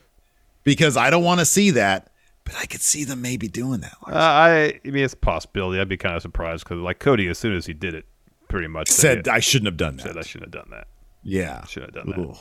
because 0.64 0.98
I 0.98 1.10
don't 1.10 1.24
want 1.24 1.40
to 1.40 1.46
see 1.46 1.72
that, 1.72 2.12
but 2.44 2.56
I 2.58 2.66
could 2.66 2.82
see 2.82 3.06
them 3.06 3.22
maybe 3.22 3.48
doing 3.48 3.82
that. 3.82 3.96
Uh, 4.06 4.12
I, 4.16 4.80
I 4.86 4.90
mean, 4.90 5.04
it's 5.04 5.14
a 5.14 5.18
possibility. 5.18 5.80
I'd 5.80 5.88
be 5.88 5.96
kind 5.96 6.16
of 6.18 6.22
surprised 6.22 6.66
because, 6.66 6.80
like 6.80 7.00
Cody, 7.00 7.28
as 7.30 7.38
soon 7.38 7.56
as 7.56 7.66
he 7.66 7.74
did 7.74 7.94
it, 7.94 8.06
pretty 8.50 8.68
much 8.68 8.90
Said 8.90 9.28
I 9.30 9.40
shouldn't 9.40 9.68
have 9.68 9.78
done 9.78 9.96
that. 9.98 10.04
said 10.04 10.18
I 10.18 10.22
shouldn't 10.24 10.54
have 10.54 10.64
done 10.64 10.72
that. 10.72 10.88
Yeah. 11.24 11.64
Should 11.66 11.84
have 11.84 11.94
done 11.94 12.10
that. 12.10 12.38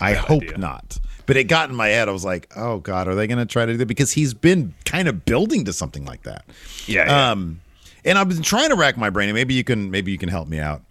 I 0.00 0.14
hope 0.14 0.42
idea. 0.42 0.58
not. 0.58 0.98
But 1.26 1.36
it 1.36 1.44
got 1.44 1.68
in 1.68 1.76
my 1.76 1.88
head. 1.88 2.08
I 2.08 2.12
was 2.12 2.24
like, 2.24 2.50
oh 2.56 2.78
God, 2.78 3.06
are 3.06 3.14
they 3.14 3.26
going 3.26 3.38
to 3.38 3.46
try 3.46 3.66
to 3.66 3.72
do 3.72 3.78
that? 3.78 3.86
Because 3.86 4.12
he's 4.12 4.32
been 4.32 4.74
kind 4.84 5.08
of 5.08 5.24
building 5.26 5.64
to 5.66 5.72
something 5.72 6.04
like 6.06 6.22
that. 6.22 6.44
Yeah, 6.86 7.04
yeah. 7.06 7.30
Um, 7.32 7.60
and 8.04 8.16
I've 8.16 8.28
been 8.28 8.42
trying 8.42 8.70
to 8.70 8.76
rack 8.76 8.96
my 8.96 9.10
brain, 9.10 9.28
and 9.28 9.34
maybe 9.34 9.52
you 9.54 9.64
can 9.64 9.90
maybe 9.90 10.10
you 10.10 10.18
can 10.18 10.30
help 10.30 10.48
me 10.48 10.58
out. 10.58 10.82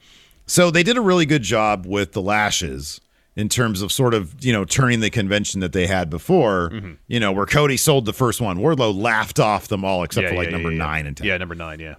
So 0.46 0.70
they 0.70 0.84
did 0.84 0.96
a 0.98 1.02
really 1.02 1.26
good 1.26 1.42
job 1.42 1.86
with 1.88 2.12
the 2.12 2.22
lashes 2.22 3.02
in 3.36 3.50
terms 3.50 3.82
of 3.82 3.92
sort 3.92 4.14
of 4.14 4.36
you 4.46 4.54
know 4.54 4.64
turning 4.66 5.00
the 5.00 5.10
convention 5.10 5.62
that 5.62 5.74
they 5.74 5.88
had 5.88 6.10
before. 6.10 6.70
Mm-hmm. 6.72 6.94
You 7.08 7.20
know 7.20 7.32
where 7.32 7.46
Cody 7.48 7.78
sold 7.78 8.06
the 8.06 8.14
first 8.14 8.40
one, 8.40 8.60
Wardlow 8.60 8.96
laughed 8.96 9.40
off 9.40 9.68
them 9.70 9.84
all 9.84 10.04
except 10.04 10.26
Yeah, 10.26 10.30
for 10.32 10.36
like 10.36 10.48
yeah, 10.50 10.52
number 10.58 10.70
nine 10.72 11.08
and 11.08 11.18
ten. 11.18 11.26
Yeah, 11.26 11.38
number 11.38 11.56
nine. 11.56 11.80
Yeah. 11.80 11.96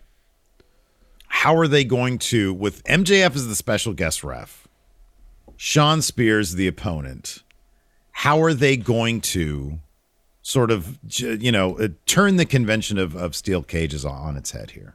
How 1.26 1.56
are 1.56 1.66
they 1.68 1.84
going 1.84 2.18
to 2.18 2.54
with 2.54 2.84
MJF 2.84 3.34
as 3.34 3.48
the 3.48 3.54
special 3.56 3.92
guest 3.94 4.22
ref, 4.22 4.67
Shawn 5.60 6.00
Spears 6.02 6.54
the 6.54 6.68
opponent? 6.68 7.42
How 8.12 8.40
are 8.40 8.54
they 8.54 8.76
going 8.76 9.20
to 9.22 9.80
sort 10.40 10.70
of 10.70 10.98
you 11.20 11.50
know 11.52 11.78
uh, 11.78 11.88
turn 12.06 12.36
the 12.36 12.46
convention 12.46 12.96
of 12.96 13.14
of 13.16 13.34
steel 13.36 13.62
cages 13.62 14.04
on, 14.04 14.36
its 14.36 14.52
head 14.52 14.70
here? 14.70 14.94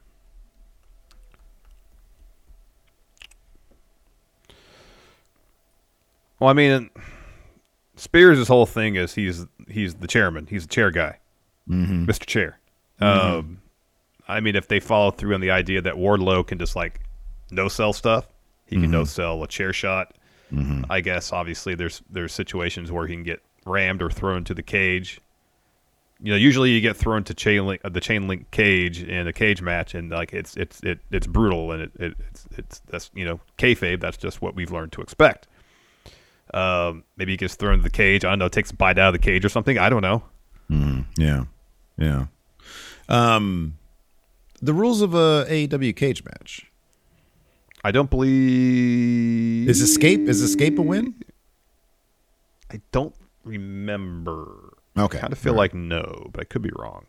Well, 6.39 6.49
I 6.49 6.53
mean, 6.53 6.89
Spears' 7.95 8.47
whole 8.47 8.65
thing 8.65 8.95
is 8.95 9.13
he's 9.13 9.45
he's 9.69 9.95
the 9.95 10.07
chairman. 10.07 10.47
He's 10.49 10.63
the 10.67 10.73
chair 10.73 10.91
guy, 10.91 11.19
Mm-hmm. 11.69 12.05
Mr. 12.05 12.25
Chair. 12.25 12.59
Um, 12.99 13.61
I 14.27 14.39
mean, 14.39 14.55
if 14.55 14.67
they 14.67 14.79
follow 14.79 15.11
through 15.11 15.33
on 15.35 15.41
the 15.41 15.51
idea 15.51 15.81
that 15.81 15.95
Wardlow 15.95 16.45
can 16.47 16.57
just 16.57 16.75
like 16.75 17.01
no 17.51 17.67
sell 17.67 17.93
stuff, 17.93 18.27
he 18.65 18.75
can 18.75 18.83
Mm-hmm. 18.85 18.91
no 18.91 19.03
sell 19.05 19.43
a 19.43 19.47
chair 19.47 19.73
shot. 19.73 20.15
I 20.89 21.01
guess 21.01 21.31
obviously 21.31 21.75
there's 21.75 22.01
there's 22.09 22.33
situations 22.33 22.91
where 22.91 23.07
he 23.07 23.15
can 23.15 23.23
get 23.23 23.41
rammed 23.65 24.01
or 24.01 24.09
thrown 24.09 24.43
to 24.45 24.53
the 24.53 24.63
cage. 24.63 25.19
You 26.21 26.31
know, 26.31 26.37
usually 26.37 26.69
you 26.69 26.79
get 26.79 26.95
thrown 26.95 27.23
to 27.25 27.33
chain 27.33 27.65
link, 27.65 27.81
uh, 27.83 27.89
the 27.89 27.99
chain 27.99 28.27
link 28.27 28.49
cage 28.51 29.03
in 29.03 29.27
a 29.27 29.33
cage 29.33 29.61
match, 29.61 29.93
and 29.93 30.09
like 30.09 30.31
it's 30.33 30.55
it's 30.55 30.81
it, 30.83 30.99
it's 31.11 31.27
brutal 31.27 31.71
and 31.71 31.81
it, 31.83 31.91
it 31.99 32.13
it's 32.29 32.47
it's 32.57 32.79
that's 32.87 33.11
you 33.13 33.25
know 33.25 33.39
kayfabe. 33.57 33.99
That's 33.99 34.17
just 34.17 34.41
what 34.41 34.55
we've 34.55 34.71
learned 34.71 34.91
to 34.93 35.01
expect. 35.01 35.47
Um, 36.53 37.03
maybe 37.17 37.33
he 37.33 37.37
gets 37.37 37.55
thrown 37.55 37.77
to 37.77 37.83
the 37.83 37.89
cage. 37.89 38.23
I 38.23 38.29
don't 38.29 38.39
know, 38.39 38.47
takes 38.47 38.71
a 38.71 38.75
bite 38.75 38.99
out 38.99 39.13
of 39.13 39.13
the 39.13 39.25
cage 39.25 39.43
or 39.43 39.49
something. 39.49 39.77
I 39.77 39.89
don't 39.89 40.01
know. 40.01 40.23
Yeah, 41.17 41.45
yeah. 41.97 42.25
Um, 43.09 43.77
the 44.61 44.73
rules 44.73 45.01
of 45.01 45.13
a 45.13 45.45
AEW 45.49 45.95
cage 45.95 46.23
match 46.23 46.71
I 47.83 47.91
don't 47.91 48.09
believe 48.09 49.69
is 49.69 49.81
escape. 49.81 50.21
Is 50.21 50.41
escape 50.41 50.79
a 50.79 50.81
win? 50.81 51.15
I 52.71 52.81
don't 52.91 53.13
remember. 53.43 54.77
Okay, 54.97 55.17
I 55.17 55.21
kind 55.21 55.33
of 55.33 55.39
feel 55.39 55.53
like 55.53 55.73
no, 55.73 56.29
but 56.31 56.41
I 56.41 56.43
could 56.45 56.61
be 56.61 56.71
wrong. 56.77 57.05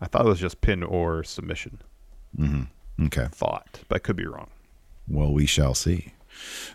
I 0.00 0.06
thought 0.06 0.24
it 0.24 0.28
was 0.28 0.40
just 0.40 0.60
pin 0.60 0.82
or 0.82 1.24
submission. 1.24 1.82
Mm-hmm. 2.38 3.06
Okay. 3.06 3.26
Thought, 3.32 3.80
but 3.88 3.96
I 3.96 3.98
could 3.98 4.16
be 4.16 4.26
wrong. 4.26 4.48
Well, 5.08 5.32
we 5.32 5.46
shall 5.46 5.74
see. 5.74 6.12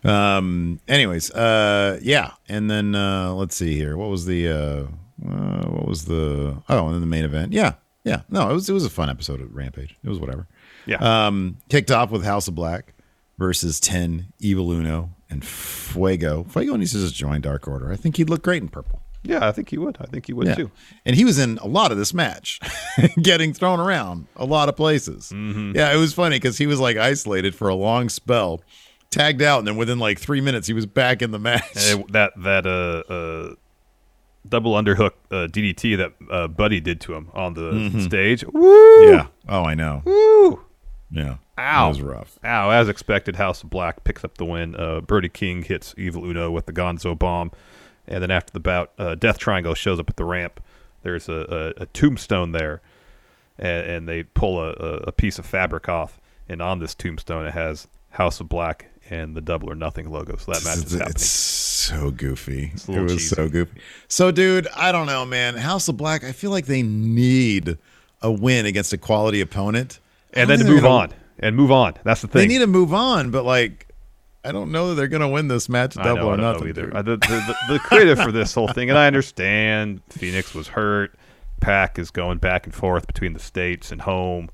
Um. 0.03 0.82
Anyways, 0.88 1.32
uh, 1.32 1.99
yeah, 2.01 2.32
and 2.49 2.70
then 2.70 2.95
uh, 2.95 3.34
let's 3.34 3.55
see 3.55 3.76
here. 3.76 3.95
What 3.95 4.09
was 4.09 4.26
the 4.26 4.49
uh, 4.49 4.88
uh 5.26 5.68
what 5.70 5.88
was 5.88 6.05
the 6.05 6.61
oh, 6.68 6.86
and 6.86 6.95
then 6.95 7.01
the 7.01 7.07
main 7.07 7.24
event? 7.24 7.53
Yeah, 7.53 7.76
yeah. 8.03 8.24
No, 8.30 8.49
it 8.49 8.53
was 8.53 8.70
it 8.70 8.74
was 8.74 8.84
a 8.86 8.89
fun 8.89 9.09
episode 9.09 9.39
of 9.39 9.55
Rampage. 9.55 9.95
It 10.03 10.09
was 10.09 10.20
whatever. 10.20 10.48
Yeah. 10.85 10.98
Um, 10.98 11.57
kicked 11.69 11.89
off 11.89 12.11
with 12.11 12.23
House 12.26 12.48
of 12.48 12.53
Black 12.56 12.94
versus 13.38 13.80
Ten, 13.80 14.28
Evil 14.40 14.72
Uno, 14.72 15.12
and 15.30 15.44
Fuego. 15.45 16.44
Fuego 16.45 16.76
needs 16.76 16.91
to 16.94 16.99
just 16.99 17.16
join 17.16 17.41
Dark 17.41 17.68
Order. 17.68 17.91
I 17.91 17.95
think 17.95 18.18
he'd 18.18 18.30
look 18.30 18.44
great 18.44 18.62
in 18.62 18.70
purple. 18.70 19.02
yeah, 19.24 19.48
I 19.48 19.52
think 19.52 19.70
he 19.70 19.78
would. 19.78 19.98
I 19.99 20.06
think 20.06 20.28
he 20.28 20.34
would 20.34 20.48
Yeah. 20.48 20.56
too. 20.56 20.72
And 21.06 21.16
he 21.16 21.26
was 21.26 21.38
in 21.40 21.57
a 21.57 21.68
lot 21.68 21.91
of 21.91 21.98
this 21.98 22.14
match, 22.14 22.60
getting 23.22 23.53
thrown 23.53 23.80
around 23.80 24.28
a 24.36 24.45
lot 24.45 24.70
of 24.70 24.76
places. 24.76 25.32
Mm-hmm. 25.34 25.76
Yeah, 25.76 25.94
it 25.94 25.98
was 25.98 26.14
funny 26.14 26.36
because 26.38 26.57
he 26.57 26.68
was 26.68 26.80
like 26.80 26.95
isolated 26.98 27.56
for 27.56 27.68
a 27.68 27.76
long 27.76 28.07
spell, 28.10 28.62
tagged 29.10 29.41
out, 29.41 29.60
and 29.60 29.68
then 29.68 29.78
within 29.78 29.98
like 29.99 30.20
three 30.20 30.41
minutes, 30.41 30.68
he 30.68 30.74
was 30.74 30.86
back 30.86 31.22
in 31.24 31.32
the 31.32 31.40
match. 31.40 31.64
It- 31.76 32.12
that 32.14 32.34
that 32.44 32.66
uh, 32.68 33.12
uh 33.12 33.56
double 34.48 34.74
underhook 34.74 35.14
uh, 35.32 35.48
DDT 35.48 35.98
that 35.98 36.14
uh, 36.32 36.48
Buddy 36.48 36.80
did 36.80 37.02
to 37.02 37.16
him 37.16 37.30
on 37.34 37.56
the 37.56 37.99
stage. 38.03 38.44
Woo! 38.45 38.62
Mm-hmm. 38.62 39.12
yeah. 39.12 39.28
Oh, 39.49 39.64
I 39.64 39.74
know. 39.74 40.03
Woo! 40.06 40.62
Yeah. 41.15 41.37
Ow. 41.57 41.85
It 41.85 41.89
was 41.89 42.01
rough. 42.01 42.39
Ow, 42.43 42.69
as 42.69 42.89
expected, 42.89 43.37
House 43.37 43.63
of 43.63 43.69
Black 43.69 44.03
picks 44.03 44.23
up 44.23 44.37
the 44.37 44.45
win. 44.45 44.75
Uh, 44.75 45.01
Brody 45.01 45.29
King 45.29 45.63
hits 45.63 45.95
Evil 45.97 46.25
Uno 46.25 46.51
with 46.51 46.65
the 46.65 46.73
Gonzo 46.73 47.17
bomb. 47.17 47.51
And 48.07 48.21
then 48.21 48.29
after 48.29 48.51
the 48.51 48.59
bout, 48.59 48.91
uh, 48.99 49.15
Death 49.15 49.37
Triangle 49.37 49.73
shows 49.73 49.99
up 49.99 50.09
at 50.09 50.17
the 50.17 50.25
ramp. 50.25 50.61
There's 51.03 51.29
a, 51.29 51.73
a, 51.77 51.83
a 51.83 51.85
tombstone 51.87 52.51
there. 52.51 52.81
And, 53.57 53.89
and 53.89 54.09
they 54.09 54.23
pull 54.23 54.59
a, 54.59 54.71
a, 54.71 55.11
piece 55.13 55.39
of 55.39 55.45
fabric 55.45 55.87
off. 55.87 56.19
And 56.49 56.61
on 56.61 56.79
this 56.79 56.93
tombstone, 56.93 57.45
it 57.45 57.53
has 57.53 57.87
House 58.09 58.41
of 58.41 58.49
Black 58.49 58.87
and 59.09 59.33
the 59.35 59.41
Double 59.41 59.71
or 59.71 59.75
Nothing 59.75 60.11
logo. 60.11 60.35
So 60.35 60.51
that 60.51 60.65
match 60.65 60.77
is 60.85 60.91
happening. 60.91 61.11
it's 61.11 61.25
so 61.25 62.11
goofy. 62.11 62.73
It 62.73 63.01
was 63.01 63.13
cheesy. 63.13 63.35
so 63.35 63.47
goofy. 63.47 63.79
So, 64.09 64.31
dude, 64.31 64.67
I 64.75 64.91
don't 64.91 65.07
know, 65.07 65.25
man. 65.25 65.55
House 65.55 65.87
of 65.87 65.95
Black, 65.95 66.25
I 66.25 66.33
feel 66.33 66.51
like 66.51 66.65
they 66.65 66.83
need 66.83 67.77
a 68.21 68.31
win 68.31 68.65
against 68.65 68.91
a 68.91 68.97
quality 68.97 69.39
opponent. 69.39 69.99
And 70.36 70.49
then 70.49 70.60
to 70.60 70.66
move 70.66 70.82
they're 70.82 70.91
on. 70.91 71.14
And 71.40 71.56
move 71.56 71.72
on. 71.72 71.94
That's 72.03 72.22
the 72.22 72.28
thing. 72.28 72.41
They 72.41 72.48
need 72.48 72.60
to 72.60 72.68
move 72.68 72.94
on, 72.94 73.32
but 73.32 73.44
like, 73.45 73.88
I 74.44 74.52
don't 74.52 74.72
know 74.72 74.90
that 74.90 74.95
they're 74.95 75.07
going 75.07 75.22
to 75.22 75.28
win 75.28 75.48
this 75.48 75.68
match. 75.70 75.98
I 75.98 76.03
Double 76.03 76.16
know, 76.16 76.28
or 76.30 76.34
I 76.34 76.36
don't 76.38 76.41
know 76.41 76.52
nothing. 76.53 76.68
either. 76.70 76.95
Uh, 76.95 77.02
the, 77.02 77.18
the, 77.18 77.56
the, 77.68 77.74
the 77.74 77.80
creative 77.80 78.20
for 78.20 78.32
this 78.32 78.53
whole 78.53 78.68
thing, 78.68 78.90
and 78.90 78.98
I 78.99 79.07
understand 79.07 80.02
Fenix 80.10 80.53
was 80.53 80.68
hurt. 80.70 81.16
Pac 81.62 81.98
is 81.98 82.12
going 82.12 82.38
back 82.38 82.66
and 82.66 82.74
forth 82.76 83.07
between 83.07 83.34
the 83.34 83.40
states 83.40 83.91
and 83.91 84.02
home. 84.02 84.49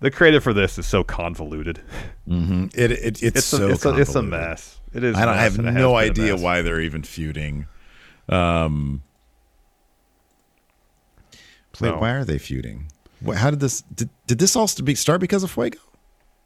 The 0.00 0.10
creative 0.10 0.42
for 0.44 0.52
this 0.52 0.78
is 0.78 0.86
so 0.86 1.02
convoluted. 1.02 1.80
Mhm. 2.28 2.70
It, 2.76 2.92
it 2.92 2.98
it's, 3.02 3.22
It's 3.22 3.44
so 3.46 3.66
a, 3.66 3.70
it's, 3.72 3.84
a, 3.86 3.98
it's 3.98 4.14
a 4.14 4.22
mess. 4.22 4.78
It 4.92 5.02
is. 5.02 5.16
I 5.16 5.24
don't 5.24 5.34
I 5.34 5.42
have 5.42 5.58
and 5.58 5.68
it 5.68 5.72
has 5.72 5.80
no 5.80 5.96
idea 5.96 6.36
why 6.36 6.62
they're 6.62 6.80
even 6.80 7.02
feuding. 7.02 7.66
Um, 8.28 9.02
wait, 11.32 11.38
So- 11.90 11.98
why 11.98 12.10
are 12.12 12.24
they 12.24 12.38
feuding? 12.38 12.86
How 13.34 13.50
did 13.50 13.60
this 13.60 13.82
did, 13.82 14.10
did 14.26 14.38
this 14.38 14.56
all 14.56 14.66
start 14.68 15.20
because 15.20 15.42
of 15.42 15.50
Fuego? 15.50 15.78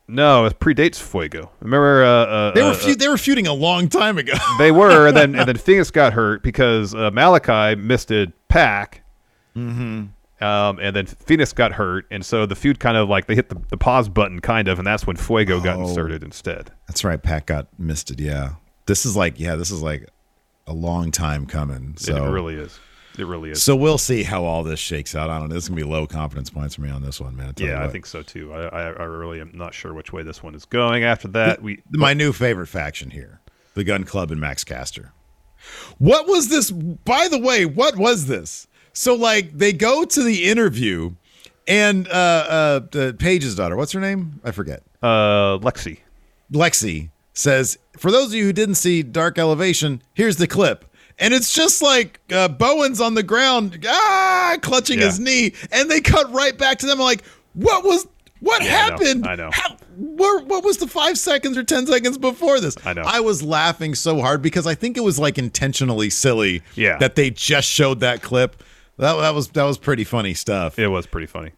No, 0.09 0.44
it 0.44 0.59
predates 0.59 1.01
Fuego. 1.01 1.51
Remember, 1.60 2.02
uh, 2.05 2.09
uh, 2.09 2.51
They 2.52 2.62
were 2.62 2.70
uh, 2.70 2.94
they 2.98 3.09
were 3.09 3.16
feuding 3.18 3.47
a 3.47 3.52
long 3.55 3.88
time 3.88 4.18
ago. 4.18 4.32
they 4.59 4.72
were, 4.72 5.06
and 5.09 5.16
then 5.16 5.34
and 5.36 5.48
then 5.48 5.56
Fenix 5.66 5.90
got 5.90 6.12
hurt 6.12 6.42
because 6.42 6.94
uh, 6.94 7.10
Malachi 7.12 7.80
misted 7.80 8.32
Pac. 8.48 9.02
Mm-hmm. 9.56 10.06
Um, 10.44 10.78
and 10.80 10.97
then 10.97 11.06
Fenix 11.06 11.52
got 11.52 11.72
hurt, 11.72 12.06
and 12.10 12.24
so 12.24 12.47
the 12.47 12.56
feud 12.56 12.80
kind 12.80 12.97
of 12.97 13.09
like 13.10 13.26
they 13.26 13.34
hit 13.34 13.51
the, 13.51 13.60
the 13.68 13.76
pause 13.76 14.09
button, 14.09 14.40
kind 14.40 14.68
of, 14.68 14.78
and 14.78 14.86
that's 14.86 15.06
when 15.06 15.16
Fuego 15.16 15.60
got 15.60 15.76
Oh. 15.76 15.82
inserted 15.86 16.22
instead. 16.24 16.70
That's 16.88 17.05
right. 17.05 17.22
Pat 17.22 17.44
got 17.47 17.66
misted. 17.78 18.18
Yeah, 18.20 18.55
this 18.86 19.05
is 19.05 19.16
like 19.16 19.38
yeah, 19.38 19.55
this 19.56 19.70
is 19.70 19.82
like 19.82 20.09
a 20.66 20.72
long 20.72 21.10
time 21.12 21.47
coming. 21.47 21.94
So 21.98 22.24
it 22.26 22.30
really 22.30 22.55
is. 22.55 22.78
It 23.18 23.26
really 23.26 23.50
is. 23.50 23.62
So 23.62 23.74
we'll 23.74 23.98
see 23.98 24.22
how 24.22 24.44
all 24.44 24.62
this 24.62 24.78
shakes 24.78 25.14
out. 25.14 25.30
I 25.30 25.38
don't 25.38 25.48
know. 25.48 25.54
This 25.54 25.64
is 25.64 25.68
gonna 25.68 25.80
be 25.80 25.86
low 25.86 26.06
confidence 26.06 26.48
points 26.50 26.76
for 26.76 26.82
me 26.82 26.90
on 26.90 27.02
this 27.02 27.20
one, 27.20 27.36
man. 27.36 27.54
I 27.58 27.62
yeah, 27.62 27.84
I 27.84 27.88
think 27.88 28.06
so 28.06 28.22
too. 28.22 28.52
I, 28.52 28.62
I, 28.66 28.82
I 28.82 29.04
really 29.04 29.40
am 29.40 29.50
not 29.54 29.74
sure 29.74 29.92
which 29.92 30.12
way 30.12 30.22
this 30.22 30.42
one 30.42 30.54
is 30.54 30.64
going. 30.64 31.04
After 31.04 31.28
that, 31.28 31.62
we 31.62 31.82
my 31.90 32.14
new 32.14 32.32
favorite 32.32 32.68
faction 32.68 33.10
here, 33.10 33.40
the 33.74 33.84
Gunn 33.84 34.04
Club 34.04 34.30
and 34.30 34.40
Max 34.40 34.64
Caster. 34.64 35.12
What 35.98 36.26
was 36.26 36.48
this? 36.48 36.70
By 36.70 37.28
the 37.28 37.38
way, 37.38 37.66
what 37.66 37.96
was 37.96 38.26
this? 38.26 38.66
So 38.92 39.14
like 39.14 39.52
they 39.52 39.72
go 39.72 40.04
to 40.04 40.22
the 40.22 40.48
interview, 40.48 41.14
and 41.66 42.08
uh, 42.08 42.10
uh, 42.10 42.80
uh 42.96 43.12
Paige's 43.18 43.54
daughter, 43.54 43.76
what's 43.76 43.92
her 43.92 44.00
name? 44.00 44.40
I 44.44 44.52
forget. 44.52 44.82
uh, 45.02 45.58
Lexi. 45.58 45.98
Lexi 46.52 47.10
says, 47.34 47.78
"For 47.98 48.10
those 48.10 48.28
of 48.28 48.34
you 48.34 48.44
who 48.44 48.52
didn't 48.52 48.76
see 48.76 49.02
Dark 49.02 49.38
Elevation, 49.38 50.02
here's 50.14 50.36
the 50.36 50.46
clip." 50.46 50.84
And 51.20 51.34
it's 51.34 51.52
just 51.52 51.82
like 51.82 52.18
uh, 52.32 52.48
Bowen's 52.48 53.01
on 53.01 53.14
the 53.14 53.22
ground, 53.22 53.84
ah, 53.86 54.56
clutching 54.62 54.98
Yeah. 54.98 55.06
his 55.06 55.20
knee, 55.20 55.52
and 55.70 55.90
they 55.90 56.01
cut 56.01 56.32
right 56.32 56.56
back 56.56 56.78
to 56.78 56.86
them. 56.86 56.98
like, 56.98 57.22
what 57.52 57.84
was, 57.84 58.06
what 58.40 58.62
Yeah, 58.64 58.68
I 58.68 58.72
know. 58.72 58.76
happened? 58.97 59.26
I 59.26 59.34
know. 59.36 59.51
How, 59.52 59.76
where, 59.98 60.42
what 60.44 60.64
was 60.64 60.78
the 60.78 60.86
five 60.88 61.18
seconds 61.18 61.59
or 61.59 61.62
ten 61.62 61.86
seconds 61.86 62.16
before 62.16 62.59
this? 62.59 62.74
I 62.86 62.94
know. 62.94 63.02
I 63.05 63.20
was 63.20 63.42
laughing 63.42 63.94
so 63.94 64.18
hard 64.20 64.40
because 64.40 64.66
I 64.66 64.74
think 64.74 64.97
it 64.97 65.02
was 65.05 65.18
like 65.18 65.36
intentionally 65.36 66.09
silly. 66.09 66.62
Yeah. 66.74 66.97
That 66.98 67.16
they 67.16 67.28
just 67.30 67.68
showed 67.68 68.01
that 68.01 68.22
clip. 68.22 68.62
That, 68.97 69.14
that 69.16 69.34
was 69.34 69.48
that 69.48 69.64
was 69.64 69.76
pretty 69.78 70.05
funny 70.05 70.32
stuff. 70.34 70.78
It 70.78 70.88
was 70.88 71.06
pretty 71.06 71.26
funny. 71.26 71.51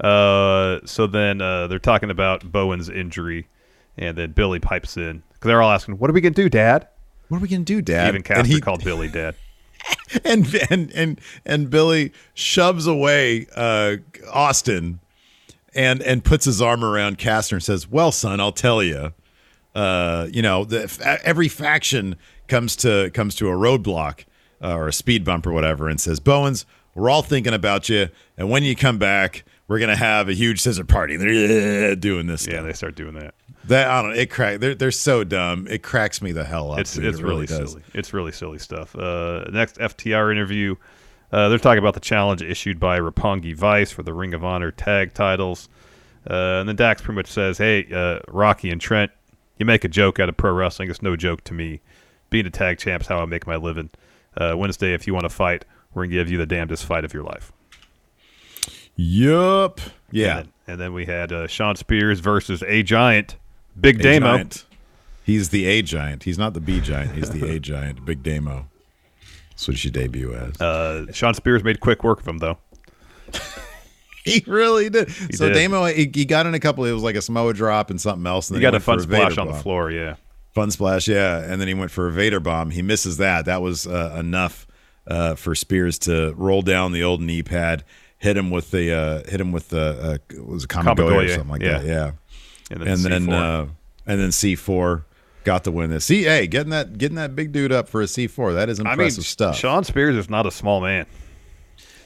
Uh, 0.00 0.80
so 0.84 1.06
then 1.06 1.40
uh, 1.40 1.66
they're 1.68 1.78
talking 1.78 2.10
about 2.10 2.50
Bowen's 2.52 2.88
injury, 2.88 3.48
and 3.96 4.16
then 4.16 4.32
Billy 4.32 4.58
pipes 4.60 4.96
in 4.96 5.22
because 5.32 5.48
they're 5.48 5.62
all 5.62 5.70
asking, 5.72 5.98
"What 5.98 6.10
are 6.10 6.12
we 6.12 6.20
gonna 6.20 6.34
do, 6.34 6.48
Dad?" 6.48 6.86
What 7.28 7.38
are 7.38 7.40
we 7.40 7.48
gonna 7.48 7.64
do, 7.64 7.82
Dad? 7.82 8.08
Even 8.08 8.16
And 8.16 8.24
Caster 8.24 8.46
he- 8.54 8.60
called 8.60 8.84
Billy 8.84 9.08
Dad. 9.08 9.34
and 10.24 10.52
and 10.70 10.90
and 10.92 11.20
and 11.44 11.70
Billy 11.70 12.12
shoves 12.34 12.86
away 12.86 13.46
uh, 13.54 13.96
Austin 14.32 14.98
and 15.74 16.02
and 16.02 16.24
puts 16.24 16.44
his 16.44 16.60
arm 16.62 16.84
around 16.84 17.18
Caster 17.18 17.54
and 17.56 17.62
says, 17.62 17.88
"Well, 17.88 18.10
son, 18.12 18.40
I'll 18.40 18.52
tell 18.52 18.82
you. 18.82 19.12
Uh, 19.74 20.26
you 20.32 20.40
know, 20.40 20.64
the, 20.64 21.20
every 21.22 21.48
faction 21.48 22.16
comes 22.48 22.74
to 22.76 23.10
comes 23.12 23.34
to 23.36 23.48
a 23.48 23.52
roadblock 23.52 24.24
uh, 24.62 24.74
or 24.74 24.88
a 24.88 24.92
speed 24.92 25.22
bump 25.24 25.46
or 25.46 25.52
whatever, 25.52 25.86
and 25.88 26.00
says, 26.00 26.18
Bowens, 26.18 26.64
we're 26.94 27.10
all 27.10 27.20
thinking 27.22 27.52
about 27.52 27.88
you, 27.90 28.08
and 28.38 28.48
when 28.48 28.62
you 28.64 28.74
come 28.74 28.96
back, 28.98 29.44
we're 29.68 29.78
gonna 29.78 29.94
have 29.94 30.30
a 30.30 30.32
huge 30.32 30.62
scissor 30.62 30.84
party. 30.84 31.16
They're 31.18 31.94
doing 31.94 32.26
this. 32.26 32.46
Yeah, 32.46 32.54
stuff. 32.54 32.64
they 32.66 32.72
start 32.72 32.94
doing 32.96 33.14
that. 33.16 33.34
That 33.68 33.88
I 33.88 34.02
don't 34.02 34.12
know. 34.12 34.16
It 34.16 34.30
crack. 34.30 34.60
They're 34.60 34.74
they're 34.74 34.90
so 34.90 35.24
dumb. 35.24 35.66
It 35.68 35.82
cracks 35.82 36.22
me 36.22 36.32
the 36.32 36.44
hell 36.44 36.72
up. 36.72 36.78
It's 36.78 36.94
dude. 36.94 37.04
it's 37.06 37.18
It 37.18 37.24
really, 37.24 37.46
does. 37.46 37.70
silly. 37.72 37.82
It's 37.94 38.12
really 38.14 38.32
silly 38.32 38.58
stuff. 38.58 38.94
Uh, 38.96 39.44
next 39.52 39.76
FTR 39.78 40.30
interview, 40.30 40.76
uh, 41.32 41.48
they're 41.48 41.58
talking 41.58 41.78
about 41.78 41.94
the 41.94 42.00
challenge 42.00 42.42
issued 42.42 42.78
by 42.78 42.98
Roppongi 43.00 43.54
Vice 43.56 43.90
for 43.90 44.02
the 44.02 44.12
Ring 44.14 44.34
of 44.34 44.44
Honor 44.44 44.70
tag 44.70 45.14
titles, 45.14 45.68
uh, 46.30 46.60
and 46.60 46.68
then 46.68 46.76
Dax 46.76 47.02
pretty 47.02 47.16
much 47.16 47.26
says, 47.26 47.58
"Hey, 47.58 47.86
uh, 47.92 48.20
Rocky 48.28 48.70
and 48.70 48.80
Trent, 48.80 49.10
you 49.58 49.66
make 49.66 49.84
a 49.84 49.88
joke 49.88 50.20
out 50.20 50.28
of 50.28 50.36
pro 50.36 50.52
wrestling. 50.52 50.90
It's 50.90 51.02
no 51.02 51.16
joke 51.16 51.42
to 51.44 51.54
me. 51.54 51.80
Being 52.30 52.46
a 52.46 52.50
tag 52.50 52.78
champ's 52.78 53.06
how 53.06 53.18
I 53.20 53.24
make 53.24 53.46
my 53.46 53.56
living. 53.56 53.90
Uh, 54.36 54.54
Wednesday, 54.56 54.92
if 54.94 55.06
you 55.06 55.14
want 55.14 55.24
to 55.24 55.30
fight, 55.30 55.64
we're 55.94 56.04
gonna 56.04 56.14
give 56.14 56.30
you 56.30 56.38
the 56.38 56.46
damnedest 56.46 56.84
fight 56.84 57.04
of 57.04 57.12
your 57.14 57.22
life." 57.24 57.52
Yup. 58.96 59.80
Yeah. 60.10 60.38
And 60.38 60.46
then, 60.46 60.52
and 60.68 60.80
then 60.80 60.92
we 60.94 61.06
had 61.06 61.32
uh, 61.32 61.46
Shawn 61.46 61.76
Spears 61.76 62.20
versus 62.20 62.62
A 62.66 62.82
Giant, 62.82 63.36
Big 63.78 64.00
A 64.04 64.20
Damo. 64.20 64.48
He's 65.24 65.48
the 65.50 65.66
A 65.66 65.82
giant. 65.82 66.22
He's 66.22 66.38
not 66.38 66.54
the 66.54 66.60
B 66.60 66.80
giant. 66.80 67.12
He's 67.16 67.30
the 67.30 67.50
A 67.50 67.58
giant. 67.60 68.04
Big 68.04 68.22
Damo. 68.22 68.68
That's 69.50 69.66
what 69.66 69.72
he 69.72 69.78
should 69.78 69.94
debut 69.94 70.34
as. 70.34 70.60
Uh, 70.60 71.10
Shawn 71.12 71.34
Spears 71.34 71.64
made 71.64 71.80
quick 71.80 72.04
work 72.04 72.20
of 72.20 72.28
him 72.28 72.38
though. 72.38 72.58
he 74.24 74.44
really 74.46 74.90
did. 74.90 75.10
so 75.34 75.48
did. 75.48 75.54
Damo, 75.54 75.86
he, 75.86 76.10
he 76.14 76.24
got 76.24 76.46
in 76.46 76.54
a 76.54 76.60
couple. 76.60 76.84
It 76.84 76.92
was 76.92 77.02
like 77.02 77.16
a 77.16 77.22
Samoa 77.22 77.54
drop 77.54 77.90
and 77.90 78.00
something 78.00 78.26
else. 78.26 78.50
And 78.50 78.56
He 78.56 78.62
got 78.62 78.74
a 78.74 78.80
fun 78.80 79.00
splash 79.00 79.38
on 79.38 79.48
the 79.48 79.54
floor. 79.54 79.90
Yeah. 79.90 80.16
Fun 80.52 80.70
splash, 80.70 81.08
yeah. 81.08 81.38
And 81.38 81.60
then 81.60 81.68
he 81.68 81.74
went 81.74 81.90
for 81.90 82.06
a 82.06 82.12
Vader 82.12 82.40
bomb. 82.40 82.70
He 82.70 82.82
misses 82.82 83.16
that. 83.16 83.46
That 83.46 83.62
was 83.62 83.86
uh, 83.86 84.16
enough 84.18 84.66
uh, 85.06 85.34
for 85.34 85.54
Spears 85.54 85.98
to 86.00 86.34
roll 86.36 86.62
down 86.62 86.92
the 86.92 87.02
old 87.02 87.20
knee 87.20 87.42
pad, 87.42 87.84
hit 88.18 88.36
him 88.36 88.50
with 88.50 88.70
the 88.70 88.92
uh, 88.92 89.30
hit 89.30 89.40
him 89.40 89.52
with 89.52 89.68
the 89.70 90.20
uh, 90.30 90.42
was 90.42 90.64
it 90.64 90.68
Kamigoye 90.68 91.26
or 91.26 91.28
something 91.28 91.50
like 91.50 91.62
yeah. 91.62 91.78
that. 91.78 91.86
Yeah. 91.86 92.10
And 92.70 92.80
then 92.82 92.88
and 92.88 92.98
then 93.04 93.26
C4. 93.26 93.32
uh, 93.32 93.66
and 94.06 94.20
then 94.20 94.32
C 94.32 94.54
four 94.56 95.04
got 95.44 95.64
the 95.64 95.70
win. 95.72 95.90
This 95.90 96.04
see, 96.04 96.24
hey, 96.24 96.46
getting 96.46 96.70
that 96.70 96.98
getting 96.98 97.16
that 97.16 97.36
big 97.36 97.52
dude 97.52 97.72
up 97.72 97.88
for 97.88 98.00
a 98.02 98.06
C 98.08 98.26
four. 98.26 98.52
That 98.54 98.68
is 98.68 98.80
I 98.80 98.82
mean, 98.84 98.92
impressive 98.92 99.24
stuff. 99.24 99.56
Shawn 99.56 99.84
Spears 99.84 100.16
is 100.16 100.28
not 100.30 100.46
a 100.46 100.50
small 100.50 100.80
man. 100.80 101.06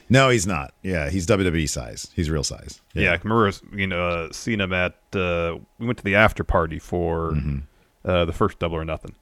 No, 0.09 0.27
he's 0.29 0.45
not. 0.45 0.73
Yeah, 0.83 1.09
he's 1.09 1.25
WWE 1.25 1.69
size. 1.69 2.09
He's 2.13 2.29
real 2.29 2.43
size. 2.43 2.81
Yeah, 2.93 3.13
I 3.13 3.19
remember 3.23 3.51
you 3.73 3.87
know 3.87 4.07
uh, 4.07 4.29
seeing 4.33 4.59
him 4.59 4.73
at 4.73 4.97
uh, 5.15 5.57
we 5.79 5.85
went 5.87 5.97
to 5.99 6.03
the 6.03 6.15
after 6.15 6.43
party 6.43 6.79
for 6.79 7.31
Mm-hmm. 7.31 7.59
uh, 8.09 8.25
the 8.25 8.33
first 8.33 8.59
Double 8.59 8.75
or 8.77 8.83
Nothing, 8.85 9.15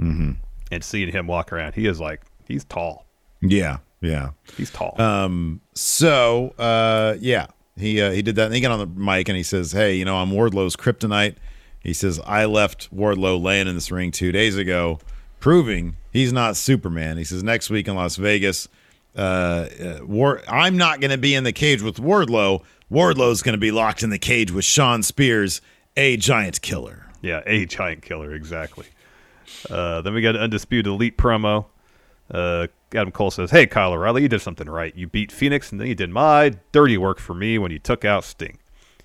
mm-hmm. 0.00 0.32
and 0.72 0.82
seeing 0.84 1.12
him 1.12 1.26
walk 1.28 1.52
around, 1.52 1.74
he 1.74 1.86
is 1.86 2.00
like 2.00 2.22
he's 2.48 2.64
tall. 2.64 3.06
Yeah, 3.40 3.78
yeah. 4.00 4.30
He's 4.56 4.70
tall. 4.70 5.00
Um. 5.00 5.60
So, 5.74 6.54
uh, 6.58 7.14
yeah, 7.20 7.46
he 7.76 8.00
uh, 8.00 8.10
he 8.10 8.22
did 8.22 8.36
that. 8.36 8.46
And 8.46 8.54
he 8.54 8.60
got 8.60 8.72
on 8.72 8.78
the 8.78 8.86
mic 8.86 9.28
and 9.28 9.36
he 9.36 9.42
says, 9.42 9.72
"Hey, 9.72 9.94
you 9.94 10.04
know, 10.04 10.16
I'm 10.16 10.30
Wardlow's 10.30 10.76
kryptonite." 10.76 11.36
He 11.80 11.92
says, 11.92 12.20
"I 12.26 12.44
left 12.44 12.94
Wardlow 12.94 13.42
laying 13.42 13.68
in 13.68 13.74
this 13.74 13.90
ring 13.90 14.10
two 14.10 14.32
days 14.32 14.56
ago, 14.56 14.98
proving 15.40 15.96
he's 16.12 16.32
not 16.32 16.56
Superman." 16.56 17.16
He 17.16 17.24
says, 17.24 17.42
"Next 17.42 17.70
week 17.70 17.88
in 17.88 17.94
Las 17.94 18.16
Vegas, 18.16 18.68
uh, 19.16 19.20
uh 19.20 19.98
War- 20.02 20.42
I'm 20.48 20.76
not 20.76 21.00
going 21.00 21.10
to 21.10 21.18
be 21.18 21.34
in 21.34 21.44
the 21.44 21.52
cage 21.52 21.82
with 21.82 21.96
Wardlow. 21.96 22.62
Wardlow's 22.90 23.42
going 23.42 23.54
to 23.54 23.60
be 23.60 23.70
locked 23.70 24.02
in 24.02 24.10
the 24.10 24.18
cage 24.18 24.50
with 24.50 24.64
Shawn 24.64 25.02
Spears, 25.02 25.60
a 25.96 26.16
giant 26.16 26.60
killer." 26.62 27.02
yeah, 27.22 27.40
a 27.46 27.64
giant 27.64 28.02
killer, 28.02 28.34
exactly. 28.34 28.86
Uh, 29.70 30.00
then 30.02 30.12
we 30.12 30.20
got 30.20 30.34
an 30.34 30.42
undisputed 30.42 30.88
elite 30.88 31.16
promo. 31.16 31.66
Uh, 32.32 32.66
Adam 32.94 33.12
Cole 33.12 33.30
says, 33.30 33.50
"Hey, 33.50 33.66
Kyle 33.66 33.92
O'Reilly, 33.92 34.22
you 34.22 34.28
did 34.28 34.40
something 34.40 34.68
right. 34.68 34.94
You 34.96 35.06
beat 35.06 35.30
Fenix, 35.30 35.70
and 35.70 35.80
then 35.80 35.88
you 35.88 35.94
did 35.94 36.10
my 36.10 36.52
dirty 36.72 36.96
work 36.96 37.18
for 37.18 37.34
me 37.34 37.58
when 37.58 37.70
you 37.70 37.78
took 37.78 38.04
out 38.04 38.24
Sting." 38.24 38.58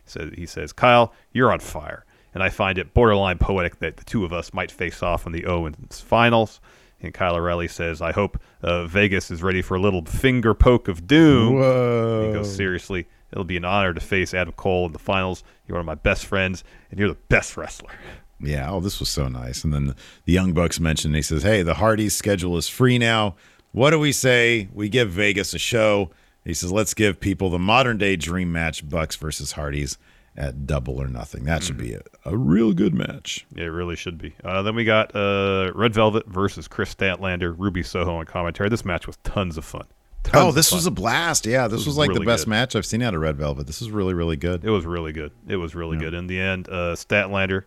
So 0.06 0.30
he 0.34 0.46
says, 0.46 0.72
"Kyle, 0.72 1.14
you're 1.34 1.52
on 1.52 1.60
fire, 1.60 2.06
and 2.34 2.42
I 2.42 2.50
find 2.50 2.78
it 2.78 2.94
borderline 2.94 3.38
poetic 3.38 3.80
that 3.80 3.98
the 3.98 4.06
two 4.06 4.24
of 4.24 4.32
us 4.32 4.54
might 4.54 4.72
face 4.72 5.04
off 5.04 5.26
in 5.26 5.34
the 5.34 5.46
Owens 5.46 6.00
finals." 6.00 6.62
And 7.02 7.14
Kyle 7.14 7.36
O'Reilly 7.36 7.68
says, 7.68 8.02
"I 8.02 8.12
hope 8.14 8.42
uh, 8.64 8.86
Vegas 8.88 9.30
is 9.30 9.44
ready 9.44 9.62
for 9.62 9.76
a 9.76 9.80
little 9.80 10.04
finger 10.06 10.54
poke 10.54 10.88
of 10.88 11.06
doom." 11.06 11.56
Whoa. 11.56 12.28
He 12.28 12.34
goes, 12.34 12.56
"Seriously, 12.56 13.08
it'll 13.32 13.44
be 13.44 13.58
an 13.58 13.66
honor 13.66 13.94
to 13.94 14.00
face 14.00 14.34
Adam 14.34 14.54
Cole 14.54 14.86
in 14.88 14.94
the 14.94 15.00
finals. 15.00 15.44
You're 15.68 15.76
one 15.76 15.82
of 15.82 15.86
my 15.86 15.96
best 15.96 16.26
friends, 16.26 16.64
and 16.90 17.00
you're 17.00 17.10
the 17.10 17.18
best 17.30 17.58
wrestler." 17.58 17.92
Yeah, 18.40 18.72
oh, 18.72 18.80
this 18.80 19.00
was 19.00 19.10
so 19.10 19.28
nice. 19.28 19.64
And 19.64 19.74
then 19.74 19.96
the, 20.26 20.34
Young 20.34 20.54
Bucks 20.54 20.80
mentioned, 20.80 21.16
he 21.16 21.22
says, 21.22 21.44
Hey, 21.44 21.64
the 21.64 21.76
Hardys 21.76 22.16
schedule 22.16 22.58
is 22.58 22.68
free 22.68 22.98
now. 22.98 23.36
What 23.72 23.92
do 23.92 24.00
we 24.00 24.12
say? 24.12 24.70
We 24.74 24.90
give 24.90 25.10
Vegas 25.10 25.54
a 25.54 25.60
show. 25.60 26.12
He 26.44 26.54
says, 26.54 26.72
Let's 26.72 26.94
give 26.94 27.20
people 27.20 27.50
the 27.50 27.60
modern 27.60 27.98
day 27.98 28.16
dream 28.16 28.52
match 28.52 28.88
Bucks 28.88 29.16
versus 29.16 29.54
Hardys 29.54 29.98
at 30.38 30.68
double 30.68 31.02
or 31.02 31.08
nothing. 31.08 31.46
That 31.46 31.64
should 31.64 31.78
be 31.78 31.94
a, 31.94 32.02
a 32.24 32.38
real 32.38 32.74
good 32.74 32.94
match. 32.94 33.48
It 33.56 33.64
really 33.64 33.96
should 33.96 34.20
be. 34.20 34.36
Uh, 34.44 34.62
then 34.62 34.76
we 34.76 34.86
got 34.86 35.16
uh, 35.16 35.72
Red 35.74 35.96
Velvet 35.96 36.28
versus 36.28 36.68
Kris 36.68 36.94
Statlander, 36.94 37.56
Ruby 37.58 37.82
Soho 37.82 38.18
on 38.18 38.26
commentary. 38.26 38.70
This 38.70 38.86
match 38.86 39.08
was 39.08 39.18
tons 39.24 39.58
of 39.58 39.66
fun. 39.66 39.86
Tons 40.24 40.46
oh, 40.46 40.52
this 40.52 40.70
fun. 40.70 40.78
was 40.78 40.86
a 40.86 40.92
blast. 40.92 41.48
Yeah, 41.48 41.68
this 41.68 41.78
was 41.78 41.88
was, 41.88 41.98
like 41.98 42.10
really 42.10 42.20
the 42.20 42.26
best 42.26 42.46
good. 42.46 42.52
match 42.52 42.76
I've 42.76 42.86
seen 42.86 43.02
out 43.02 43.16
of 43.16 43.22
Red 43.22 43.38
Velvet. 43.38 43.66
This 43.66 43.82
is 43.82 43.90
really, 43.90 44.14
really 44.14 44.38
good. 44.38 44.64
It 44.64 44.70
was 44.70 44.86
really 44.86 45.12
good. 45.12 45.32
It 45.48 45.58
was 45.58 45.74
really 45.74 45.98
good. 45.98 46.14
In 46.14 46.28
the 46.28 46.40
end, 46.40 46.70
uh, 46.70 46.96
Statlander 46.96 47.64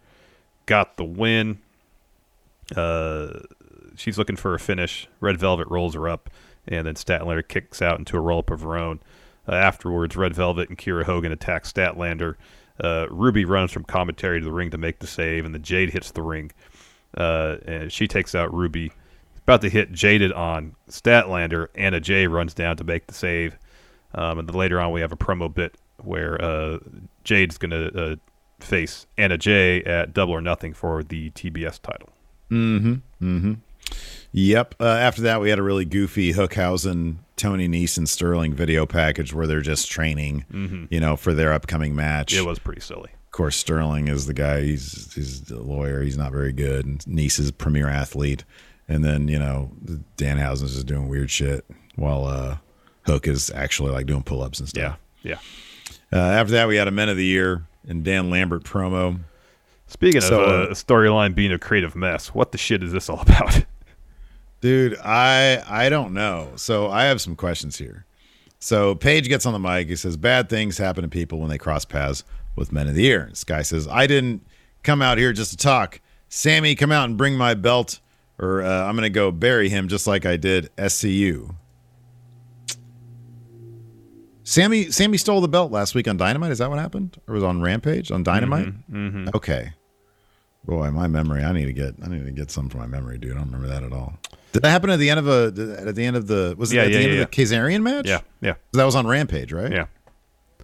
got 0.71 0.97
the 0.97 1.05
win. 1.05 1.59
Uh, 2.77 3.41
she's 3.97 4.17
looking 4.17 4.37
for 4.37 4.55
a 4.55 4.61
finish. 4.61 5.09
Red 5.19 5.37
Velvet 5.37 5.67
rolls 5.69 5.95
her 5.95 6.09
up, 6.09 6.31
and 6.69 6.87
then 6.87 6.95
Statlander 6.95 7.47
kicks 7.47 7.83
out 7.83 7.99
into 7.99 8.17
a 8.17 8.21
roll 8.21 8.39
up 8.39 8.53
of 8.53 8.61
her 8.61 8.77
own. 8.77 9.01
Uh, 9.49 9.57
afterwards, 9.57 10.15
Red 10.15 10.33
Velvet 10.33 10.69
and 10.69 10.79
Kiera 10.79 11.03
Hogan 11.03 11.33
attack 11.33 11.65
Statlander. 11.65 12.37
Uh, 12.79 13.09
Ruby 13.11 13.45
runs 13.45 13.73
from 13.73 13.83
commentary 13.83 14.39
to 14.39 14.45
the 14.45 14.53
ring 14.53 14.71
to 14.71 14.79
make 14.79 15.01
the 15.01 15.09
save, 15.09 15.45
and 15.45 15.53
the 15.53 15.59
Jade 15.59 15.91
hits 15.91 16.13
the 16.13 16.23
ring. 16.23 16.53
Uh, 17.17 17.57
and 17.67 17.93
she 17.93 18.07
takes 18.07 18.37
out 18.37 18.55
Ruby. 18.55 18.93
About 19.43 19.63
to 19.63 19.69
hit 19.69 19.91
Jaded 19.91 20.33
on 20.33 20.77
Statlander. 20.89 21.67
Anna 21.75 21.99
Jay 21.99 22.29
runs 22.29 22.55
down 22.55 22.77
to 22.77 22.85
make 22.85 23.09
the 23.09 23.15
save. 23.15 23.59
Um, 24.15 24.39
and 24.39 24.49
then 24.49 24.55
later 24.55 24.81
on, 24.81 24.93
we 24.93 25.01
have 25.01 25.11
a 25.11 25.17
promo 25.17 25.53
bit 25.53 25.75
where 25.97 26.41
uh, 26.41 26.79
Jade's 27.25 27.59
going 27.59 27.73
to 27.73 28.13
uh, 28.13 28.17
face 28.65 29.07
Anna 29.17 29.39
Jay 29.39 29.83
at 29.85 30.13
Double 30.13 30.33
or 30.35 30.41
Nothing 30.41 30.73
for 30.75 31.03
the 31.03 31.31
TBS 31.31 31.81
title. 31.81 32.09
Mm-hmm. 32.51 32.95
Mm-hmm. 33.23 33.53
Yep. 34.33 34.75
Uh, 34.81 34.85
after 34.85 35.23
that, 35.23 35.41
we 35.41 35.51
had 35.51 35.59
a 35.59 35.63
really 35.63 35.85
goofy 35.85 36.33
Hookhausen, 36.33 37.17
Tony 37.37 37.65
and 37.65 38.09
Sterling 38.09 38.55
video 38.55 38.87
package 38.87 39.33
where 39.35 39.47
they're 39.47 39.61
just 39.61 39.91
training, 39.91 40.45
Mhm. 40.53 40.87
you 40.91 41.01
know, 41.01 41.17
for 41.17 41.35
their 41.35 41.53
upcoming 41.53 41.97
match. 41.97 42.33
It 42.35 42.45
was 42.45 42.59
pretty 42.59 42.81
silly. 42.81 43.11
Of 43.27 43.31
course, 43.33 43.57
Sterling 43.57 44.09
is 44.09 44.27
the 44.27 44.35
guy. 44.35 44.63
He's 44.63 45.13
he's 45.15 45.51
a 45.51 45.59
lawyer. 45.59 46.03
He's 46.03 46.19
not 46.19 46.33
very 46.33 46.53
good. 46.53 46.85
And 46.85 47.07
Nice 47.09 47.39
is 47.39 47.49
a 47.49 47.53
premier 47.53 47.89
athlete. 47.89 48.45
And 48.89 49.05
then 49.05 49.29
you 49.29 49.39
know 49.39 49.71
Danhausen's 50.17 50.75
just 50.75 50.87
doing 50.87 51.09
weird 51.09 51.31
shit 51.31 51.65
while 51.97 52.25
uh, 52.27 52.59
Hook 53.07 53.27
is 53.27 53.51
actually 53.55 53.93
like 53.93 54.07
doing 54.07 54.23
pull 54.23 54.43
ups 54.43 54.59
and 54.61 54.69
stuff. 54.69 54.99
Yeah. 55.23 55.39
Uh, 56.13 56.17
after 56.19 56.53
that, 56.55 56.67
we 56.69 56.77
had 56.77 56.89
a 56.89 56.91
Men 56.91 57.09
of 57.09 57.17
the 57.17 57.25
Year 57.25 57.67
and 57.87 58.05
Dan 58.05 58.31
Lambert 58.31 58.65
promo. 58.65 59.21
Speaking 59.87 60.21
So, 60.21 60.41
of 60.43 60.49
uh, 60.49 60.71
a 60.71 60.75
storyline 60.75 61.35
being 61.35 61.53
a 61.53 61.59
creative 61.59 61.97
mess, 61.97 62.29
what 62.29 62.53
the 62.53 62.59
shit 62.59 62.83
is 62.83 62.93
this 62.93 63.09
all 63.09 63.21
about? 63.23 63.65
Dude, 64.61 64.99
I 64.99 65.63
I 65.69 65.89
don't 65.89 66.13
know. 66.13 66.53
So 66.57 66.91
I 66.91 67.05
have 67.05 67.21
some 67.21 67.35
questions 67.37 67.79
here. 67.79 68.05
So 68.59 68.95
Page 68.95 69.29
gets 69.29 69.47
on 69.47 69.53
the 69.55 69.59
mic. 69.59 69.89
He 69.89 69.97
says 69.97 70.17
bad 70.17 70.49
things 70.49 70.77
happen 70.79 71.03
to 71.03 71.09
people 71.09 71.41
when 71.41 71.49
they 71.49 71.59
cross 71.59 71.85
paths 71.85 72.25
with 72.57 72.73
men 72.73 72.87
of 72.89 72.95
the 72.95 73.03
year. 73.03 73.27
This 73.31 73.43
guy 73.45 73.63
says 73.63 73.89
I 73.89 74.07
didn't 74.07 74.47
come 74.83 75.01
out 75.03 75.19
here 75.19 75.33
just 75.33 75.51
to 75.53 75.57
talk. 75.57 76.01
Sammy, 76.29 76.75
come 76.75 76.93
out 76.93 77.07
and 77.09 77.17
bring 77.17 77.37
my 77.37 77.55
belt, 77.55 78.01
or 78.39 78.63
uh, 78.63 78.85
I'm 78.85 78.95
gonna 78.95 79.09
go 79.11 79.31
bury 79.31 79.71
him 79.71 79.89
just 79.89 80.07
like 80.07 80.27
I 80.27 80.37
did 80.37 80.69
SCU. 80.77 81.55
Sammy 84.51 84.91
Sammy 84.91 85.17
stole 85.17 85.41
the 85.41 85.47
belt 85.47 85.71
last 85.71 85.95
week 85.95 86.09
on 86.09 86.17
Dynamite. 86.17 86.51
Is 86.51 86.59
that 86.59 86.69
what 86.71 86.81
happened? 86.81 87.17
Or 87.29 87.35
was 87.35 87.45
it 87.45 87.47
on 87.47 87.63
Rampage 87.63 88.11
on 88.11 88.25
Dynamite? 88.25 88.67
Mm-hmm. 88.91 89.29
Okay. 89.33 89.71
Boy, 90.65 90.91
my 90.91 91.07
memory. 91.07 91.45
I 91.45 91.53
need 91.53 91.67
to 91.67 91.73
get. 91.73 91.95
I 92.03 92.09
need 92.09 92.25
to 92.25 92.33
get 92.33 92.51
some 92.51 92.69
for 92.69 92.79
my 92.79 92.87
memory, 92.89 93.17
dude. 93.17 93.31
I 93.31 93.35
don't 93.37 93.45
remember 93.47 93.69
that 93.69 93.85
at 93.85 93.93
all. 93.93 94.15
Did 94.53 94.63
that 94.63 94.71
happen 94.71 94.91
at 94.91 94.99
the 94.99 95.09
end 95.09 95.21
of 95.21 95.29
a? 95.29 95.87
At 95.87 95.95
the 95.95 96.05
end 96.05 96.17
of 96.17 96.27
the? 96.27 96.57
Was 96.59 96.73
it 96.73 96.77
Yeah, 96.77 96.83
at 96.83 96.91
yeah, 96.91 96.99
the 96.99 97.05
end 97.05 97.15
yeah, 97.15 97.21
of 97.21 97.31
the 97.31 97.37
Kazarian 97.37 97.83
match? 97.83 98.09
Yeah, 98.09 98.23
yeah. 98.41 98.55
That 98.73 98.85
was 98.85 98.97
on 98.97 99.07
Rampage, 99.07 99.53
right? 99.53 99.71
Yeah. 99.71 99.87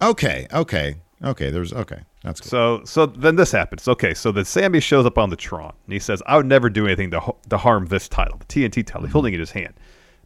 Okay. 0.01 0.47
Okay. 0.51 0.95
Okay. 1.23 1.49
There's 1.49 1.71
okay. 1.71 2.01
That's 2.23 2.41
cool. 2.41 2.49
So 2.49 2.81
so 2.83 3.05
then 3.05 3.37
this 3.37 3.53
happens. 3.53 3.87
Okay, 3.87 4.13
so 4.13 4.33
then 4.33 4.43
Sammy 4.43 4.81
shows 4.81 5.05
up 5.05 5.17
on 5.17 5.29
the 5.29 5.37
Tron 5.37 5.73
and 5.85 5.93
he 5.93 5.99
says, 5.99 6.21
"I 6.27 6.35
would 6.35 6.45
never 6.45 6.69
do 6.69 6.85
anything 6.87 7.09
to 7.11 7.33
to 7.49 7.57
harm 7.57 7.85
this 7.85 8.09
title, 8.09 8.37
the 8.37 8.45
TNT 8.45 8.85
title." 8.85 9.03
He's 9.03 9.13
holding 9.13 9.31
it 9.33 9.35
in 9.37 9.39
his 9.39 9.51
hand. 9.51 9.75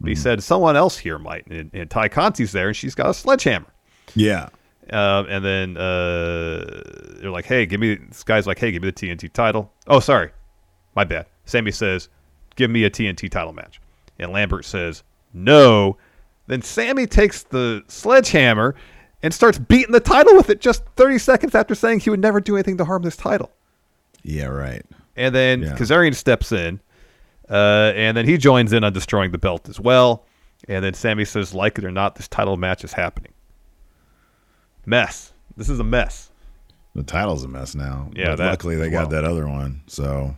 But 0.02 0.08
he 0.08 0.14
said 0.16 0.42
someone 0.42 0.74
else 0.76 0.98
here 0.98 1.18
might, 1.18 1.46
and, 1.46 1.70
and 1.72 1.88
Tay 1.88 2.08
Conti's 2.08 2.50
there, 2.52 2.66
and 2.68 2.76
she's 2.76 2.94
got 2.94 3.08
a 3.08 3.14
sledgehammer. 3.14 3.72
Yeah. 4.16 4.48
Um, 4.90 5.26
and 5.28 5.44
then 5.44 5.76
uh, 5.76 6.82
they're 7.20 7.30
like, 7.30 7.44
"Hey, 7.44 7.64
give 7.66 7.80
me." 7.80 7.94
This 7.94 8.24
guy's 8.24 8.46
like, 8.46 8.58
"Hey, 8.58 8.72
give 8.72 8.82
me 8.82 8.90
the 8.90 8.92
TNT 8.92 9.32
title." 9.32 9.72
Oh, 9.86 10.00
sorry, 10.00 10.32
my 10.96 11.04
bad. 11.04 11.26
Sammy 11.44 11.70
says, 11.70 12.08
"Give 12.56 12.68
me 12.68 12.82
a 12.84 12.90
TNT 12.90 13.30
title 13.30 13.52
match," 13.52 13.80
and 14.18 14.32
Lambert 14.32 14.64
says, 14.64 15.04
"No." 15.32 15.96
Then 16.48 16.62
Sammy 16.62 17.06
takes 17.06 17.44
the 17.44 17.84
sledgehammer 17.86 18.74
and 19.22 19.32
starts 19.32 19.56
beating 19.58 19.92
the 19.92 20.00
title 20.00 20.34
with 20.34 20.50
it 20.50 20.60
just 20.60 20.84
30 20.96 21.18
seconds 21.18 21.54
after 21.54 21.76
saying 21.76 22.00
he 22.00 22.10
would 22.10 22.20
never 22.20 22.40
do 22.40 22.56
anything 22.56 22.76
to 22.78 22.84
harm 22.84 23.02
this 23.02 23.16
title. 23.16 23.52
Yeah. 24.24 24.46
Right. 24.46 24.84
And 25.16 25.32
then 25.32 25.62
Yeah. 25.62 25.76
Kazarian 25.76 26.14
steps 26.16 26.50
in, 26.50 26.80
uh, 27.52 27.92
and 27.94 28.16
then 28.16 28.26
he 28.26 28.36
joins 28.38 28.72
in 28.72 28.82
on 28.82 28.92
destroying 28.92 29.30
the 29.30 29.38
belt 29.38 29.68
as 29.68 29.78
well. 29.78 30.24
And 30.68 30.84
then 30.84 30.94
Sammy 30.94 31.24
says, 31.24 31.52
like 31.54 31.76
it 31.78 31.84
or 31.84 31.90
not, 31.90 32.14
this 32.14 32.26
title 32.28 32.56
match 32.56 32.82
is 32.84 32.92
happening. 32.92 33.32
Mess. 34.86 35.32
This 35.56 35.68
is 35.68 35.78
a 35.78 35.84
mess. 35.84 36.30
The 36.94 37.02
title's 37.02 37.44
a 37.44 37.48
mess 37.48 37.74
now. 37.74 38.10
Yeah, 38.14 38.30
But 38.30 38.36
that 38.36 38.50
luckily 38.50 38.76
they 38.76 38.90
got 38.90 39.10
well. 39.10 39.22
that 39.22 39.24
other 39.24 39.46
one. 39.48 39.82
So, 39.86 40.36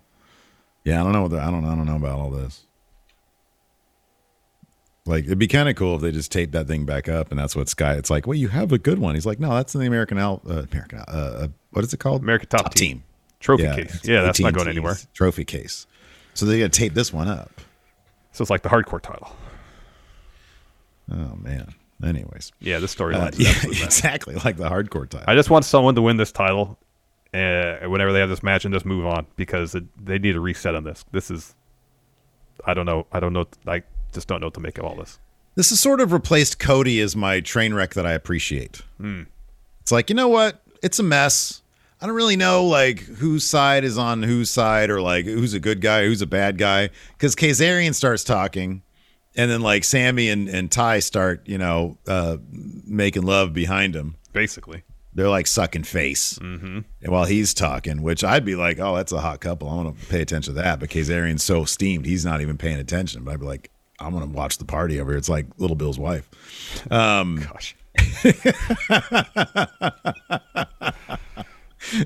yeah, 0.84 1.00
I 1.00 1.04
don't 1.04 1.12
know 1.12 1.22
what 1.22 1.30
the, 1.30 1.40
I 1.40 1.50
don't 1.50 1.64
I 1.64 1.74
don't 1.74 1.86
know 1.86 1.96
about 1.96 2.18
all 2.18 2.30
this. 2.30 2.64
Like 5.06 5.24
it'd 5.24 5.38
be 5.38 5.48
kind 5.48 5.68
of 5.68 5.76
cool 5.76 5.96
if 5.96 6.00
they 6.00 6.12
just 6.12 6.32
taped 6.32 6.52
that 6.52 6.66
thing 6.66 6.86
back 6.86 7.08
up, 7.08 7.30
and 7.30 7.38
that's 7.38 7.54
what 7.54 7.68
Sky. 7.68 7.94
It's 7.94 8.08
like, 8.08 8.26
well, 8.26 8.36
you 8.36 8.48
have 8.48 8.72
a 8.72 8.78
good 8.78 8.98
one. 8.98 9.14
He's 9.14 9.26
like, 9.26 9.38
no, 9.38 9.50
that's 9.50 9.74
in 9.74 9.80
the 9.82 9.86
American 9.86 10.16
Al, 10.16 10.40
uh, 10.48 10.62
American, 10.70 11.00
uh, 11.00 11.02
uh, 11.12 11.48
what 11.70 11.84
is 11.84 11.92
it 11.92 11.98
called? 11.98 12.22
American 12.22 12.48
Top, 12.48 12.72
Team. 12.74 13.02
Trophy 13.40 13.64
case. 13.64 14.00
Yeah, 14.04 14.22
that's 14.22 14.40
not 14.40 14.54
going 14.54 14.68
anywhere. 14.68 14.96
Trophy 15.12 15.44
case. 15.44 15.86
So 16.34 16.46
they 16.46 16.58
got 16.58 16.72
to 16.72 16.78
tape 16.78 16.94
this 16.94 17.12
one 17.12 17.28
up. 17.28 17.60
So 18.32 18.42
it's 18.42 18.50
like 18.50 18.62
the 18.62 18.68
hardcore 18.68 19.00
title. 19.00 19.34
Oh 21.10 21.36
man. 21.36 21.74
Anyways, 22.02 22.52
Yeah, 22.60 22.80
this 22.80 22.98
Uh, 23.00 23.04
storyline. 23.04 23.34
yeah, 23.38 23.84
exactly 23.84 24.34
like 24.36 24.56
the 24.56 24.68
hardcore 24.68 25.08
title. 25.08 25.24
I 25.28 25.34
just 25.34 25.48
want 25.48 25.64
someone 25.64 25.94
to 25.94 26.02
win 26.02 26.16
this 26.16 26.32
title 26.32 26.76
uh, 27.32 27.76
whenever 27.86 28.12
they 28.12 28.18
have 28.20 28.28
this 28.28 28.42
match 28.42 28.64
and 28.64 28.74
just 28.74 28.84
move 28.84 29.06
on 29.06 29.26
because 29.36 29.74
it, 29.74 29.84
they 30.04 30.18
need 30.18 30.36
a 30.36 30.40
reset 30.40 30.74
on 30.74 30.84
this. 30.84 31.04
This 31.12 31.30
is, 31.30 31.54
I 32.66 32.74
don't 32.74 32.84
know. 32.86 33.06
I 33.12 33.20
don't 33.20 33.32
know. 33.32 33.46
I 33.66 33.82
just 34.12 34.26
don't 34.28 34.40
know 34.40 34.48
what 34.48 34.54
to 34.54 34.60
make 34.60 34.76
of 34.78 34.84
all 34.84 34.96
this. 34.96 35.18
This 35.54 35.70
has 35.70 35.78
sort 35.78 36.00
of 36.00 36.12
replaced 36.12 36.58
Cody 36.58 37.00
as 37.00 37.14
my 37.14 37.40
train 37.40 37.74
wreck 37.74 37.94
that 37.94 38.04
I 38.06 38.12
appreciate. 38.12 38.82
Hmm. 38.98 39.22
It's 39.80 39.92
like, 39.92 40.10
you 40.10 40.16
know 40.16 40.28
what? 40.28 40.60
It's 40.82 40.98
a 40.98 41.02
mess. 41.04 41.62
I 42.04 42.06
don't 42.06 42.16
really 42.16 42.36
know 42.36 42.66
like 42.66 43.00
whose 43.00 43.46
side 43.46 43.82
is 43.82 43.96
on 43.96 44.22
whose 44.22 44.50
side 44.50 44.90
or 44.90 45.00
like 45.00 45.24
who's 45.24 45.54
a 45.54 45.58
good 45.58 45.80
guy, 45.80 46.04
who's 46.04 46.20
a 46.20 46.26
bad 46.26 46.58
guy. 46.58 46.90
Because 47.14 47.34
Kazarian 47.34 47.94
starts 47.94 48.24
talking, 48.24 48.82
and 49.34 49.50
then 49.50 49.62
like 49.62 49.84
Sammy 49.84 50.28
and, 50.28 50.46
and 50.46 50.70
Tay 50.70 51.00
start, 51.00 51.48
you 51.48 51.56
know, 51.56 51.96
uh, 52.06 52.36
making 52.50 53.22
love 53.22 53.54
behind 53.54 53.96
him. 53.96 54.16
Basically, 54.34 54.82
They're 55.14 55.30
like 55.30 55.46
sucking 55.46 55.84
face. 55.84 56.38
Mm-hmm. 56.40 56.80
And 57.00 57.10
while 57.10 57.24
he's 57.24 57.54
talking, 57.54 58.02
which 58.02 58.22
I'd 58.22 58.44
be 58.44 58.54
like, 58.54 58.78
oh, 58.78 58.96
that's 58.96 59.12
a 59.12 59.20
hot 59.20 59.40
couple. 59.40 59.70
I 59.70 59.74
want 59.74 59.98
to 59.98 60.06
pay 60.08 60.20
attention 60.20 60.56
to 60.56 60.60
that. 60.60 60.80
But 60.80 60.90
Kazarian's 60.90 61.42
so 61.42 61.64
steamed, 61.64 62.04
he's 62.04 62.26
not 62.26 62.42
even 62.42 62.58
paying 62.58 62.80
attention. 62.80 63.24
But 63.24 63.32
I'd 63.32 63.40
be 63.40 63.46
like, 63.46 63.70
I'm 63.98 64.12
going 64.12 64.30
to 64.30 64.36
watch 64.36 64.58
the 64.58 64.66
party 64.66 65.00
over 65.00 65.12
here. 65.12 65.18
It's 65.18 65.30
like 65.30 65.46
Little 65.56 65.74
Bill's 65.74 65.98
wife. 65.98 66.28
Um, 66.92 67.36
gosh. 67.36 67.74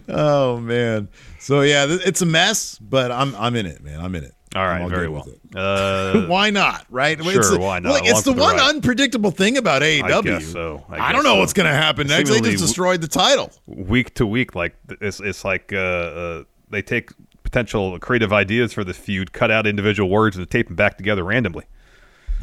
oh 0.08 0.58
man. 0.58 1.08
So 1.38 1.60
yeah, 1.62 1.86
it's 1.88 2.22
a 2.22 2.26
mess, 2.26 2.78
but 2.78 3.10
I'm 3.10 3.34
I'm 3.36 3.56
in 3.56 3.66
it, 3.66 3.82
man. 3.82 4.00
I'm 4.00 4.14
in 4.14 4.24
it. 4.24 4.34
All 4.56 4.64
right, 4.64 4.80
all 4.80 4.88
very 4.88 5.08
well. 5.08 5.24
with 5.26 5.34
it. 5.34 5.56
Uh, 5.56 6.26
why 6.28 6.48
not? 6.50 6.86
Right? 6.88 7.22
Sure, 7.22 7.36
it's 7.38 7.50
the, 7.50 7.58
why 7.58 7.80
not? 7.80 7.92
Look, 7.92 8.02
it's 8.04 8.22
the 8.22 8.32
the 8.32 8.40
one 8.40 8.58
unpredictable 8.58 9.30
thing 9.30 9.58
about 9.58 9.82
AEW. 9.82 10.22
guess 10.24 10.46
so. 10.46 10.84
I 10.88 11.08
I, 11.10 11.12
don't 11.12 11.22
know 11.22 11.34
so. 11.34 11.40
what's 11.40 11.52
going 11.52 11.68
to 11.68 11.76
happen 11.76 12.06
next. 12.06 12.30
They 12.30 12.40
just 12.40 12.64
destroyed 12.64 13.02
the 13.02 13.08
title. 13.08 13.52
week 13.66 14.14
to 14.14 14.26
week, 14.26 14.54
like 14.54 14.74
it's 15.02 15.20
it's 15.20 15.44
like 15.44 15.72
uh, 15.72 15.76
uh, 15.76 16.44
they 16.70 16.80
take 16.80 17.10
potential 17.42 17.98
creative 17.98 18.32
ideas 18.32 18.72
for 18.72 18.84
the 18.84 18.94
feud, 18.94 19.32
cut 19.32 19.50
out 19.50 19.66
individual 19.66 20.08
words, 20.08 20.36
and 20.36 20.48
tape 20.50 20.68
them 20.68 20.76
back 20.76 20.96
together 20.96 21.24
randomly. 21.24 21.64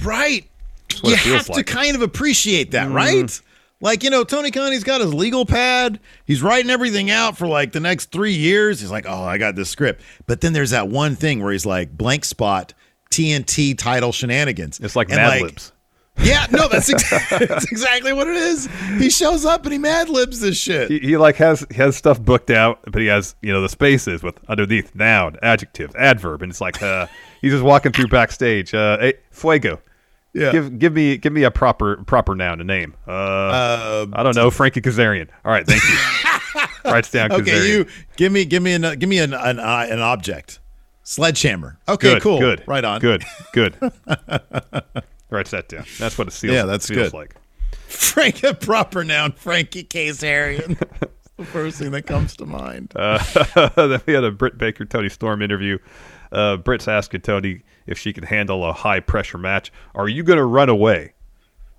Right. 0.03 0.45
You 1.03 1.15
have 1.15 1.47
to 1.47 1.63
kind 1.63 1.95
of 1.95 2.01
appreciate 2.01 2.71
that, 2.71 2.87
Mhm. 2.89 2.93
right? 2.93 3.41
Like, 3.85 4.01
you 4.03 4.09
know, 4.09 4.23
Tony 4.23 4.49
Khan's 4.49 4.83
got 4.83 4.99
his 4.99 5.13
legal 5.13 5.45
pad. 5.45 5.99
He's 6.25 6.41
writing 6.41 6.71
everything 6.71 7.11
out 7.11 7.37
for 7.37 7.45
like 7.45 7.71
the 7.71 7.79
next 7.79 8.11
three 8.11 8.33
years. 8.33 8.81
He's 8.81 8.89
like, 8.89 9.05
oh, 9.07 9.23
I 9.23 9.37
got 9.37 9.53
this 9.55 9.69
script. 9.69 10.01
But 10.25 10.41
then 10.41 10.53
there's 10.53 10.71
that 10.71 10.87
one 10.87 11.15
thing 11.15 11.43
where 11.43 11.51
he's 11.51 11.67
like, 11.67 11.95
blank 11.95 12.25
spot, 12.25 12.73
TNT 13.11 13.77
title 13.77 14.11
shenanigans. 14.11 14.79
It's 14.79 14.95
like 14.95 15.09
And, 15.09 15.17
Mad 15.17 15.39
Libs. 15.39 15.71
Yeah, 16.17 16.47
no, 16.49 16.67
that's, 16.67 16.89
ex- 16.89 17.29
that's 17.29 17.71
exactly 17.71 18.11
what 18.11 18.27
it 18.27 18.37
is. 18.37 18.67
He 18.97 19.11
shows 19.11 19.45
up 19.45 19.65
and 19.65 19.73
he 19.73 19.77
Mad 19.77 20.09
Libs 20.09 20.39
this 20.39 20.57
shit. 20.57 20.89
He, 20.89 20.97
he 20.97 21.17
like 21.17 21.35
has 21.35 21.63
he 21.69 21.75
has 21.75 21.95
stuff 21.95 22.19
booked 22.19 22.49
out, 22.49 22.79
but 22.91 23.03
he 23.03 23.07
has 23.09 23.35
you 23.43 23.53
know 23.53 23.61
the 23.61 23.69
spaces 23.69 24.23
with 24.23 24.39
underneath 24.49 24.95
noun, 24.95 25.37
adjective, 25.43 25.95
adverb, 25.95 26.41
and 26.41 26.51
it's 26.51 26.61
like 26.61 26.81
uh, 26.81 27.05
he's 27.41 27.51
just 27.51 27.63
walking 27.63 27.91
through 27.91 28.07
backstage. 28.07 28.73
Uh, 28.73 28.97
hey, 28.97 29.13
Fuego. 29.29 29.79
Yeah. 30.35 30.51
Give 30.51 30.77
give 30.77 30.93
me 30.93 31.17
give 31.17 31.31
me 31.31 31.43
a 31.43 31.51
proper 31.51 31.95
proper 32.03 32.35
noun, 32.35 32.59
a 32.59 32.65
name. 32.65 32.93
Uh, 33.07 34.05
I 34.11 34.21
don't 34.21 34.35
know, 34.35 34.51
Frankie 34.51 34.81
Kazarian. 34.81 35.29
All 35.45 35.51
right, 35.51 35.65
thank 35.65 35.81
you. 35.81 36.61
Writes 36.91 37.09
down 37.09 37.29
Kazarian. 37.29 37.41
Okay, 37.41 37.71
you 37.71 37.85
give 38.17 38.33
me 38.33 38.43
give 38.43 38.61
me 38.61 38.73
an 38.73 38.99
give 38.99 39.07
me 39.07 39.19
an 39.19 39.33
an, 39.33 39.59
uh, 39.59 39.87
an 39.89 39.99
object. 39.99 40.59
Sledgehammer. 41.03 41.79
Okay, 41.87 42.15
good, 42.15 42.21
cool. 42.21 42.39
Good. 42.39 42.63
Right 42.67 42.83
on. 42.83 42.99
Good. 42.99 43.23
Good. 43.53 43.77
Writes 45.29 45.51
that 45.51 45.69
down. 45.69 45.85
That's 45.99 46.17
what 46.17 46.27
it 46.27 46.33
feels. 46.33 46.53
Yeah, 46.53 46.63
that's 46.63 46.87
feels 46.87 47.11
good. 47.11 47.13
like. 47.13 47.35
Frank, 47.87 48.43
a 48.43 48.53
proper 48.53 49.05
noun, 49.05 49.31
Frankie 49.31 49.83
Kazarian. 49.83 50.77
the 51.37 51.45
first 51.45 51.79
thing 51.79 51.91
that 51.91 52.07
comes 52.07 52.35
to 52.37 52.45
mind. 52.45 52.91
Uh, 52.95 53.19
then 53.75 54.01
we 54.05 54.13
had 54.13 54.23
a 54.23 54.31
Britt 54.31 54.57
Baker 54.57 54.83
Toni 54.83 55.09
Storm 55.09 55.41
interview. 55.41 55.77
Uh, 56.31 56.57
Britt's 56.57 56.87
asking 56.87 57.21
Toni 57.21 57.61
if 57.85 57.97
she 57.97 58.13
can 58.13 58.23
handle 58.23 58.65
a 58.65 58.73
high 58.73 58.99
pressure 58.99 59.37
match. 59.37 59.71
Are 59.93 60.07
you 60.07 60.23
going 60.23 60.37
to 60.37 60.45
run 60.45 60.69
away? 60.69 61.13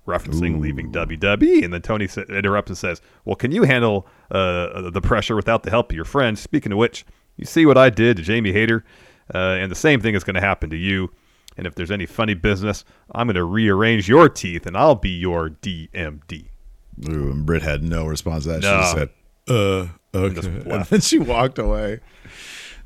Referencing 0.07 0.61
leaving 0.61 0.91
WWE. 0.91 1.65
And 1.65 1.73
then 1.73 1.81
Toni 1.81 2.07
sa- 2.07 2.21
interrupts 2.21 2.69
and 2.69 2.77
says, 2.77 3.01
Well, 3.25 3.35
can 3.35 3.51
you 3.51 3.63
handle 3.63 4.07
uh, 4.31 4.89
the 4.89 5.01
pressure 5.01 5.35
without 5.35 5.63
the 5.63 5.69
help 5.69 5.91
of 5.91 5.95
your 5.95 6.05
friends? 6.05 6.39
Speaking 6.39 6.71
of 6.71 6.77
which, 6.77 7.05
you 7.35 7.45
see 7.45 7.65
what 7.65 7.77
I 7.77 7.89
did 7.89 8.15
to 8.17 8.23
Jamie 8.23 8.53
Hayter? 8.53 8.85
Uh, 9.33 9.37
and 9.59 9.69
the 9.69 9.75
same 9.75 9.99
thing 9.99 10.15
is 10.15 10.23
going 10.23 10.35
to 10.35 10.41
happen 10.41 10.69
to 10.69 10.77
you. 10.77 11.11
And 11.57 11.67
if 11.67 11.75
there's 11.75 11.91
any 11.91 12.05
funny 12.05 12.35
business, 12.35 12.85
I'm 13.13 13.27
going 13.27 13.35
to 13.35 13.43
rearrange 13.43 14.07
your 14.07 14.29
teeth 14.29 14.65
and 14.65 14.77
I'll 14.77 14.95
be 14.95 15.09
your 15.09 15.49
DMD. 15.49 16.45
Ooh, 17.09 17.31
and 17.31 17.45
Britt 17.45 17.61
had 17.63 17.83
no 17.83 18.05
response 18.05 18.43
to 18.45 18.51
that. 18.51 18.61
No. 18.61 18.81
She 18.81 18.97
said, 18.97 19.09
"Uh, 19.49 19.87
okay," 20.17 20.35
just 20.35 20.47
and 20.67 20.85
then 20.85 21.01
she 21.01 21.19
walked 21.19 21.59
away. 21.59 21.99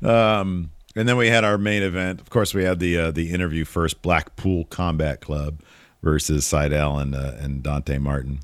Um, 0.02 0.70
and 0.94 1.08
then 1.08 1.16
we 1.16 1.28
had 1.28 1.44
our 1.44 1.58
main 1.58 1.82
event. 1.82 2.20
Of 2.20 2.30
course, 2.30 2.54
we 2.54 2.64
had 2.64 2.78
the 2.78 2.98
uh, 2.98 3.10
the 3.10 3.30
interview 3.30 3.64
first. 3.64 4.02
Blackpool 4.02 4.64
Combat 4.66 5.20
Club 5.20 5.60
versus 6.02 6.44
Sydal 6.44 7.00
and 7.00 7.14
uh, 7.14 7.32
and 7.38 7.62
Dante 7.62 7.98
Martin. 7.98 8.40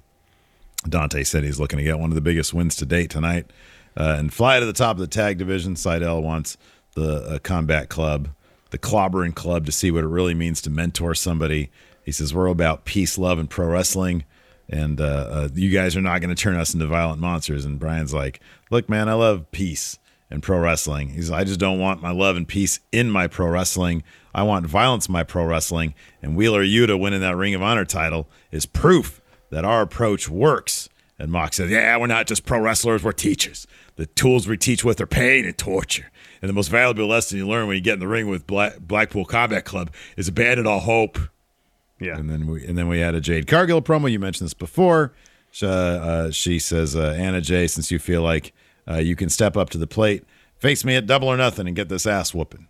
Dante 0.89 1.25
said 1.25 1.45
he's 1.45 1.61
looking 1.61 1.79
to 1.79 1.85
get 1.85 1.99
one 1.99 2.11
of 2.11 2.15
the 2.15 2.21
biggest 2.21 2.55
wins 2.55 2.77
to 2.77 2.87
date 2.87 3.11
tonight 3.11 3.51
uh, 3.97 4.15
and 4.19 4.33
fly 4.33 4.61
to 4.61 4.67
the 4.67 4.73
top 4.73 4.97
of 4.97 5.01
the 5.01 5.07
tag 5.07 5.39
division. 5.39 5.75
Sydal 5.75 6.23
wants 6.23 6.57
the 6.95 7.23
uh, 7.25 7.39
Combat 7.41 7.89
Club, 7.89 8.29
the 8.71 8.79
clobbering 8.79 9.35
club, 9.35 9.67
to 9.67 9.73
see 9.73 9.91
what 9.91 10.05
it 10.05 10.09
really 10.09 10.35
means 10.35 10.63
to 10.63 10.71
mentor 10.71 11.15
somebody. 11.15 11.71
He 12.05 12.13
says 12.13 12.33
we're 12.33 12.47
about 12.47 12.85
peace, 12.85 13.19
love, 13.19 13.39
and 13.39 13.51
pro 13.51 13.67
wrestling, 13.67 14.25
and 14.69 15.01
uh, 15.01 15.05
uh, 15.05 15.49
you 15.53 15.71
guys 15.71 15.97
are 15.97 16.01
not 16.01 16.21
going 16.21 16.35
to 16.35 16.41
turn 16.41 16.57
us 16.57 16.73
into 16.73 16.87
violent 16.87 17.21
monsters. 17.21 17.67
And 17.67 17.79
Brian's 17.79 18.15
like, 18.15 18.41
"Look, 18.71 18.89
man, 18.89 19.09
I 19.11 19.15
love 19.15 19.51
peace 19.51 19.99
and 20.31 20.43
pro 20.43 20.59
wrestling." 20.59 21.11
He's, 21.11 21.31
I 21.31 21.45
just 21.45 21.61
don't 21.61 21.79
want 21.79 22.03
my 22.03 22.11
love 22.11 22.37
and 22.37 22.47
peace 22.47 22.81
in 22.93 23.11
my 23.11 23.27
pro 23.27 23.49
wrestling. 23.49 24.03
I 24.35 24.43
want 24.43 24.67
violence 24.67 25.09
in 25.09 25.13
my 25.13 25.25
pro 25.25 25.45
wrestling. 25.45 25.95
And 26.23 26.37
Wheeler 26.37 26.65
Yuta 26.65 26.99
winning 26.99 27.21
that 27.21 27.37
Ring 27.37 27.55
of 27.55 27.63
Honor 27.63 27.85
title 27.85 28.29
is 28.53 28.67
proof 28.67 29.21
that 29.51 29.65
our 29.65 29.83
approach 29.83 30.29
works. 30.29 30.89
And 31.19 31.33
Mox 31.33 31.57
says, 31.57 31.71
Yeah, 31.71 31.97
we're 31.97 32.07
not 32.07 32.27
just 32.27 32.45
pro 32.47 32.61
wrestlers, 32.61 33.03
we're 33.03 33.13
teachers. 33.13 33.67
The 33.97 34.07
tools 34.07 34.47
we 34.47 34.57
teach 34.57 34.85
with 34.85 35.01
are 35.01 35.07
pain 35.07 35.45
and 35.45 35.59
torture. 35.59 36.11
And 36.41 36.49
the 36.49 36.53
most 36.53 36.69
valuable 36.69 37.09
lesson 37.09 37.39
you 37.39 37.49
learn 37.49 37.67
when 37.67 37.77
you 37.77 37.83
get 37.83 37.95
in 37.95 37.99
the 38.01 38.07
ring 38.07 38.29
with 38.29 38.47
Black, 38.47 38.79
Blackpool 38.79 39.25
Combat 39.25 39.65
Club 39.65 39.91
is 40.17 40.29
abandon 40.29 40.69
all 40.69 40.81
hope. 40.81 41.19
Yeah. 41.99 42.17
And 42.17 42.31
then 42.31 42.47
we 42.47 42.65
and 42.65 42.79
then 42.79 42.87
we 42.87 43.01
had 43.01 43.17
a 43.17 43.21
Jade 43.21 43.49
Cargill 43.49 43.83
promo. 43.83 44.11
You 44.11 44.21
mentioned 44.21 44.47
this 44.47 44.55
before. 44.55 45.13
She, 45.51 45.67
uh, 45.67 46.31
she 46.31 46.59
says, 46.61 46.95
uh, 46.95 47.17
Anna 47.19 47.41
Jay, 47.41 47.67
since 47.67 47.91
you 47.91 47.99
feel 47.99 48.23
like 48.23 48.53
uh, 48.89 48.97
you 48.97 49.17
can 49.17 49.29
step 49.29 49.57
up 49.57 49.71
to 49.71 49.79
the 49.79 49.87
plate, 49.87 50.25
face 50.57 50.85
me 50.85 50.97
at 50.97 51.07
double 51.07 51.29
or 51.29 51.37
nothing 51.37 51.67
and 51.67 51.77
get 51.77 51.89
this 51.89 52.07
ass 52.07 52.33
whooping. 52.35 52.67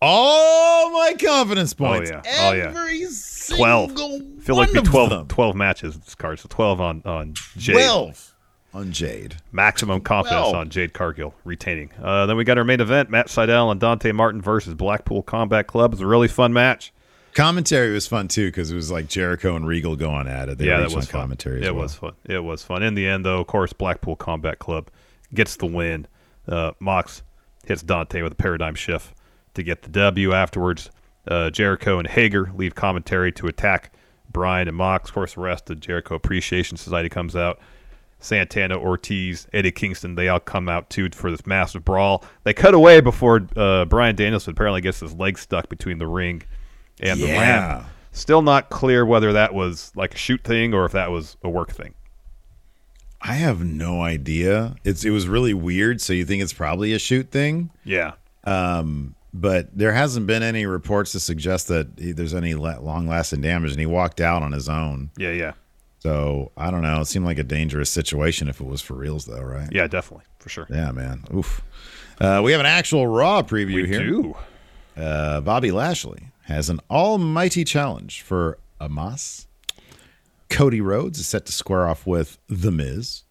All 0.00 0.90
my 0.90 1.14
confidence 1.14 1.74
points. 1.74 2.10
Oh, 2.10 2.14
yeah. 2.24 2.48
Oh, 2.48 2.52
yeah. 2.52 2.62
Every 2.68 2.98
12. 3.00 3.10
single 3.10 4.20
feel 4.40 4.56
like 4.56 4.72
one 4.74 4.82
be 4.82 4.88
12, 4.90 5.28
12 5.28 5.54
matches 5.56 5.98
this 6.00 6.14
card. 6.16 6.40
So 6.40 6.48
12 6.50 6.80
on, 6.80 7.02
on 7.04 7.34
Jade. 7.56 7.74
12 7.76 8.34
on 8.74 8.90
Jade. 8.90 9.36
Maximum 9.52 10.00
confidence 10.00 10.40
12. 10.48 10.54
on 10.56 10.70
Jade 10.70 10.92
Cargill 10.92 11.34
retaining. 11.44 11.90
Uh, 12.02 12.26
then 12.26 12.36
we 12.36 12.42
got 12.42 12.58
our 12.58 12.64
main 12.64 12.80
event 12.80 13.10
Matt 13.10 13.28
Sydal 13.28 13.70
and 13.70 13.80
Dante 13.80 14.10
Martin 14.10 14.40
versus 14.42 14.74
Blackpool 14.74 15.22
Combat 15.22 15.68
Club. 15.68 15.92
It 15.92 15.96
was 15.96 16.00
a 16.00 16.06
really 16.06 16.28
fun 16.28 16.52
match. 16.52 16.92
Commentary 17.34 17.92
was 17.92 18.06
fun 18.08 18.26
too 18.28 18.48
because 18.48 18.72
it 18.72 18.74
was 18.74 18.90
like 18.90 19.06
Jericho 19.08 19.54
and 19.54 19.66
Regal 19.66 19.94
going 19.96 20.26
at 20.26 20.48
it. 20.48 20.58
They 20.58 20.66
yeah, 20.66 20.78
that 20.78 20.86
was 20.86 20.94
on 20.96 21.02
fun. 21.02 21.20
commentary. 21.22 21.60
as 21.62 21.68
It 21.68 21.74
well. 21.74 21.82
was 21.84 21.94
fun. 21.94 22.12
It 22.26 22.42
was 22.44 22.62
fun. 22.64 22.82
In 22.82 22.94
the 22.94 23.06
end, 23.06 23.24
though, 23.24 23.40
of 23.40 23.46
course, 23.46 23.72
Blackpool 23.72 24.16
Combat 24.16 24.58
Club 24.58 24.90
gets 25.34 25.56
the 25.56 25.66
win. 25.66 26.06
Uh, 26.46 26.72
Mox 26.80 27.22
hits 27.64 27.82
Dante 27.82 28.22
with 28.22 28.32
a 28.32 28.36
paradigm 28.36 28.74
shift 28.74 29.14
to 29.54 29.62
get 29.62 29.82
the 29.82 29.88
W. 29.90 30.32
Afterwards, 30.32 30.90
uh, 31.28 31.50
Jericho 31.50 31.98
and 31.98 32.08
Hager 32.08 32.50
leave 32.54 32.74
commentary 32.74 33.30
to 33.32 33.46
attack 33.46 33.92
Brian 34.30 34.66
and 34.68 34.76
Mox. 34.76 35.10
Of 35.10 35.14
course, 35.14 35.34
the 35.34 35.40
rest 35.40 35.70
of 35.70 35.78
Jericho 35.80 36.14
Appreciation 36.14 36.76
Society 36.76 37.08
comes 37.08 37.36
out. 37.36 37.60
Santana, 38.18 38.78
Ortiz, 38.78 39.48
Eddie 39.52 39.72
Kingston, 39.72 40.14
they 40.14 40.28
all 40.28 40.38
come 40.38 40.68
out 40.68 40.88
too 40.90 41.08
for 41.12 41.30
this 41.30 41.44
massive 41.44 41.84
brawl. 41.84 42.24
They 42.44 42.52
cut 42.54 42.72
away 42.72 43.00
before 43.00 43.46
uh, 43.56 43.84
Brian 43.86 44.14
Danielson 44.14 44.52
apparently 44.52 44.80
gets 44.80 45.00
his 45.00 45.12
leg 45.14 45.36
stuck 45.38 45.68
between 45.68 45.98
the 45.98 46.06
ring 46.06 46.42
and 47.00 47.20
the 47.20 47.26
Yeah. 47.26 47.40
ramp. 47.40 47.86
Still 48.12 48.42
not 48.42 48.70
clear 48.70 49.04
whether 49.04 49.32
that 49.32 49.54
was 49.54 49.90
like 49.96 50.14
a 50.14 50.18
shoot 50.18 50.44
thing 50.44 50.72
or 50.72 50.84
if 50.84 50.92
that 50.92 51.10
was 51.10 51.36
a 51.42 51.48
work 51.50 51.72
thing. 51.72 51.94
I 53.22 53.34
have 53.34 53.64
no 53.64 54.02
idea. 54.02 54.74
It's 54.84 55.04
it 55.04 55.10
was 55.10 55.28
really 55.28 55.54
weird. 55.54 56.00
So 56.00 56.12
you 56.12 56.24
think 56.24 56.42
it's 56.42 56.52
probably 56.52 56.92
a 56.92 56.98
shoot 56.98 57.30
thing, 57.30 57.70
Yeah. 57.84 58.12
um, 58.44 59.14
but 59.32 59.68
there 59.76 59.92
hasn't 59.92 60.26
been 60.26 60.42
any 60.42 60.66
reports 60.66 61.12
to 61.12 61.20
suggest 61.20 61.68
that 61.68 61.86
he, 61.98 62.12
there's 62.12 62.34
any 62.34 62.54
long 62.54 63.06
lasting 63.06 63.40
damage, 63.40 63.70
and 63.70 63.80
he 63.80 63.86
walked 63.86 64.20
out 64.20 64.42
on 64.42 64.52
his 64.52 64.68
own. 64.68 65.10
Yeah, 65.16 65.30
yeah. 65.30 65.52
So 66.00 66.50
I 66.56 66.70
don't 66.72 66.82
know. 66.82 67.00
It 67.00 67.04
seemed 67.06 67.24
like 67.24 67.38
a 67.38 67.44
dangerous 67.44 67.88
situation 67.88 68.48
if 68.48 68.60
it 68.60 68.66
was 68.66 68.82
for 68.82 68.94
reals, 68.94 69.24
though, 69.26 69.40
right? 69.40 69.68
Yeah, 69.70 69.86
definitely. 69.86 70.26
For 70.40 70.48
sure. 70.48 70.66
Yeah, 70.68 70.90
man. 70.90 71.22
Oof. 71.32 71.62
Uh, 72.20 72.40
we 72.44 72.50
have 72.50 72.60
an 72.60 72.66
actual 72.66 73.06
Raw 73.06 73.42
preview 73.42 73.74
We 73.76 73.86
here. 73.86 74.04
do. 74.04 74.36
Uh, 74.96 75.40
Bobby 75.40 75.70
Lashley 75.70 76.28
has 76.46 76.68
an 76.68 76.80
almighty 76.90 77.62
challenge 77.64 78.22
for 78.22 78.58
Omos. 78.80 79.46
Cody 80.52 80.80
Rhodes 80.80 81.18
is 81.18 81.26
set 81.26 81.46
to 81.46 81.52
square 81.52 81.88
off 81.88 82.06
with 82.06 82.38
The 82.48 82.70
Miz. 82.70 83.24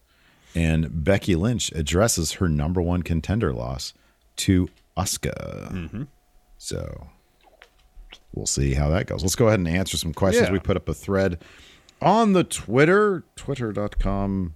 And 0.54 1.04
Becky 1.04 1.36
Lynch 1.36 1.72
addresses 1.72 2.34
her 2.34 2.50
number 2.50 2.82
one 2.82 3.04
contender 3.04 3.54
loss 3.54 3.94
to 4.38 4.70
Asuka. 4.98 6.08
So 6.58 7.08
we'll 8.34 8.46
see 8.46 8.74
how 8.74 8.90
that 8.90 9.08
goes. 9.08 9.22
Let's 9.22 9.36
go 9.36 9.48
ahead 9.48 9.60
and 9.60 9.68
answer 9.68 9.98
some 9.98 10.14
questions. 10.14 10.48
Yeah. 10.48 10.52
We 10.52 10.60
put 10.60 10.76
up 10.76 10.90
a 10.90 10.94
thread 10.94 11.42
on 12.02 12.34
the 12.34 12.44
Twitter, 12.44 13.24
twitter.com 13.36 14.56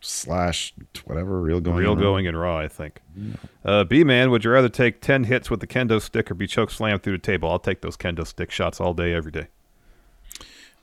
slash 0.00 0.74
whatever, 1.04 1.40
real 1.40 1.60
going. 1.60 1.76
Real 1.78 1.96
going 1.96 2.26
and 2.26 2.38
raw, 2.38 2.58
I 2.58 2.68
think. 2.68 3.00
Uh, 3.64 3.84
B 3.84 4.04
man, 4.04 4.30
would 4.30 4.44
you 4.44 4.50
rather 4.50 4.68
take 4.68 5.00
10 5.00 5.24
hits 5.24 5.50
with 5.50 5.60
the 5.60 5.66
kendo 5.66 6.00
stick 6.00 6.30
or 6.30 6.34
be 6.34 6.46
choke 6.46 6.70
slammed 6.70 7.02
through 7.02 7.12
the 7.12 7.22
table? 7.22 7.50
I'll 7.50 7.58
take 7.58 7.80
those 7.80 7.96
kendo 7.96 8.26
stick 8.26 8.50
shots 8.50 8.80
all 8.80 8.92
day, 8.92 9.14
every 9.14 9.32
day. 9.32 9.46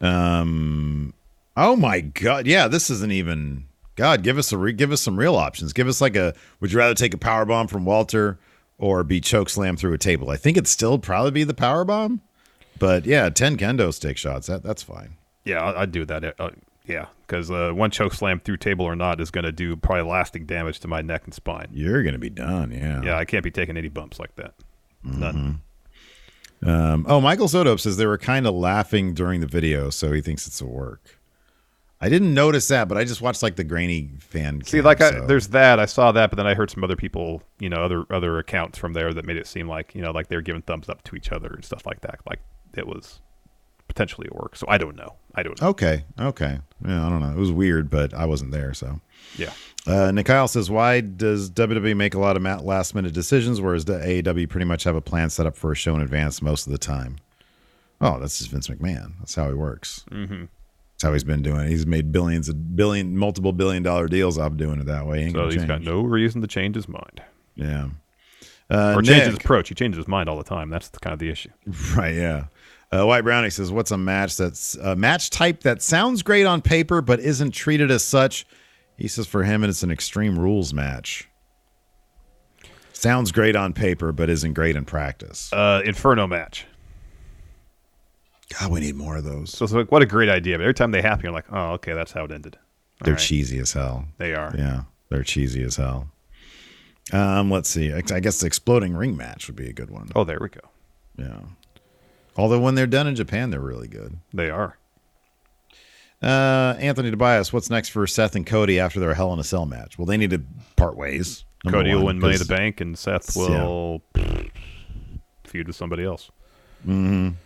Um. 0.02 1.14
Oh 1.58 1.76
my 1.76 2.00
God! 2.02 2.48
Yeah, 2.48 2.68
this 2.68 2.90
isn't 2.90 3.12
even. 3.12 3.66
God, 3.96 4.24
give 4.24 4.38
us 4.38 4.54
a 4.54 4.58
re- 4.58 4.72
give 4.74 4.92
us 4.92 5.02
some 5.02 5.20
real 5.20 5.36
options. 5.36 5.74
Give 5.74 5.88
us 5.88 6.00
like 6.00 6.16
a. 6.16 6.34
Would 6.62 6.72
you 6.72 6.78
rather 6.78 6.94
take 6.94 7.14
a 7.14 7.18
power 7.18 7.46
bomb 7.46 7.68
from 7.68 7.84
Walter 7.86 8.40
or 8.78 9.04
be 9.04 9.20
choke 9.20 9.50
slammed 9.50 9.80
through 9.80 9.94
a 9.94 9.98
table? 9.98 10.30
I 10.30 10.38
think 10.38 10.56
it'd 10.56 10.68
still 10.68 10.98
probably 11.00 11.32
be 11.32 11.44
the 11.44 11.54
power 11.54 11.84
bomb, 11.84 12.22
but 12.78 13.06
yeah, 13.06 13.30
ten 13.30 13.58
kendo 13.58 13.94
stick 13.94 14.18
shots. 14.18 14.48
That 14.48 14.64
that's 14.64 14.84
fine. 14.84 15.16
Yeah, 15.44 15.74
I'd 15.76 15.92
do 15.92 16.06
that. 16.06 16.40
Uh, 16.40 16.52
yeah, 16.86 17.08
because 17.28 17.52
uh, 17.52 17.72
one 17.74 17.92
choke 17.92 18.14
slam 18.14 18.40
through 18.40 18.58
table 18.58 18.86
or 18.86 18.96
not 18.96 19.20
is 19.20 19.32
going 19.32 19.44
to 19.46 19.52
do 19.52 19.76
probably 19.76 20.10
lasting 20.10 20.46
damage 20.46 20.80
to 20.80 20.88
my 20.88 21.02
neck 21.02 21.24
and 21.26 21.34
spine. 21.34 21.68
You're 21.72 22.02
gonna 22.04 22.18
be 22.18 22.30
done. 22.30 22.72
Yeah. 22.72 23.02
Yeah, 23.04 23.18
I 23.18 23.26
can't 23.26 23.44
be 23.44 23.52
taking 23.52 23.78
any 23.78 23.90
bumps 23.90 24.20
like 24.20 24.36
that. 24.36 24.54
Mm-hmm. 25.06 25.20
None. 25.20 25.62
Um. 26.66 27.06
Oh, 27.08 27.22
Michael 27.22 27.48
Soto 27.48 27.76
says 27.78 27.98
they 27.98 28.06
were 28.06 28.18
kind 28.18 28.46
of 28.48 28.54
laughing 28.54 29.14
during 29.14 29.40
the 29.42 29.48
video, 29.48 29.90
so 29.90 30.12
he 30.12 30.22
thinks 30.22 30.46
it's 30.48 30.60
a 30.62 30.66
work. 30.66 31.18
I 32.02 32.08
didn't 32.08 32.34
notice 32.34 32.70
that, 32.70 32.88
but 32.88 32.98
I 32.98 33.04
just 33.04 33.22
watched 33.22 33.44
like 33.44 33.58
the 33.58 33.64
grainy 33.66 34.10
fan. 34.20 34.64
See, 34.64 34.78
cam, 34.78 34.86
like 34.86 35.02
I, 35.02 35.12
so- 35.12 35.26
there's 35.28 35.50
that. 35.50 35.80
I 35.80 35.86
saw 35.86 36.12
that, 36.14 36.30
but 36.30 36.38
then 36.38 36.48
I 36.48 36.54
heard 36.54 36.70
some 36.72 36.84
other 36.84 36.96
people, 36.96 37.44
you 37.60 37.70
know, 37.70 37.84
other 37.84 38.06
other 38.10 38.38
accounts 38.40 38.78
from 38.78 38.94
there 38.94 39.14
that 39.14 39.26
made 39.26 39.38
it 39.38 39.48
seem 39.48 39.68
like, 39.68 39.94
you 39.96 40.02
know, 40.02 40.12
like 40.12 40.28
they 40.28 40.36
were 40.36 40.42
giving 40.42 40.62
thumbs 40.62 40.88
up 40.90 41.04
to 41.06 41.16
each 41.16 41.32
other 41.32 41.50
and 41.50 41.64
stuff 41.66 41.86
like 41.86 42.02
that. 42.02 42.20
Like 42.26 42.40
it 42.76 42.88
was 42.88 43.20
potentially 43.90 44.30
a 44.32 44.36
work. 44.38 44.56
So 44.56 44.66
I 44.70 44.78
don't 44.78 44.96
know. 44.96 45.16
I 45.36 45.44
don't 45.44 45.60
know. 45.62 45.68
Okay. 45.70 46.06
Okay. 46.20 46.60
Yeah, 46.86 47.06
I 47.06 47.10
don't 47.10 47.20
know. 47.22 47.32
It 47.32 47.38
was 47.38 47.52
weird, 47.52 47.90
but 47.90 48.14
I 48.14 48.26
wasn't 48.26 48.52
there, 48.52 48.74
so. 48.74 49.02
Yeah. 49.38 49.52
Uh, 49.88 50.12
Nikhil 50.12 50.48
says, 50.48 50.70
"Why 50.70 51.02
does 51.02 51.50
WWE 51.50 51.96
make 51.96 52.14
a 52.14 52.20
lot 52.20 52.36
of 52.38 52.44
last 52.64 52.94
minute 52.94 53.14
decisions, 53.14 53.62
whereas 53.62 53.86
the 53.86 53.94
AEW 54.00 54.48
pretty 54.50 54.66
much 54.66 54.84
have 54.84 54.96
a 54.96 55.02
plan 55.02 55.30
set 55.30 55.46
up 55.46 55.56
for 55.56 55.72
a 55.72 55.76
show 55.76 55.96
in 55.96 56.02
advance 56.02 56.42
most 56.42 56.68
of 56.68 56.72
the 56.72 56.78
time?" 56.78 57.18
Oh, 58.02 58.20
that's 58.20 58.38
just 58.38 58.52
Vince 58.52 58.68
McMahon. 58.68 59.14
That's 59.20 59.36
how 59.36 59.48
he 59.48 59.54
works. 59.54 60.06
Mm-hmm. 60.12 60.46
That's 60.94 61.04
how 61.04 61.14
he's 61.14 61.24
been 61.24 61.42
doing 61.42 61.62
it. 61.62 61.70
He's 61.70 61.86
made 61.86 62.12
billions 62.12 62.50
of 62.50 62.76
billion, 62.76 63.18
multiple 63.18 63.54
billion 63.54 63.84
dollar 63.84 64.08
deals. 64.08 64.38
I'm 64.38 64.58
doing 64.58 64.80
it 64.80 64.86
that 64.86 65.06
way. 65.06 65.24
Ain't 65.24 65.36
So 65.36 65.50
he's 65.50 65.64
got 65.64 65.78
change. 65.78 65.86
no 65.86 66.02
reason 66.02 66.42
to 66.42 66.48
change 66.48 66.76
his 66.76 66.88
mind 66.88 67.22
Yeah. 67.56 67.90
Uh, 68.70 68.94
or 68.96 69.02
change 69.02 69.24
his 69.24 69.36
approach. 69.36 69.70
He 69.70 69.76
changes 69.76 69.98
his 69.98 70.08
mind 70.08 70.30
all 70.30 70.38
the 70.38 70.44
time. 70.44 70.70
That's 70.70 70.90
the, 70.90 71.00
kind 71.00 71.14
of 71.14 71.20
the 71.20 71.30
issue. 71.30 71.50
Right, 71.96 72.14
yeah. 72.16 72.46
Uh, 72.92 73.06
White 73.06 73.22
Brownie 73.24 73.50
says, 73.50 73.72
"What's 73.72 73.92
a 73.92 73.98
match 73.98 74.38
that's 74.38 74.76
a 74.76 74.96
match 74.96 75.30
type 75.30 75.62
that 75.62 75.82
sounds 75.82 76.22
great 76.22 76.46
on 76.46 76.62
paper 76.62 77.02
but 77.02 77.20
isn't 77.20 77.52
treated 77.52 77.92
as 77.92 78.04
such?" 78.04 78.46
He 79.00 79.08
says, 79.08 79.26
"For 79.28 79.44
him, 79.44 79.64
and 79.64 79.70
it's 79.70 79.82
an 79.82 79.92
Extreme 79.92 80.38
Rules 80.38 80.74
match. 80.74 81.28
Sounds 82.94 83.32
great 83.32 83.56
on 83.56 83.72
paper 83.74 84.12
but 84.12 84.30
isn't 84.30 84.54
great 84.54 84.76
in 84.76 84.84
practice. 84.84 85.52
Uh, 85.54 85.82
Inferno 85.86 86.28
match. 86.28 86.66
God, 88.60 88.72
we 88.72 88.82
need 88.82 88.96
more 88.96 89.18
of 89.18 89.24
those. 89.24 89.52
So 89.52 89.64
it's 89.64 89.74
like, 89.74 89.92
what 89.92 90.02
a 90.02 90.06
great 90.08 90.28
idea. 90.28 90.58
But 90.58 90.64
every 90.64 90.74
time 90.74 90.92
they 90.92 91.02
happen, 91.02 91.24
you're 91.24 91.32
like, 91.32 91.46
oh, 91.52 91.74
okay, 91.74 91.94
that's 91.94 92.12
how 92.12 92.26
it 92.26 92.32
ended. 92.32 92.58
All 92.58 93.06
They're 93.06 93.14
right. 93.14 93.22
cheesy 93.22 93.60
as 93.60 93.72
hell. 93.72 94.06
They 94.18 94.34
are. 94.34 94.54
Yeah, 94.58 94.82
They're 95.10 95.24
cheesy 95.24 95.64
as 95.64 95.78
hell. 95.78 96.10
Um, 97.14 97.50
let's 97.50 97.70
see. 97.70 97.94
I 97.94 98.02
I 98.12 98.20
guess 98.20 98.40
the 98.40 98.48
exploding 98.48 98.96
ring 98.96 99.16
match 99.16 99.48
would 99.48 99.56
be 99.56 99.70
a 99.70 99.74
good 99.74 99.90
one. 99.92 100.10
Oh, 100.16 100.24
there 100.24 100.40
we 100.42 100.50
go. 100.50 100.60
Yeah. 101.18 101.40
Although 102.36 102.60
when 102.60 102.76
they're 102.76 102.86
done 102.88 103.08
in 103.08 103.16
Japan, 103.16 103.50
they're 103.50 103.60
really 103.62 103.88
good. 103.88 104.18
They 104.34 104.50
are. 104.50 104.78
Uh, 106.22 106.76
Anthony 106.80 107.12
Tobias, 107.12 107.54
what's 107.54 107.70
next 107.70 107.90
for 107.90 108.06
Seth 108.06 108.36
and 108.36 108.46
Cody 108.46 108.80
after 108.80 109.00
their 109.00 109.14
Hell 109.14 109.32
in 109.34 109.40
a 109.40 109.44
Cell 109.44 109.66
match? 109.66 109.98
Well, 109.98 110.06
they 110.06 110.18
need 110.18 110.32
to 110.32 110.42
part 110.76 110.98
ways. 110.98 111.46
Cody 111.70 111.94
will 111.94 112.06
win 112.06 112.20
Money 112.20 112.34
in 112.34 112.40
the 112.40 112.46
Bank, 112.46 112.82
and 112.82 112.98
Seth 112.98 113.36
Yeah. 113.36 113.48
will 113.66 114.02
feud 115.46 115.68
with 115.68 115.76
somebody 115.76 116.04
else. 116.04 116.30
Um, 116.88 117.38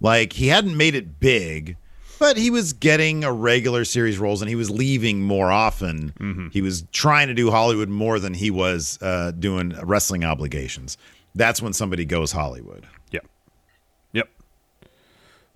Like 0.00 0.34
he 0.34 0.48
hadn't 0.48 0.76
made 0.76 0.94
it 0.94 1.18
big, 1.20 1.76
but 2.18 2.36
he 2.36 2.50
was 2.50 2.72
getting 2.72 3.24
a 3.24 3.32
regular 3.32 3.84
series 3.84 4.18
roles 4.18 4.42
and 4.42 4.48
he 4.48 4.54
was 4.56 4.70
leaving 4.70 5.22
more 5.22 5.50
often. 5.50 6.50
He 6.52 6.60
was 6.62 6.82
trying 6.92 7.28
to 7.28 7.34
do 7.34 7.50
Hollywood 7.50 7.88
more 7.88 8.18
than 8.18 8.34
he 8.34 8.50
was 8.50 8.98
uh, 9.02 9.30
doing 9.32 9.74
wrestling 9.82 10.24
obligations. 10.24 10.96
That's 11.34 11.60
when 11.62 11.72
somebody 11.72 12.04
goes 12.04 12.32
Hollywood. 12.32 12.86
Yep. 13.12 13.26
Yep. 14.12 14.28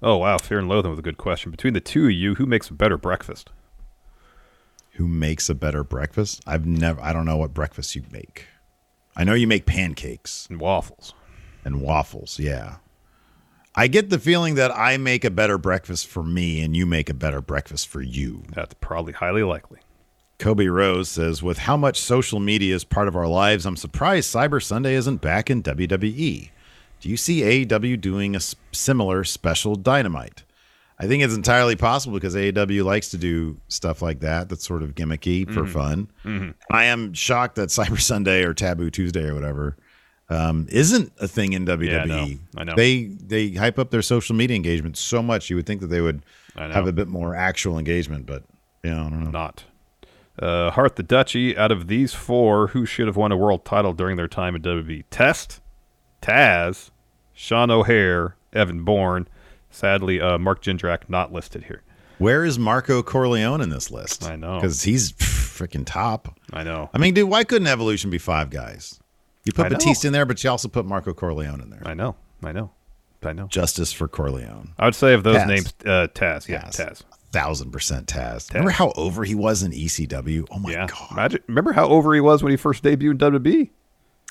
Oh 0.03 0.17
wow, 0.19 0.39
Fear 0.39 0.61
and 0.61 0.69
Loathing 0.69 0.91
was 0.91 0.99
a 0.99 1.03
good 1.03 1.19
question. 1.19 1.51
Between 1.51 1.75
the 1.75 1.81
two 1.81 2.05
of 2.07 2.13
you, 2.13 2.35
who 2.37 2.47
makes 2.47 2.69
a 2.69 2.75
better 2.75 2.97
breakfast? 2.99 3.51
Who 4.97 5.09
makes 5.09 5.49
a 5.49 5.55
better 5.55 5.83
breakfast? 5.85 6.43
I've 6.47 6.67
never 6.67 7.01
I 7.01 7.13
don't 7.13 7.25
know 7.25 7.37
what 7.39 7.55
breakfast 7.55 7.95
you 7.97 8.03
make. 8.11 8.47
I 9.17 9.25
know 9.25 9.35
you 9.35 9.47
make 9.47 9.67
pancakes 9.67 10.47
And 10.51 10.61
waffles. 10.61 11.15
and 11.65 11.81
waffles, 11.83 12.39
yeah. 12.39 12.77
I 13.75 13.87
get 13.87 14.11
the 14.11 14.19
feeling 14.19 14.57
that 14.57 14.71
I 14.77 14.99
make 14.99 15.25
a 15.25 15.31
better 15.31 15.57
breakfast 15.57 16.07
for 16.07 16.23
me 16.23 16.61
and 16.61 16.77
you 16.77 16.85
make 16.85 17.09
a 17.09 17.15
better 17.15 17.41
breakfast 17.41 17.89
for 17.89 18.03
you. 18.03 18.43
That's 18.55 18.75
probably 18.81 19.15
highly 19.15 19.43
likely. 19.43 19.79
Kobe 20.39 20.67
Rose 20.67 21.09
says, 21.09 21.43
with 21.43 21.57
how 21.57 21.77
much 21.77 21.99
social 21.99 22.39
media 22.39 22.75
is 22.75 22.85
part 22.85 23.09
of 23.09 23.17
our 23.17 23.29
lives, 23.29 23.65
I'm 23.65 23.77
surprised 23.77 24.35
Cyber 24.35 24.63
Sunday 24.63 24.95
isn't 24.95 25.23
back 25.23 25.49
in 25.49 25.63
WWE. 25.63 26.51
Do 27.01 27.09
you 27.09 27.17
see 27.17 27.65
AEW 27.65 28.01
doing 28.01 28.37
a 28.37 28.41
similar 28.73 29.25
special 29.25 29.77
dynamite? 29.77 30.43
I 30.99 31.07
think 31.07 31.23
it's 31.23 31.35
entirely 31.35 31.75
possible 31.75 32.15
because 32.15 32.35
AEW 32.35 32.85
likes 32.85 33.09
to 33.11 33.19
do 33.19 33.57
stuff 33.69 34.03
like 34.03 34.21
that. 34.21 34.49
That's 34.49 34.67
sort 34.67 34.83
of 34.83 34.95
gimmicky 34.95 35.47
for 35.47 35.63
mm-hmm. 35.63 35.73
fun. 35.73 36.11
Mm-hmm. 36.25 36.51
I 36.71 36.85
am 36.85 37.15
shocked 37.15 37.57
that 37.57 37.71
Cyber 37.71 38.01
Sunday 38.01 38.45
or 38.45 38.53
Taboo 38.53 38.91
Tuesday 38.91 39.25
or 39.25 39.35
whatever 39.35 39.77
um, 40.33 40.67
isn't 40.71 41.13
a 41.21 41.29
thing 41.29 41.53
in 41.53 41.67
WWE. 41.67 41.87
Yeah, 41.91 42.03
I 42.03 42.05
know. 42.07 42.27
I 42.57 42.65
know. 42.65 42.75
They 42.77 43.05
they 43.05 43.51
hype 43.51 43.79
up 43.79 43.91
their 43.91 44.03
social 44.03 44.35
media 44.35 44.57
engagement 44.57 44.97
so 44.97 45.23
much. 45.23 45.51
You 45.51 45.57
would 45.57 45.67
think 45.67 45.81
that 45.81 45.89
they 45.89 46.01
would 46.01 46.23
have 46.57 46.87
a 46.87 46.93
bit 46.93 47.09
more 47.09 47.35
actual 47.35 47.79
engagement, 47.79 48.27
but 48.27 48.45
yeah, 48.83 49.05
I 49.05 49.11
don't 49.11 49.25
know. 49.25 49.31
Not. 49.31 49.65
Uh, 50.39 50.71
Heart 50.71 50.97
the 50.97 51.03
Duchy, 51.03 51.57
out 51.57 51.71
of 51.71 51.89
these 51.89 52.15
four, 52.15 52.69
who 52.69 52.87
should 52.87 53.07
have 53.07 53.17
won 53.17 53.33
a 53.33 53.37
world 53.37 53.65
title 53.67 53.93
during 53.93 54.17
their 54.17 54.29
time 54.29 54.57
in 54.57 54.63
WWE? 54.63 55.05
Test, 55.11 55.61
Taz, 56.23 56.91
Sean 57.35 57.71
O'Haire, 57.71 58.37
Evan 58.53 58.83
Bourne. 58.83 59.29
Sadly, 59.71 60.21
uh, 60.21 60.39
Mark 60.39 60.63
Jindrak 60.63 61.09
not 61.09 61.33
listed 61.33 61.65
here. 61.65 61.83
Where 62.19 62.45
is 62.45 62.59
Marco 62.59 63.03
Corleone 63.03 63.61
in 63.61 63.71
this 63.71 63.91
list? 63.91 64.25
I 64.25 64.37
know. 64.37 64.57
because 64.57 64.83
he's 64.83 65.13
freaking 65.13 65.85
top. 65.85 66.39
I 66.53 66.63
know. 66.63 66.89
I 66.95 66.99
mean, 66.99 67.15
dude, 67.15 67.29
why 67.29 67.45
couldn't 67.45 67.69
Evolution 67.69 68.11
be 68.11 68.19
five 68.19 68.51
guys? 68.51 69.01
You 69.45 69.53
put. 69.53 69.69
Batista 69.71 70.07
in 70.09 70.13
there, 70.13 70.25
but 70.27 70.43
you 70.45 70.51
also 70.51 70.69
put 70.69 70.87
Marco 70.87 71.13
Corleone 71.13 71.61
in 71.61 71.71
there. 71.71 71.83
I 71.85 71.95
know. 71.95 72.15
I 72.45 72.53
know. 72.53 72.71
I 73.25 73.33
know. 73.33 73.47
Justice 73.47 73.93
for 73.93 74.09
Corleone. 74.09 74.75
I 74.79 74.85
would 74.85 74.95
say 74.95 75.15
of 75.15 75.23
those 75.23 75.37
Taz. 75.37 75.47
names, 75.49 75.75
uh, 75.85 76.09
Taz. 76.15 76.49
Yeah, 76.49 76.63
Taz. 76.65 76.77
Taz. 76.77 77.03
Thousand 77.33 77.71
percent 77.71 78.07
Taz. 78.09 78.53
Remember 78.53 78.71
how 78.73 78.93
over 78.97 79.25
he 79.25 79.35
was 79.35 79.63
in 79.63 79.73
ECW? 79.73 80.47
Oh 80.51 80.59
my 80.59 80.73
Yeah. 80.73 80.87
god. 80.87 81.13
Imagine, 81.13 81.41
remember 81.49 81.73
how 81.73 81.87
over 81.89 82.15
he 82.15 82.21
was 82.21 82.43
when 82.43 82.51
he 82.51 82.57
first 82.57 82.83
debuted 82.85 83.13
in 83.13 83.19
WWE? 83.19 83.71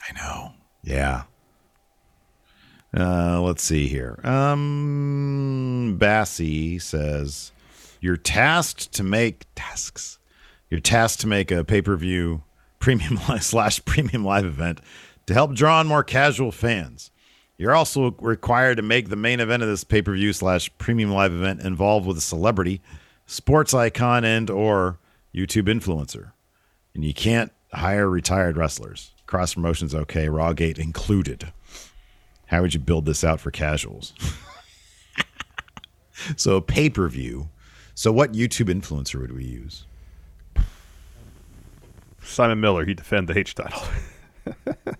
I 0.09 0.13
know. 0.21 0.51
Yeah. 0.83 1.23
Uh, 2.95 3.39
let's 3.41 3.63
see 3.63 3.87
here. 3.87 4.19
Um, 4.25 5.97
Bassie 5.99 6.81
says, 6.81 7.51
"You're 8.01 8.17
tasked 8.17 8.91
to 8.93 9.03
make 9.03 9.45
tasks. 9.55 10.19
You're 10.69 10.81
tasked 10.81 11.21
to 11.21 11.27
make 11.27 11.51
a 11.51 11.63
pay 11.63 11.81
per 11.81 11.95
view 11.95 12.43
premium 12.81 13.19
live 13.29 13.43
slash 13.43 13.83
premium 13.85 14.25
live 14.25 14.45
event 14.45 14.81
to 15.27 15.33
help 15.33 15.53
draw 15.53 15.79
on 15.79 15.87
more 15.87 16.03
casual 16.03 16.51
fans. 16.51 17.11
You're 17.57 17.75
also 17.75 18.11
required 18.19 18.77
to 18.77 18.81
make 18.81 19.09
the 19.09 19.15
main 19.15 19.39
event 19.39 19.63
of 19.63 19.69
this 19.69 19.83
pay 19.83 20.01
per 20.01 20.13
view 20.13 20.33
slash 20.33 20.69
premium 20.77 21.11
live 21.11 21.31
event 21.31 21.61
involved 21.61 22.07
with 22.07 22.17
a 22.17 22.21
celebrity, 22.21 22.81
sports 23.27 23.73
icon, 23.73 24.25
and 24.25 24.49
or 24.49 24.97
YouTube 25.33 25.67
influencer. 25.67 26.31
And 26.93 27.05
you 27.05 27.13
can't 27.13 27.51
hire 27.71 28.09
retired 28.09 28.57
wrestlers. 28.57 29.13
Cross 29.27 29.53
promotions 29.53 29.95
okay, 29.95 30.25
Rawgate 30.25 30.79
included. 30.79 31.53
How 32.47 32.61
would 32.61 32.73
you 32.73 32.79
build 32.79 33.05
this 33.05 33.23
out 33.23 33.39
for 33.39 33.51
casuals? 33.51 34.13
so 36.35 36.59
pay 36.59 36.89
per 36.89 37.07
view. 37.07 37.49
So 37.93 38.11
what 38.11 38.33
YouTube 38.33 38.73
influencer 38.73 39.21
would 39.21 39.33
we 39.33 39.45
use? 39.45 39.85
Simon 42.31 42.59
Miller, 42.59 42.85
he 42.85 42.93
defended 42.93 43.35
the 43.35 43.39
H 43.39 43.55
title. 43.55 43.81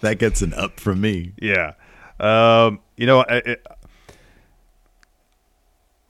That 0.00 0.18
gets 0.18 0.40
an 0.40 0.54
up 0.54 0.78
from 0.78 1.00
me. 1.00 1.32
yeah. 1.42 1.72
Um, 2.20 2.78
you 2.96 3.06
know, 3.06 3.20
I, 3.22 3.36
it, 3.44 3.66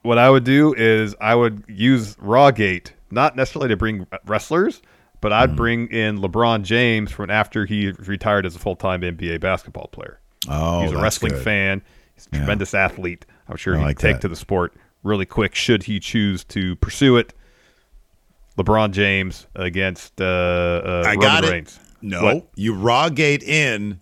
what 0.03 0.19
I 0.19 0.29
would 0.29 0.43
do 0.43 0.73
is 0.75 1.15
I 1.19 1.33
would 1.33 1.63
use 1.67 2.15
Rawgate, 2.17 2.91
not 3.09 3.35
necessarily 3.35 3.69
to 3.69 3.75
bring 3.75 4.05
wrestlers, 4.25 4.81
but 5.19 5.33
I'd 5.33 5.49
Hmm. 5.51 5.55
bring 5.55 5.87
in 5.87 6.19
LeBron 6.19 6.61
James 6.61 7.11
from 7.11 7.31
after 7.31 7.65
he 7.65 7.91
retired 7.91 8.45
as 8.45 8.55
a 8.55 8.59
full 8.59 8.75
time 8.75 9.01
NBA 9.01 9.39
basketball 9.41 9.87
player. 9.87 10.19
Oh, 10.47 10.81
He's 10.83 10.91
a 10.91 10.97
wrestling 11.01 11.33
good. 11.33 11.43
fan. 11.43 11.81
He's 12.13 12.27
a 12.27 12.29
Yeah. 12.35 12.39
tremendous 12.41 12.75
athlete. 12.75 13.25
I'm 13.49 13.57
sure 13.57 13.75
I 13.75 13.79
he'd 13.79 13.83
like 13.85 13.97
take 13.99 14.15
that. 14.17 14.21
to 14.21 14.27
the 14.27 14.35
sport 14.35 14.75
really 15.01 15.25
quick 15.25 15.55
should 15.55 15.83
he 15.83 15.99
choose 15.99 16.43
to 16.45 16.75
pursue 16.77 17.17
it. 17.17 17.33
LeBron 18.57 18.91
James 18.91 19.47
against 19.55 20.19
uh, 20.21 20.23
uh, 20.25 21.03
I 21.05 21.09
Roman 21.11 21.19
got 21.19 21.43
it. 21.43 21.51
Reigns. 21.51 21.79
No, 22.01 22.23
What? 22.23 22.47
you 22.55 22.73
Rawgate 22.73 23.43
in 23.43 24.01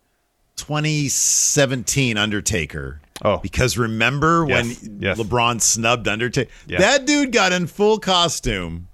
2017 0.57 2.17
Undertaker. 2.17 2.99
Oh. 3.25 3.37
because 3.37 3.77
remember 3.77 4.45
Yes, 4.49 4.81
when 4.83 4.99
yes. 4.99 5.17
LeBron 5.17 5.61
snubbed 5.61 6.07
Undertaker? 6.07 6.51
Yeah. 6.67 6.79
That 6.79 7.05
dude 7.05 7.31
got 7.31 7.53
in 7.53 7.67
full 7.67 7.99
costume, 7.99 8.89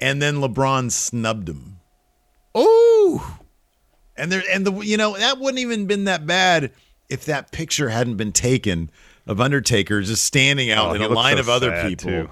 and 0.00 0.22
then 0.22 0.36
LeBron 0.36 0.92
snubbed 0.92 1.48
him. 1.48 1.78
Oh, 2.54 3.38
and 4.16 4.30
there 4.30 4.42
and 4.52 4.64
the 4.66 4.72
you 4.80 4.96
know 4.96 5.16
that 5.16 5.38
wouldn't 5.38 5.58
even 5.58 5.86
been 5.86 6.04
that 6.04 6.26
bad 6.26 6.70
if 7.08 7.24
that 7.24 7.50
picture 7.50 7.88
hadn't 7.88 8.16
been 8.16 8.32
taken 8.32 8.90
of 9.26 9.40
Undertaker 9.40 10.02
just 10.02 10.24
standing 10.24 10.70
out 10.70 10.90
Oh, 10.90 10.92
in 10.94 11.02
a 11.02 11.08
line 11.08 11.36
so 11.36 11.40
of 11.40 11.48
other 11.48 11.88
people. 11.88 12.10
too. 12.10 12.30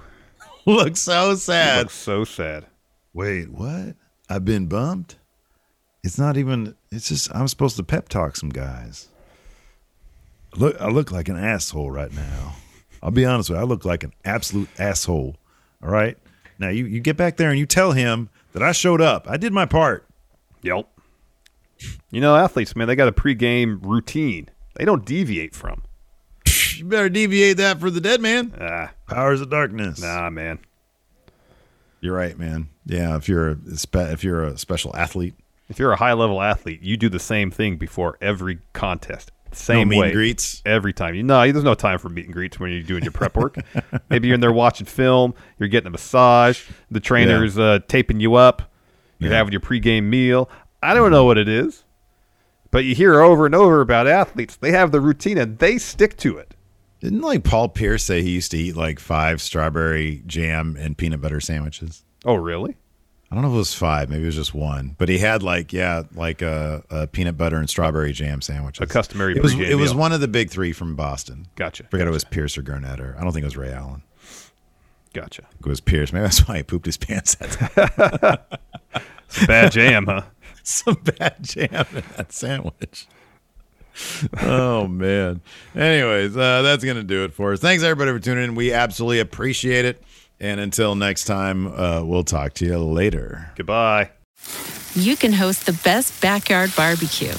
Looks 0.65 1.01
so 1.01 1.35
sad. 1.35 1.79
looks 1.79 1.95
so 1.95 2.23
sad. 2.23 2.67
Wait, 3.13 3.49
what? 3.49 3.95
I've 4.29 4.45
been 4.45 4.67
bumped? 4.67 5.17
It's 6.03 6.17
not 6.17 6.37
even 6.37 6.75
it's 6.91 7.09
just 7.09 7.33
I'm 7.35 7.47
supposed 7.47 7.77
to 7.77 7.83
pep 7.83 8.09
talk 8.09 8.35
some 8.35 8.49
guys. 8.49 9.09
Look 10.55 10.79
I 10.79 10.89
look 10.89 11.11
like 11.11 11.29
an 11.29 11.37
asshole 11.37 11.91
right 11.91 12.11
now. 12.13 12.55
I'll 13.03 13.11
be 13.11 13.25
honest 13.25 13.49
with 13.49 13.57
you, 13.57 13.61
I 13.61 13.65
look 13.65 13.85
like 13.85 14.03
an 14.03 14.13
absolute 14.23 14.69
asshole. 14.77 15.35
All 15.83 15.89
right? 15.89 16.17
Now 16.59 16.69
you, 16.69 16.85
you 16.85 16.99
get 16.99 17.17
back 17.17 17.37
there 17.37 17.49
and 17.49 17.57
you 17.57 17.65
tell 17.65 17.93
him 17.93 18.29
that 18.53 18.61
I 18.61 18.71
showed 18.71 19.01
up. 19.01 19.27
I 19.27 19.37
did 19.37 19.53
my 19.53 19.65
part. 19.65 20.07
Yep. 20.61 20.87
You 22.11 22.21
know, 22.21 22.35
athletes, 22.35 22.75
man, 22.75 22.87
they 22.87 22.95
got 22.95 23.07
a 23.07 23.11
pregame 23.11 23.79
routine. 23.83 24.49
They 24.75 24.85
don't 24.85 25.03
deviate 25.03 25.55
from. 25.55 25.81
You 26.81 26.87
better 26.87 27.09
deviate 27.09 27.57
that 27.57 27.79
for 27.79 27.91
the 27.91 28.01
dead 28.01 28.21
man. 28.21 28.55
Ah, 28.59 28.89
Powers 29.07 29.39
of 29.39 29.51
darkness. 29.51 30.01
nah, 30.01 30.31
man. 30.31 30.57
You're 31.99 32.15
right, 32.15 32.35
man. 32.39 32.69
Yeah, 32.87 33.15
if 33.17 33.29
you're 33.29 33.49
a 33.51 33.57
spe- 33.77 33.95
if 33.97 34.23
you're 34.23 34.43
a 34.43 34.57
special 34.57 34.95
athlete, 34.95 35.35
If 35.69 35.77
you're 35.77 35.91
a 35.91 35.95
high 35.97 36.13
level 36.13 36.41
athlete, 36.41 36.81
you 36.81 36.97
do 36.97 37.07
the 37.07 37.19
same 37.19 37.51
thing 37.51 37.77
before 37.77 38.17
every 38.19 38.57
contest. 38.73 39.31
Same 39.51 39.89
meet 39.89 39.97
and 39.97 40.05
way. 40.07 40.11
greets? 40.11 40.63
Every 40.65 40.91
time. 40.91 41.13
You 41.13 41.21
know, 41.21 41.39
there's 41.51 41.63
no 41.63 41.75
time 41.75 41.99
for 41.99 42.09
meet 42.09 42.25
and 42.25 42.33
greets 42.33 42.59
when 42.59 42.71
you're 42.71 42.81
doing 42.81 43.03
your 43.03 43.11
prep 43.11 43.35
work. 43.37 43.57
Maybe 44.09 44.27
you're 44.27 44.35
in 44.35 44.41
there 44.41 44.51
watching 44.51 44.87
film, 44.87 45.35
you're 45.59 45.69
getting 45.69 45.85
a 45.87 45.91
massage, 45.91 46.63
the 46.89 46.99
trainer's 46.99 47.59
uh, 47.59 47.77
taping 47.87 48.19
you 48.19 48.33
up, 48.33 48.71
you're 49.19 49.29
Yeah. 49.29 49.37
having 49.37 49.51
your 49.51 49.61
pregame 49.61 50.05
meal. 50.05 50.49
I 50.81 50.95
don't 50.95 51.11
know 51.11 51.25
what 51.25 51.37
it 51.37 51.47
is, 51.47 51.83
but 52.71 52.85
you 52.85 52.95
hear 52.95 53.21
over 53.21 53.45
and 53.45 53.53
over 53.53 53.81
about 53.81 54.07
athletes. 54.07 54.55
They 54.55 54.71
have 54.71 54.91
the 54.91 54.99
routine 54.99 55.37
and 55.37 55.59
they 55.59 55.77
stick 55.77 56.17
to 56.17 56.37
it. 56.39 56.55
Didn't 57.01 57.21
like 57.21 57.43
Paul 57.43 57.69
Pierce 57.69 58.03
say 58.03 58.21
he 58.21 58.31
used 58.31 58.51
to 58.51 58.57
eat 58.57 58.75
like 58.75 58.99
five 58.99 59.41
strawberry 59.41 60.23
jam 60.25 60.77
and 60.79 60.97
peanut 60.97 61.21
butter 61.21 61.39
sandwiches? 61.39 62.03
Oh, 62.25 62.35
really? 62.35 62.77
I 63.31 63.35
don't 63.35 63.43
know 63.43 63.49
if 63.49 63.55
it 63.55 63.57
was 63.57 63.73
five, 63.73 64.09
maybe 64.09 64.23
it 64.23 64.25
was 64.25 64.35
just 64.35 64.53
one, 64.53 64.95
but 64.97 65.07
he 65.07 65.17
had 65.17 65.41
like 65.41 65.71
yeah, 65.71 66.03
like 66.13 66.41
a, 66.41 66.83
a 66.89 67.07
peanut 67.07 67.37
butter 67.37 67.57
and 67.57 67.69
strawberry 67.69 68.11
jam 68.11 68.41
sandwich. 68.41 68.81
A 68.81 68.85
customary 68.85 69.37
It 69.37 69.41
was 69.41 69.53
it 69.53 69.77
was 69.77 69.95
one 69.95 70.11
of 70.11 70.19
the 70.19 70.27
big 70.27 70.49
three 70.49 70.73
from 70.73 70.95
Boston. 70.95 71.47
Gotcha. 71.55 71.85
Forget 71.89 72.07
it 72.07 72.11
was 72.11 72.25
Pierce 72.25 72.57
or 72.57 72.61
Garnett, 72.61 72.99
or 72.99 73.15
I 73.17 73.23
don't 73.23 73.31
think 73.31 73.43
it 73.43 73.47
was 73.47 73.55
Ray 73.55 73.71
Allen. 73.71 74.03
Gotcha. 75.13 75.43
It 75.59 75.65
was 75.65 75.79
Pierce. 75.79 76.11
Maybe 76.11 76.23
that's 76.23 76.45
why 76.47 76.57
he 76.57 76.63
pooped 76.63 76.85
his 76.85 76.97
pants 76.97 77.35
that 77.35 77.51
time. 78.51 78.59
Some 79.29 79.47
bad 79.47 79.71
jam, 79.71 80.05
huh? 80.07 80.23
Some 80.63 80.95
bad 80.95 81.37
jam 81.41 81.85
in 81.93 82.03
that 82.17 82.33
sandwich. 82.33 83.07
Oh 84.41 84.87
man. 84.87 85.41
Anyways, 85.75 86.35
uh, 86.37 86.61
that's 86.61 86.83
gonna 86.83 87.03
do 87.03 87.23
it 87.23 87.33
for 87.33 87.53
us. 87.53 87.59
Thanks 87.59 87.83
everybody 87.83 88.11
for 88.11 88.19
tuning 88.23 88.43
in. 88.45 88.55
We 88.55 88.71
absolutely 88.73 89.19
appreciate 89.19 89.85
it. 89.85 90.01
And 90.39 90.59
until 90.59 90.95
next 90.95 91.25
time, 91.25 91.67
uh, 91.67 92.03
we'll 92.03 92.23
talk 92.23 92.53
to 92.55 92.65
you 92.65 92.77
later. 92.79 93.51
Goodbye. 93.55 94.11
you 94.95 95.15
can 95.15 95.33
host 95.33 95.65
the 95.65 95.73
best 95.83 96.19
backyard 96.21 96.71
barbecue. 96.75 97.33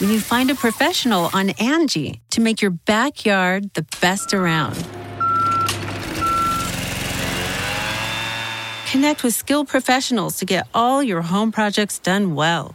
When 0.00 0.10
you 0.10 0.18
find 0.20 0.50
a 0.50 0.54
professional 0.54 1.30
on 1.32 1.48
Angi 1.50 2.20
to 2.30 2.40
make 2.40 2.60
your 2.60 2.72
backyard 2.72 3.72
the 3.74 3.86
best 4.00 4.34
around. 4.34 4.74
Connect 8.90 9.22
with 9.22 9.34
skilled 9.34 9.68
professionals 9.68 10.36
to 10.38 10.44
get 10.44 10.66
all 10.74 11.02
your 11.02 11.22
home 11.22 11.52
projects 11.52 11.98
done 11.98 12.34
well. 12.34 12.74